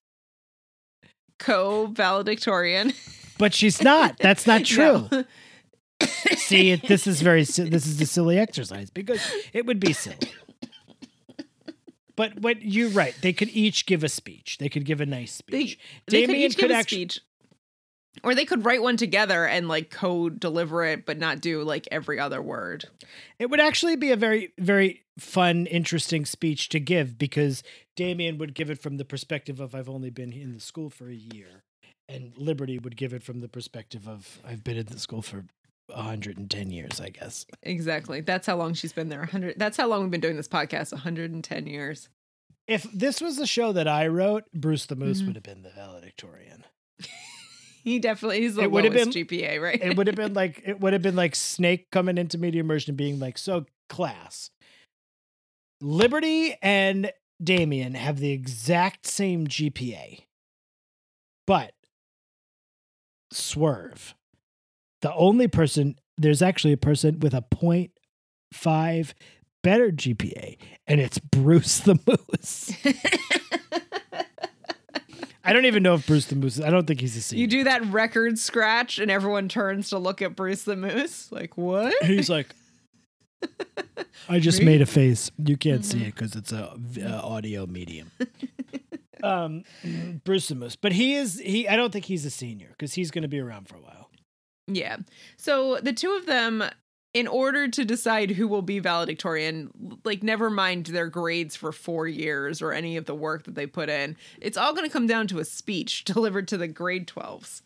co 1.39 1.87
valedictorian. 1.87 2.93
but 3.39 3.55
she's 3.55 3.83
not. 3.83 4.19
That's 4.19 4.47
not 4.47 4.65
true. 4.65 5.09
No. 5.11 5.25
See, 6.37 6.71
it, 6.71 6.87
this 6.87 7.07
is 7.07 7.23
very 7.23 7.43
this 7.45 7.59
is 7.87 8.01
a 8.01 8.07
silly 8.07 8.39
exercise 8.39 8.91
because 8.91 9.21
it 9.53 9.67
would 9.67 9.81
be 9.81 9.93
silly. 9.93 10.17
but 12.17 12.39
what 12.41 12.63
you're 12.63 12.91
right. 12.91 13.15
They 13.21 13.33
could 13.33 13.49
each 13.49 13.87
give 13.87 14.05
a 14.05 14.09
speech. 14.09 14.59
They 14.59 14.69
could 14.69 14.85
give 14.85 15.01
a 15.01 15.07
nice 15.07 15.43
They, 15.51 15.61
speech. 15.67 15.79
they 16.07 16.21
could 16.23 16.27
Damian 16.29 16.51
each 16.51 16.57
give 16.57 16.71
a 16.71 16.75
actu- 16.75 16.97
speech. 16.97 17.21
Or 18.23 18.35
they 18.35 18.45
could 18.45 18.65
write 18.65 18.83
one 18.83 18.97
together 18.97 19.45
and 19.47 19.69
like 19.69 19.91
code 19.91 20.41
deliver 20.41 20.85
it, 20.85 21.07
but 21.07 21.19
not 21.19 21.41
do 21.41 21.63
like 21.63 21.87
every 21.91 22.19
other 22.19 22.43
word. 22.43 22.87
It 23.39 23.51
would 23.51 23.61
actually 23.61 23.97
be 23.97 24.11
a 24.11 24.17
very, 24.17 24.53
very 24.59 25.03
fun, 25.19 25.67
interesting 25.67 26.25
speech 26.25 26.69
to 26.71 26.81
give 26.81 27.19
because 27.19 27.63
Damian 27.97 28.39
would 28.39 28.55
give 28.55 28.71
it 28.71 28.81
from 28.81 28.97
the 28.97 29.05
perspective 29.05 29.61
of 29.61 29.75
I've 29.75 29.89
only 29.89 30.11
been 30.11 30.33
in 30.33 30.53
the 30.55 30.61
school 30.61 30.91
for 30.91 31.09
a 31.09 31.15
year, 31.15 31.63
and 32.09 32.33
Liberty 32.37 32.79
would 32.79 32.97
give 32.97 33.13
it 33.13 33.23
from 33.23 33.41
the 33.41 33.49
perspective 33.49 34.07
of 34.09 34.39
I've 34.47 34.63
been 34.65 34.77
in 34.77 34.87
the 34.87 34.99
school 34.99 35.23
for 35.23 35.45
110 35.89 36.71
years, 36.71 37.01
I 37.01 37.09
guess. 37.11 37.47
Exactly. 37.63 38.21
That's 38.21 38.47
how 38.47 38.57
long 38.57 38.75
she's 38.75 38.93
been 38.93 39.09
there. 39.09 39.21
100 39.21 39.59
That's 39.59 39.77
how 39.77 39.87
long 39.89 40.03
we've 40.03 40.11
been 40.11 40.21
doing 40.21 40.37
this 40.37 40.49
podcast, 40.49 40.93
110 40.93 41.67
years. 41.67 42.09
If 42.67 42.83
this 42.93 43.21
was 43.23 43.39
a 43.39 43.47
show 43.47 43.73
that 43.73 43.89
I 43.89 44.07
wrote, 44.09 44.45
Bruce 44.53 44.85
the 44.87 44.97
Moose 44.97 45.23
Mhm. 45.23 45.27
would 45.29 45.37
have 45.37 45.43
been 45.43 45.63
the 45.63 45.71
valedictorian. 45.71 46.65
He 47.89 47.99
definitely 47.99 48.41
he's 48.43 48.55
the 48.55 48.63
It 48.63 48.71
lowest 48.71 48.93
been- 48.93 49.11
GPA, 49.27 49.61
right? 49.61 49.81
It 49.83 49.97
would 49.97 50.07
have 50.07 50.17
been 50.17 50.35
like 50.43 50.63
it 50.65 50.81
would 50.81 50.93
have 50.93 51.03
been 51.03 51.17
like 51.17 51.35
Snake 51.35 51.91
coming 51.91 52.19
into 52.19 52.39
media 52.39 52.61
immersion 52.61 52.95
being 52.97 53.19
like, 53.19 53.39
"So 53.39 53.67
class, 53.89 54.51
Liberty 55.81 56.55
and 56.63 57.13
Damian 57.43 57.95
have 57.95 58.19
the 58.19 58.33
exact 58.33 59.07
same 59.07 59.47
GPA, 59.47 60.21
but 61.47 61.73
Swerve, 63.33 64.15
the 65.03 65.15
only 65.15 65.49
person 65.49 65.97
there's 66.17 66.43
actually 66.43 66.73
a 66.73 66.79
person 66.79 67.21
with 67.21 67.35
a 67.35 67.43
point 67.43 67.93
five 68.53 69.15
better 69.63 69.91
GPA, 69.91 70.57
and 70.87 71.01
it's 71.01 71.19
Bruce 71.19 71.81
the 71.81 71.99
Moose. 72.07 72.73
I 75.45 75.53
don't 75.53 75.65
even 75.65 75.83
know 75.83 75.95
if 75.95 76.07
Bruce 76.07 76.27
the 76.27 76.37
Moose. 76.37 76.61
I 76.61 76.71
don't 76.71 76.87
think 76.87 77.01
he's 77.01 77.17
a 77.17 77.21
senior. 77.21 77.41
you 77.41 77.47
do 77.47 77.65
that 77.65 77.85
record 77.87 78.39
scratch 78.39 78.99
and 78.99 79.11
everyone 79.11 79.49
turns 79.49 79.91
to 79.91 79.99
look 79.99 80.21
at 80.21 80.37
Bruce 80.37 80.65
the 80.65 80.77
Moose. 80.77 81.31
Like, 81.33 81.57
what? 81.57 81.95
And 82.03 82.11
he's 82.11 82.29
like, 82.29 82.55
I 84.29 84.41
just 84.41 84.63
made 84.63 84.83
a 84.83 84.87
face. 84.87 85.31
You 85.39 85.57
can't 85.57 85.85
see 85.85 86.03
it 86.03 86.15
because 86.15 86.35
it's 86.35 86.53
a 86.53 86.77
uh, 87.03 87.21
audio 87.23 87.67
medium. 87.67 88.11
um, 89.23 89.65
Bruce 90.25 90.49
the 90.49 90.55
Moose, 90.55 90.77
but 90.77 90.93
he 90.93 91.15
is 91.15 91.39
he. 91.39 91.69
I 91.69 91.77
don't 91.77 91.93
think 91.93 92.07
he's 92.07 92.25
a 92.25 92.31
senior 92.31 92.69
because 92.71 92.95
he's 92.95 93.11
going 93.11 93.23
to 93.23 93.29
be 93.29 93.41
around 93.41 93.69
for 93.69 93.77
a 93.77 93.81
while. 93.81 94.11
Yeah. 94.67 94.99
So 95.37 95.79
the 95.83 95.93
two 95.93 96.15
of 96.17 96.27
them, 96.27 96.65
in 97.15 97.27
order 97.27 97.69
to 97.69 97.85
decide 97.85 98.31
who 98.33 98.47
will 98.47 98.63
be 98.63 98.79
valedictorian, 98.79 99.71
like 100.05 100.23
never 100.23 100.51
mind 100.51 100.87
their 100.87 101.09
grades 101.09 101.57
for 101.57 101.73
four 101.73 102.07
years 102.07 102.61
or 102.61 102.73
any 102.73 102.97
of 102.97 103.07
the 103.07 103.15
work 103.15 103.45
that 103.45 103.55
they 103.55 103.67
put 103.67 103.89
in, 103.89 104.17
it's 104.41 104.59
all 104.59 104.73
going 104.75 104.87
to 104.87 104.93
come 104.93 105.07
down 105.07 105.27
to 105.29 105.39
a 105.39 105.45
speech 105.45 106.05
delivered 106.05 106.47
to 106.49 106.57
the 106.59 106.69
grade 106.69 107.07
12s 107.09 107.63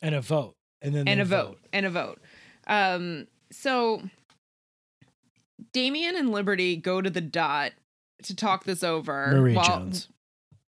And 0.00 0.14
a 0.14 0.20
vote, 0.20 0.54
and 0.80 0.94
then 0.94 1.06
and 1.06 1.20
a 1.20 1.24
vote. 1.24 1.58
and 1.72 1.84
a 1.86 1.90
vote. 1.90 2.20
Um, 2.66 3.26
so 3.52 4.02
Damian 5.72 6.16
and 6.16 6.30
Liberty 6.32 6.76
go 6.76 7.00
to 7.00 7.10
the 7.10 7.20
dot 7.20 7.72
to 8.24 8.34
talk 8.34 8.64
this 8.64 8.82
over. 8.82 9.28
Marie 9.32 9.54
while- 9.54 9.64
Jones. 9.66 10.08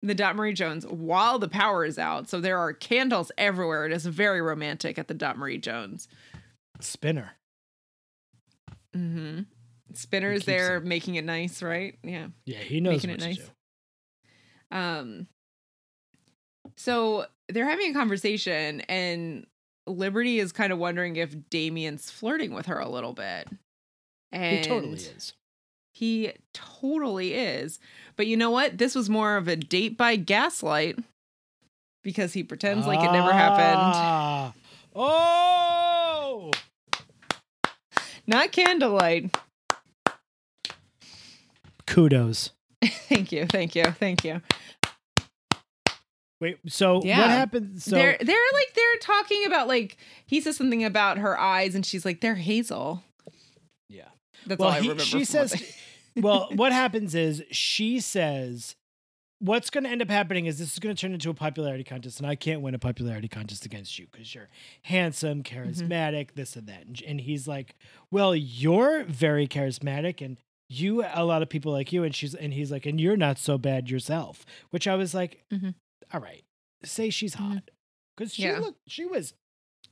the 0.02 0.14
Dot 0.14 0.36
Marie 0.36 0.52
Jones 0.54 0.86
while 0.86 1.38
the 1.38 1.48
power 1.48 1.84
is 1.84 1.98
out. 1.98 2.28
So 2.28 2.40
there 2.40 2.58
are 2.58 2.72
candles 2.72 3.30
everywhere. 3.38 3.86
It 3.86 3.92
is 3.92 4.06
very 4.06 4.40
romantic 4.40 4.98
at 4.98 5.08
the 5.08 5.14
Dot 5.14 5.36
Marie 5.38 5.58
Jones. 5.58 6.08
Spinner. 6.80 7.32
Mm-hmm. 8.96 9.42
Spinner's 9.94 10.44
there 10.44 10.78
it. 10.78 10.84
making 10.84 11.16
it 11.16 11.24
nice, 11.24 11.62
right? 11.62 11.96
Yeah. 12.02 12.28
Yeah, 12.46 12.58
he 12.58 12.80
knows 12.80 13.04
Making 13.04 13.10
what 13.10 13.22
it 13.22 13.26
nice. 13.26 13.50
Um. 14.70 15.26
So 16.76 17.26
they're 17.48 17.68
having 17.68 17.90
a 17.90 17.94
conversation, 17.94 18.80
and 18.82 19.46
Liberty 19.86 20.38
is 20.38 20.52
kind 20.52 20.72
of 20.72 20.78
wondering 20.78 21.16
if 21.16 21.34
Damian's 21.50 22.10
flirting 22.10 22.54
with 22.54 22.66
her 22.66 22.78
a 22.78 22.88
little 22.88 23.12
bit. 23.12 23.48
And 24.32 24.58
He 24.58 24.64
totally 24.64 24.98
is. 24.98 25.34
He 25.92 26.32
totally 26.52 27.34
is. 27.34 27.78
But 28.16 28.26
you 28.26 28.36
know 28.36 28.50
what? 28.50 28.78
This 28.78 28.94
was 28.94 29.08
more 29.08 29.36
of 29.36 29.46
a 29.46 29.54
date 29.54 29.96
by 29.96 30.16
gaslight 30.16 30.98
because 32.02 32.32
he 32.32 32.42
pretends 32.42 32.86
like 32.86 32.98
it 32.98 33.12
never 33.12 33.32
happened. 33.32 33.92
Ah. 33.94 34.52
Oh, 34.96 35.93
Not 38.26 38.52
candlelight. 38.52 39.36
kudos. 41.86 42.50
thank 42.84 43.32
you. 43.32 43.46
Thank 43.46 43.74
you. 43.74 43.84
Thank 43.84 44.24
you. 44.24 44.40
Wait, 46.40 46.58
so 46.66 47.00
Yeah. 47.02 47.20
what 47.20 47.30
happened? 47.30 47.80
So 47.82 47.92
they're 47.96 48.18
they're 48.20 48.36
like 48.52 48.74
they're 48.74 48.98
talking 49.00 49.46
about 49.46 49.68
like 49.68 49.96
he 50.26 50.40
says 50.40 50.56
something 50.56 50.84
about 50.84 51.18
her 51.18 51.38
eyes 51.38 51.74
and 51.74 51.86
she's 51.86 52.04
like 52.04 52.20
they're 52.20 52.34
hazel. 52.34 53.02
yeah. 53.88 54.08
That's 54.46 54.58
well, 54.58 54.68
all 54.70 54.74
I 54.74 54.80
he- 54.80 54.88
remember. 54.88 55.02
she 55.04 55.24
says. 55.24 55.62
well, 56.16 56.48
what 56.54 56.72
happens 56.72 57.14
is 57.14 57.42
she 57.50 57.98
says, 58.00 58.76
"What's 59.40 59.68
going 59.70 59.84
to 59.84 59.90
end 59.90 60.00
up 60.02 60.10
happening 60.10 60.46
is 60.46 60.58
this 60.58 60.72
is 60.72 60.78
going 60.78 60.94
to 60.94 61.00
turn 61.00 61.12
into 61.12 61.30
a 61.30 61.34
popularity 61.34 61.84
contest, 61.84 62.18
and 62.18 62.26
I 62.26 62.34
can't 62.36 62.60
win 62.62 62.74
a 62.74 62.78
popularity 62.78 63.28
contest 63.28 63.66
against 63.66 63.98
you 63.98 64.06
because 64.10 64.34
you're 64.34 64.48
handsome, 64.82 65.42
Mm-hmm. 65.42 65.58
charismatic, 65.58 66.32
this 66.34 66.56
and 66.56 66.66
that." 66.68 66.86
And, 66.86 67.02
and 67.06 67.20
he's 67.20 67.46
like, 67.48 67.74
"Well, 68.10 68.34
you're 68.34 69.04
very 69.04 69.46
charismatic, 69.48 70.24
and 70.24 70.38
you 70.68 71.04
a 71.04 71.24
lot 71.24 71.42
of 71.42 71.48
people 71.50 71.72
like 71.72 71.92
you." 71.92 72.04
And 72.04 72.14
she's 72.14 72.34
and 72.34 72.52
he's 72.54 72.70
like, 72.72 72.86
"And 72.86 73.00
you're 73.00 73.16
not 73.16 73.38
so 73.38 73.58
bad 73.58 73.90
yourself," 73.90 74.46
which 74.70 74.86
I 74.88 74.94
was 74.94 75.14
like, 75.14 75.44
Mhm. 75.52 75.74
"All 76.12 76.20
right, 76.20 76.44
say 76.84 77.10
she's 77.10 77.34
Mhm. 77.36 77.38
hot." 77.54 77.70
Because 78.16 78.32
she 78.34 78.44
Yeah. 78.44 78.60
looked, 78.60 78.80
she 78.86 79.04
was 79.04 79.34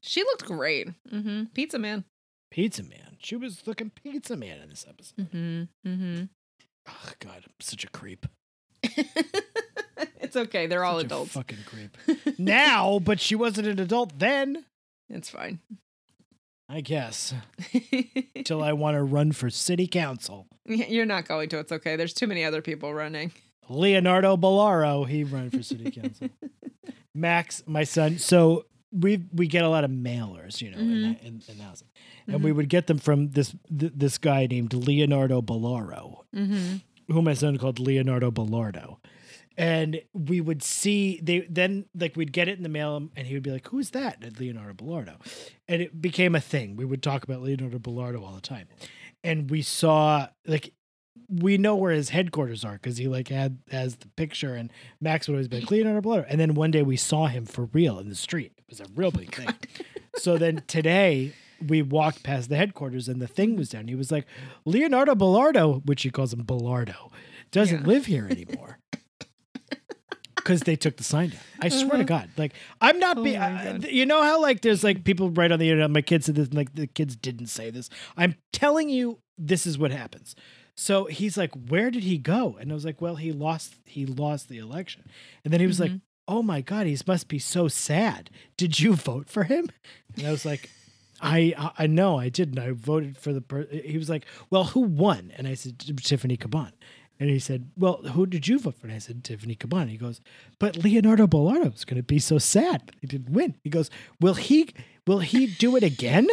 she 0.00 0.22
looked 0.22 0.44
great. 0.44 0.88
Mm-hmm. 1.10 1.44
Pizza 1.54 1.78
man. 1.78 2.04
pizza 2.50 2.82
man. 2.82 3.16
She 3.18 3.34
was 3.36 3.66
looking 3.66 3.90
pizza 3.90 4.36
man 4.36 4.60
in 4.60 4.68
this 4.68 4.84
episode. 4.88 5.30
Mm-hmm. 5.32 5.88
Mm-hmm. 5.88 6.24
Oh 6.86 7.12
God, 7.18 7.44
I'm 7.46 7.52
such 7.60 7.82
a 7.84 7.88
creep. 7.88 8.26
it's 10.20 10.36
okay. 10.36 10.66
They're 10.66 10.84
all 10.84 10.96
Such 10.98 11.04
a 11.04 11.06
adults. 11.06 11.32
fucking 11.32 11.58
creep. 11.66 11.96
now, 12.38 12.98
but 13.04 13.20
she 13.20 13.34
wasn't 13.34 13.68
an 13.68 13.78
adult 13.78 14.18
then. 14.18 14.64
it's 15.08 15.30
fine. 15.30 15.60
I 16.68 16.80
guess. 16.80 17.34
Till 18.44 18.62
I 18.62 18.72
want 18.72 18.96
to 18.96 19.02
run 19.02 19.32
for 19.32 19.50
city 19.50 19.86
council. 19.86 20.46
You're 20.64 21.04
not 21.06 21.26
going 21.28 21.48
to. 21.50 21.58
It's 21.58 21.72
okay. 21.72 21.96
There's 21.96 22.14
too 22.14 22.26
many 22.26 22.44
other 22.44 22.62
people 22.62 22.94
running. 22.94 23.32
Leonardo 23.68 24.36
Bellaro, 24.36 25.06
he 25.06 25.22
ran 25.24 25.50
for 25.50 25.62
city 25.62 25.90
council. 25.90 26.28
Max, 27.14 27.62
my 27.66 27.84
son. 27.84 28.18
So 28.18 28.64
we 28.90 29.22
we 29.34 29.46
get 29.48 29.64
a 29.64 29.68
lot 29.68 29.84
of 29.84 29.90
mailers, 29.90 30.62
you 30.62 30.70
know, 30.70 30.78
in, 30.78 30.88
Mhm. 30.88 31.20
the, 31.20 31.26
in, 31.26 31.42
in 31.48 31.58
the 31.58 31.62
house, 31.64 31.82
and 32.26 32.42
we 32.42 32.52
would 32.52 32.68
get 32.70 32.86
them 32.86 32.98
from 32.98 33.30
this 33.30 33.54
th- 33.78 33.92
this 33.94 34.16
guy 34.18 34.46
named 34.46 34.72
Leonardo 34.72 35.42
Bellaro, 35.42 36.20
Mm-hmm. 36.34 36.76
Who 37.08 37.22
my 37.22 37.34
son 37.34 37.58
called 37.58 37.78
Leonardo 37.78 38.30
Bellardo. 38.30 38.98
And 39.56 40.00
we 40.14 40.40
would 40.40 40.62
see 40.62 41.20
they 41.22 41.40
then 41.40 41.84
like 41.94 42.16
we'd 42.16 42.32
get 42.32 42.48
it 42.48 42.56
in 42.56 42.62
the 42.62 42.68
mail 42.70 43.08
and 43.16 43.26
he 43.26 43.34
would 43.34 43.42
be 43.42 43.50
like, 43.50 43.68
Who's 43.68 43.90
that? 43.90 44.18
And 44.22 44.38
Leonardo 44.38 44.72
Bellardo. 44.72 45.16
And 45.68 45.82
it 45.82 46.00
became 46.00 46.34
a 46.34 46.40
thing. 46.40 46.76
We 46.76 46.84
would 46.84 47.02
talk 47.02 47.22
about 47.24 47.42
Leonardo 47.42 47.78
Bellardo 47.78 48.22
all 48.22 48.32
the 48.32 48.40
time. 48.40 48.68
And 49.22 49.50
we 49.50 49.62
saw 49.62 50.28
like 50.46 50.72
we 51.28 51.58
know 51.58 51.76
where 51.76 51.92
his 51.92 52.08
headquarters 52.08 52.64
are 52.64 52.74
because 52.74 52.96
he 52.96 53.08
like 53.08 53.28
had 53.28 53.58
has 53.70 53.96
the 53.96 54.08
picture 54.08 54.54
and 54.54 54.72
Max 55.00 55.28
would 55.28 55.34
always 55.34 55.48
be 55.48 55.60
like 55.60 55.70
Leonardo 55.70 56.00
Bellardo. 56.00 56.26
And 56.28 56.40
then 56.40 56.54
one 56.54 56.70
day 56.70 56.82
we 56.82 56.96
saw 56.96 57.26
him 57.26 57.44
for 57.44 57.66
real 57.66 57.98
in 57.98 58.08
the 58.08 58.14
street. 58.14 58.52
It 58.56 58.64
was 58.70 58.80
a 58.80 58.86
real 58.94 59.10
big 59.10 59.34
thing. 59.34 59.48
Oh 60.14 60.18
so 60.18 60.36
then 60.36 60.62
today 60.66 61.32
we 61.68 61.82
walked 61.82 62.22
past 62.22 62.48
the 62.48 62.56
headquarters 62.56 63.08
and 63.08 63.20
the 63.20 63.26
thing 63.26 63.56
was 63.56 63.70
down. 63.70 63.88
He 63.88 63.94
was 63.94 64.10
like, 64.12 64.26
Leonardo 64.64 65.14
Bellardo, 65.14 65.84
which 65.86 66.02
he 66.02 66.10
calls 66.10 66.32
him 66.32 66.44
Bellardo, 66.44 67.10
doesn't 67.50 67.80
Yeah. 67.80 67.86
live 67.86 68.06
here 68.06 68.28
anymore. 68.30 68.78
Because 70.34 70.62
they 70.62 70.74
took 70.74 70.96
the 70.96 71.04
sign 71.04 71.28
down. 71.28 71.40
I 71.60 71.68
swear 71.68 71.90
to 71.90 71.98
mm-hmm. 71.98 72.06
God. 72.06 72.30
Like, 72.36 72.54
I'm 72.80 72.98
not 72.98 73.16
Oh 73.18 73.22
being, 73.22 73.84
you 73.88 74.06
know 74.06 74.24
how, 74.24 74.40
like, 74.40 74.60
there's 74.60 74.82
like 74.82 75.04
people 75.04 75.30
right 75.30 75.52
on 75.52 75.60
the 75.60 75.70
internet, 75.70 75.88
my 75.92 76.02
kids 76.02 76.26
said 76.26 76.34
this, 76.34 76.48
and, 76.48 76.56
like, 76.56 76.74
the 76.74 76.88
kids 76.88 77.14
didn't 77.14 77.46
say 77.46 77.70
this. 77.70 77.88
I'm 78.16 78.34
telling 78.52 78.88
you, 78.88 79.20
this 79.38 79.68
is 79.68 79.78
what 79.78 79.92
happens. 79.92 80.34
So 80.76 81.04
he's 81.04 81.36
like, 81.36 81.52
where 81.68 81.90
did 81.92 82.02
he 82.02 82.18
go? 82.18 82.56
And 82.60 82.72
I 82.72 82.74
was 82.74 82.84
like, 82.84 83.00
well, 83.00 83.16
he 83.16 83.30
lost, 83.30 83.76
he 83.84 84.06
lost 84.06 84.48
the 84.48 84.58
election. 84.58 85.04
And 85.44 85.52
then 85.52 85.60
he 85.60 85.66
was 85.66 85.78
like, 85.78 85.90
mm-hmm. 85.90 85.98
oh 86.26 86.42
my 86.42 86.60
God, 86.60 86.86
he 86.86 86.98
must 87.06 87.28
be 87.28 87.38
so 87.38 87.68
sad. 87.68 88.30
Did 88.56 88.80
you 88.80 88.94
vote 88.94 89.28
for 89.28 89.44
him? 89.44 89.68
And 90.16 90.26
I 90.26 90.30
was 90.30 90.44
like, 90.44 90.70
I 91.22 91.54
I- 91.78 91.86
know 91.86 92.18
I 92.18 92.28
didn't. 92.28 92.58
I 92.58 92.72
voted 92.72 93.16
for 93.16 93.32
the. 93.32 93.40
Per-. 93.40 93.66
He 93.70 93.96
was 93.96 94.10
like, 94.10 94.26
"Well, 94.50 94.64
who 94.64 94.80
won?" 94.80 95.32
And 95.36 95.46
I 95.48 95.54
said, 95.54 95.78
"Tiffany 95.78 96.36
Caban." 96.36 96.72
And 97.20 97.30
he 97.30 97.38
said, 97.38 97.70
"Well, 97.76 97.98
who 98.02 98.26
did 98.26 98.48
you 98.48 98.58
vote 98.58 98.74
for?" 98.76 98.86
And 98.88 98.96
I 98.96 98.98
said, 98.98 99.22
"Tiffany 99.22 99.54
Caban." 99.54 99.88
He 99.88 99.96
goes, 99.96 100.20
"But 100.58 100.76
Leonardo 100.76 101.26
Bellardo 101.26 101.72
is 101.74 101.84
going 101.84 101.96
to 101.98 102.02
be 102.02 102.18
so 102.18 102.38
sad 102.38 102.86
that 102.86 102.96
he 103.00 103.06
didn't 103.06 103.30
win." 103.32 103.54
He 103.62 103.70
goes, 103.70 103.88
"Will 104.20 104.34
he? 104.34 104.70
Will 105.06 105.20
he 105.20 105.46
do 105.46 105.76
it 105.76 105.82
again?" 105.84 106.26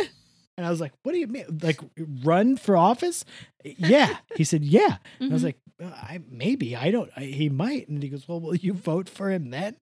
And 0.58 0.66
I 0.66 0.70
was 0.72 0.82
like, 0.82 0.94
"What 1.04 1.12
do 1.14 1.20
you 1.20 1.28
mean? 1.28 1.60
Like 1.62 1.80
run 2.24 2.58
for 2.58 2.76
office?" 2.76 3.24
Yeah. 3.64 4.18
He 4.36 4.44
said, 4.44 4.64
"Yeah." 4.66 4.98
And 5.20 5.32
I 5.32 5.34
was 5.34 5.44
like, 5.44 5.58
"Uh, 5.82 5.86
I 5.88 6.22
maybe 6.30 6.76
I 6.76 6.90
don't. 6.92 7.12
I, 7.16 7.22
he 7.22 7.50
might. 7.50 7.88
And 7.88 8.02
he 8.02 8.10
goes, 8.10 8.28
well, 8.28 8.40
will 8.42 8.56
you 8.56 8.74
vote 8.74 9.08
for 9.08 9.30
him 9.30 9.52
then? 9.52 9.76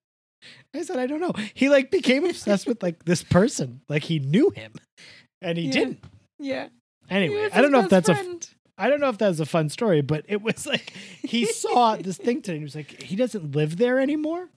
I 0.73 0.84
said, 0.84 0.97
I 0.97 1.07
don't 1.07 1.19
know. 1.19 1.34
He 1.53 1.69
like 1.69 1.91
became 1.91 2.26
obsessed 2.26 2.68
with 2.68 2.81
like 2.84 3.05
this 3.05 3.23
person, 3.23 3.81
like 3.89 4.03
he 4.03 4.19
knew 4.19 4.49
him, 4.51 4.73
and 5.41 5.57
he 5.57 5.65
Yeah. 5.65 5.72
didn't. 5.72 6.03
Yeah. 6.39 6.68
Anyway, 7.09 7.49
I 7.51 7.61
don't 7.61 7.72
know 7.72 7.80
if 7.80 7.89
that's 7.89 8.09
a 8.09 8.14
f- 8.14 8.27
I 8.77 8.89
don't 8.89 8.99
know 8.99 9.09
if 9.09 9.18
that's 9.18 9.39
a 9.39 9.45
fun 9.45 9.69
story, 9.69 10.01
but 10.01 10.26
it 10.27 10.41
was 10.41 10.68
like 10.68 10.91
he 11.23 11.45
saw 11.45 11.95
this 11.95 12.18
thing 12.18 12.41
today. 12.41 12.53
and 12.57 12.61
He 12.61 12.64
was 12.65 12.76
like, 12.76 13.01
he 13.01 13.15
doesn't 13.15 13.55
live 13.55 13.77
there 13.77 13.99
anymore. 13.99 14.49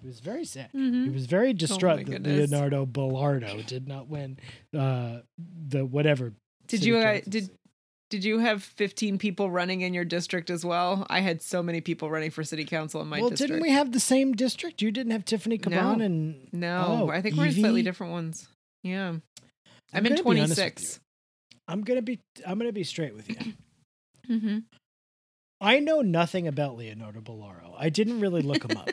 He 0.00 0.06
was 0.06 0.20
very 0.20 0.44
sad. 0.44 0.70
He 0.72 0.78
hmm 0.78 1.12
was 1.12 1.26
very 1.26 1.52
distraught 1.52 1.98
that 1.98 2.04
goodness. 2.04 2.50
Leonardo 2.50 2.86
Bellardo 2.86 3.64
did 3.66 3.86
not 3.88 4.08
win 4.08 4.38
uh, 4.76 5.20
the 5.68 5.84
whatever. 5.84 6.32
Did 6.68 6.84
you 6.84 6.96
uh, 6.96 7.20
did. 7.28 7.50
Did 8.10 8.24
you 8.24 8.38
have 8.38 8.62
15 8.62 9.18
people 9.18 9.50
running 9.50 9.80
in 9.80 9.94
your 9.94 10.04
district 10.04 10.50
as 10.50 10.64
well? 10.64 11.06
I 11.10 11.20
had 11.20 11.42
so 11.42 11.62
many 11.62 11.80
people 11.80 12.10
running 12.10 12.30
for 12.30 12.44
city 12.44 12.64
council 12.64 13.00
in 13.00 13.08
my 13.08 13.20
well, 13.20 13.30
district. 13.30 13.50
didn't 13.52 13.62
we 13.62 13.70
have 13.70 13.92
the 13.92 14.00
same 14.00 14.32
district? 14.34 14.82
You 14.82 14.90
didn't 14.92 15.12
have 15.12 15.24
Tiffany 15.24 15.58
Caban 15.58 15.98
No. 15.98 16.04
and 16.04 16.48
No, 16.52 16.84
Oh, 17.04 17.10
I 17.10 17.20
think 17.22 17.36
we're 17.36 17.46
in 17.46 17.52
slightly 17.52 17.82
different 17.82 18.12
ones. 18.12 18.46
Yeah. 18.82 19.08
I'm 19.08 19.22
I'm, 19.92 20.06
in 20.06 20.12
gonna 20.16 20.22
be 20.34 20.40
honest 20.40 20.50
with 20.50 20.58
26. 20.58 21.00
I'm 21.68 21.80
gonna 21.82 22.02
be 22.02 22.20
I'm 22.46 22.58
gonna 22.58 22.72
be 22.72 22.84
straight 22.84 23.14
with 23.14 23.28
you. 23.28 23.36
Mm-hmm. 24.30 24.58
I 25.60 25.80
know 25.80 26.00
nothing 26.00 26.48
about 26.48 26.76
Leonardo 26.76 27.20
Bellaro. 27.20 27.74
I 27.78 27.90
didn't 27.90 28.20
really 28.20 28.40
look 28.42 28.64
him 28.70 28.76
up 28.78 28.88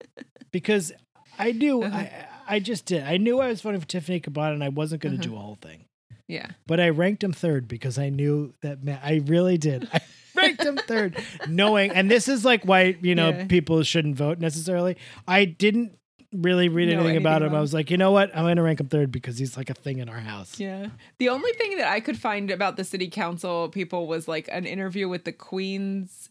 because 0.52 0.92
I 1.38 1.50
knew 1.52 1.82
Uh-huh. 1.82 1.96
I 1.96 2.26
I 2.48 2.58
just 2.60 2.84
did. 2.86 3.02
I 3.02 3.16
knew 3.16 3.40
I 3.40 3.48
was 3.48 3.60
voting 3.62 3.80
for 3.80 3.86
Tiffany 3.88 4.20
Caban 4.20 4.52
and 4.52 4.62
I 4.62 4.68
wasn't 4.68 5.02
going 5.02 5.16
to 5.16 5.20
Uh-huh. 5.20 5.30
do 5.34 5.36
a 5.36 5.40
whole 5.40 5.58
thing. 5.60 5.84
Yeah. 6.28 6.48
But 6.66 6.80
I 6.80 6.88
ranked 6.88 7.22
him 7.22 7.32
third 7.32 7.68
because 7.68 7.98
I 7.98 8.08
knew 8.08 8.52
that 8.62 8.82
man, 8.82 8.98
I 9.02 9.22
really 9.26 9.58
did. 9.58 9.88
I 9.92 10.00
ranked 10.34 10.62
him 10.64 10.76
third, 10.76 11.16
knowing, 11.48 11.90
and 11.92 12.10
this 12.10 12.28
is 12.28 12.44
like 12.44 12.64
why 12.64 12.96
you 13.00 13.14
know 13.14 13.30
Yeah. 13.30 13.44
people 13.46 13.82
shouldn't 13.82 14.16
vote 14.16 14.38
necessarily. 14.38 14.96
I 15.28 15.44
didn't 15.44 15.98
really 16.32 16.68
read 16.68 16.88
Know 16.88 17.00
anything 17.00 17.16
about 17.16 17.36
anything 17.42 17.52
him. 17.52 17.58
I 17.58 17.60
was 17.60 17.72
like, 17.72 17.90
you 17.90 17.96
know 17.96 18.10
what? 18.10 18.34
I'm 18.36 18.42
going 18.42 18.56
to 18.56 18.62
rank 18.62 18.80
him 18.80 18.88
third 18.88 19.10
because 19.12 19.38
he's 19.38 19.56
like 19.56 19.70
a 19.70 19.74
thing 19.74 19.98
in 20.00 20.08
our 20.08 20.18
house. 20.18 20.58
Yeah. 20.60 20.88
The 21.18 21.28
only 21.30 21.52
thing 21.52 21.78
that 21.78 21.90
I 21.90 22.00
could 22.00 22.18
find 22.18 22.50
about 22.50 22.76
the 22.76 22.84
city 22.84 23.08
council 23.08 23.68
people 23.68 24.06
was 24.06 24.26
like 24.28 24.48
an 24.52 24.66
interview 24.66 25.08
with 25.08 25.24
the 25.24 25.32
Queen's 25.32 26.28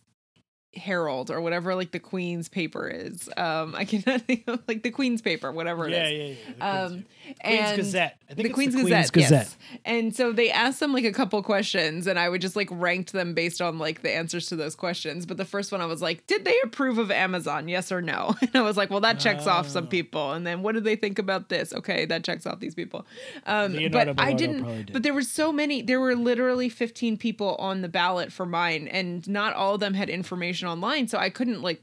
Herald 0.75 1.31
or 1.31 1.41
whatever 1.41 1.73
like 1.75 1.91
the 1.91 1.99
Queen's 1.99 2.49
paper 2.49 2.87
is. 2.87 3.29
Um 3.37 3.75
I 3.75 3.85
cannot 3.85 4.21
think 4.27 4.43
of 4.47 4.61
like 4.67 4.83
the 4.83 4.91
Queen's 4.91 5.21
paper, 5.21 5.51
whatever 5.51 5.87
it 5.87 5.93
is. 5.93 6.11
yeah, 6.11 6.25
yeah, 6.27 6.55
yeah. 6.57 6.83
Um 6.83 6.91
Queen's, 6.91 7.35
and 7.41 7.77
Gazette. 7.77 8.17
I 8.29 8.33
think 8.33 8.37
the 8.37 8.45
it's 8.49 8.53
Queen's 8.55 8.75
the 8.75 8.81
Gazette, 8.83 9.11
Queen's 9.13 9.29
Gazette. 9.29 9.55
yes. 9.71 9.79
And 9.85 10.15
so 10.15 10.31
they 10.31 10.51
asked 10.51 10.79
them 10.79 10.93
like 10.93 11.05
a 11.05 11.11
couple 11.11 11.41
questions, 11.43 12.05
and 12.07 12.19
I 12.19 12.27
would 12.29 12.41
just 12.41 12.55
like 12.55 12.69
ranked 12.71 13.13
them 13.13 13.33
based 13.33 13.61
on 13.61 13.79
like 13.79 14.01
the 14.01 14.11
answers 14.11 14.47
to 14.47 14.55
those 14.55 14.75
questions. 14.75 15.25
But 15.25 15.37
the 15.37 15.45
first 15.45 15.71
one 15.71 15.81
I 15.81 15.85
was 15.85 16.01
like, 16.01 16.25
did 16.27 16.45
they 16.45 16.55
approve 16.63 16.97
of 16.97 17.09
Amazon? 17.11 17.67
Yes 17.67 17.91
or 17.91 18.01
no? 18.01 18.35
And 18.41 18.55
I 18.55 18.61
was 18.61 18.77
like, 18.77 18.89
well, 18.91 19.01
that 19.01 19.19
checks 19.19 19.47
off 19.47 19.67
some 19.67 19.85
Oh. 19.85 19.87
people. 19.87 20.31
And 20.33 20.45
then 20.45 20.61
what 20.61 20.73
do 20.75 20.81
they 20.81 20.95
think 20.95 21.17
about 21.19 21.49
this? 21.49 21.73
Okay, 21.73 22.05
that 22.05 22.23
checks 22.23 22.45
off 22.45 22.59
these 22.59 22.75
people. 22.75 23.05
Um, 23.45 23.73
Leonardo 23.73 24.13
but 24.13 24.23
I 24.23 24.33
didn't. 24.33 24.63
did. 24.85 24.93
But 24.93 25.03
there 25.03 25.13
were 25.13 25.21
so 25.23 25.51
many. 25.51 25.81
There 25.81 25.99
were 25.99 26.15
literally 26.15 26.69
15 26.69 27.17
people 27.17 27.55
on 27.57 27.81
the 27.81 27.89
ballot 27.89 28.31
for 28.31 28.45
mine, 28.45 28.87
and 28.87 29.27
not 29.27 29.53
all 29.55 29.75
of 29.75 29.79
them 29.79 29.93
had 29.95 30.09
information 30.09 30.64
online, 30.65 31.07
so 31.07 31.17
I 31.17 31.29
couldn't 31.29 31.61
like 31.61 31.81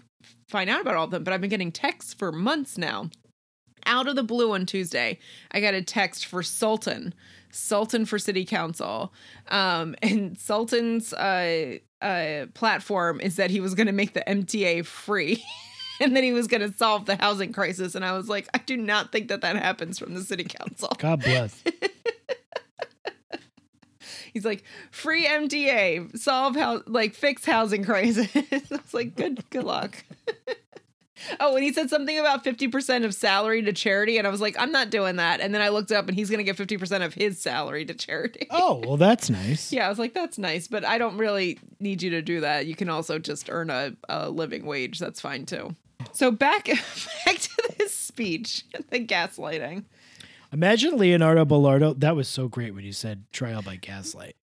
find 0.49 0.69
out 0.71 0.81
about 0.81 0.97
all 0.97 1.05
of 1.05 1.11
them. 1.11 1.25
But 1.25 1.33
I've 1.33 1.41
been 1.41 1.51
getting 1.51 1.73
texts 1.73 2.15
for 2.15 2.33
months 2.33 2.77
now 2.79 3.11
out 3.87 4.09
of 4.09 4.17
the 4.17 4.23
blue 4.23 4.53
on 4.53 4.67
Tuesday, 4.67 5.19
I 5.51 5.61
got 5.61 5.75
a 5.75 5.83
text 5.83 6.27
for 6.27 6.43
Sultan, 6.43 7.15
Sultan 7.51 8.05
for 8.05 8.19
City 8.19 8.45
Council, 8.45 9.13
um, 9.49 9.95
and 10.03 10.39
Sultan's 10.39 11.13
uh, 11.13 11.79
uh, 12.01 12.47
platform 12.55 13.21
is 13.21 13.37
that 13.37 13.51
he 13.51 13.61
was 13.61 13.75
going 13.75 13.87
to 13.87 13.93
make 13.93 14.15
the 14.15 14.25
MTA 14.27 14.87
free. 14.87 15.43
And 16.01 16.17
then 16.17 16.25
he 16.25 16.33
was 16.33 16.49
going 16.49 16.69
to 16.69 16.77
solve 16.77 17.05
the 17.05 17.15
housing 17.15 17.53
crisis. 17.53 17.95
And 17.95 18.05
I 18.05 18.17
was 18.17 18.29
like, 18.29 18.49
I 18.53 18.59
do 18.59 18.77
not 18.77 19.13
think 19.13 19.29
that 19.29 19.43
that 19.43 19.55
happens 19.55 20.01
from 20.01 20.15
the 20.15 20.23
city 20.23 20.43
council. 20.43 20.89
God 20.99 21.23
bless. 21.23 21.63
He's 24.33 24.45
like, 24.45 24.65
free 24.91 25.27
MTA, 25.27 26.19
solve 26.19 26.57
how, 26.57 26.83
like, 26.87 27.15
fix 27.15 27.45
housing 27.45 27.85
crisis. 27.85 28.31
I 28.37 28.63
was 28.71 28.95
like, 28.95 29.15
good, 29.15 29.49
good 29.51 29.65
luck. 29.65 30.05
oh, 31.41 31.55
and 31.55 31.65
he 31.65 31.73
said 31.73 31.91
something 31.91 32.19
about 32.19 32.45
50% 32.45 33.05
of 33.05 33.15
salary 33.15 33.63
to 33.63 33.73
charity. 33.73 34.19
And 34.19 34.27
I 34.27 34.31
was 34.31 34.41
like, 34.41 34.57
I'm 34.59 34.73
not 34.73 34.91
doing 34.91 35.17
that. 35.17 35.41
And 35.41 35.55
then 35.55 35.63
I 35.63 35.69
looked 35.69 35.93
up 35.93 36.09
and 36.09 36.17
he's 36.17 36.31
going 36.31 36.45
to 36.45 36.45
get 36.45 36.57
50% 36.57 37.05
of 37.05 37.15
his 37.15 37.41
salary 37.41 37.85
to 37.85 37.95
charity. 37.95 38.47
oh, 38.51 38.83
well, 38.87 38.97
that's 38.97 39.31
nice. 39.31 39.73
Yeah, 39.73 39.87
I 39.87 39.89
was 39.89 39.99
like, 39.99 40.13
that's 40.13 40.39
nice, 40.39 40.69
but 40.69 40.85
I 40.85 40.99
don't 40.99 41.17
really 41.17 41.59
need 41.81 42.03
you 42.03 42.11
to 42.11 42.23
do 42.23 42.41
that. 42.41 42.67
You 42.67 42.75
can 42.75 42.89
also 42.89 43.19
just 43.19 43.49
earn 43.51 43.71
a, 43.71 43.93
a 44.09 44.29
living 44.29 44.67
wage. 44.67 44.99
That's 44.99 45.21
fine 45.21 45.47
too. 45.47 45.75
So 46.13 46.31
back 46.31 46.67
back 46.67 47.39
to 47.39 47.75
this 47.79 47.95
speech, 47.95 48.65
the 48.91 49.05
gaslighting. 49.05 49.85
Imagine 50.53 50.99
Leonardo 50.99 51.45
Bellardo. 51.45 51.99
That 51.99 52.15
was 52.15 52.29
so 52.29 52.47
great 52.49 52.75
when 52.75 52.85
you 52.85 52.93
said 52.93 53.25
trial 53.33 53.63
by 53.63 53.77
gaslight. 53.77 54.37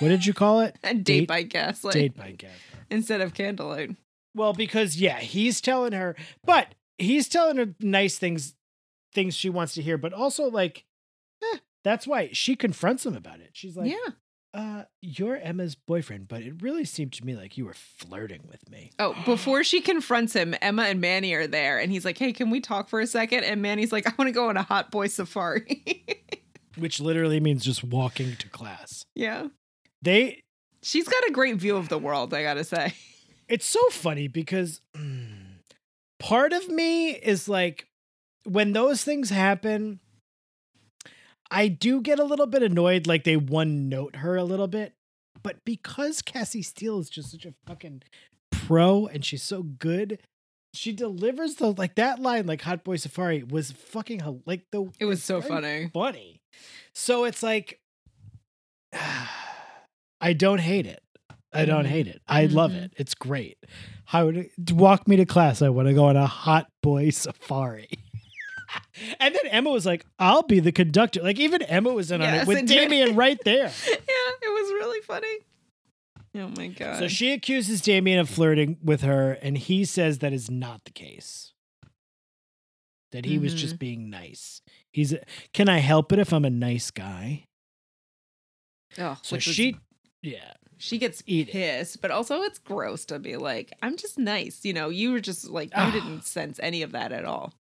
What 0.00 0.08
did 0.08 0.26
you 0.26 0.34
call 0.34 0.60
it? 0.60 0.76
And 0.82 1.04
date, 1.04 1.28
by 1.28 1.42
gaslight 1.42 1.94
Date 1.94 2.16
by 2.16 2.32
gaslight. 2.32 2.50
instead 2.90 3.20
of 3.20 3.32
candlelight. 3.34 3.96
Well, 4.34 4.52
because 4.52 4.96
yeah, 4.96 5.18
he's 5.20 5.60
telling 5.60 5.92
her, 5.92 6.16
but 6.44 6.74
he's 6.98 7.28
telling 7.28 7.56
her 7.58 7.74
nice 7.80 8.18
things, 8.18 8.54
things 9.14 9.36
she 9.36 9.50
wants 9.50 9.74
to 9.74 9.82
hear, 9.82 9.96
but 9.98 10.12
also 10.12 10.50
like, 10.50 10.84
eh, 11.42 11.58
that's 11.84 12.06
why 12.06 12.30
she 12.32 12.56
confronts 12.56 13.06
him 13.06 13.14
about 13.14 13.40
it. 13.40 13.50
She's 13.52 13.76
like, 13.76 13.90
yeah. 13.90 14.14
Uh, 14.54 14.84
you're 15.00 15.36
Emma's 15.36 15.74
boyfriend, 15.74 16.28
but 16.28 16.42
it 16.42 16.60
really 16.62 16.84
seemed 16.84 17.12
to 17.14 17.24
me 17.24 17.34
like 17.34 17.56
you 17.56 17.64
were 17.64 17.74
flirting 17.74 18.42
with 18.50 18.68
me. 18.70 18.90
Oh, 18.98 19.14
before 19.24 19.64
she 19.64 19.80
confronts 19.80 20.34
him, 20.34 20.54
Emma 20.60 20.82
and 20.82 21.00
Manny 21.00 21.32
are 21.32 21.46
there, 21.46 21.78
and 21.78 21.90
he's 21.90 22.04
like, 22.04 22.18
"Hey, 22.18 22.32
can 22.32 22.50
we 22.50 22.60
talk 22.60 22.88
for 22.88 23.00
a 23.00 23.06
second? 23.06 23.44
And 23.44 23.62
Manny's 23.62 23.92
like, 23.92 24.06
"I 24.06 24.12
want 24.18 24.28
to 24.28 24.32
go 24.32 24.48
on 24.48 24.56
a 24.56 24.62
hot 24.62 24.90
boy 24.90 25.06
safari." 25.06 26.04
Which 26.76 27.00
literally 27.00 27.40
means 27.40 27.64
just 27.64 27.82
walking 27.84 28.36
to 28.36 28.48
class. 28.48 29.04
yeah, 29.14 29.48
They 30.02 30.42
she's 30.82 31.06
got 31.08 31.26
a 31.28 31.32
great 31.32 31.56
view 31.56 31.76
of 31.76 31.88
the 31.88 31.98
world. 31.98 32.34
I 32.34 32.42
gotta 32.42 32.64
say. 32.64 32.94
it's 33.48 33.66
so 33.66 33.80
funny 33.90 34.28
because 34.28 34.80
mm, 34.96 35.60
part 36.18 36.52
of 36.52 36.68
me 36.68 37.10
is 37.10 37.48
like 37.48 37.86
when 38.44 38.72
those 38.72 39.02
things 39.04 39.30
happen 39.30 40.00
i 41.52 41.68
do 41.68 42.00
get 42.00 42.18
a 42.18 42.24
little 42.24 42.46
bit 42.46 42.62
annoyed 42.62 43.06
like 43.06 43.24
they 43.24 43.36
one 43.36 43.88
note 43.88 44.16
her 44.16 44.36
a 44.36 44.44
little 44.44 44.66
bit 44.68 44.94
but 45.42 45.56
because 45.64 46.22
cassie 46.22 46.62
steele 46.62 46.98
is 46.98 47.08
just 47.10 47.30
such 47.30 47.44
a 47.46 47.54
fucking 47.66 48.02
pro 48.50 49.06
and 49.06 49.24
she's 49.24 49.42
so 49.42 49.62
good 49.62 50.18
she 50.74 50.92
delivers 50.92 51.56
the 51.56 51.72
like 51.72 51.94
that 51.96 52.18
line 52.18 52.46
like 52.46 52.62
hot 52.62 52.82
boy 52.82 52.96
safari 52.96 53.42
was 53.42 53.70
fucking 53.72 54.42
like 54.46 54.62
the 54.72 54.90
It 54.98 55.04
was 55.04 55.22
so 55.22 55.40
funny. 55.42 55.90
funny 55.92 56.40
so 56.94 57.24
it's 57.24 57.42
like 57.42 57.78
i 60.20 60.32
don't 60.32 60.60
hate 60.60 60.86
it 60.86 61.00
I 61.54 61.66
don't 61.66 61.84
Mhm. 61.84 61.88
hate 61.88 62.06
it. 62.06 62.22
I 62.26 62.46
love 62.46 62.70
Mhm. 62.70 62.84
it. 62.84 62.94
It's 62.96 63.14
great. 63.14 63.58
How 64.06 64.24
would 64.24 64.38
it, 64.38 64.72
walk 64.72 65.06
me 65.06 65.16
to 65.16 65.26
class? 65.26 65.60
I 65.60 65.68
want 65.68 65.86
to 65.86 65.92
go 65.92 66.06
on 66.06 66.16
a 66.16 66.26
hot 66.26 66.66
boy 66.82 67.10
safari. 67.10 67.90
and 69.20 69.34
then 69.34 69.46
Emma 69.50 69.70
was 69.70 69.84
like, 69.86 70.04
"I'll 70.18 70.42
be 70.42 70.60
the 70.60 70.72
conductor." 70.72 71.22
Like 71.22 71.38
even 71.38 71.62
Emma 71.62 71.92
was 71.92 72.10
in 72.10 72.22
on 72.22 72.32
it 72.34 72.46
with 72.46 72.66
Damian 72.66 73.16
right 73.16 73.38
there. 73.44 73.64
yeah, 73.88 73.94
it 73.94 74.52
was 74.52 74.72
really 74.72 75.00
funny. 75.02 75.38
Oh 76.34 76.48
my 76.56 76.68
god. 76.68 76.98
So 76.98 77.08
she 77.08 77.32
accuses 77.32 77.80
Damian 77.82 78.18
of 78.18 78.28
flirting 78.30 78.78
with 78.82 79.02
her, 79.02 79.32
and 79.42 79.58
he 79.58 79.84
says 79.84 80.18
that 80.20 80.32
is 80.32 80.50
not 80.50 80.84
the 80.84 80.90
case. 80.92 81.52
That 83.12 83.26
he 83.26 83.38
was 83.38 83.52
Mm-hmm. 83.52 83.58
just 83.58 83.78
being 83.78 84.08
nice. 84.08 84.62
He's. 84.92 85.12
A, 85.12 85.20
Can 85.52 85.68
I 85.68 85.78
help 85.78 86.12
it 86.12 86.18
if 86.18 86.32
I'm 86.32 86.46
a 86.46 86.50
nice 86.50 86.90
guy? 86.90 87.44
oh, 88.98 89.18
So 89.22 89.36
which 89.36 89.46
was- 89.46 89.54
she, 89.56 89.76
yeah, 90.22 90.52
she 90.78 90.96
gets 90.98 91.22
Eat 91.26 91.48
it. 91.48 91.52
pissed, 91.52 92.00
but 92.00 92.10
also 92.10 92.40
it's 92.42 92.58
gross 92.58 93.04
to 93.06 93.18
be 93.18 93.36
like, 93.36 93.72
I'm 93.82 93.96
just 93.96 94.18
nice. 94.18 94.64
You 94.64 94.72
know, 94.72 94.88
you 94.88 95.12
were 95.12 95.20
just 95.20 95.48
like, 95.50 95.68
you 95.68 95.74
Ah. 95.76 95.90
didn't 95.90 96.24
sense 96.24 96.58
any 96.62 96.80
of 96.82 96.92
that 96.92 97.12
at 97.12 97.24
all. 97.26 97.52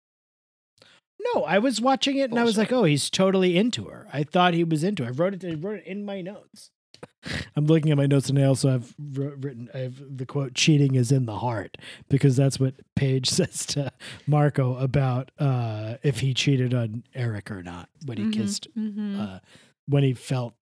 No, 1.35 1.45
I 1.45 1.59
was 1.59 1.81
watching 1.81 2.17
it 2.17 2.31
and 2.31 2.39
I 2.39 2.45
was 2.45 2.57
like, 2.59 2.73
"Oh, 2.73 2.85
he's 2.85 3.11
totally 3.11 3.57
into 3.57 3.85
her." 3.87 4.07
I 4.13 4.23
thought 4.25 4.55
he 4.55 4.65
was 4.65 4.83
into 4.85 5.05
her. 5.05 5.11
I 5.11 5.13
wrote 5.13 5.35
it. 5.35 5.45
I 5.45 5.55
wrote 5.55 5.79
it 5.81 5.87
in 5.87 6.05
my 6.05 6.21
notes. 6.23 6.71
I'm 7.57 7.67
looking 7.67 7.91
at 7.91 7.97
my 7.97 8.07
notes 8.07 8.29
and 8.31 8.39
I 8.39 8.45
also 8.45 8.71
have 8.71 8.95
written. 8.99 9.69
I 9.75 9.79
have 9.79 10.17
the 10.17 10.27
quote: 10.27 10.55
"Cheating 10.55 10.95
is 10.95 11.13
in 11.13 11.27
the 11.27 11.39
heart," 11.39 11.77
because 12.09 12.37
that's 12.37 12.59
what 12.61 12.75
Paige 12.97 13.29
says 13.31 13.67
to 13.67 13.93
Marco 14.27 14.77
about 14.77 15.31
uh, 15.39 15.97
if 16.03 16.21
he 16.21 16.33
cheated 16.35 16.73
on 16.75 17.05
Eric 17.15 17.51
or 17.51 17.63
not 17.63 17.89
when 18.07 18.19
he 18.19 18.25
Mhm, 18.25 18.33
kissed 18.33 18.69
mhm. 18.77 19.19
uh, 19.21 19.41
when 19.87 20.03
he 20.03 20.15
felt 20.15 20.55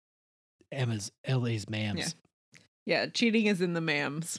Emma's 0.73 1.13
Ellie's 1.25 1.67
mams. 1.67 1.99
Yeah. 1.99 2.09
yeah, 2.85 3.07
cheating 3.07 3.47
is 3.47 3.61
in 3.61 3.75
the 3.75 3.81
mams. 3.81 4.39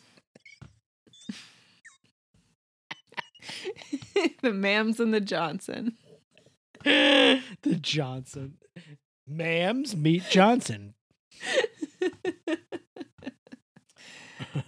the 4.41 4.49
mams 4.51 4.99
and 4.99 5.13
the 5.13 5.21
Johnson. 5.21 5.97
the 6.83 7.75
Johnson, 7.79 8.57
mams 9.29 9.95
meet 9.95 10.23
Johnson. 10.29 10.93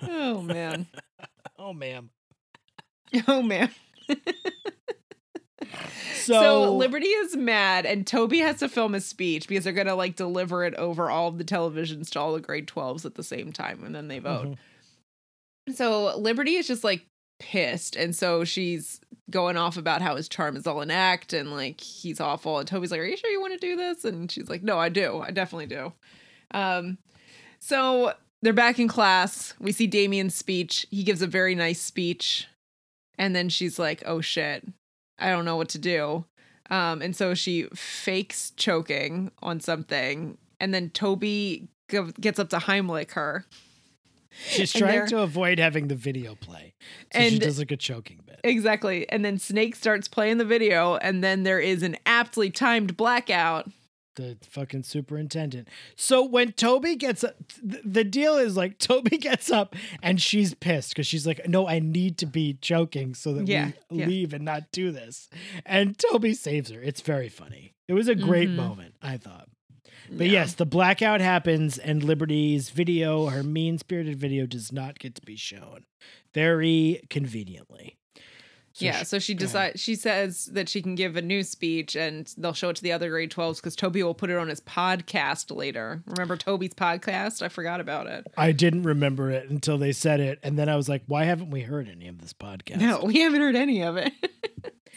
Oh 0.03 0.41
man. 0.41 0.87
oh, 1.59 1.73
ma'am. 1.73 2.09
Oh 3.27 3.41
man. 3.41 3.71
So, 6.15 6.33
So, 6.33 6.75
Liberty 6.75 7.07
is 7.07 7.35
mad, 7.35 7.85
and 7.87 8.05
Toby 8.05 8.39
has 8.39 8.59
to 8.59 8.69
film 8.69 8.93
a 8.93 9.01
speech 9.01 9.47
because 9.47 9.63
they're 9.63 9.73
gonna 9.73 9.95
like 9.95 10.15
deliver 10.15 10.63
it 10.63 10.75
over 10.75 11.09
all 11.09 11.27
of 11.29 11.39
the 11.39 11.43
televisions 11.43 12.09
to 12.11 12.19
all 12.19 12.33
the 12.33 12.39
grade 12.41 12.67
12s 12.67 13.05
at 13.05 13.15
the 13.15 13.23
same 13.23 13.51
time, 13.51 13.83
and 13.83 13.95
then 13.95 14.07
they 14.07 14.19
vote. 14.19 14.55
Mhm. 15.67 15.75
So 15.75 16.15
Liberty 16.17 16.55
is 16.55 16.67
just 16.67 16.83
like 16.83 17.07
pissed, 17.41 17.95
and 17.95 18.15
so 18.15 18.43
she's 18.43 19.01
going 19.31 19.57
off 19.57 19.75
about 19.77 20.01
how 20.01 20.15
his 20.15 20.29
charm 20.29 20.55
is 20.55 20.67
all 20.67 20.81
an 20.81 20.91
act 20.91 21.33
and 21.33 21.51
like 21.51 21.81
he's 21.81 22.19
awful. 22.19 22.59
And 22.59 22.67
Toby's 22.67 22.91
like, 22.91 22.99
"Are 22.99 23.05
you 23.05 23.17
sure 23.17 23.31
you 23.31 23.41
want 23.41 23.59
to 23.59 23.67
do 23.67 23.75
this?" 23.75 24.05
And 24.05 24.31
she's 24.31 24.47
like, 24.47 24.61
"No, 24.61 24.77
I 24.77 24.89
do. 24.89 25.19
I 25.19 25.31
definitely 25.31 25.65
do." 25.65 25.91
Um, 26.53 26.99
so 27.59 28.13
they're 28.43 28.53
back 28.53 28.77
in 28.77 28.87
class. 28.87 29.55
We 29.59 29.71
see 29.71 29.87
Damian's 29.87 30.35
speech. 30.35 30.85
He 30.91 31.03
gives 31.03 31.23
a 31.23 31.27
very 31.27 31.55
nice 31.55 31.81
speech, 31.81 32.47
and 33.17 33.35
then 33.35 33.49
she's 33.49 33.79
like, 33.79 34.03
"Oh 34.05 34.21
shit, 34.21 34.67
I 35.17 35.29
don't 35.31 35.45
know 35.45 35.57
what 35.57 35.69
to 35.69 35.79
do." 35.79 36.25
Um, 36.69 37.01
and 37.01 37.15
so 37.15 37.33
she 37.33 37.63
fakes 37.73 38.51
choking 38.51 39.31
on 39.41 39.59
something, 39.59 40.37
and 40.59 40.73
then 40.73 40.91
Toby 40.91 41.67
gets 41.89 42.39
up 42.39 42.49
to 42.49 42.57
Heimlich 42.57 43.11
her. 43.11 43.45
She's 44.31 44.71
trying 44.73 45.07
to 45.07 45.19
avoid 45.19 45.59
having 45.59 45.87
the 45.87 45.95
video 45.95 46.35
play. 46.35 46.73
So 47.13 47.21
she 47.29 47.39
does 47.39 47.59
like 47.59 47.71
a 47.71 47.77
choking 47.77 48.21
bit. 48.25 48.39
Exactly. 48.43 49.07
And 49.09 49.23
then 49.23 49.37
Snake 49.37 49.75
starts 49.75 50.07
playing 50.07 50.37
the 50.37 50.45
video, 50.45 50.95
and 50.95 51.23
then 51.23 51.43
there 51.43 51.59
is 51.59 51.83
an 51.83 51.97
aptly 52.05 52.49
timed 52.49 52.97
blackout. 52.97 53.69
the 54.15 54.37
fucking 54.49 54.83
superintendent. 54.83 55.67
So 55.95 56.23
when 56.25 56.51
Toby 56.51 56.95
gets 56.97 57.23
up, 57.23 57.35
th- 57.69 57.81
the 57.85 58.03
deal 58.03 58.35
is 58.37 58.57
like 58.57 58.77
Toby 58.89 59.17
gets 59.17 59.49
up 59.49 59.73
and 60.03 60.21
she's 60.21 60.53
pissed 60.53 60.89
because 60.89 61.07
she's 61.07 61.25
like, 61.25 61.47
"No, 61.47 61.65
I 61.67 61.79
need 61.79 62.17
to 62.17 62.25
be 62.25 62.57
choking 62.61 63.13
so 63.13 63.31
that 63.33 63.47
Yeah, 63.47 63.71
we 63.89 63.99
yeah. 63.99 64.05
leave 64.07 64.33
and 64.33 64.43
not 64.43 64.71
do 64.73 64.91
this." 64.91 65.29
And 65.65 65.97
Toby 65.97 66.33
saves 66.33 66.69
her. 66.71 66.81
It's 66.81 67.01
very 67.01 67.29
funny. 67.29 67.73
It 67.87 67.93
was 67.93 68.07
a 68.09 68.15
great 68.15 68.49
Mhm. 68.49 68.55
moment, 68.55 68.95
I 69.01 69.15
thought. 69.17 69.47
But 70.11 70.27
Yeah. 70.27 70.33
yes, 70.33 70.55
the 70.55 70.65
blackout 70.65 71.21
happens, 71.21 71.77
and 71.77 72.03
Liberty's 72.03 72.69
video, 72.69 73.27
her 73.27 73.43
mean 73.43 73.77
spirited 73.77 74.17
video, 74.19 74.45
does 74.45 74.71
not 74.71 74.99
get 74.99 75.15
to 75.15 75.21
be 75.21 75.35
shown. 75.37 75.85
Very 76.33 77.01
conveniently. 77.09 77.97
So 78.73 78.85
yeah, 78.85 78.99
she- 78.99 79.05
so 79.05 79.19
she 79.19 79.33
decides 79.33 79.81
she 79.81 79.95
says 79.95 80.45
that 80.53 80.69
she 80.69 80.81
can 80.81 80.95
give 80.95 81.17
a 81.17 81.21
new 81.21 81.43
speech 81.43 81.93
and 81.97 82.33
they'll 82.37 82.53
show 82.53 82.69
it 82.69 82.77
to 82.77 82.81
the 82.83 82.93
other 82.93 83.09
grade 83.09 83.29
12s 83.29 83.57
because 83.57 83.75
Toby 83.75 84.01
will 84.01 84.13
put 84.13 84.29
it 84.29 84.37
on 84.37 84.47
his 84.47 84.61
podcast 84.61 85.53
later. 85.53 86.01
Remember 86.07 86.37
Toby's 86.37 86.73
podcast? 86.73 87.41
I 87.41 87.49
forgot 87.49 87.81
about 87.81 88.07
it. 88.07 88.25
I 88.37 88.53
didn't 88.53 88.83
remember 88.83 89.29
it 89.29 89.49
until 89.49 89.77
they 89.77 89.91
said 89.91 90.21
it, 90.21 90.39
and 90.41 90.57
then 90.57 90.69
I 90.69 90.77
was 90.77 90.87
like, 90.87 91.03
"Why 91.07 91.25
haven't 91.25 91.49
we 91.49 91.61
heard 91.61 91.89
any 91.89 92.07
of 92.07 92.19
this 92.19 92.31
podcast?" 92.31 92.79
No, 92.79 93.01
we 93.03 93.19
haven't 93.19 93.41
heard 93.41 93.55
any 93.57 93.81
of 93.83 93.97
it. 93.97 94.13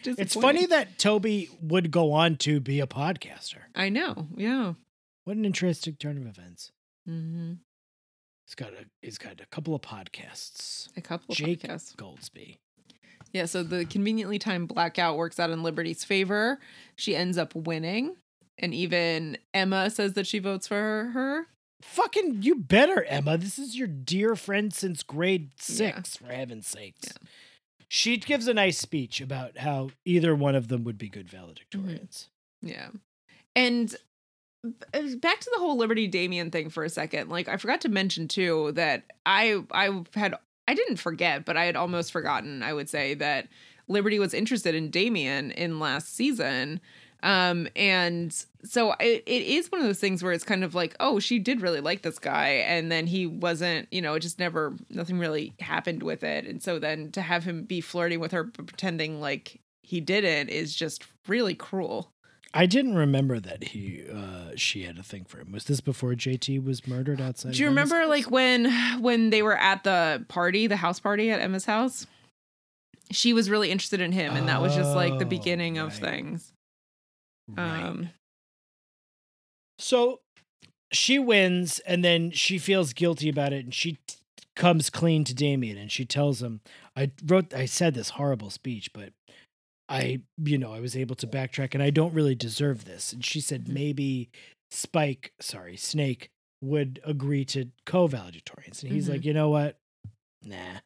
It's 0.06 0.34
funny 0.34 0.66
that 0.66 0.98
Toby 0.98 1.48
would 1.62 1.90
go 1.90 2.12
on 2.12 2.36
to 2.36 2.60
be 2.60 2.78
a 2.80 2.86
podcaster. 2.86 3.60
I 3.74 3.88
know. 3.88 4.28
Yeah. 4.36 4.74
What 5.24 5.36
an 5.36 5.44
interesting 5.44 5.94
turn 5.98 6.16
of 6.18 6.26
events. 6.26 6.70
Mm-hmm. 7.08 7.54
He's 8.46 8.54
got 8.54 8.72
a 8.74 8.84
he's 9.02 9.18
got 9.18 9.40
a 9.40 9.46
couple 9.46 9.74
of 9.74 9.80
podcasts. 9.82 10.88
A 10.96 11.00
couple 11.00 11.32
of 11.32 11.36
Jake 11.38 11.62
podcasts. 11.62 11.94
Goldsbie. 11.96 12.56
Yeah, 13.32 13.46
so 13.46 13.62
the 13.62 13.84
conveniently 13.84 14.38
timed 14.38 14.68
blackout 14.68 15.16
works 15.16 15.40
out 15.40 15.50
in 15.50 15.62
Liberty's 15.62 16.04
favor. 16.04 16.58
She 16.96 17.16
ends 17.16 17.36
up 17.38 17.54
winning. 17.54 18.16
And 18.58 18.72
even 18.72 19.38
Emma 19.52 19.90
says 19.90 20.12
that 20.12 20.26
she 20.28 20.38
votes 20.38 20.68
for 20.68 21.10
her. 21.12 21.46
Fucking 21.82 22.42
you 22.42 22.54
better, 22.54 23.02
Emma. 23.04 23.36
This 23.36 23.58
is 23.58 23.76
your 23.76 23.88
dear 23.88 24.36
friend 24.36 24.72
since 24.72 25.02
grade 25.02 25.50
Yeah. 25.56 25.96
six, 25.96 26.16
for 26.16 26.26
heaven's 26.26 26.68
sakes. 26.68 27.08
Yeah. 27.08 27.28
She 27.88 28.16
gives 28.18 28.46
a 28.46 28.54
nice 28.54 28.78
speech 28.78 29.20
about 29.20 29.58
how 29.58 29.90
either 30.04 30.34
one 30.36 30.54
of 30.54 30.68
them 30.68 30.84
would 30.84 30.98
be 30.98 31.08
good 31.08 31.28
valedictorians. 31.28 32.28
Yeah. 32.62 32.90
And 33.56 33.96
back 34.64 35.40
to 35.40 35.50
the 35.52 35.58
whole 35.58 35.76
Liberty 35.76 36.06
Damian 36.06 36.50
thing 36.50 36.70
for 36.70 36.84
a 36.84 36.88
second. 36.88 37.30
Like 37.30 37.48
I 37.48 37.56
forgot 37.56 37.80
to 37.82 37.88
mention 37.88 38.28
too 38.28 38.72
that 38.72 39.04
I 39.26 39.62
I 39.70 40.02
had 40.14 40.34
I 40.66 40.74
didn't 40.74 40.96
forget, 40.96 41.44
but 41.44 41.56
I 41.56 41.64
had 41.64 41.76
almost 41.76 42.12
forgotten, 42.12 42.62
I 42.62 42.72
would 42.72 42.88
say, 42.88 43.14
that 43.14 43.48
Liberty 43.88 44.18
was 44.18 44.34
interested 44.34 44.74
in 44.74 44.90
Damian 44.90 45.50
in 45.50 45.78
last 45.78 46.14
season. 46.14 46.80
Um, 47.22 47.68
and 47.74 48.32
so 48.64 48.92
it, 49.00 49.22
it 49.26 49.42
is 49.42 49.72
one 49.72 49.80
of 49.80 49.86
those 49.86 49.98
things 49.98 50.22
where 50.22 50.32
it's 50.32 50.44
kind 50.44 50.62
of 50.62 50.74
like, 50.74 50.94
oh, 51.00 51.18
she 51.18 51.38
did 51.38 51.62
really 51.62 51.80
like 51.80 52.02
this 52.02 52.18
guy, 52.18 52.48
and 52.66 52.92
then 52.92 53.06
he 53.06 53.26
wasn't, 53.26 53.88
you 53.90 54.02
know, 54.02 54.14
it 54.14 54.20
just 54.20 54.38
never 54.38 54.74
nothing 54.90 55.18
really 55.18 55.54
happened 55.60 56.02
with 56.02 56.22
it. 56.22 56.46
And 56.46 56.62
so 56.62 56.78
then 56.78 57.12
to 57.12 57.22
have 57.22 57.44
him 57.44 57.64
be 57.64 57.80
flirting 57.80 58.20
with 58.20 58.32
her 58.32 58.44
pretending 58.44 59.20
like 59.20 59.60
he 59.82 60.00
didn't 60.00 60.50
is 60.50 60.74
just 60.74 61.04
really 61.26 61.54
cruel. 61.54 62.13
I 62.56 62.66
didn't 62.66 62.94
remember 62.94 63.40
that 63.40 63.64
he 63.64 64.04
uh 64.10 64.52
she 64.54 64.84
had 64.84 64.96
a 64.96 65.02
thing 65.02 65.24
for 65.24 65.40
him. 65.40 65.50
Was 65.52 65.64
this 65.64 65.80
before 65.80 66.12
JT 66.12 66.62
was 66.64 66.86
murdered 66.86 67.20
outside? 67.20 67.54
Do 67.54 67.58
you 67.62 67.66
remember 67.68 67.98
house? 67.98 68.08
like 68.08 68.30
when 68.30 68.70
when 69.02 69.30
they 69.30 69.42
were 69.42 69.56
at 69.58 69.82
the 69.82 70.24
party, 70.28 70.66
the 70.68 70.76
house 70.76 71.00
party 71.00 71.30
at 71.32 71.40
Emma's 71.40 71.64
house? 71.64 72.06
She 73.10 73.32
was 73.32 73.50
really 73.50 73.70
interested 73.70 74.00
in 74.00 74.12
him, 74.12 74.34
and 74.36 74.48
that 74.48 74.62
was 74.62 74.74
just 74.74 74.94
like 74.94 75.18
the 75.18 75.26
Oh, 75.26 75.28
beginning 75.28 75.78
of 75.78 75.94
things. 75.94 76.52
Right. 77.48 77.82
Um, 77.82 78.08
So 79.78 80.20
she 80.92 81.18
wins, 81.18 81.80
and 81.80 82.04
then 82.04 82.30
she 82.30 82.58
feels 82.58 82.92
guilty 82.92 83.28
about 83.28 83.52
it, 83.52 83.64
and 83.64 83.74
she 83.74 83.98
t- 84.06 84.16
comes 84.56 84.88
clean 84.90 85.24
to 85.24 85.34
Damian, 85.34 85.76
and 85.76 85.90
she 85.92 86.04
tells 86.04 86.40
him, 86.42 86.60
"I 86.96 87.10
wrote, 87.24 87.52
I 87.52 87.66
said 87.66 87.94
this 87.94 88.10
horrible 88.10 88.50
speech, 88.50 88.92
but 88.92 89.12
I, 89.88 90.20
you 90.42 90.56
know, 90.58 90.72
I 90.72 90.80
was 90.80 90.96
able 90.96 91.14
to 91.16 91.26
backtrack, 91.26 91.74
and 91.74 91.82
I 91.82 91.90
don't 91.90 92.14
really 92.14 92.34
deserve 92.34 92.84
this." 92.84 93.12
And 93.12 93.24
she 93.24 93.40
said, 93.40 93.64
Mhm. 93.66 93.74
maybe 93.74 94.30
Spike, 94.70 95.32
sorry, 95.40 95.76
Snake, 95.76 96.30
would 96.62 97.00
agree 97.04 97.44
to 97.46 97.70
co-valedictorians, 97.86 98.82
and 98.82 98.90
he's 98.92 99.06
Mhm. 99.06 99.10
like, 99.10 99.24
"You 99.24 99.34
know 99.34 99.50
what? 99.50 99.78
Nah, 100.42 100.80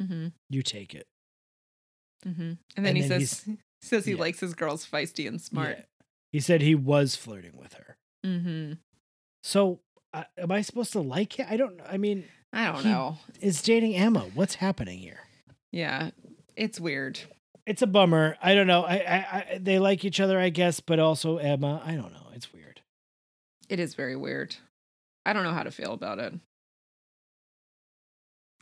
mhm, 0.00 0.32
you 0.50 0.62
take 0.62 0.94
it." 0.94 1.06
mhm. 2.24 2.58
And 2.76 2.86
then 2.86 2.96
he 2.96 3.02
then 3.02 3.20
says 3.20 3.48
says 3.82 4.04
he 4.06 4.12
yeah. 4.12 4.18
likes 4.18 4.40
his 4.40 4.54
girls 4.54 4.86
feisty 4.86 5.26
and 5.28 5.40
smart. 5.40 5.78
Yeah. 5.78 5.84
He 6.32 6.40
said 6.40 6.60
he 6.60 6.74
was 6.74 7.16
flirting 7.16 7.56
with 7.56 7.74
her. 7.74 7.96
hmm 8.24 8.74
So, 9.42 9.80
uh, 10.12 10.24
am 10.36 10.50
I 10.50 10.60
supposed 10.62 10.92
to 10.92 11.00
like 11.00 11.38
it? 11.38 11.46
I 11.48 11.56
don't. 11.56 11.80
I 11.88 11.96
mean, 11.96 12.24
I 12.52 12.72
don't 12.72 12.84
know. 12.84 13.18
is 13.40 13.62
dating 13.62 13.94
Emma? 13.94 14.20
What's 14.34 14.56
happening 14.56 14.98
here? 14.98 15.20
Yeah, 15.72 16.10
it's 16.56 16.80
weird. 16.80 17.20
It's 17.66 17.82
a 17.82 17.86
bummer. 17.86 18.36
I 18.40 18.54
don't 18.54 18.68
know. 18.68 18.84
I, 18.84 18.94
I, 18.94 19.16
I 19.54 19.58
they 19.60 19.78
like 19.78 20.04
each 20.04 20.20
other, 20.20 20.38
I 20.38 20.50
guess, 20.50 20.80
but 20.80 21.00
also 21.00 21.38
Emma. 21.38 21.82
I 21.84 21.96
don't 21.96 22.12
know. 22.12 22.28
It's 22.32 22.52
weird. 22.52 22.80
It 23.68 23.80
is 23.80 23.94
very 23.94 24.14
weird. 24.14 24.56
I 25.24 25.32
don't 25.32 25.42
know 25.42 25.52
how 25.52 25.64
to 25.64 25.72
feel 25.72 25.92
about 25.92 26.20
it. 26.20 26.34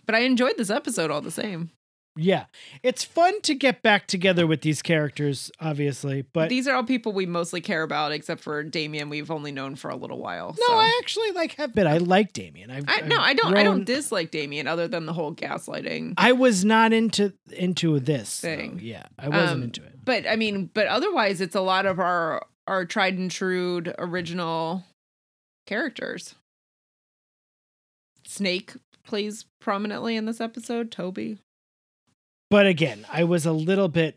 But 0.07 0.15
I 0.15 0.21
enjoyed 0.21 0.57
this 0.57 0.71
episode 0.71 1.11
all 1.11 1.21
the 1.21 1.31
same. 1.31 1.71
Yeah, 2.17 2.45
it's 2.85 3.03
fun 3.03 3.41
to 3.41 3.57
get 3.57 3.83
back 3.83 4.07
together 4.07 4.47
with 4.47 4.61
these 4.61 4.83
characters, 4.83 5.51
obviously. 5.59 6.23
But 6.23 6.49
These 6.49 6.69
are 6.69 6.75
all 6.77 6.85
people 6.85 7.13
we 7.13 7.27
mostly 7.27 7.61
care 7.61 7.83
about, 7.83 8.13
except 8.13 8.41
for 8.41 8.63
Damian, 8.63 9.09
we've 9.09 9.33
only 9.33 9.51
known 9.51 9.75
for 9.75 9.91
a 9.91 9.97
little 9.97 10.19
while. 10.19 10.55
no, 10.57 10.67
so. 10.67 10.75
I 10.75 10.97
actually 11.03 11.33
like 11.33 11.55
have 11.57 11.75
been. 11.75 11.89
I 11.89 11.99
like 11.99 12.33
Damian. 12.33 12.71
I've, 12.71 12.89
I, 12.89 12.99
I've 12.99 13.09
no, 13.09 13.19
I 13.19 13.35
don't. 13.35 13.57
I 13.57 13.65
don't 13.65 13.85
dislike 13.85 14.31
Damian, 14.31 14.69
other 14.69 14.87
than 14.87 15.07
the 15.07 15.13
whole 15.13 15.35
gaslighting. 15.35 16.15
I 16.17 16.31
was 16.33 16.65
not 16.65 16.93
into 16.93 17.33
into 17.51 17.99
this 17.99 18.39
Thing. 18.39 18.79
Thing. 18.79 18.81
Yeah, 18.81 19.07
I 19.19 19.29
wasn't 19.29 19.51
Um, 19.51 19.63
into 19.65 19.83
it. 19.83 20.05
But 20.05 20.25
I 20.29 20.37
mean, 20.37 20.71
but 20.73 20.87
otherwise, 20.87 21.41
it's 21.41 21.57
a 21.57 21.61
lot 21.63 21.85
of 21.85 21.99
our 21.99 22.47
our 22.69 22.85
tried 22.85 23.19
and 23.19 23.29
true 23.31 23.83
original 23.99 24.85
characters. 25.67 26.37
Snake 28.27 28.73
plays 29.05 29.47
prominently 29.61 30.15
in 30.17 30.27
this 30.27 30.41
episode. 30.41 30.91
Toby. 30.93 31.39
But 32.55 32.67
again, 32.69 33.05
I 33.13 33.25
was 33.25 33.47
a 33.47 33.53
little 33.53 33.89
bit 33.89 34.17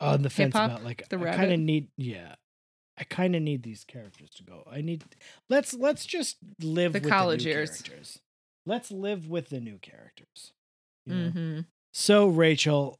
on 0.00 0.22
the 0.22 0.28
fence 0.30 0.54
Hip-hop? 0.54 0.70
about 0.72 0.84
like 0.84 1.08
The 1.08 1.18
I 1.20 1.36
kind 1.36 1.52
of 1.52 1.60
need. 1.60 1.88
Yeah, 1.96 2.34
I 2.98 3.04
kind 3.04 3.36
of 3.36 3.42
need 3.42 3.62
these 3.62 3.84
characters 3.84 4.30
to 4.38 4.42
go. 4.42 4.64
I 4.68 4.80
need. 4.80 5.04
Let's 5.48 5.72
let's 5.72 6.04
just 6.04 6.36
live 6.60 6.94
The 6.94 6.98
with 7.00 7.08
college 7.08 7.44
the 7.44 7.50
new 7.50 7.54
years. 7.56 7.70
characters. 7.70 8.18
Let's 8.66 8.90
live 8.90 9.28
with 9.28 9.50
the 9.50 9.60
new 9.60 9.78
characters. 9.78 10.52
you 11.04 11.14
know? 11.14 11.28
Mm-hmm. 11.30 11.60
So 11.94 12.26
Rachel, 12.26 12.98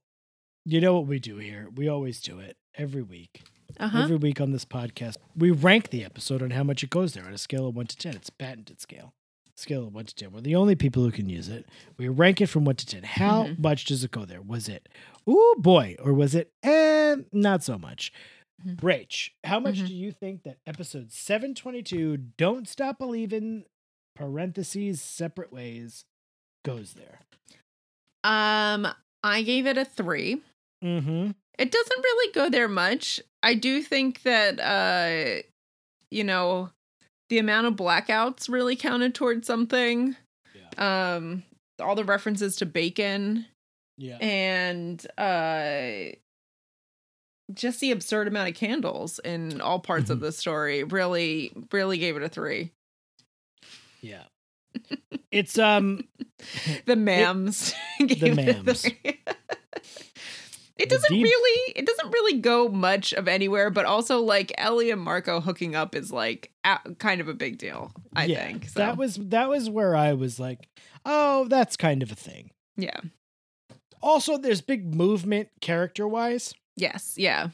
you 0.65 0.81
know 0.81 0.95
what 0.95 1.07
we 1.09 1.19
do 1.19 1.39
here? 1.39 1.69
We 1.75 1.89
always 1.89 2.21
do 2.21 2.39
it 2.39 2.57
every 2.77 3.03
week. 3.03 3.43
Uh 3.81 3.89
huh. 3.89 4.03
Every 4.05 4.17
week 4.17 4.41
on 4.41 4.53
this 4.53 4.65
podcast, 4.65 5.17
we 5.37 5.51
rank 5.51 5.91
the 5.91 6.05
episode 6.05 6.41
on 6.43 6.51
how 6.51 6.63
much 6.63 6.85
it 6.85 6.91
goes 6.91 7.13
there 7.15 7.25
on 7.25 7.35
a 7.35 7.39
scale 7.39 7.67
of 7.67 7.75
one 7.75 7.87
to 7.89 7.97
ten. 7.97 8.15
It's 8.15 8.31
patented 8.31 8.81
scale. 8.81 9.13
Scale 9.57 9.87
of 9.87 9.95
one 9.95 10.05
to 10.05 10.15
ten. 10.15 10.33
We're 10.33 10.43
the 10.43 10.55
only 10.57 10.75
people 10.75 11.03
who 11.03 11.11
can 11.11 11.29
use 11.31 11.49
it. 11.49 11.67
We 11.97 12.09
rank 12.09 12.41
it 12.43 12.47
from 12.49 12.65
one 12.67 12.77
to 12.77 12.87
ten. 12.87 13.03
How 13.05 13.45
Mhm. 13.45 13.59
much 13.59 13.87
does 13.87 14.05
it 14.05 14.11
go 14.11 14.25
there? 14.27 14.43
Was 14.43 14.69
it 14.69 14.89
oh 15.27 15.57
boy, 15.59 15.97
or 15.99 16.13
was 16.13 16.35
it 16.35 16.51
eh, 16.63 17.17
not 17.33 17.63
so 17.63 17.79
much? 17.79 18.13
Rach, 18.67 19.31
how 19.45 19.59
much 19.61 19.77
Mhm. 19.77 19.87
do 19.87 19.95
you 19.95 20.13
think 20.13 20.43
that 20.45 20.59
episode 20.67 21.11
seven 21.11 21.55
twenty 21.55 21.83
two, 21.83 22.17
"Don't 22.19 22.69
Stop 22.69 22.99
Believing" 22.99 23.65
(parentheses 24.15 25.01
separate 25.01 25.53
ways) 25.53 26.05
goes 26.65 26.93
there? 26.95 27.21
Um, 28.25 28.87
I 29.23 29.43
gave 29.43 29.67
it 29.67 29.79
a 29.79 29.85
three. 29.85 30.43
Mm-hmm. 30.85 31.31
It 31.59 31.71
doesn't 31.71 32.03
really 32.05 32.33
go 32.33 32.51
there 32.51 32.69
much. 32.69 33.21
I 33.43 33.55
do 33.55 33.83
think 33.83 34.23
that 34.23 34.61
uh 34.61 35.43
you 36.11 36.25
know, 36.25 36.71
the 37.29 37.39
amount 37.39 37.67
of 37.67 37.75
blackouts 37.75 38.49
really 38.49 38.77
counted 38.77 39.15
towards 39.15 39.47
something. 39.47 40.17
Yeah. 40.55 41.15
Um 41.17 41.43
all 41.81 41.95
the 41.95 42.05
references 42.05 42.57
to 42.57 42.67
bacon 42.67 43.47
Yeah. 43.99 44.17
and 44.21 45.05
uh 45.19 46.15
just 47.53 47.81
the 47.81 47.93
absurd 47.93 48.27
amount 48.29 48.49
of 48.49 48.55
candles 48.57 49.19
in 49.21 49.61
all 49.61 49.79
parts 49.79 50.11
of 50.11 50.19
Mhm. 50.19 50.23
the 50.23 50.33
story 50.33 50.83
really 50.85 51.53
really 51.73 51.99
gave 51.99 52.17
it 52.17 52.23
a 52.23 52.29
3. 52.29 52.71
Yeah. 54.01 54.25
It's 55.31 55.59
um 55.59 56.07
The 56.87 56.95
mams 56.95 57.75
gave 57.99 58.39
it 58.39 58.49
a 58.49 58.61
mams. 58.61 58.95
three. 60.77 60.85
It 60.85 60.91
doesn't 60.91 61.13
really 61.23 61.73
it 61.77 61.87
doesn't 61.87 62.11
really 62.13 62.41
go 62.41 62.69
much 62.69 63.13
of 63.13 63.29
anywhere, 63.29 63.71
but 63.71 63.85
also 63.87 64.21
like 64.21 64.53
Ellie 64.59 64.91
and 64.91 65.01
Marco 65.01 65.41
hooking 65.41 65.75
up 65.75 65.95
is 65.95 66.13
like 66.13 66.51
kind 66.99 67.21
of 67.21 67.29
a 67.29 67.35
big 67.35 67.59
deal, 67.59 67.93
I 68.15 68.25
yeah, 68.27 68.45
think. 68.47 68.69
So 68.69 68.81
That 68.81 68.97
was 68.97 69.17
that 69.17 69.49
was 69.49 69.69
where 69.71 69.97
I 69.97 70.13
was 70.13 70.39
like, 70.41 70.69
oh, 71.05 71.47
that's 71.49 71.77
kind 71.77 72.03
of 72.03 72.11
a 72.13 72.17
thing. 72.17 72.51
yeah. 72.77 73.01
Also, 74.03 74.37
there's 74.37 74.61
big 74.61 74.95
movement 74.95 75.49
character 75.61 76.07
wise, 76.07 76.55
Yes, 76.77 77.15
yeah. 77.17 77.49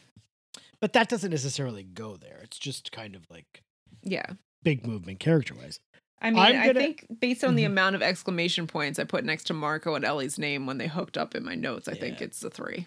but 0.80 0.92
that 0.92 1.08
doesn't 1.08 1.30
necessarily 1.30 1.84
go 1.84 2.16
there. 2.16 2.40
It's 2.42 2.58
just 2.58 2.92
kind 2.92 3.14
of 3.14 3.22
like 3.30 3.62
Yeah. 4.02 4.26
big 4.62 4.86
movement 4.86 5.20
character 5.20 5.54
wise. 5.54 5.78
I 6.20 6.30
mean, 6.30 6.40
I'm 6.40 6.56
I 6.70 6.72
think 6.72 7.06
based 7.20 7.42
on 7.44 7.54
the 7.54 7.62
Mhm. 7.62 7.66
amount 7.66 7.96
of 7.96 8.02
exclamation 8.02 8.66
points 8.66 8.98
I 8.98 9.04
put 9.04 9.24
next 9.24 9.44
to 9.44 9.54
Marco 9.54 9.94
and 9.94 10.04
Ellie's 10.04 10.38
name 10.38 10.66
when 10.66 10.78
they 10.78 10.88
hooked 10.88 11.16
up 11.16 11.34
in 11.34 11.44
my 11.44 11.54
notes, 11.54 11.88
I 11.88 11.94
think 11.94 12.20
it's 12.20 12.40
the 12.40 12.50
3. 12.50 12.86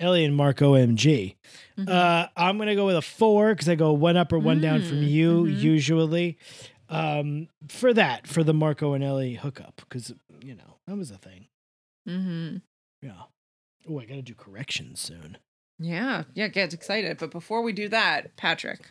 Ellie 0.00 0.24
and 0.24 0.34
Marco 0.34 0.74
MG. 0.74 1.36
Mhm. 1.78 1.88
Uh, 1.88 2.28
I'm 2.36 2.58
gonna 2.58 2.74
go 2.74 2.86
with 2.86 2.96
a 2.96 3.02
four 3.02 3.54
because 3.54 3.68
I 3.68 3.74
go 3.74 3.92
one 3.92 4.16
up 4.16 4.32
or 4.32 4.38
one 4.38 4.60
down 4.60 4.82
from 4.82 5.00
Mm, 5.02 5.08
you 5.10 5.44
mhm. 5.44 5.60
usually. 5.60 6.38
Um, 6.88 7.48
for 7.68 7.94
that, 7.94 8.26
for 8.26 8.44
the 8.44 8.52
Marco 8.54 8.92
and 8.92 9.02
Ellie 9.02 9.34
hookup, 9.34 9.76
because 9.76 10.12
you 10.42 10.54
know 10.54 10.76
that 10.86 10.96
was 10.96 11.10
a 11.10 11.16
thing. 11.18 11.46
Mhm. 12.08 12.62
Yeah. 13.02 13.22
Oh, 13.88 14.00
I 14.00 14.04
gotta 14.04 14.22
do 14.22 14.34
corrections 14.34 15.00
soon. 15.00 15.38
Yeah, 15.78 16.24
yeah, 16.34 16.48
get 16.48 16.72
excited. 16.74 17.18
But 17.18 17.30
before 17.30 17.62
we 17.62 17.72
do 17.72 17.88
that, 17.88 18.36
Patrick, 18.36 18.90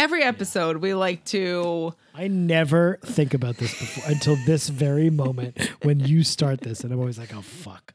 every 0.00 0.22
episode 0.22 0.78
we 0.78 0.94
like 0.94 1.24
to 1.26 1.94
I 2.14 2.28
never 2.28 2.98
think 3.04 3.34
about 3.34 3.58
this 3.58 3.78
before 3.78 4.10
until 4.10 4.36
this 4.46 4.68
very 4.68 5.10
moment 5.10 5.58
when 5.82 6.00
you 6.00 6.24
start 6.24 6.60
this, 6.62 6.80
and 6.82 6.92
I'm 6.92 6.98
always 6.98 7.18
like, 7.18 7.34
oh 7.34 7.42
fuck. 7.42 7.94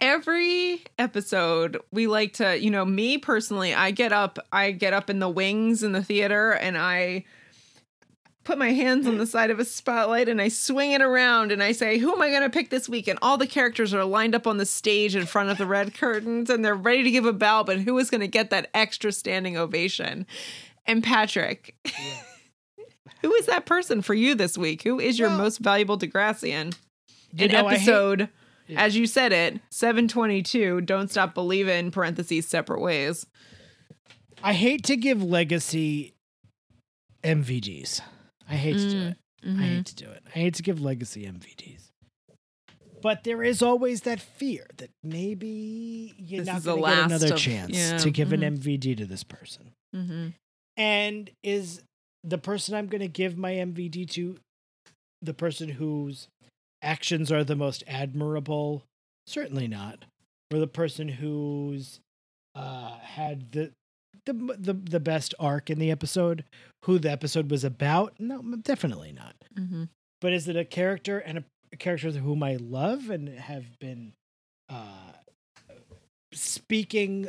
Every 0.00 0.82
episode 0.98 1.80
we 1.92 2.06
like 2.06 2.32
to 2.34 2.58
you 2.58 2.70
know 2.70 2.84
me 2.84 3.16
personally 3.16 3.72
i 3.72 3.90
get 3.90 4.12
up 4.12 4.38
i 4.52 4.70
get 4.70 4.92
up 4.92 5.08
in 5.08 5.20
the 5.20 5.28
wings 5.28 5.82
in 5.82 5.92
the 5.92 6.02
theater 6.02 6.50
and 6.50 6.76
i 6.76 7.24
put 8.42 8.58
my 8.58 8.72
hands 8.72 9.06
on 9.06 9.16
the 9.16 9.26
side 9.26 9.50
of 9.50 9.58
a 9.58 9.64
spotlight 9.64 10.28
and 10.28 10.42
i 10.42 10.48
swing 10.48 10.90
it 10.90 11.00
around 11.00 11.50
and 11.52 11.62
i 11.62 11.72
say 11.72 11.96
who 11.96 12.12
am 12.12 12.20
i 12.20 12.28
going 12.28 12.42
to 12.42 12.50
pick 12.50 12.70
this 12.70 12.88
week? 12.88 13.08
And 13.08 13.18
all 13.22 13.38
the 13.38 13.46
characters 13.46 13.94
are 13.94 14.04
lined 14.04 14.34
up 14.34 14.46
on 14.46 14.58
the 14.58 14.66
stage 14.66 15.16
in 15.16 15.24
front 15.26 15.48
of 15.48 15.56
the 15.58 15.66
red 15.66 15.94
curtains 15.94 16.50
and 16.50 16.64
they're 16.64 16.74
ready 16.74 17.04
to 17.04 17.10
give 17.10 17.24
a 17.24 17.32
bow 17.32 17.62
but 17.62 17.80
who 17.80 17.96
is 17.98 18.10
going 18.10 18.20
to 18.20 18.28
get 18.28 18.50
that 18.50 18.68
extra 18.74 19.12
standing 19.12 19.56
ovation? 19.56 20.26
And 20.86 21.02
patrick 21.02 21.74
who 23.22 23.32
is 23.34 23.46
that 23.46 23.64
person 23.64 24.02
for 24.02 24.12
you 24.12 24.34
this 24.34 24.58
week? 24.58 24.82
Who 24.82 25.00
is 25.00 25.18
your 25.18 25.30
Well, 25.30 25.38
most 25.38 25.60
valuable 25.60 25.96
degrassian 25.96 26.76
You 27.32 27.46
in 27.46 27.52
know, 27.52 27.68
episode 27.68 28.28
Yeah. 28.66 28.80
as 28.82 28.96
you 28.96 29.06
said 29.06 29.32
it 29.32 29.60
722 29.70 30.80
don't 30.82 31.10
stop 31.10 31.34
believing 31.34 31.90
parentheses 31.90 32.46
separate 32.48 32.80
ways 32.80 33.26
I 34.42 34.52
hate 34.52 34.84
to 34.84 34.96
give 34.96 35.22
legacy 35.22 36.12
MVDs. 37.22 38.00
I 38.48 38.56
hate 38.56 38.76
to 38.76 38.90
do 38.90 38.96
Mm, 38.96 39.10
it. 39.10 39.16
mhm. 39.46 39.58
I 39.58 39.62
hate 39.62 39.86
to 39.86 39.94
do 39.94 40.10
it. 40.10 40.22
I 40.26 40.30
hate 40.38 40.54
to 40.54 40.62
give 40.62 40.80
legacy 40.82 41.24
MVDs. 41.24 41.90
But 43.00 43.24
there 43.24 43.42
is 43.42 43.62
always 43.62 44.02
that 44.02 44.20
fear 44.20 44.66
that 44.78 44.90
maybe 45.02 46.14
you're 46.18 46.40
This 46.44 46.52
not 46.52 46.64
going 46.64 46.82
to 46.82 46.90
get 46.90 47.04
another 47.06 47.34
of- 47.34 47.40
chance 47.40 47.70
yeah, 47.76 47.96
to 47.98 48.10
give 48.10 48.28
mhm. 48.28 48.32
an 48.34 48.40
MVD 48.58 48.94
to 48.96 49.06
this 49.06 49.24
person. 49.24 49.72
Mhm. 49.94 50.34
And 50.76 51.30
is 51.42 51.82
the 52.22 52.38
person 52.38 52.74
I'm 52.74 52.86
going 52.88 53.00
to 53.02 53.08
give 53.08 53.36
my 53.38 53.52
MVD 53.54 54.04
to 54.10 54.36
the 55.22 55.32
person 55.34 55.70
whose 55.70 56.28
actions 56.84 57.32
are 57.32 57.42
the 57.44 57.56
most 57.56 57.82
admirable? 57.86 58.82
Certainly 59.26 59.68
not. 59.68 60.04
Or 60.52 60.58
the 60.58 60.66
person 60.66 61.08
who's 61.08 62.00
uh, 62.54 62.98
had 62.98 63.50
the, 63.52 63.72
the 64.26 64.32
the 64.58 64.72
the 64.74 65.00
best 65.00 65.34
arc 65.40 65.70
in 65.70 65.78
the 65.78 65.90
episode, 65.90 66.44
who 66.84 66.98
the 66.98 67.10
episode 67.10 67.50
was 67.50 67.64
about? 67.64 68.14
No, 68.20 68.40
definitely 68.62 69.12
not. 69.12 69.34
Mhm. 69.54 69.88
But 70.20 70.32
is 70.32 70.46
it 70.48 70.56
a 70.56 70.64
character 70.64 71.18
and 71.18 71.38
a, 71.38 71.44
a 71.72 71.76
character 71.76 72.10
whom 72.12 72.42
I 72.42 72.56
love 72.56 73.10
and 73.10 73.28
have 73.28 73.78
been 73.80 74.12
uh, 74.68 75.12
speaking 76.32 77.28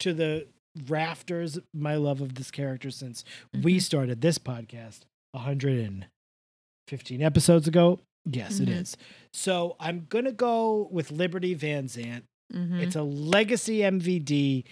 to 0.00 0.12
the 0.12 0.46
rafters 0.86 1.58
my 1.74 1.96
love 1.96 2.20
of 2.20 2.34
this 2.34 2.50
character 2.50 2.90
since 2.90 3.24
we 3.52 3.76
Mhm. 3.78 3.82
started 3.82 4.20
this 4.20 4.38
podcast 4.38 5.00
115 5.32 7.22
episodes 7.22 7.66
ago? 7.68 8.00
Yes, 8.30 8.60
it 8.60 8.68
Mhm. 8.68 8.80
is. 8.82 8.96
So 9.32 9.76
I'm 9.80 10.06
gonna 10.08 10.32
go 10.32 10.88
with 10.90 11.10
Liberty 11.10 11.54
Van 11.54 11.88
Zandt. 11.88 12.24
Mhm. 12.52 12.80
It's 12.82 12.96
a 12.96 13.02
legacy 13.02 13.82
MVD. 13.82 14.64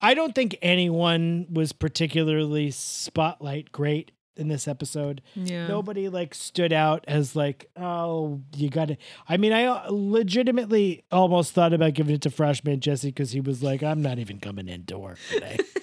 I 0.00 0.14
don't 0.14 0.34
think 0.34 0.56
anyone 0.62 1.46
was 1.50 1.72
particularly 1.72 2.70
spotlight 2.70 3.72
great 3.72 4.12
in 4.36 4.46
this 4.46 4.68
episode. 4.68 5.20
yeah 5.34 5.66
Nobody 5.66 6.08
like 6.08 6.32
stood 6.34 6.72
out 6.72 7.04
as 7.08 7.34
like, 7.34 7.68
oh, 7.76 8.40
you 8.56 8.70
got 8.70 8.86
to. 8.88 8.96
I 9.28 9.36
mean, 9.36 9.52
I 9.52 9.64
uh, 9.64 9.88
legitimately 9.90 11.02
almost 11.10 11.52
thought 11.52 11.72
about 11.72 11.94
giving 11.94 12.14
it 12.14 12.22
to 12.22 12.30
Freshman 12.30 12.78
Jesse 12.80 13.08
because 13.08 13.32
he 13.32 13.40
was 13.40 13.62
like, 13.62 13.82
I'm 13.82 14.00
not 14.00 14.18
even 14.20 14.38
coming 14.38 14.68
into 14.68 14.98
work 14.98 15.18
today. 15.32 15.58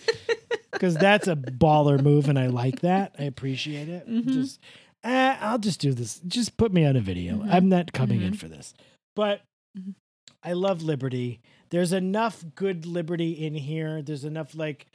Because 0.72 0.96
that's 0.96 1.26
a 1.30 1.38
baller 1.38 2.02
move, 2.04 2.28
and 2.28 2.38
I 2.38 2.48
like 2.48 2.82
that. 2.82 3.16
I 3.18 3.24
appreciate 3.24 3.88
it. 3.88 4.10
Mhm. 4.10 4.26
Just, 4.28 4.60
eh, 5.06 5.38
I'll 5.40 5.60
just 5.60 5.80
do 5.80 5.94
this. 5.94 6.20
Just 6.28 6.58
put 6.58 6.74
me 6.74 6.86
on 6.86 6.96
a 6.96 7.02
video. 7.02 7.38
Mhm. 7.38 7.54
I'm 7.54 7.70
not 7.70 7.94
coming 7.94 8.22
in 8.22 8.34
Mhm. 8.34 8.38
for 8.38 8.48
this. 8.50 8.74
But 9.16 9.42
Mhm. 9.78 9.96
I 10.44 10.54
love 10.54 10.82
Liberty. 10.82 11.40
There's 11.70 11.94
enough 11.94 12.44
good 12.56 12.86
Liberty 12.86 13.32
in 13.32 13.54
here. 13.56 14.02
There's 14.02 14.26
enough 14.26 14.54
like 14.56 14.88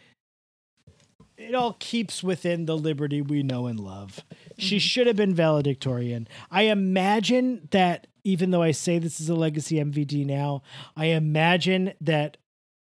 it 1.36 1.54
all 1.54 1.72
keeps 1.80 2.22
within 2.22 2.66
the 2.66 2.76
liberty 2.76 3.22
we 3.22 3.42
know 3.42 3.66
and 3.66 3.80
love. 3.80 4.20
She 4.58 4.76
Mhm. 4.76 4.80
should 4.80 5.06
have 5.06 5.16
been 5.16 5.34
valedictorian. 5.34 6.28
I 6.50 6.64
imagine 6.64 7.66
that 7.70 8.08
even 8.24 8.50
though 8.50 8.60
I 8.60 8.72
say 8.72 8.98
this 8.98 9.22
is 9.22 9.30
a 9.30 9.34
legacy 9.34 9.80
MVD 9.80 10.22
now, 10.26 10.62
I 10.94 11.06
imagine 11.06 11.94
that 12.02 12.36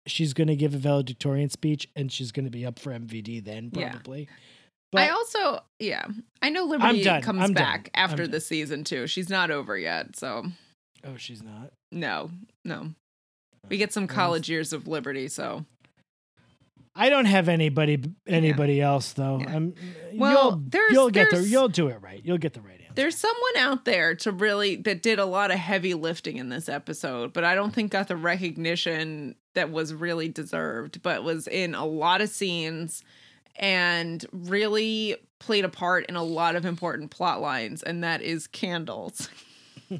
she's 0.06 0.32
going 0.32 0.48
to 0.48 0.56
give 0.56 0.74
a 0.74 0.78
valedictorian 0.78 1.50
speech 1.50 1.88
and 1.94 2.10
she's 2.10 2.32
going 2.32 2.46
to 2.46 2.50
be 2.50 2.64
up 2.64 2.78
for 2.78 2.92
MVD 2.92 3.40
then 3.40 3.70
Yeah. 3.74 3.92
Probably. 4.92 5.08
I 5.08 5.12
also, 5.12 5.60
yeah, 5.78 6.06
I 6.42 6.50
know 6.50 6.64
Liberty 6.64 7.04
comes 7.20 7.42
I'm 7.42 7.52
back 7.52 7.90
I'm 7.94 8.04
after 8.10 8.26
the 8.26 8.40
season 8.40 8.84
too. 8.84 9.06
She's 9.06 9.28
not 9.28 9.50
over 9.50 9.76
yet, 9.76 10.16
so 10.16 10.44
oh, 11.04 11.16
she's 11.16 11.42
not. 11.42 11.72
no, 11.92 12.30
no. 12.64 12.88
Oh, 13.64 13.68
we 13.68 13.78
get 13.78 13.92
some 13.92 14.06
college 14.06 14.48
years 14.48 14.72
of 14.72 14.86
Liberty, 14.86 15.28
so 15.28 15.64
I 16.94 17.10
don't 17.10 17.26
have 17.26 17.48
anybody 17.48 17.98
anybody 18.26 18.80
else 18.80 19.12
though. 19.12 19.38
Yeah. 19.40 19.54
I'm 19.56 19.74
Well, 20.14 20.32
you'll 20.50 20.62
there's- 20.68 20.92
you'll 20.92 21.10
get 21.10 21.30
the 21.30 21.42
you'll 21.42 21.68
do 21.68 21.88
it 21.88 22.00
right. 22.00 22.20
You'll 22.24 22.38
get 22.38 22.54
the 22.54 22.60
right 22.62 22.80
answer. 22.80 22.92
there's 22.94 23.16
someone 23.18 23.56
out 23.58 23.84
there 23.84 24.14
to 24.16 24.32
really 24.32 24.76
that 24.76 25.02
did 25.02 25.18
a 25.18 25.26
lot 25.26 25.50
of 25.50 25.58
heavy 25.58 25.94
lifting 25.94 26.36
in 26.38 26.48
this 26.48 26.68
episode, 26.68 27.32
but 27.32 27.44
I 27.44 27.54
don't 27.54 27.74
think 27.74 27.92
got 27.92 28.08
the 28.08 28.16
recognition 28.16 29.34
that 29.54 29.70
was 29.70 29.92
really 29.92 30.28
deserved, 30.28 31.02
but 31.02 31.22
was 31.24 31.46
in 31.48 31.74
a 31.74 31.84
lot 31.84 32.20
of 32.20 32.28
scenes 32.30 33.02
and 33.58 34.24
really 34.32 35.16
played 35.38 35.64
a 35.64 35.68
part 35.68 36.06
in 36.06 36.16
a 36.16 36.22
lot 36.22 36.56
of 36.56 36.64
important 36.64 37.10
plot 37.10 37.40
lines, 37.40 37.82
and 37.82 38.02
that 38.04 38.22
is 38.22 38.46
candles. 38.46 39.28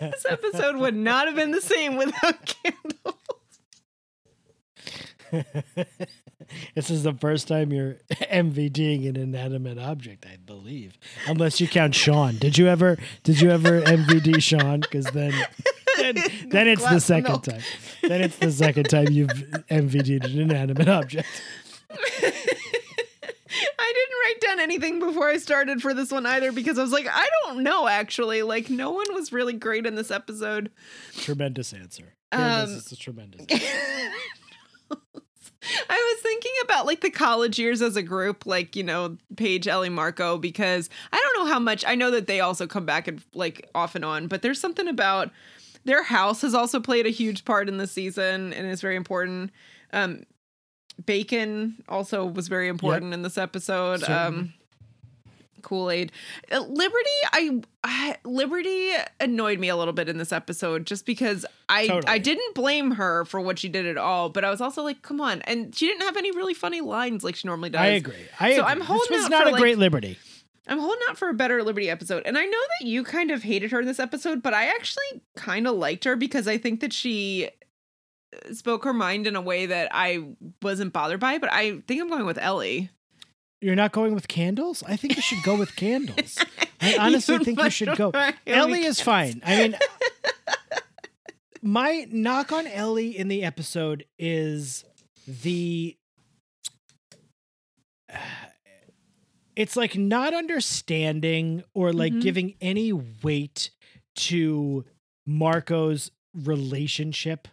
this 0.00 0.26
episode 0.28 0.76
would 0.76 0.96
not 0.96 1.26
have 1.26 1.36
been 1.36 1.50
the 1.50 1.60
same 1.60 1.96
without 1.96 2.54
candles. 2.62 3.19
this 6.74 6.90
is 6.90 7.02
the 7.02 7.14
first 7.14 7.48
time 7.48 7.72
you're 7.72 7.94
MVDing 8.10 9.08
an 9.08 9.16
inanimate 9.16 9.78
object, 9.78 10.26
I 10.26 10.36
believe, 10.36 10.98
unless 11.26 11.60
you 11.60 11.68
count 11.68 11.94
Sean. 11.94 12.36
Did 12.36 12.58
you 12.58 12.68
ever? 12.68 12.98
Did 13.22 13.40
you 13.40 13.50
ever 13.50 13.80
MVD 13.82 14.42
Sean? 14.42 14.80
Because 14.80 15.06
then, 15.06 15.32
then 15.98 16.16
then, 16.48 16.68
it's 16.68 16.84
the 16.84 17.00
second 17.00 17.30
milk. 17.30 17.44
time. 17.44 17.60
Then 18.02 18.22
it's 18.22 18.38
the 18.38 18.52
second 18.52 18.84
time 18.84 19.08
you've 19.10 19.28
MVD'd 19.28 20.24
an 20.24 20.38
inanimate 20.38 20.88
object. 20.88 21.28
I 21.90 23.92
didn't 23.92 24.16
write 24.24 24.40
down 24.40 24.60
anything 24.60 25.00
before 25.00 25.28
I 25.28 25.38
started 25.38 25.82
for 25.82 25.92
this 25.94 26.10
one 26.12 26.26
either 26.26 26.52
because 26.52 26.78
I 26.78 26.82
was 26.82 26.92
like, 26.92 27.06
I 27.10 27.28
don't 27.44 27.62
know 27.62 27.88
actually. 27.88 28.42
Like, 28.42 28.70
no 28.70 28.90
one 28.92 29.12
was 29.14 29.32
really 29.32 29.54
great 29.54 29.86
in 29.86 29.94
this 29.96 30.10
episode. 30.10 30.70
Tremendous 31.16 31.72
answer. 31.72 32.14
Um, 32.32 32.40
Candace 32.40 32.92
is 32.92 32.98
tremendous. 32.98 33.46
I 35.90 36.14
was 36.14 36.22
thinking 36.22 36.52
about 36.64 36.86
like 36.86 37.00
the 37.00 37.10
college 37.10 37.58
years 37.58 37.82
as 37.82 37.96
a 37.96 38.02
group, 38.02 38.46
like, 38.46 38.76
you 38.76 38.82
know, 38.82 39.16
Paige, 39.36 39.68
Ellie, 39.68 39.88
Marco, 39.88 40.38
because 40.38 40.88
I 41.12 41.16
don't 41.16 41.44
know 41.44 41.52
how 41.52 41.58
much 41.58 41.84
I 41.86 41.94
know 41.94 42.10
that 42.10 42.26
they 42.26 42.40
also 42.40 42.66
come 42.66 42.86
back 42.86 43.08
and 43.08 43.22
like 43.34 43.68
off 43.74 43.94
and 43.94 44.04
on, 44.04 44.26
but 44.26 44.42
there's 44.42 44.60
something 44.60 44.88
about 44.88 45.30
their 45.84 46.02
house 46.02 46.42
has 46.42 46.54
also 46.54 46.80
played 46.80 47.06
a 47.06 47.10
huge 47.10 47.44
part 47.44 47.68
in 47.68 47.78
the 47.78 47.86
season 47.86 48.52
and 48.52 48.66
is 48.66 48.80
very 48.80 48.96
important. 48.96 49.50
Um 49.92 50.22
Bacon 51.06 51.82
also 51.88 52.26
was 52.26 52.48
very 52.48 52.68
important 52.68 53.14
in 53.14 53.22
this 53.22 53.38
episode. 53.38 54.00
Certainly. 54.00 54.38
Um 54.38 54.54
Kool 55.62 55.90
Aid, 55.90 56.12
Liberty. 56.50 57.04
I, 57.32 57.60
I 57.84 58.16
Liberty 58.24 58.92
annoyed 59.20 59.58
me 59.58 59.68
a 59.68 59.76
little 59.76 59.92
bit 59.92 60.08
in 60.08 60.18
this 60.18 60.32
episode 60.32 60.86
just 60.86 61.06
because 61.06 61.46
I 61.68 61.86
Totally. 61.86 62.12
I 62.12 62.18
didn't 62.18 62.54
blame 62.54 62.92
her 62.92 63.24
for 63.24 63.40
what 63.40 63.58
she 63.58 63.68
did 63.68 63.86
at 63.86 63.96
all, 63.96 64.28
but 64.28 64.44
I 64.44 64.50
was 64.50 64.60
also 64.60 64.82
like, 64.82 65.02
come 65.02 65.20
on, 65.20 65.42
and 65.42 65.74
she 65.74 65.86
didn't 65.86 66.02
have 66.02 66.16
any 66.16 66.30
really 66.32 66.54
funny 66.54 66.80
lines 66.80 67.24
like 67.24 67.36
she 67.36 67.48
normally 67.48 67.70
does. 67.70 67.80
I 67.80 67.86
agree. 67.86 68.14
I 68.38 68.54
So 68.56 68.62
agree. 68.62 68.72
I'm 68.72 68.80
holding 68.80 69.06
this 69.10 69.22
was 69.22 69.30
not 69.30 69.42
for, 69.42 69.48
a 69.48 69.52
like- 69.52 69.60
great 69.60 69.78
liberty. 69.78 70.18
I'm 70.68 70.78
holding 70.78 71.00
out 71.08 71.18
for 71.18 71.28
a 71.28 71.34
better 71.34 71.64
Liberty 71.64 71.90
episode, 71.90 72.22
and 72.26 72.38
I 72.38 72.44
know 72.44 72.58
that 72.80 72.86
you 72.86 73.02
kind 73.02 73.32
of 73.32 73.42
hated 73.42 73.72
her 73.72 73.80
in 73.80 73.86
this 73.86 73.98
episode, 73.98 74.40
but 74.40 74.54
I 74.54 74.66
actually 74.66 75.20
kind 75.34 75.66
of 75.66 75.74
liked 75.74 76.04
her 76.04 76.14
because 76.14 76.46
I 76.46 76.58
think 76.58 76.80
that 76.80 76.92
she 76.92 77.48
uh, 78.32 78.52
spoke 78.54 78.84
her 78.84 78.92
mind 78.92 79.26
in 79.26 79.34
a 79.34 79.40
way 79.40 79.66
that 79.66 79.88
I 79.90 80.28
wasn't 80.62 80.92
bothered 80.92 81.18
by. 81.18 81.38
But 81.38 81.52
I 81.52 81.80
think 81.88 82.00
I'm 82.00 82.08
going 82.08 82.24
with 82.26 82.38
Ellie. 82.38 82.90
You're 83.60 83.76
not 83.76 83.92
going 83.92 84.14
with 84.14 84.26
candles? 84.28 84.82
I 84.86 84.96
think 84.96 85.16
you 85.16 85.22
should 85.22 85.42
go 85.42 85.56
with 85.56 85.76
candles. 85.76 86.38
I 86.80 86.96
honestly 86.98 87.34
You 87.36 87.44
think 87.44 87.60
you 87.62 87.68
should 87.70 87.94
go. 87.96 88.10
Ellie 88.46 88.84
is 88.84 89.00
fine. 89.00 89.42
I 89.44 89.56
mean, 89.58 89.76
my 91.62 92.06
knock 92.10 92.52
on 92.52 92.66
Ellie 92.66 93.16
in 93.18 93.28
the 93.28 93.44
episode 93.44 94.04
is 94.18 94.84
the. 95.26 95.96
It's 99.56 99.76
like 99.76 99.96
not 99.96 100.32
understanding 100.32 101.64
or 101.74 101.92
like 101.92 102.14
Mhm. 102.14 102.22
giving 102.22 102.54
any 102.62 102.92
weight 102.94 103.70
to 104.16 104.86
Marco's 105.26 106.10
relationship 106.34 107.46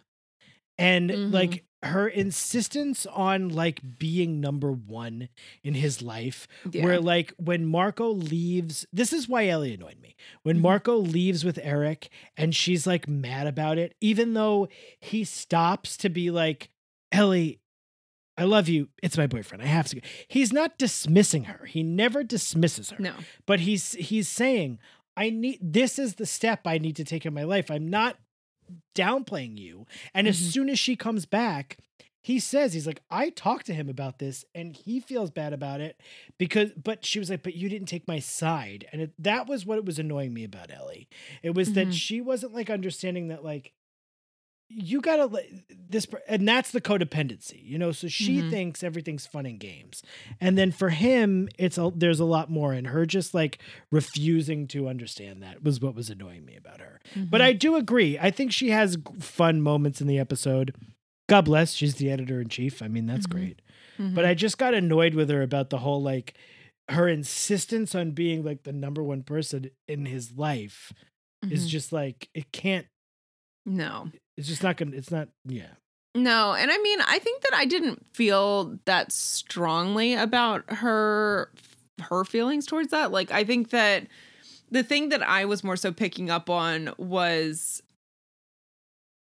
and 0.78 1.10
Mhm. 1.10 1.32
like 1.34 1.64
her 1.84 2.08
insistence 2.08 3.06
on 3.06 3.48
like 3.48 3.98
being 3.98 4.40
number 4.40 4.72
one 4.72 5.28
in 5.62 5.74
his 5.74 6.02
life 6.02 6.48
Yeah. 6.72 6.84
where 6.84 7.00
like 7.00 7.32
when 7.36 7.64
Marco 7.64 8.10
leaves, 8.10 8.84
this 8.92 9.12
is 9.12 9.28
why 9.28 9.46
Ellie 9.46 9.74
annoyed 9.74 10.00
me. 10.00 10.16
When 10.42 10.58
Mhm. 10.58 10.62
Marco 10.62 10.96
leaves 10.96 11.44
with 11.44 11.58
Eric 11.62 12.08
and 12.36 12.54
she's 12.54 12.86
like 12.86 13.06
mad 13.06 13.46
about 13.46 13.78
it, 13.78 13.94
even 14.00 14.34
though 14.34 14.66
he 15.00 15.22
stops 15.22 15.96
to 15.98 16.08
be 16.08 16.30
like, 16.32 16.68
Ellie, 17.12 17.60
I 18.36 18.44
love 18.44 18.68
you. 18.68 18.88
It's 19.02 19.16
my 19.16 19.26
boyfriend. 19.26 19.62
I 19.62 19.66
have 19.66 19.86
to. 19.88 19.96
go." 20.00 20.06
He's 20.28 20.52
not 20.52 20.78
dismissing 20.78 21.44
her. 21.44 21.64
He 21.66 21.82
never 21.82 22.22
dismisses 22.24 22.90
her. 22.90 22.96
no. 23.00 23.14
But 23.46 23.60
he's 23.60 23.92
he's 23.92 24.28
saying, 24.28 24.78
I 25.16 25.30
need 25.30 25.58
this 25.60 25.98
is 25.98 26.14
the 26.16 26.26
step 26.26 26.66
I 26.66 26.78
need 26.78 26.96
to 26.96 27.04
take 27.04 27.24
in 27.26 27.34
my 27.34 27.42
life. 27.44 27.70
I'm 27.70 27.88
not 27.88 28.18
downplaying 28.94 29.58
you. 29.58 29.86
And 30.14 30.26
as 30.28 30.38
Mhm. 30.38 30.52
soon 30.52 30.68
as 30.70 30.78
she 30.78 30.96
comes 30.96 31.26
back, 31.26 31.78
he 32.20 32.38
says 32.40 32.72
he's 32.74 32.86
like 32.86 33.00
I 33.10 33.30
talked 33.30 33.64
to 33.66 33.74
him 33.74 33.88
about 33.88 34.18
this 34.18 34.44
and 34.54 34.74
he 34.76 35.00
feels 35.00 35.30
bad 35.30 35.52
about 35.52 35.80
it 35.80 36.00
because 36.36 36.72
but 36.72 37.04
she 37.04 37.18
was 37.18 37.30
like 37.30 37.42
but 37.42 37.54
you 37.54 37.68
didn't 37.68 37.88
take 37.88 38.06
my 38.08 38.18
side 38.18 38.86
and 38.92 39.00
it, 39.00 39.12
that 39.18 39.46
was 39.46 39.64
what 39.64 39.78
it 39.78 39.84
was 39.84 39.98
annoying 39.98 40.34
me 40.34 40.44
about 40.44 40.70
Ellie. 40.70 41.08
It 41.42 41.54
was 41.54 41.72
that 41.74 41.88
Mhm. 41.88 41.92
she 41.94 42.20
wasn't 42.20 42.52
like 42.52 42.68
understanding 42.70 43.28
that 43.28 43.44
like 43.44 43.72
you 44.70 45.00
gotta 45.00 45.24
let 45.24 45.46
this 45.88 46.06
and 46.28 46.46
that's 46.46 46.70
the 46.72 46.80
codependency 46.80 47.58
you 47.64 47.78
know 47.78 47.90
so 47.90 48.06
she 48.06 48.42
Mhm. 48.42 48.50
thinks 48.50 48.82
everything's 48.82 49.26
fun 49.26 49.46
and 49.46 49.58
games 49.58 50.02
and 50.42 50.58
then 50.58 50.70
for 50.72 50.90
him 50.90 51.48
it's 51.58 51.78
a, 51.78 51.90
there's 51.96 52.20
a 52.20 52.24
lot 52.26 52.50
more 52.50 52.74
and 52.74 52.88
her 52.88 53.06
just 53.06 53.32
like 53.32 53.58
refusing 53.90 54.66
to 54.68 54.86
understand 54.88 55.42
that 55.42 55.62
was 55.62 55.80
what 55.80 55.94
was 55.94 56.10
annoying 56.10 56.44
me 56.44 56.54
about 56.54 56.80
her 56.80 57.00
but 57.14 57.40
Mm-hmm. 57.40 57.42
i 57.42 57.52
do 57.54 57.76
agree 57.76 58.18
i 58.18 58.30
think 58.30 58.52
she 58.52 58.68
has 58.70 58.98
fun 59.20 59.62
moments 59.62 60.00
in 60.02 60.06
the 60.06 60.18
episode 60.18 60.74
god 61.30 61.46
bless 61.46 61.72
she's 61.72 61.94
the 61.94 62.10
editor-in-chief 62.10 62.82
i 62.82 62.88
mean 62.88 63.06
that's 63.06 63.26
Mhm. 63.26 63.30
great 63.30 63.62
but 64.14 64.24
i 64.26 64.34
just 64.34 64.58
got 64.58 64.74
annoyed 64.74 65.14
with 65.14 65.30
her 65.30 65.40
about 65.42 65.70
the 65.70 65.78
whole 65.78 66.02
like 66.02 66.34
her 66.90 67.08
insistence 67.08 67.94
on 67.94 68.10
being 68.12 68.44
like 68.44 68.64
the 68.64 68.72
number 68.72 69.02
one 69.02 69.22
person 69.22 69.70
in 69.88 70.04
his 70.06 70.32
life 70.36 70.92
is 71.50 71.64
Mhm. 71.66 71.68
just 71.70 71.92
like 71.92 72.28
it 72.34 72.52
can't 72.52 72.86
no. 73.66 74.10
It's 74.38 74.48
just 74.48 74.62
not 74.62 74.78
gonna 74.78 74.96
it's 74.96 75.10
not 75.10 75.28
yeah 75.44 75.74
No, 76.14 76.54
and 76.54 76.70
I 76.70 76.78
mean, 76.78 77.00
I 77.06 77.18
think 77.18 77.42
that 77.42 77.54
I 77.54 77.66
didn't 77.66 78.06
feel 78.14 78.78
that 78.86 79.12
strongly 79.12 80.14
about 80.14 80.64
her 80.72 81.50
her 82.00 82.24
feelings 82.24 82.64
towards 82.64 82.90
that. 82.90 83.12
Like 83.12 83.30
I 83.30 83.44
think 83.44 83.70
that 83.70 84.06
the 84.70 84.82
thing 84.82 85.10
that 85.10 85.22
I 85.22 85.44
was 85.44 85.62
more 85.62 85.76
so 85.76 85.92
picking 85.92 86.30
up 86.30 86.48
on 86.48 86.94
was 86.96 87.82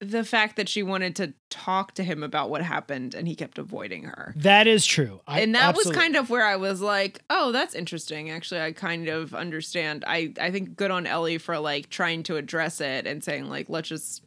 the 0.01 0.25
fact 0.25 0.57
that 0.57 0.69
she 0.69 0.83
wanted 0.83 1.17
to 1.17 1.33
talk 1.51 1.95
to 1.95 2.03
him 2.03 2.23
about 2.23 2.51
what 2.51 2.63
happened 2.63 3.15
and 3.15 3.27
he 3.27 3.35
kept 3.35 3.59
avoiding 3.59 4.05
her. 4.05 4.35
That 4.37 4.67
is 4.67 4.85
true. 4.85 5.21
I, 5.27 5.41
and 5.41 5.55
that 5.55 5.77
was 5.77 5.91
kind 5.91 6.17
of 6.17 6.29
where 6.31 6.45
I 6.45 6.57
was 6.57 6.81
like, 6.81 7.23
"Oh, 7.31 7.53
that's 7.53 7.75
interesting." 7.75 8.31
Actually, 8.31 8.61
I 8.61 8.73
kind 8.73 9.09
of 9.09 9.35
understand. 9.35 10.05
I 10.07 10.33
I 10.41 10.51
think 10.51 10.77
good 10.77 10.91
on 10.91 11.07
Ellie 11.07 11.39
for 11.39 11.59
like 11.59 11.89
trying 11.89 12.23
to 12.25 12.37
address 12.37 12.81
it 12.81 13.07
and 13.07 13.23
saying 13.25 13.49
like, 13.49 13.69
"Let's 13.71 13.89
just 13.89 14.23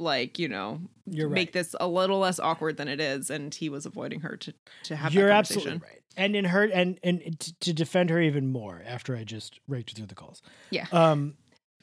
like, 0.00 0.38
you 0.38 0.48
know, 0.48 0.80
You're 1.06 1.28
make 1.28 1.52
this 1.52 1.74
a 1.78 1.86
little 1.88 2.18
less 2.18 2.38
awkward 2.38 2.76
than 2.76 2.88
it 2.88 3.00
is." 3.00 3.30
And 3.30 3.54
he 3.54 3.68
was 3.68 3.86
avoiding 3.86 4.20
her 4.20 4.36
to 4.36 4.54
to 4.84 4.96
have 4.96 5.12
You're 5.14 5.28
that 5.28 5.38
absolutely 5.38 5.78
right. 5.78 6.02
And 6.16 6.34
in 6.34 6.46
her 6.46 6.64
and 6.64 6.98
and 7.02 7.38
to 7.60 7.72
defend 7.72 8.10
her 8.10 8.20
even 8.20 8.48
more 8.50 8.82
after 8.86 9.16
I 9.16 9.24
just 9.24 9.60
raked 9.68 9.94
through 9.96 10.06
the 10.06 10.14
calls. 10.14 10.42
Yeah. 10.70 10.86
Um 10.92 11.36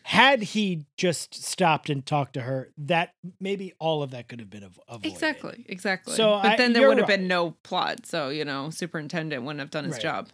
had 0.04 0.44
he 0.44 0.86
just 0.98 1.34
stopped 1.34 1.90
and 1.90 2.06
talked 2.06 2.34
to 2.34 2.42
her, 2.42 2.70
that 2.78 3.16
maybe 3.40 3.74
all 3.80 4.04
of 4.04 4.12
that 4.12 4.28
could 4.28 4.40
have 4.40 4.52
been 4.52 4.64
av- 4.64 4.80
avoided. 4.88 5.12
Exactly, 5.12 5.66
exactly. 5.68 6.14
So 6.16 6.40
but 6.44 6.52
I- 6.52 6.56
then 6.58 6.74
there 6.74 6.88
would 6.88 7.00
have 7.00 7.10
right. 7.10 7.18
been 7.18 7.28
no 7.28 7.52
plot. 7.64 8.06
So 8.06 8.30
you 8.30 8.46
know, 8.46 8.70
superintendent 8.70 9.44
wouldn't 9.44 9.62
have 9.62 9.72
done 9.72 9.86
his 9.86 9.94
Right. 9.94 10.02
job. 10.04 10.30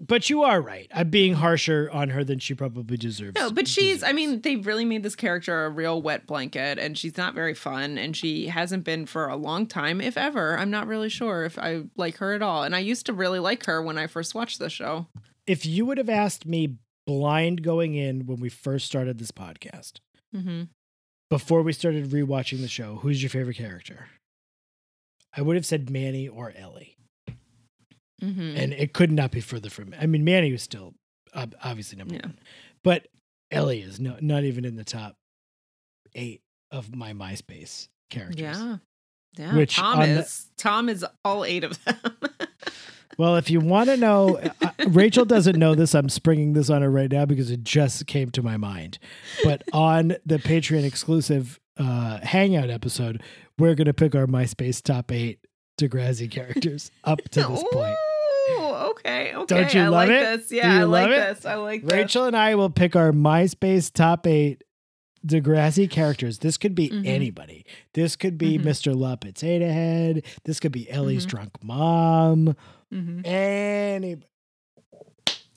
But 0.00 0.28
you 0.28 0.42
are 0.42 0.60
right. 0.60 0.88
I'm 0.92 1.08
being 1.08 1.34
harsher 1.34 1.88
on 1.92 2.10
her 2.10 2.24
than 2.24 2.38
she 2.40 2.52
probably 2.52 2.96
deserves. 2.96 3.36
No, 3.36 3.50
but 3.50 3.68
she's, 3.68 4.02
I 4.02 4.12
mean, 4.12 4.40
they 4.40 4.56
really 4.56 4.84
made 4.84 5.02
this 5.02 5.14
character 5.14 5.64
a 5.64 5.70
real 5.70 6.02
wet 6.02 6.26
blanket, 6.26 6.78
and 6.78 6.98
she's 6.98 7.16
not 7.16 7.34
very 7.34 7.54
fun, 7.54 7.96
and 7.96 8.16
she 8.16 8.48
hasn't 8.48 8.84
been 8.84 9.06
for 9.06 9.28
a 9.28 9.36
long 9.36 9.66
time, 9.66 10.00
if 10.00 10.18
ever. 10.18 10.58
I'm 10.58 10.70
not 10.70 10.88
really 10.88 11.08
sure 11.08 11.44
if 11.44 11.58
I 11.58 11.84
like 11.96 12.16
her 12.18 12.34
at 12.34 12.42
all. 12.42 12.64
And 12.64 12.74
I 12.74 12.80
used 12.80 13.06
to 13.06 13.12
really 13.12 13.38
like 13.38 13.64
her 13.66 13.80
when 13.82 13.96
I 13.96 14.06
first 14.08 14.34
watched 14.34 14.58
the 14.58 14.68
show. 14.68 15.06
if 15.46 15.64
you 15.64 15.86
would 15.86 15.98
have 15.98 16.10
asked 16.10 16.44
me 16.44 16.76
blind 17.06 17.62
going 17.62 17.94
in 17.94 18.26
when 18.26 18.40
we 18.40 18.48
first 18.48 18.86
started 18.86 19.18
this 19.18 19.30
podcast, 19.32 20.00
Mm-hmm. 20.34 20.62
before 21.30 21.62
we 21.62 21.72
started 21.72 22.10
rewatching 22.10 22.60
the 22.60 22.68
show, 22.68 22.96
who's 22.96 23.22
your 23.22 23.30
favorite 23.30 23.56
character? 23.56 24.08
I 25.36 25.42
would 25.42 25.54
have 25.56 25.64
said 25.66 25.88
Manny 25.90 26.26
or 26.28 26.52
Ellie. 26.56 26.93
Mm-hmm. 28.22 28.56
and 28.56 28.72
it 28.72 28.92
could 28.94 29.10
not 29.12 29.30
be 29.32 29.40
further 29.40 29.68
from. 29.70 29.94
I 30.00 30.06
mean, 30.06 30.24
Manny 30.24 30.52
was 30.52 30.62
still 30.62 30.94
obviously 31.34 31.98
number 31.98 32.14
Yeah. 32.14 32.20
one, 32.26 32.38
but 32.82 33.08
Ellie 33.50 33.80
is 33.82 33.98
no, 33.98 34.16
not 34.20 34.44
even 34.44 34.64
in 34.64 34.76
the 34.76 34.84
top 34.84 35.16
eight 36.14 36.42
of 36.70 36.94
my 36.94 37.12
MySpace 37.12 37.88
characters. 38.10 38.40
yeah. 38.40 38.76
Yeah. 39.36 39.56
Which 39.56 39.74
Tom 39.76 39.98
on 39.98 40.08
the- 40.14 40.20
is 40.20 40.48
Tom 40.56 40.88
is 40.88 41.04
all 41.24 41.44
eight 41.44 41.64
of 41.64 41.82
them. 41.84 41.96
Well, 43.16 43.36
if 43.36 43.48
you 43.48 43.60
want 43.60 43.90
to 43.90 43.96
know, 43.96 44.38
uh, 44.60 44.70
Rachel 44.88 45.24
doesn't 45.24 45.56
know 45.56 45.76
this. 45.76 45.94
I'm 45.94 46.08
springing 46.08 46.52
this 46.52 46.68
on 46.68 46.82
her 46.82 46.90
right 46.90 47.08
now 47.10 47.24
because 47.24 47.48
it 47.48 47.62
just 47.62 48.08
came 48.08 48.30
to 48.30 48.42
my 48.42 48.56
mind. 48.56 48.98
But 49.44 49.62
on 49.72 50.16
the 50.26 50.38
Patreon 50.38 50.82
exclusive 50.84 51.60
uh, 51.76 52.18
Hangout 52.24 52.70
episode, 52.70 53.22
we're 53.56 53.76
going 53.76 53.86
to 53.86 53.94
pick 53.94 54.16
our 54.16 54.26
MySpace 54.26 54.82
top 54.82 55.12
eight 55.12 55.38
Degrassi 55.78 56.30
characters 56.30 56.90
up 57.04 57.20
to 57.30 57.42
this 57.42 57.64
point. 57.72 57.96
Okay. 58.60 59.34
Okay. 59.34 59.46
Don't 59.46 59.74
you 59.74 59.80
I 59.80 59.84
love 59.88 60.08
like 60.08 60.10
it? 60.10 60.20
this. 60.40 60.52
Yeah, 60.52 60.80
I 60.80 60.84
like 60.84 61.08
it? 61.10 61.16
this. 61.34 61.46
I 61.46 61.54
like 61.56 61.82
this. 61.82 61.92
Rachel 61.92 62.24
and 62.24 62.36
I 62.36 62.54
will 62.54 62.70
pick 62.70 62.94
our 62.94 63.10
MySpace 63.12 63.92
top 63.92 64.26
eight 64.26 64.62
Degrassi 65.26 65.88
characters. 65.90 66.38
This 66.40 66.56
could 66.58 66.74
be 66.74 66.90
Mhm. 66.90 67.06
anybody. 67.06 67.64
This 67.94 68.14
could 68.16 68.36
be 68.36 68.58
Mhm. 68.58 68.64
Mr. 68.64 69.42
Eight 69.42 69.62
Ahead. 69.62 70.22
This 70.44 70.60
could 70.60 70.72
be 70.72 70.88
Ellie's 70.90 71.24
Mhm. 71.26 71.30
drunk 71.30 71.64
mom. 71.64 72.54
Mhm. 72.92 73.26
Any. 73.26 74.16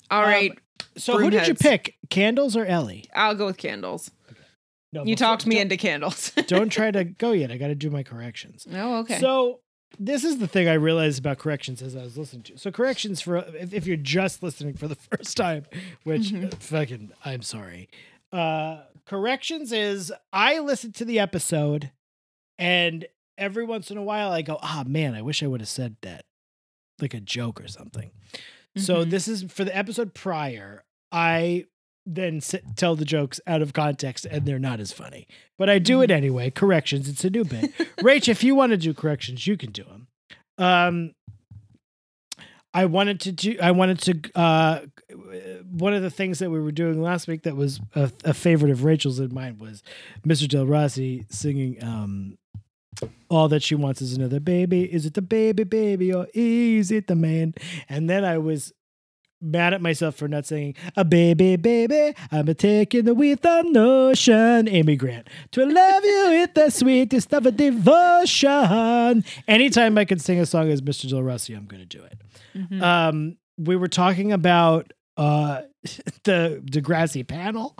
All 0.10 0.22
Um, 0.24 0.30
right. 0.30 0.52
So 0.96 1.18
who 1.20 1.30
did 1.30 1.48
you 1.48 1.54
pick? 1.54 1.98
Candles 2.10 2.56
or 2.56 2.66
Ellie? 2.66 3.06
I'll 3.14 3.36
go 3.36 3.48
with 3.48 3.58
candles. 3.58 4.10
No, 4.94 5.04
You 5.04 5.18
talked 5.18 5.46
me 5.46 5.60
into 5.60 5.76
candles. 5.76 6.32
Don't 6.48 6.70
try 6.70 6.92
to 6.92 7.04
go 7.04 7.34
yet. 7.34 7.52
I 7.52 7.58
got 7.58 7.68
to 7.68 7.76
do 7.76 7.90
my 7.90 8.04
corrections. 8.04 8.66
oh, 8.74 9.00
okay. 9.00 9.20
So 9.20 9.60
this 10.00 10.24
is 10.24 10.38
the 10.40 10.48
thing 10.48 10.68
I 10.68 10.74
realized 10.74 11.20
about 11.20 11.38
corrections 11.40 11.82
as 11.82 11.96
I 11.96 12.04
was 12.04 12.18
listening 12.18 12.44
to. 12.44 12.58
So 12.58 12.72
corrections 12.72 13.22
for 13.22 13.38
if, 13.38 13.74
if 13.74 13.88
you're 13.88 13.98
just 13.98 14.44
listening 14.44 14.74
for 14.76 14.88
the 14.88 14.96
first 15.12 15.38
time, 15.38 15.66
which 16.04 16.32
Mm-hmm. 16.32 16.46
uh, 16.48 16.50
fucking 16.60 17.12
I'm 17.26 17.42
sorry. 17.42 17.90
Uh 18.32 18.82
corrections 19.06 19.72
is 19.72 20.12
I 20.34 20.60
listen 20.60 20.92
to 20.94 21.06
the 21.06 21.20
episode 21.20 21.92
and 22.58 23.06
every 23.38 23.64
once 23.64 23.90
in 23.92 23.98
a 23.98 24.04
while 24.04 24.32
I 24.32 24.42
go, 24.42 24.60
"Ah, 24.62 24.84
man, 24.86 25.14
I 25.16 25.22
wish 25.22 25.42
I 25.44 25.48
would 25.48 25.62
have 25.62 25.70
said 25.70 25.96
that." 26.02 26.26
Like 27.00 27.14
a 27.14 27.20
joke 27.20 27.62
or 27.62 27.68
something. 27.68 28.10
So 28.76 29.06
Mhm. 29.06 29.10
this 29.12 29.28
is 29.28 29.44
for 29.44 29.64
the 29.64 29.76
episode 29.76 30.14
prior. 30.16 30.84
I 31.12 31.66
then 32.08 32.40
sit, 32.42 32.64
tell 32.76 32.96
the 32.96 33.06
jokes 33.06 33.40
out 33.46 33.62
of 33.62 33.74
context 33.74 34.26
and 34.26 34.46
they're 34.46 34.58
not 34.58 34.80
as 34.80 34.92
funny. 34.92 35.28
But 35.58 35.70
I 35.70 35.78
do 35.80 36.02
it 36.02 36.10
anyway. 36.10 36.50
Corrections. 36.50 37.10
It's 37.10 37.26
a 37.26 37.30
new 37.30 37.44
bit. 37.44 37.78
Rach, 37.98 38.30
if 38.30 38.44
you 38.44 38.56
want 38.56 38.72
to 38.72 38.78
do 38.78 38.94
corrections, 38.94 39.46
you 39.46 39.58
can 39.58 39.72
do 39.72 39.84
them. 39.84 40.08
Um, 40.58 41.12
I 42.74 42.86
wanted 42.86 43.20
to 43.22 43.32
do. 43.32 43.58
I 43.62 43.72
wanted 43.72 44.00
to. 44.02 44.40
Uh, 44.40 44.80
one 45.70 45.94
of 45.94 46.02
the 46.02 46.10
things 46.10 46.40
that 46.40 46.50
we 46.50 46.60
were 46.60 46.72
doing 46.72 47.02
last 47.02 47.28
week 47.28 47.44
that 47.44 47.56
was 47.56 47.80
a, 47.96 48.12
a 48.24 48.34
favorite 48.34 48.72
of 48.72 48.84
Rachel's 48.84 49.20
and 49.20 49.34
mine 49.34 49.58
was 49.58 49.82
Mr. 50.26 50.48
Del 50.48 50.66
Rossi 50.66 51.26
singing. 51.30 51.84
Um, 51.84 52.38
all 53.30 53.48
that 53.50 53.62
she 53.62 53.76
wants 53.76 54.02
is 54.02 54.14
another 54.14 54.40
baby. 54.40 54.84
Is 54.92 55.06
it 55.06 55.14
the 55.14 55.22
baby, 55.22 55.64
baby, 55.64 56.14
or 56.14 56.28
is 56.34 56.92
it 56.92 57.08
the 57.08 57.16
man? 57.16 57.54
And 57.90 58.10
then 58.10 58.24
I 58.24 58.38
was 58.38 58.74
mad 59.42 59.74
at 59.74 59.82
myself 59.82 60.16
for 60.16 60.28
not 60.28 60.46
singing 60.46 60.76
a 60.96 61.06
baby, 61.06 61.56
baby. 61.56 62.14
I'm 62.32 62.48
a 62.48 62.54
taking 62.54 63.06
the 63.06 63.14
with 63.14 63.46
a 63.46 63.64
notion. 63.64 64.68
Amy 64.68 64.96
Grant 64.96 65.28
to 65.52 65.66
love 65.66 66.04
you 66.04 66.26
with 66.30 66.54
the 66.54 66.70
sweetest 66.70 67.34
of 67.34 67.46
a 67.46 67.52
devotion. 67.52 69.24
Anytime 69.48 69.98
I 69.98 70.06
can 70.06 70.20
sing 70.20 70.40
a 70.40 70.46
song 70.46 70.70
as 70.70 70.82
Mr. 70.82 71.10
Del 71.10 71.24
Rossi, 71.24 71.54
I'm 71.54 71.66
going 71.66 71.86
to 71.88 71.98
do 71.98 72.04
it. 72.04 72.22
Mhm. 72.56 72.82
Um, 72.82 73.38
we 73.58 73.76
were 73.76 73.88
talking 73.88 74.32
about 74.32 74.94
uh 75.18 75.62
the 76.26 76.62
Degrassi 76.70 77.28
panel, 77.28 77.76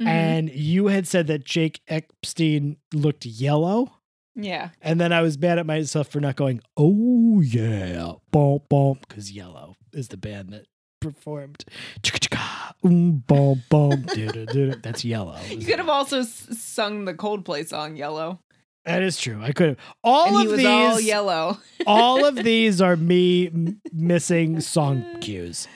Mhm. 0.00 0.06
and 0.06 0.50
you 0.50 0.86
had 0.86 1.06
said 1.06 1.26
that 1.28 1.44
Jake 1.44 1.80
Epstein 1.88 2.76
looked 2.94 3.26
yellow. 3.26 3.92
yeah. 4.36 4.70
And 4.80 5.00
then 5.00 5.12
I 5.12 5.20
was 5.22 5.36
mad 5.38 5.58
at 5.58 5.66
myself 5.66 6.08
for 6.08 6.20
not 6.20 6.36
going, 6.36 6.60
oh 6.76 7.40
yeah, 7.40 8.12
boom, 8.30 8.60
boom, 8.70 8.98
because 9.06 9.30
Yello 9.32 9.74
is 9.92 10.08
the 10.08 10.16
band 10.16 10.50
that 10.52 10.66
performed. 11.00 11.64
Chicka-chicka, 12.02 12.74
oom, 12.84 13.24
boom, 13.26 13.62
boom, 13.70 14.02
doo-doo-doo-doo. 14.14 14.76
That's 14.82 15.02
Yello. 15.02 15.38
You 15.50 15.64
could 15.66 15.78
have 15.78 15.88
also 15.88 16.22
sung 16.22 17.04
the 17.06 17.14
Coldplay 17.14 17.66
song 17.66 17.96
"Yellow," 17.96 18.40
That 18.84 19.02
is 19.02 19.18
true. 19.20 19.40
I 19.42 19.52
could 19.52 19.68
have. 19.70 19.78
All 20.04 20.38
and 20.38 20.50
of 20.50 20.56
these, 20.56 20.66
all 20.66 21.00
yellow. 21.00 21.58
all 21.86 22.24
of 22.24 22.34
these 22.44 22.80
are 22.80 22.96
me 22.96 23.50
missing 23.92 24.60
song 24.60 25.04
cues. 25.20 25.68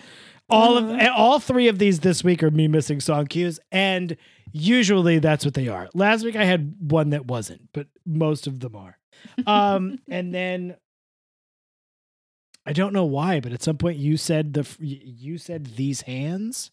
All 0.51 0.77
of 0.77 0.85
Uh-huh. 0.91 1.11
all 1.17 1.39
three 1.41 1.69
of 1.69 1.79
these 1.79 2.01
this 2.01 2.23
week 2.23 2.43
are 2.43 2.51
me 2.51 2.69
missing 2.69 3.01
song 3.01 3.27
cues, 3.27 3.59
and 3.73 4.17
usually 4.53 5.19
that's 5.19 5.45
what 5.45 5.55
they 5.55 5.69
are. 5.69 5.89
Last 5.95 6.25
week 6.25 6.37
I 6.37 6.45
had 6.45 6.75
one 6.81 7.11
that 7.11 7.27
wasn't, 7.27 7.69
but 7.73 7.87
most 8.07 8.47
of 8.47 8.61
them 8.61 8.77
are. 8.77 8.99
Um, 9.47 9.99
and 10.09 10.35
then 10.35 10.77
I 12.67 12.73
don't 12.73 12.93
know 12.93 13.05
why, 13.05 13.41
but 13.41 13.53
at 13.53 13.63
some 13.63 13.77
point 13.77 13.99
you 13.99 14.17
said 14.17 14.55
the 14.55 14.67
you 14.81 15.37
said 15.39 15.77
these 15.77 16.03
hands, 16.03 16.71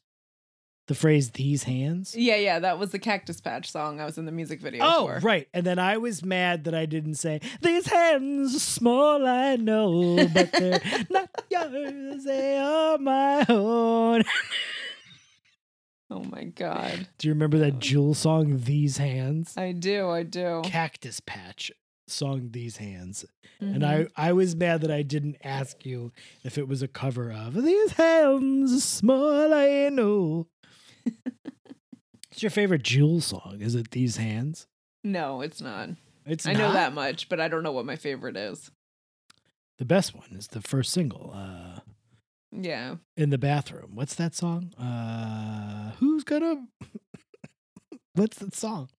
the 0.88 0.96
phrase 0.96 1.32
these 1.32 1.64
hands. 1.64 2.16
Yeah, 2.16 2.38
yeah, 2.38 2.60
that 2.60 2.80
was 2.80 2.92
the 2.92 3.00
Cactus 3.00 3.42
Patch 3.42 3.70
song 3.72 4.00
I 4.00 4.06
was 4.06 4.18
in 4.18 4.26
the 4.26 4.32
music 4.32 4.62
video 4.62 4.84
Oh, 4.86 5.06
for. 5.08 5.20
right. 5.20 5.48
And 5.54 5.66
then 5.66 5.80
I 5.80 5.98
was 5.98 6.24
mad 6.24 6.64
that 6.64 6.74
I 6.76 6.86
didn't 6.86 7.16
say, 7.16 7.42
These 7.62 7.88
hands 7.88 8.56
are 8.56 8.60
small, 8.60 9.26
I 9.28 9.58
know, 9.58 10.28
but 10.34 10.52
they're 10.54 10.82
not 11.10 11.30
yours, 11.50 12.24
they 12.24 12.58
are 12.58 12.98
my 12.98 13.46
own. 13.50 14.24
Oh 16.14 16.26
my 16.26 16.44
god. 16.44 17.08
Do 17.18 17.30
you 17.30 17.34
remember 17.34 17.58
that 17.60 17.76
oh. 17.76 17.80
Jewel 17.80 18.14
song, 18.14 18.60
These 18.66 18.98
Hands? 18.98 19.54
I 19.58 19.72
do, 19.72 20.10
I 20.10 20.24
do. 20.24 20.62
Cactus 20.66 21.22
Patch 21.22 21.72
song, 22.12 22.50
These 22.52 22.78
Hands. 22.78 23.26
Mhm. 23.62 23.76
And 23.76 23.86
I, 23.86 24.08
I 24.16 24.34
was 24.34 24.56
mad 24.56 24.82
that 24.82 24.92
I 24.92 25.02
didn't 25.02 25.38
ask 25.44 25.86
you 25.86 26.12
if 26.44 26.58
it 26.58 26.68
was 26.68 26.82
a 26.82 26.88
cover 26.88 27.32
of 27.32 27.54
These 27.64 27.94
Hands 27.94 28.84
Small, 28.84 29.54
I 29.54 29.90
know. 29.90 30.48
What's 32.30 32.42
your 32.44 32.50
favorite 32.50 32.84
Jewel 32.84 33.22
song? 33.22 33.58
Is 33.60 33.76
it 33.76 33.92
These 33.92 34.18
Hands? 34.18 34.66
No, 35.04 35.42
it's 35.42 35.62
not. 35.62 35.90
It's 36.26 36.46
I 36.46 36.54
know 36.54 36.72
that 36.74 36.94
much, 36.94 37.28
but 37.30 37.40
I 37.42 37.48
don't 37.48 37.64
know 37.64 37.72
what 37.72 37.86
my 37.86 37.96
favorite 37.96 38.38
is. 38.38 38.72
The 39.80 39.86
best 39.86 40.14
one 40.16 40.30
is 40.32 40.48
the 40.48 40.62
first 40.62 40.92
single. 40.92 41.32
Uh, 41.34 41.80
Yeah. 42.52 42.98
in 43.18 43.32
the 43.32 43.38
bathroom. 43.40 43.92
What's 43.96 44.16
that 44.16 44.36
song? 44.36 44.74
Uh 44.76 45.92
who's 46.00 46.24
gonna 46.24 46.68
What's 48.14 48.38
that 48.40 48.56
song? 48.56 48.90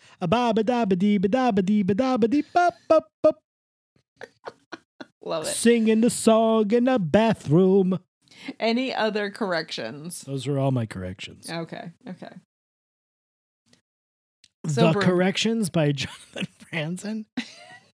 Love 5.21 5.43
it. 5.43 5.47
Singing 5.47 6.01
the 6.01 6.09
song 6.09 6.71
in 6.71 6.87
a 6.87 6.97
bathroom. 6.99 7.99
Any 8.59 8.93
other 8.93 9.29
corrections? 9.29 10.21
Those 10.21 10.47
were 10.47 10.57
all 10.57 10.71
my 10.71 10.85
corrections. 10.85 11.49
Okay, 11.49 11.91
okay. 12.07 12.29
the 14.63 14.69
So, 14.69 14.93
Bru- 14.93 15.01
corrections 15.01 15.69
by 15.69 15.91
Jonathan 15.93 16.47
Franzen. 16.71 17.25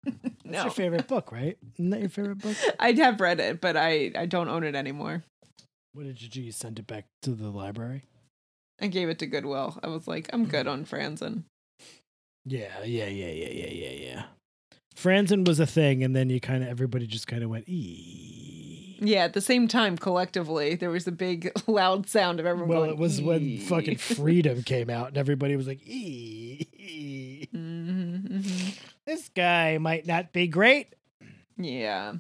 That's 0.06 0.46
No. 0.46 0.62
your 0.64 0.72
favorite 0.72 1.08
book, 1.08 1.32
right? 1.32 1.58
Isn't 1.76 1.90
that 1.92 2.00
your 2.02 2.10
favorite 2.10 2.40
book? 2.40 2.56
I 2.80 2.92
have 2.94 3.20
read 3.22 3.40
it, 3.40 3.62
but 3.62 3.78
I, 3.78 4.12
I 4.16 4.26
don't 4.26 4.50
own 4.50 4.64
it 4.64 4.76
anymore. 4.76 5.24
What 5.94 6.04
did 6.04 6.22
you 6.22 6.30
do? 6.30 6.42
You 6.42 6.52
send 6.52 6.80
it 6.80 6.88
back 6.88 7.06
to 7.22 7.32
the 7.32 7.50
library? 7.50 8.04
I 8.82 8.88
gave 8.88 9.10
it 9.10 9.20
to 9.20 9.28
Goodwill. 9.28 9.80
I 9.84 9.88
was 9.88 10.08
like, 10.08 10.30
I'm 10.34 10.46
good 10.46 10.68
on 10.68 10.86
Franzen. 10.86 11.44
Yeah, 12.46 12.84
yeah, 12.84 13.06
yeah, 13.06 13.28
yeah, 13.32 13.50
yeah, 13.50 13.70
yeah, 13.70 13.90
yeah. 13.92 14.24
Franzen 14.98 15.48
was 15.48 15.60
a 15.60 15.66
thing, 15.66 16.04
and 16.04 16.16
then 16.16 16.30
you 16.30 16.40
kind 16.42 16.64
of 16.64 16.70
everybody 16.70 17.08
just 17.08 17.28
kind 17.28 17.44
of 17.44 17.50
went 17.50 17.70
ee. 17.70 18.98
Yeah, 19.00 19.24
at 19.26 19.34
the 19.34 19.42
same 19.42 19.68
time, 19.68 19.98
collectively, 19.98 20.76
there 20.76 20.90
was 20.90 21.08
a 21.08 21.12
big 21.12 21.52
loud 21.68 22.08
sound 22.10 22.40
of 22.40 22.46
everyone 22.46 22.70
Well, 22.70 22.80
going, 22.82 22.92
it 22.92 22.98
was 22.98 23.22
when 23.22 23.60
fucking 23.60 23.98
Freedom 23.98 24.62
came 24.64 24.90
out, 24.90 25.10
and 25.10 25.18
everybody 25.18 25.56
was 25.56 25.68
like 25.68 25.82
ee. 25.88 27.48
Mhm, 27.54 28.28
mhm. 28.30 28.78
This 29.06 29.30
guy 29.30 29.78
might 29.78 30.08
not 30.08 30.32
be 30.32 30.48
great. 30.48 30.94
Yeah. 31.58 32.14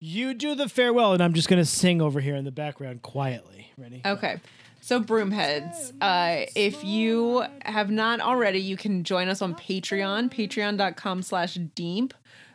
You 0.00 0.34
do 0.34 0.54
the 0.54 0.68
farewell, 0.68 1.12
and 1.12 1.22
I'm 1.22 1.32
just 1.32 1.48
gonna 1.48 1.64
sing 1.64 2.02
over 2.02 2.20
here 2.20 2.34
in 2.34 2.44
the 2.44 2.50
background 2.50 3.02
quietly. 3.02 3.70
Ready? 3.78 4.02
Okay. 4.04 4.40
So 4.80 5.00
broomheads, 5.00 5.92
uh, 6.00 6.46
if 6.56 6.82
you 6.82 7.44
have 7.64 7.88
not 7.88 8.20
already, 8.20 8.58
you 8.58 8.76
can 8.76 9.04
join 9.04 9.28
us 9.28 9.40
on 9.40 9.54
Patreon, 9.54 10.28
patreon.com 10.28 11.22
slash 11.22 11.54
deep. 11.54 12.12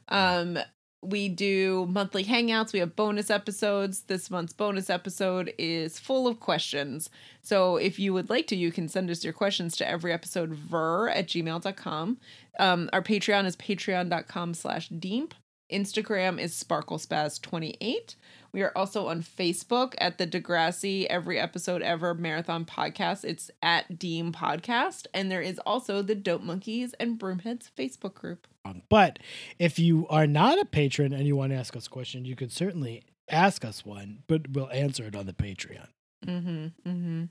Um, 0.10 0.60
we 1.02 1.30
do 1.30 1.86
monthly 1.90 2.26
hangouts. 2.26 2.74
We 2.74 2.80
have 2.80 2.98
bonus 2.98 3.30
episodes. 3.30 4.02
This 4.08 4.30
month's 4.30 4.52
bonus 4.52 4.90
episode 4.90 5.54
is 5.58 6.00
full 6.00 6.28
of 6.28 6.42
questions. 6.42 7.10
So 7.44 7.78
if 7.78 7.98
you 7.98 8.14
would 8.14 8.30
like 8.30 8.48
to, 8.48 8.58
you 8.58 8.74
can 8.74 8.90
send 8.90 9.10
us 9.10 9.24
your 9.24 9.32
questions 9.32 9.78
to 9.78 9.88
every 9.88 10.12
episode 10.12 10.54
ver 10.54 11.08
at 11.08 11.28
gmail.com. 11.28 12.18
Um, 12.60 12.90
our 12.94 13.02
Patreon 13.02 13.46
is 13.46 13.56
patreon.com 13.56 14.54
slash 14.54 14.90
deep. 14.90 15.34
Instagram 15.72 16.40
is 16.40 16.62
sparklespazz28. 16.64 18.16
We 18.54 18.62
are 18.62 18.72
also 18.76 19.08
on 19.08 19.22
Facebook 19.22 19.94
at 19.98 20.18
the 20.18 20.26
Degrassi 20.26 21.06
Every 21.06 21.38
Episode 21.40 21.82
Ever 21.82 22.14
Marathon 22.14 22.66
Podcast. 22.66 23.26
It's 23.26 23.52
at 23.62 24.00
DEEEM 24.00 24.32
Podcast. 24.32 25.08
And 25.14 25.30
there 25.30 25.42
is 25.42 25.60
also 25.66 26.02
the 26.02 26.16
Dope 26.16 26.42
Monkeys 26.42 26.94
and 27.00 27.20
Broomheads 27.20 27.70
Facebook 27.78 28.14
group. 28.14 28.48
But 28.90 29.20
if 29.60 29.78
you 29.78 30.08
are 30.10 30.28
not 30.28 30.60
a 30.60 30.66
patron 30.66 31.14
and 31.14 31.28
you 31.28 31.36
want 31.36 31.52
to 31.52 31.58
ask 31.58 31.76
us 31.76 31.88
a 31.88 31.90
question, 31.90 32.26
you 32.26 32.36
could 32.36 32.52
certainly 32.52 33.04
ask 33.30 33.64
us 33.66 33.86
one, 33.86 34.24
but 34.28 34.50
we'll 34.52 34.72
answer 34.72 35.04
it 35.04 35.16
on 35.16 35.26
the 35.26 35.34
Patreon. 35.34 35.88
Mm-hmm. 36.26 36.90
Mm-hmm. 36.90 37.24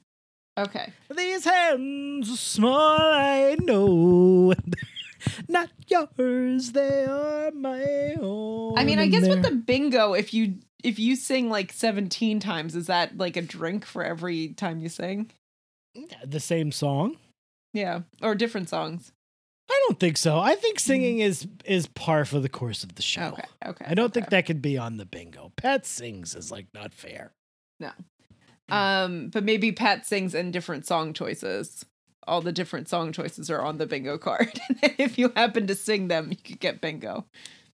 Okay. 0.58 0.92
These 1.14 1.44
hands 1.44 2.32
are 2.32 2.36
small, 2.36 2.98
I 2.98 3.56
know. 3.60 4.54
Not 5.48 5.70
yours, 5.88 6.72
they 6.72 7.04
are 7.04 7.50
my 7.52 8.16
own. 8.20 8.78
I 8.78 8.84
mean, 8.84 8.98
I 8.98 9.06
guess 9.08 9.28
with 9.28 9.42
the 9.42 9.52
bingo, 9.52 10.14
if 10.14 10.32
you 10.34 10.56
if 10.84 10.98
you 10.98 11.16
sing 11.16 11.50
like 11.50 11.72
17 11.72 12.38
times, 12.40 12.76
is 12.76 12.86
that 12.86 13.16
like 13.18 13.36
a 13.36 13.42
drink 13.42 13.84
for 13.84 14.04
every 14.04 14.48
time 14.48 14.80
you 14.80 14.88
sing? 14.88 15.30
the 16.24 16.40
same 16.40 16.72
song. 16.72 17.16
Yeah. 17.72 18.00
Or 18.22 18.34
different 18.34 18.68
songs. 18.68 19.12
I 19.68 19.84
don't 19.86 19.98
think 19.98 20.16
so. 20.16 20.38
I 20.38 20.54
think 20.54 20.78
singing 20.78 21.18
is 21.18 21.46
is 21.64 21.88
par 21.88 22.24
for 22.24 22.38
the 22.38 22.48
course 22.48 22.84
of 22.84 22.94
the 22.94 23.02
show. 23.02 23.32
Okay. 23.32 23.44
Okay. 23.66 23.84
I 23.88 23.94
don't 23.94 24.14
think 24.14 24.30
that 24.30 24.46
could 24.46 24.62
be 24.62 24.78
on 24.78 24.96
the 24.96 25.04
bingo. 25.04 25.52
Pat 25.56 25.84
sings 25.84 26.36
is 26.36 26.52
like 26.52 26.66
not 26.72 26.94
fair. 26.94 27.32
No. 27.80 27.90
Um, 28.68 29.28
but 29.28 29.44
maybe 29.44 29.72
Pat 29.72 30.06
sings 30.06 30.34
in 30.34 30.50
different 30.50 30.86
song 30.86 31.12
choices. 31.12 31.84
All 32.26 32.40
the 32.40 32.52
different 32.52 32.88
song 32.88 33.12
choices 33.12 33.50
are 33.50 33.62
on 33.62 33.78
the 33.78 33.86
bingo 33.86 34.18
card. 34.18 34.60
if 34.82 35.18
you 35.18 35.32
happen 35.36 35.66
to 35.66 35.74
sing 35.74 36.08
them, 36.08 36.30
you 36.30 36.36
could 36.36 36.60
get 36.60 36.80
bingo. 36.80 37.24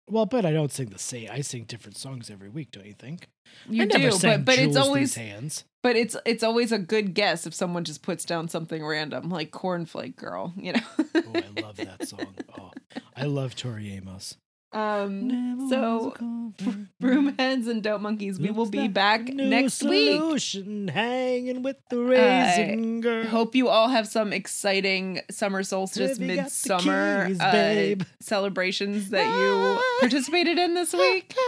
Well, 0.10 0.26
but 0.26 0.44
I 0.44 0.52
don't 0.52 0.72
sing 0.72 0.90
the 0.90 0.98
same. 0.98 1.30
I 1.32 1.42
sing 1.42 1.66
different 1.66 1.96
songs 1.98 2.32
every 2.32 2.50
week. 2.50 2.72
Don't 2.72 2.86
you 2.86 2.94
think? 2.96 3.30
You 3.70 3.84
I 3.84 3.86
do, 3.86 4.12
but 4.22 4.44
but 4.44 4.58
it's 4.58 4.76
always 4.76 5.14
hands. 5.16 5.66
but 5.84 5.96
it's 5.96 6.16
it's 6.26 6.44
always 6.44 6.72
a 6.72 6.80
good 6.80 7.14
guess 7.14 7.46
if 7.46 7.54
someone 7.54 7.84
just 7.84 8.02
puts 8.02 8.26
down 8.26 8.48
something 8.48 8.84
random 8.84 9.30
like 9.30 9.52
cornflake 9.52 10.16
girl, 10.16 10.54
you 10.58 10.74
know. 10.74 10.82
Oh, 11.16 11.32
I 11.36 11.62
love 11.62 11.78
that 11.78 12.08
song. 12.08 12.36
Oh, 12.58 12.72
I 13.16 13.26
love 13.26 13.56
Tori 13.56 13.92
Amos. 13.94 14.38
Um 14.72 15.68
so 15.70 16.14
broomheads 17.02 17.68
and 17.68 17.82
dope 17.82 18.02
monkeys, 18.02 18.40
we 18.40 18.52
will 18.52 18.66
be 18.70 18.88
back 18.88 19.22
next 19.28 19.84
week. 19.84 20.20
Hanging 20.90 21.64
with 21.64 21.78
the 21.90 21.98
raisin 22.00 23.02
girl. 23.02 23.26
Hope 23.26 23.56
you 23.56 23.68
all 23.70 23.90
have 23.90 24.08
some 24.08 24.32
exciting 24.34 25.22
summer 25.32 25.64
solstice, 25.64 26.18
Have 26.18 26.22
you 26.30 26.36
got 26.36 26.36
the 26.36 26.44
midsummer 26.44 27.28
keys, 27.28 27.40
uh, 27.40 27.96
celebrations 28.20 29.10
that 29.10 29.26
you 29.26 30.00
participated 30.02 30.58
in 30.58 30.74
this 30.74 30.94
week. 30.94 31.34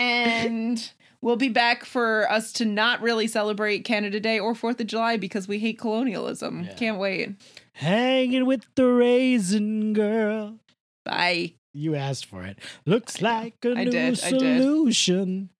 And 0.00 0.92
we'll 1.20 1.34
be 1.34 1.48
back 1.48 1.84
for 1.84 2.30
us 2.30 2.52
to 2.52 2.64
not 2.64 3.02
really 3.02 3.26
celebrate 3.26 3.80
Canada 3.80 4.20
Day 4.20 4.38
or 4.38 4.54
4th 4.54 4.78
of 4.78 4.86
July 4.86 5.16
because 5.16 5.48
we 5.48 5.58
hate 5.58 5.76
colonialism. 5.76 6.62
Yeah. 6.62 6.74
Can't 6.74 6.98
wait. 6.98 7.30
Hanging 7.72 8.46
with 8.46 8.64
the 8.76 8.86
raisin 8.86 9.92
girl. 9.92 10.60
Bye. 11.04 11.54
You 11.78 11.94
asked 11.94 12.26
for 12.26 12.42
it. 12.44 12.58
Looks 12.84 13.22
like 13.22 13.64
a 13.64 13.70
I 13.70 13.84
new 13.84 13.90
did, 13.90 14.18
solution. 14.18 15.50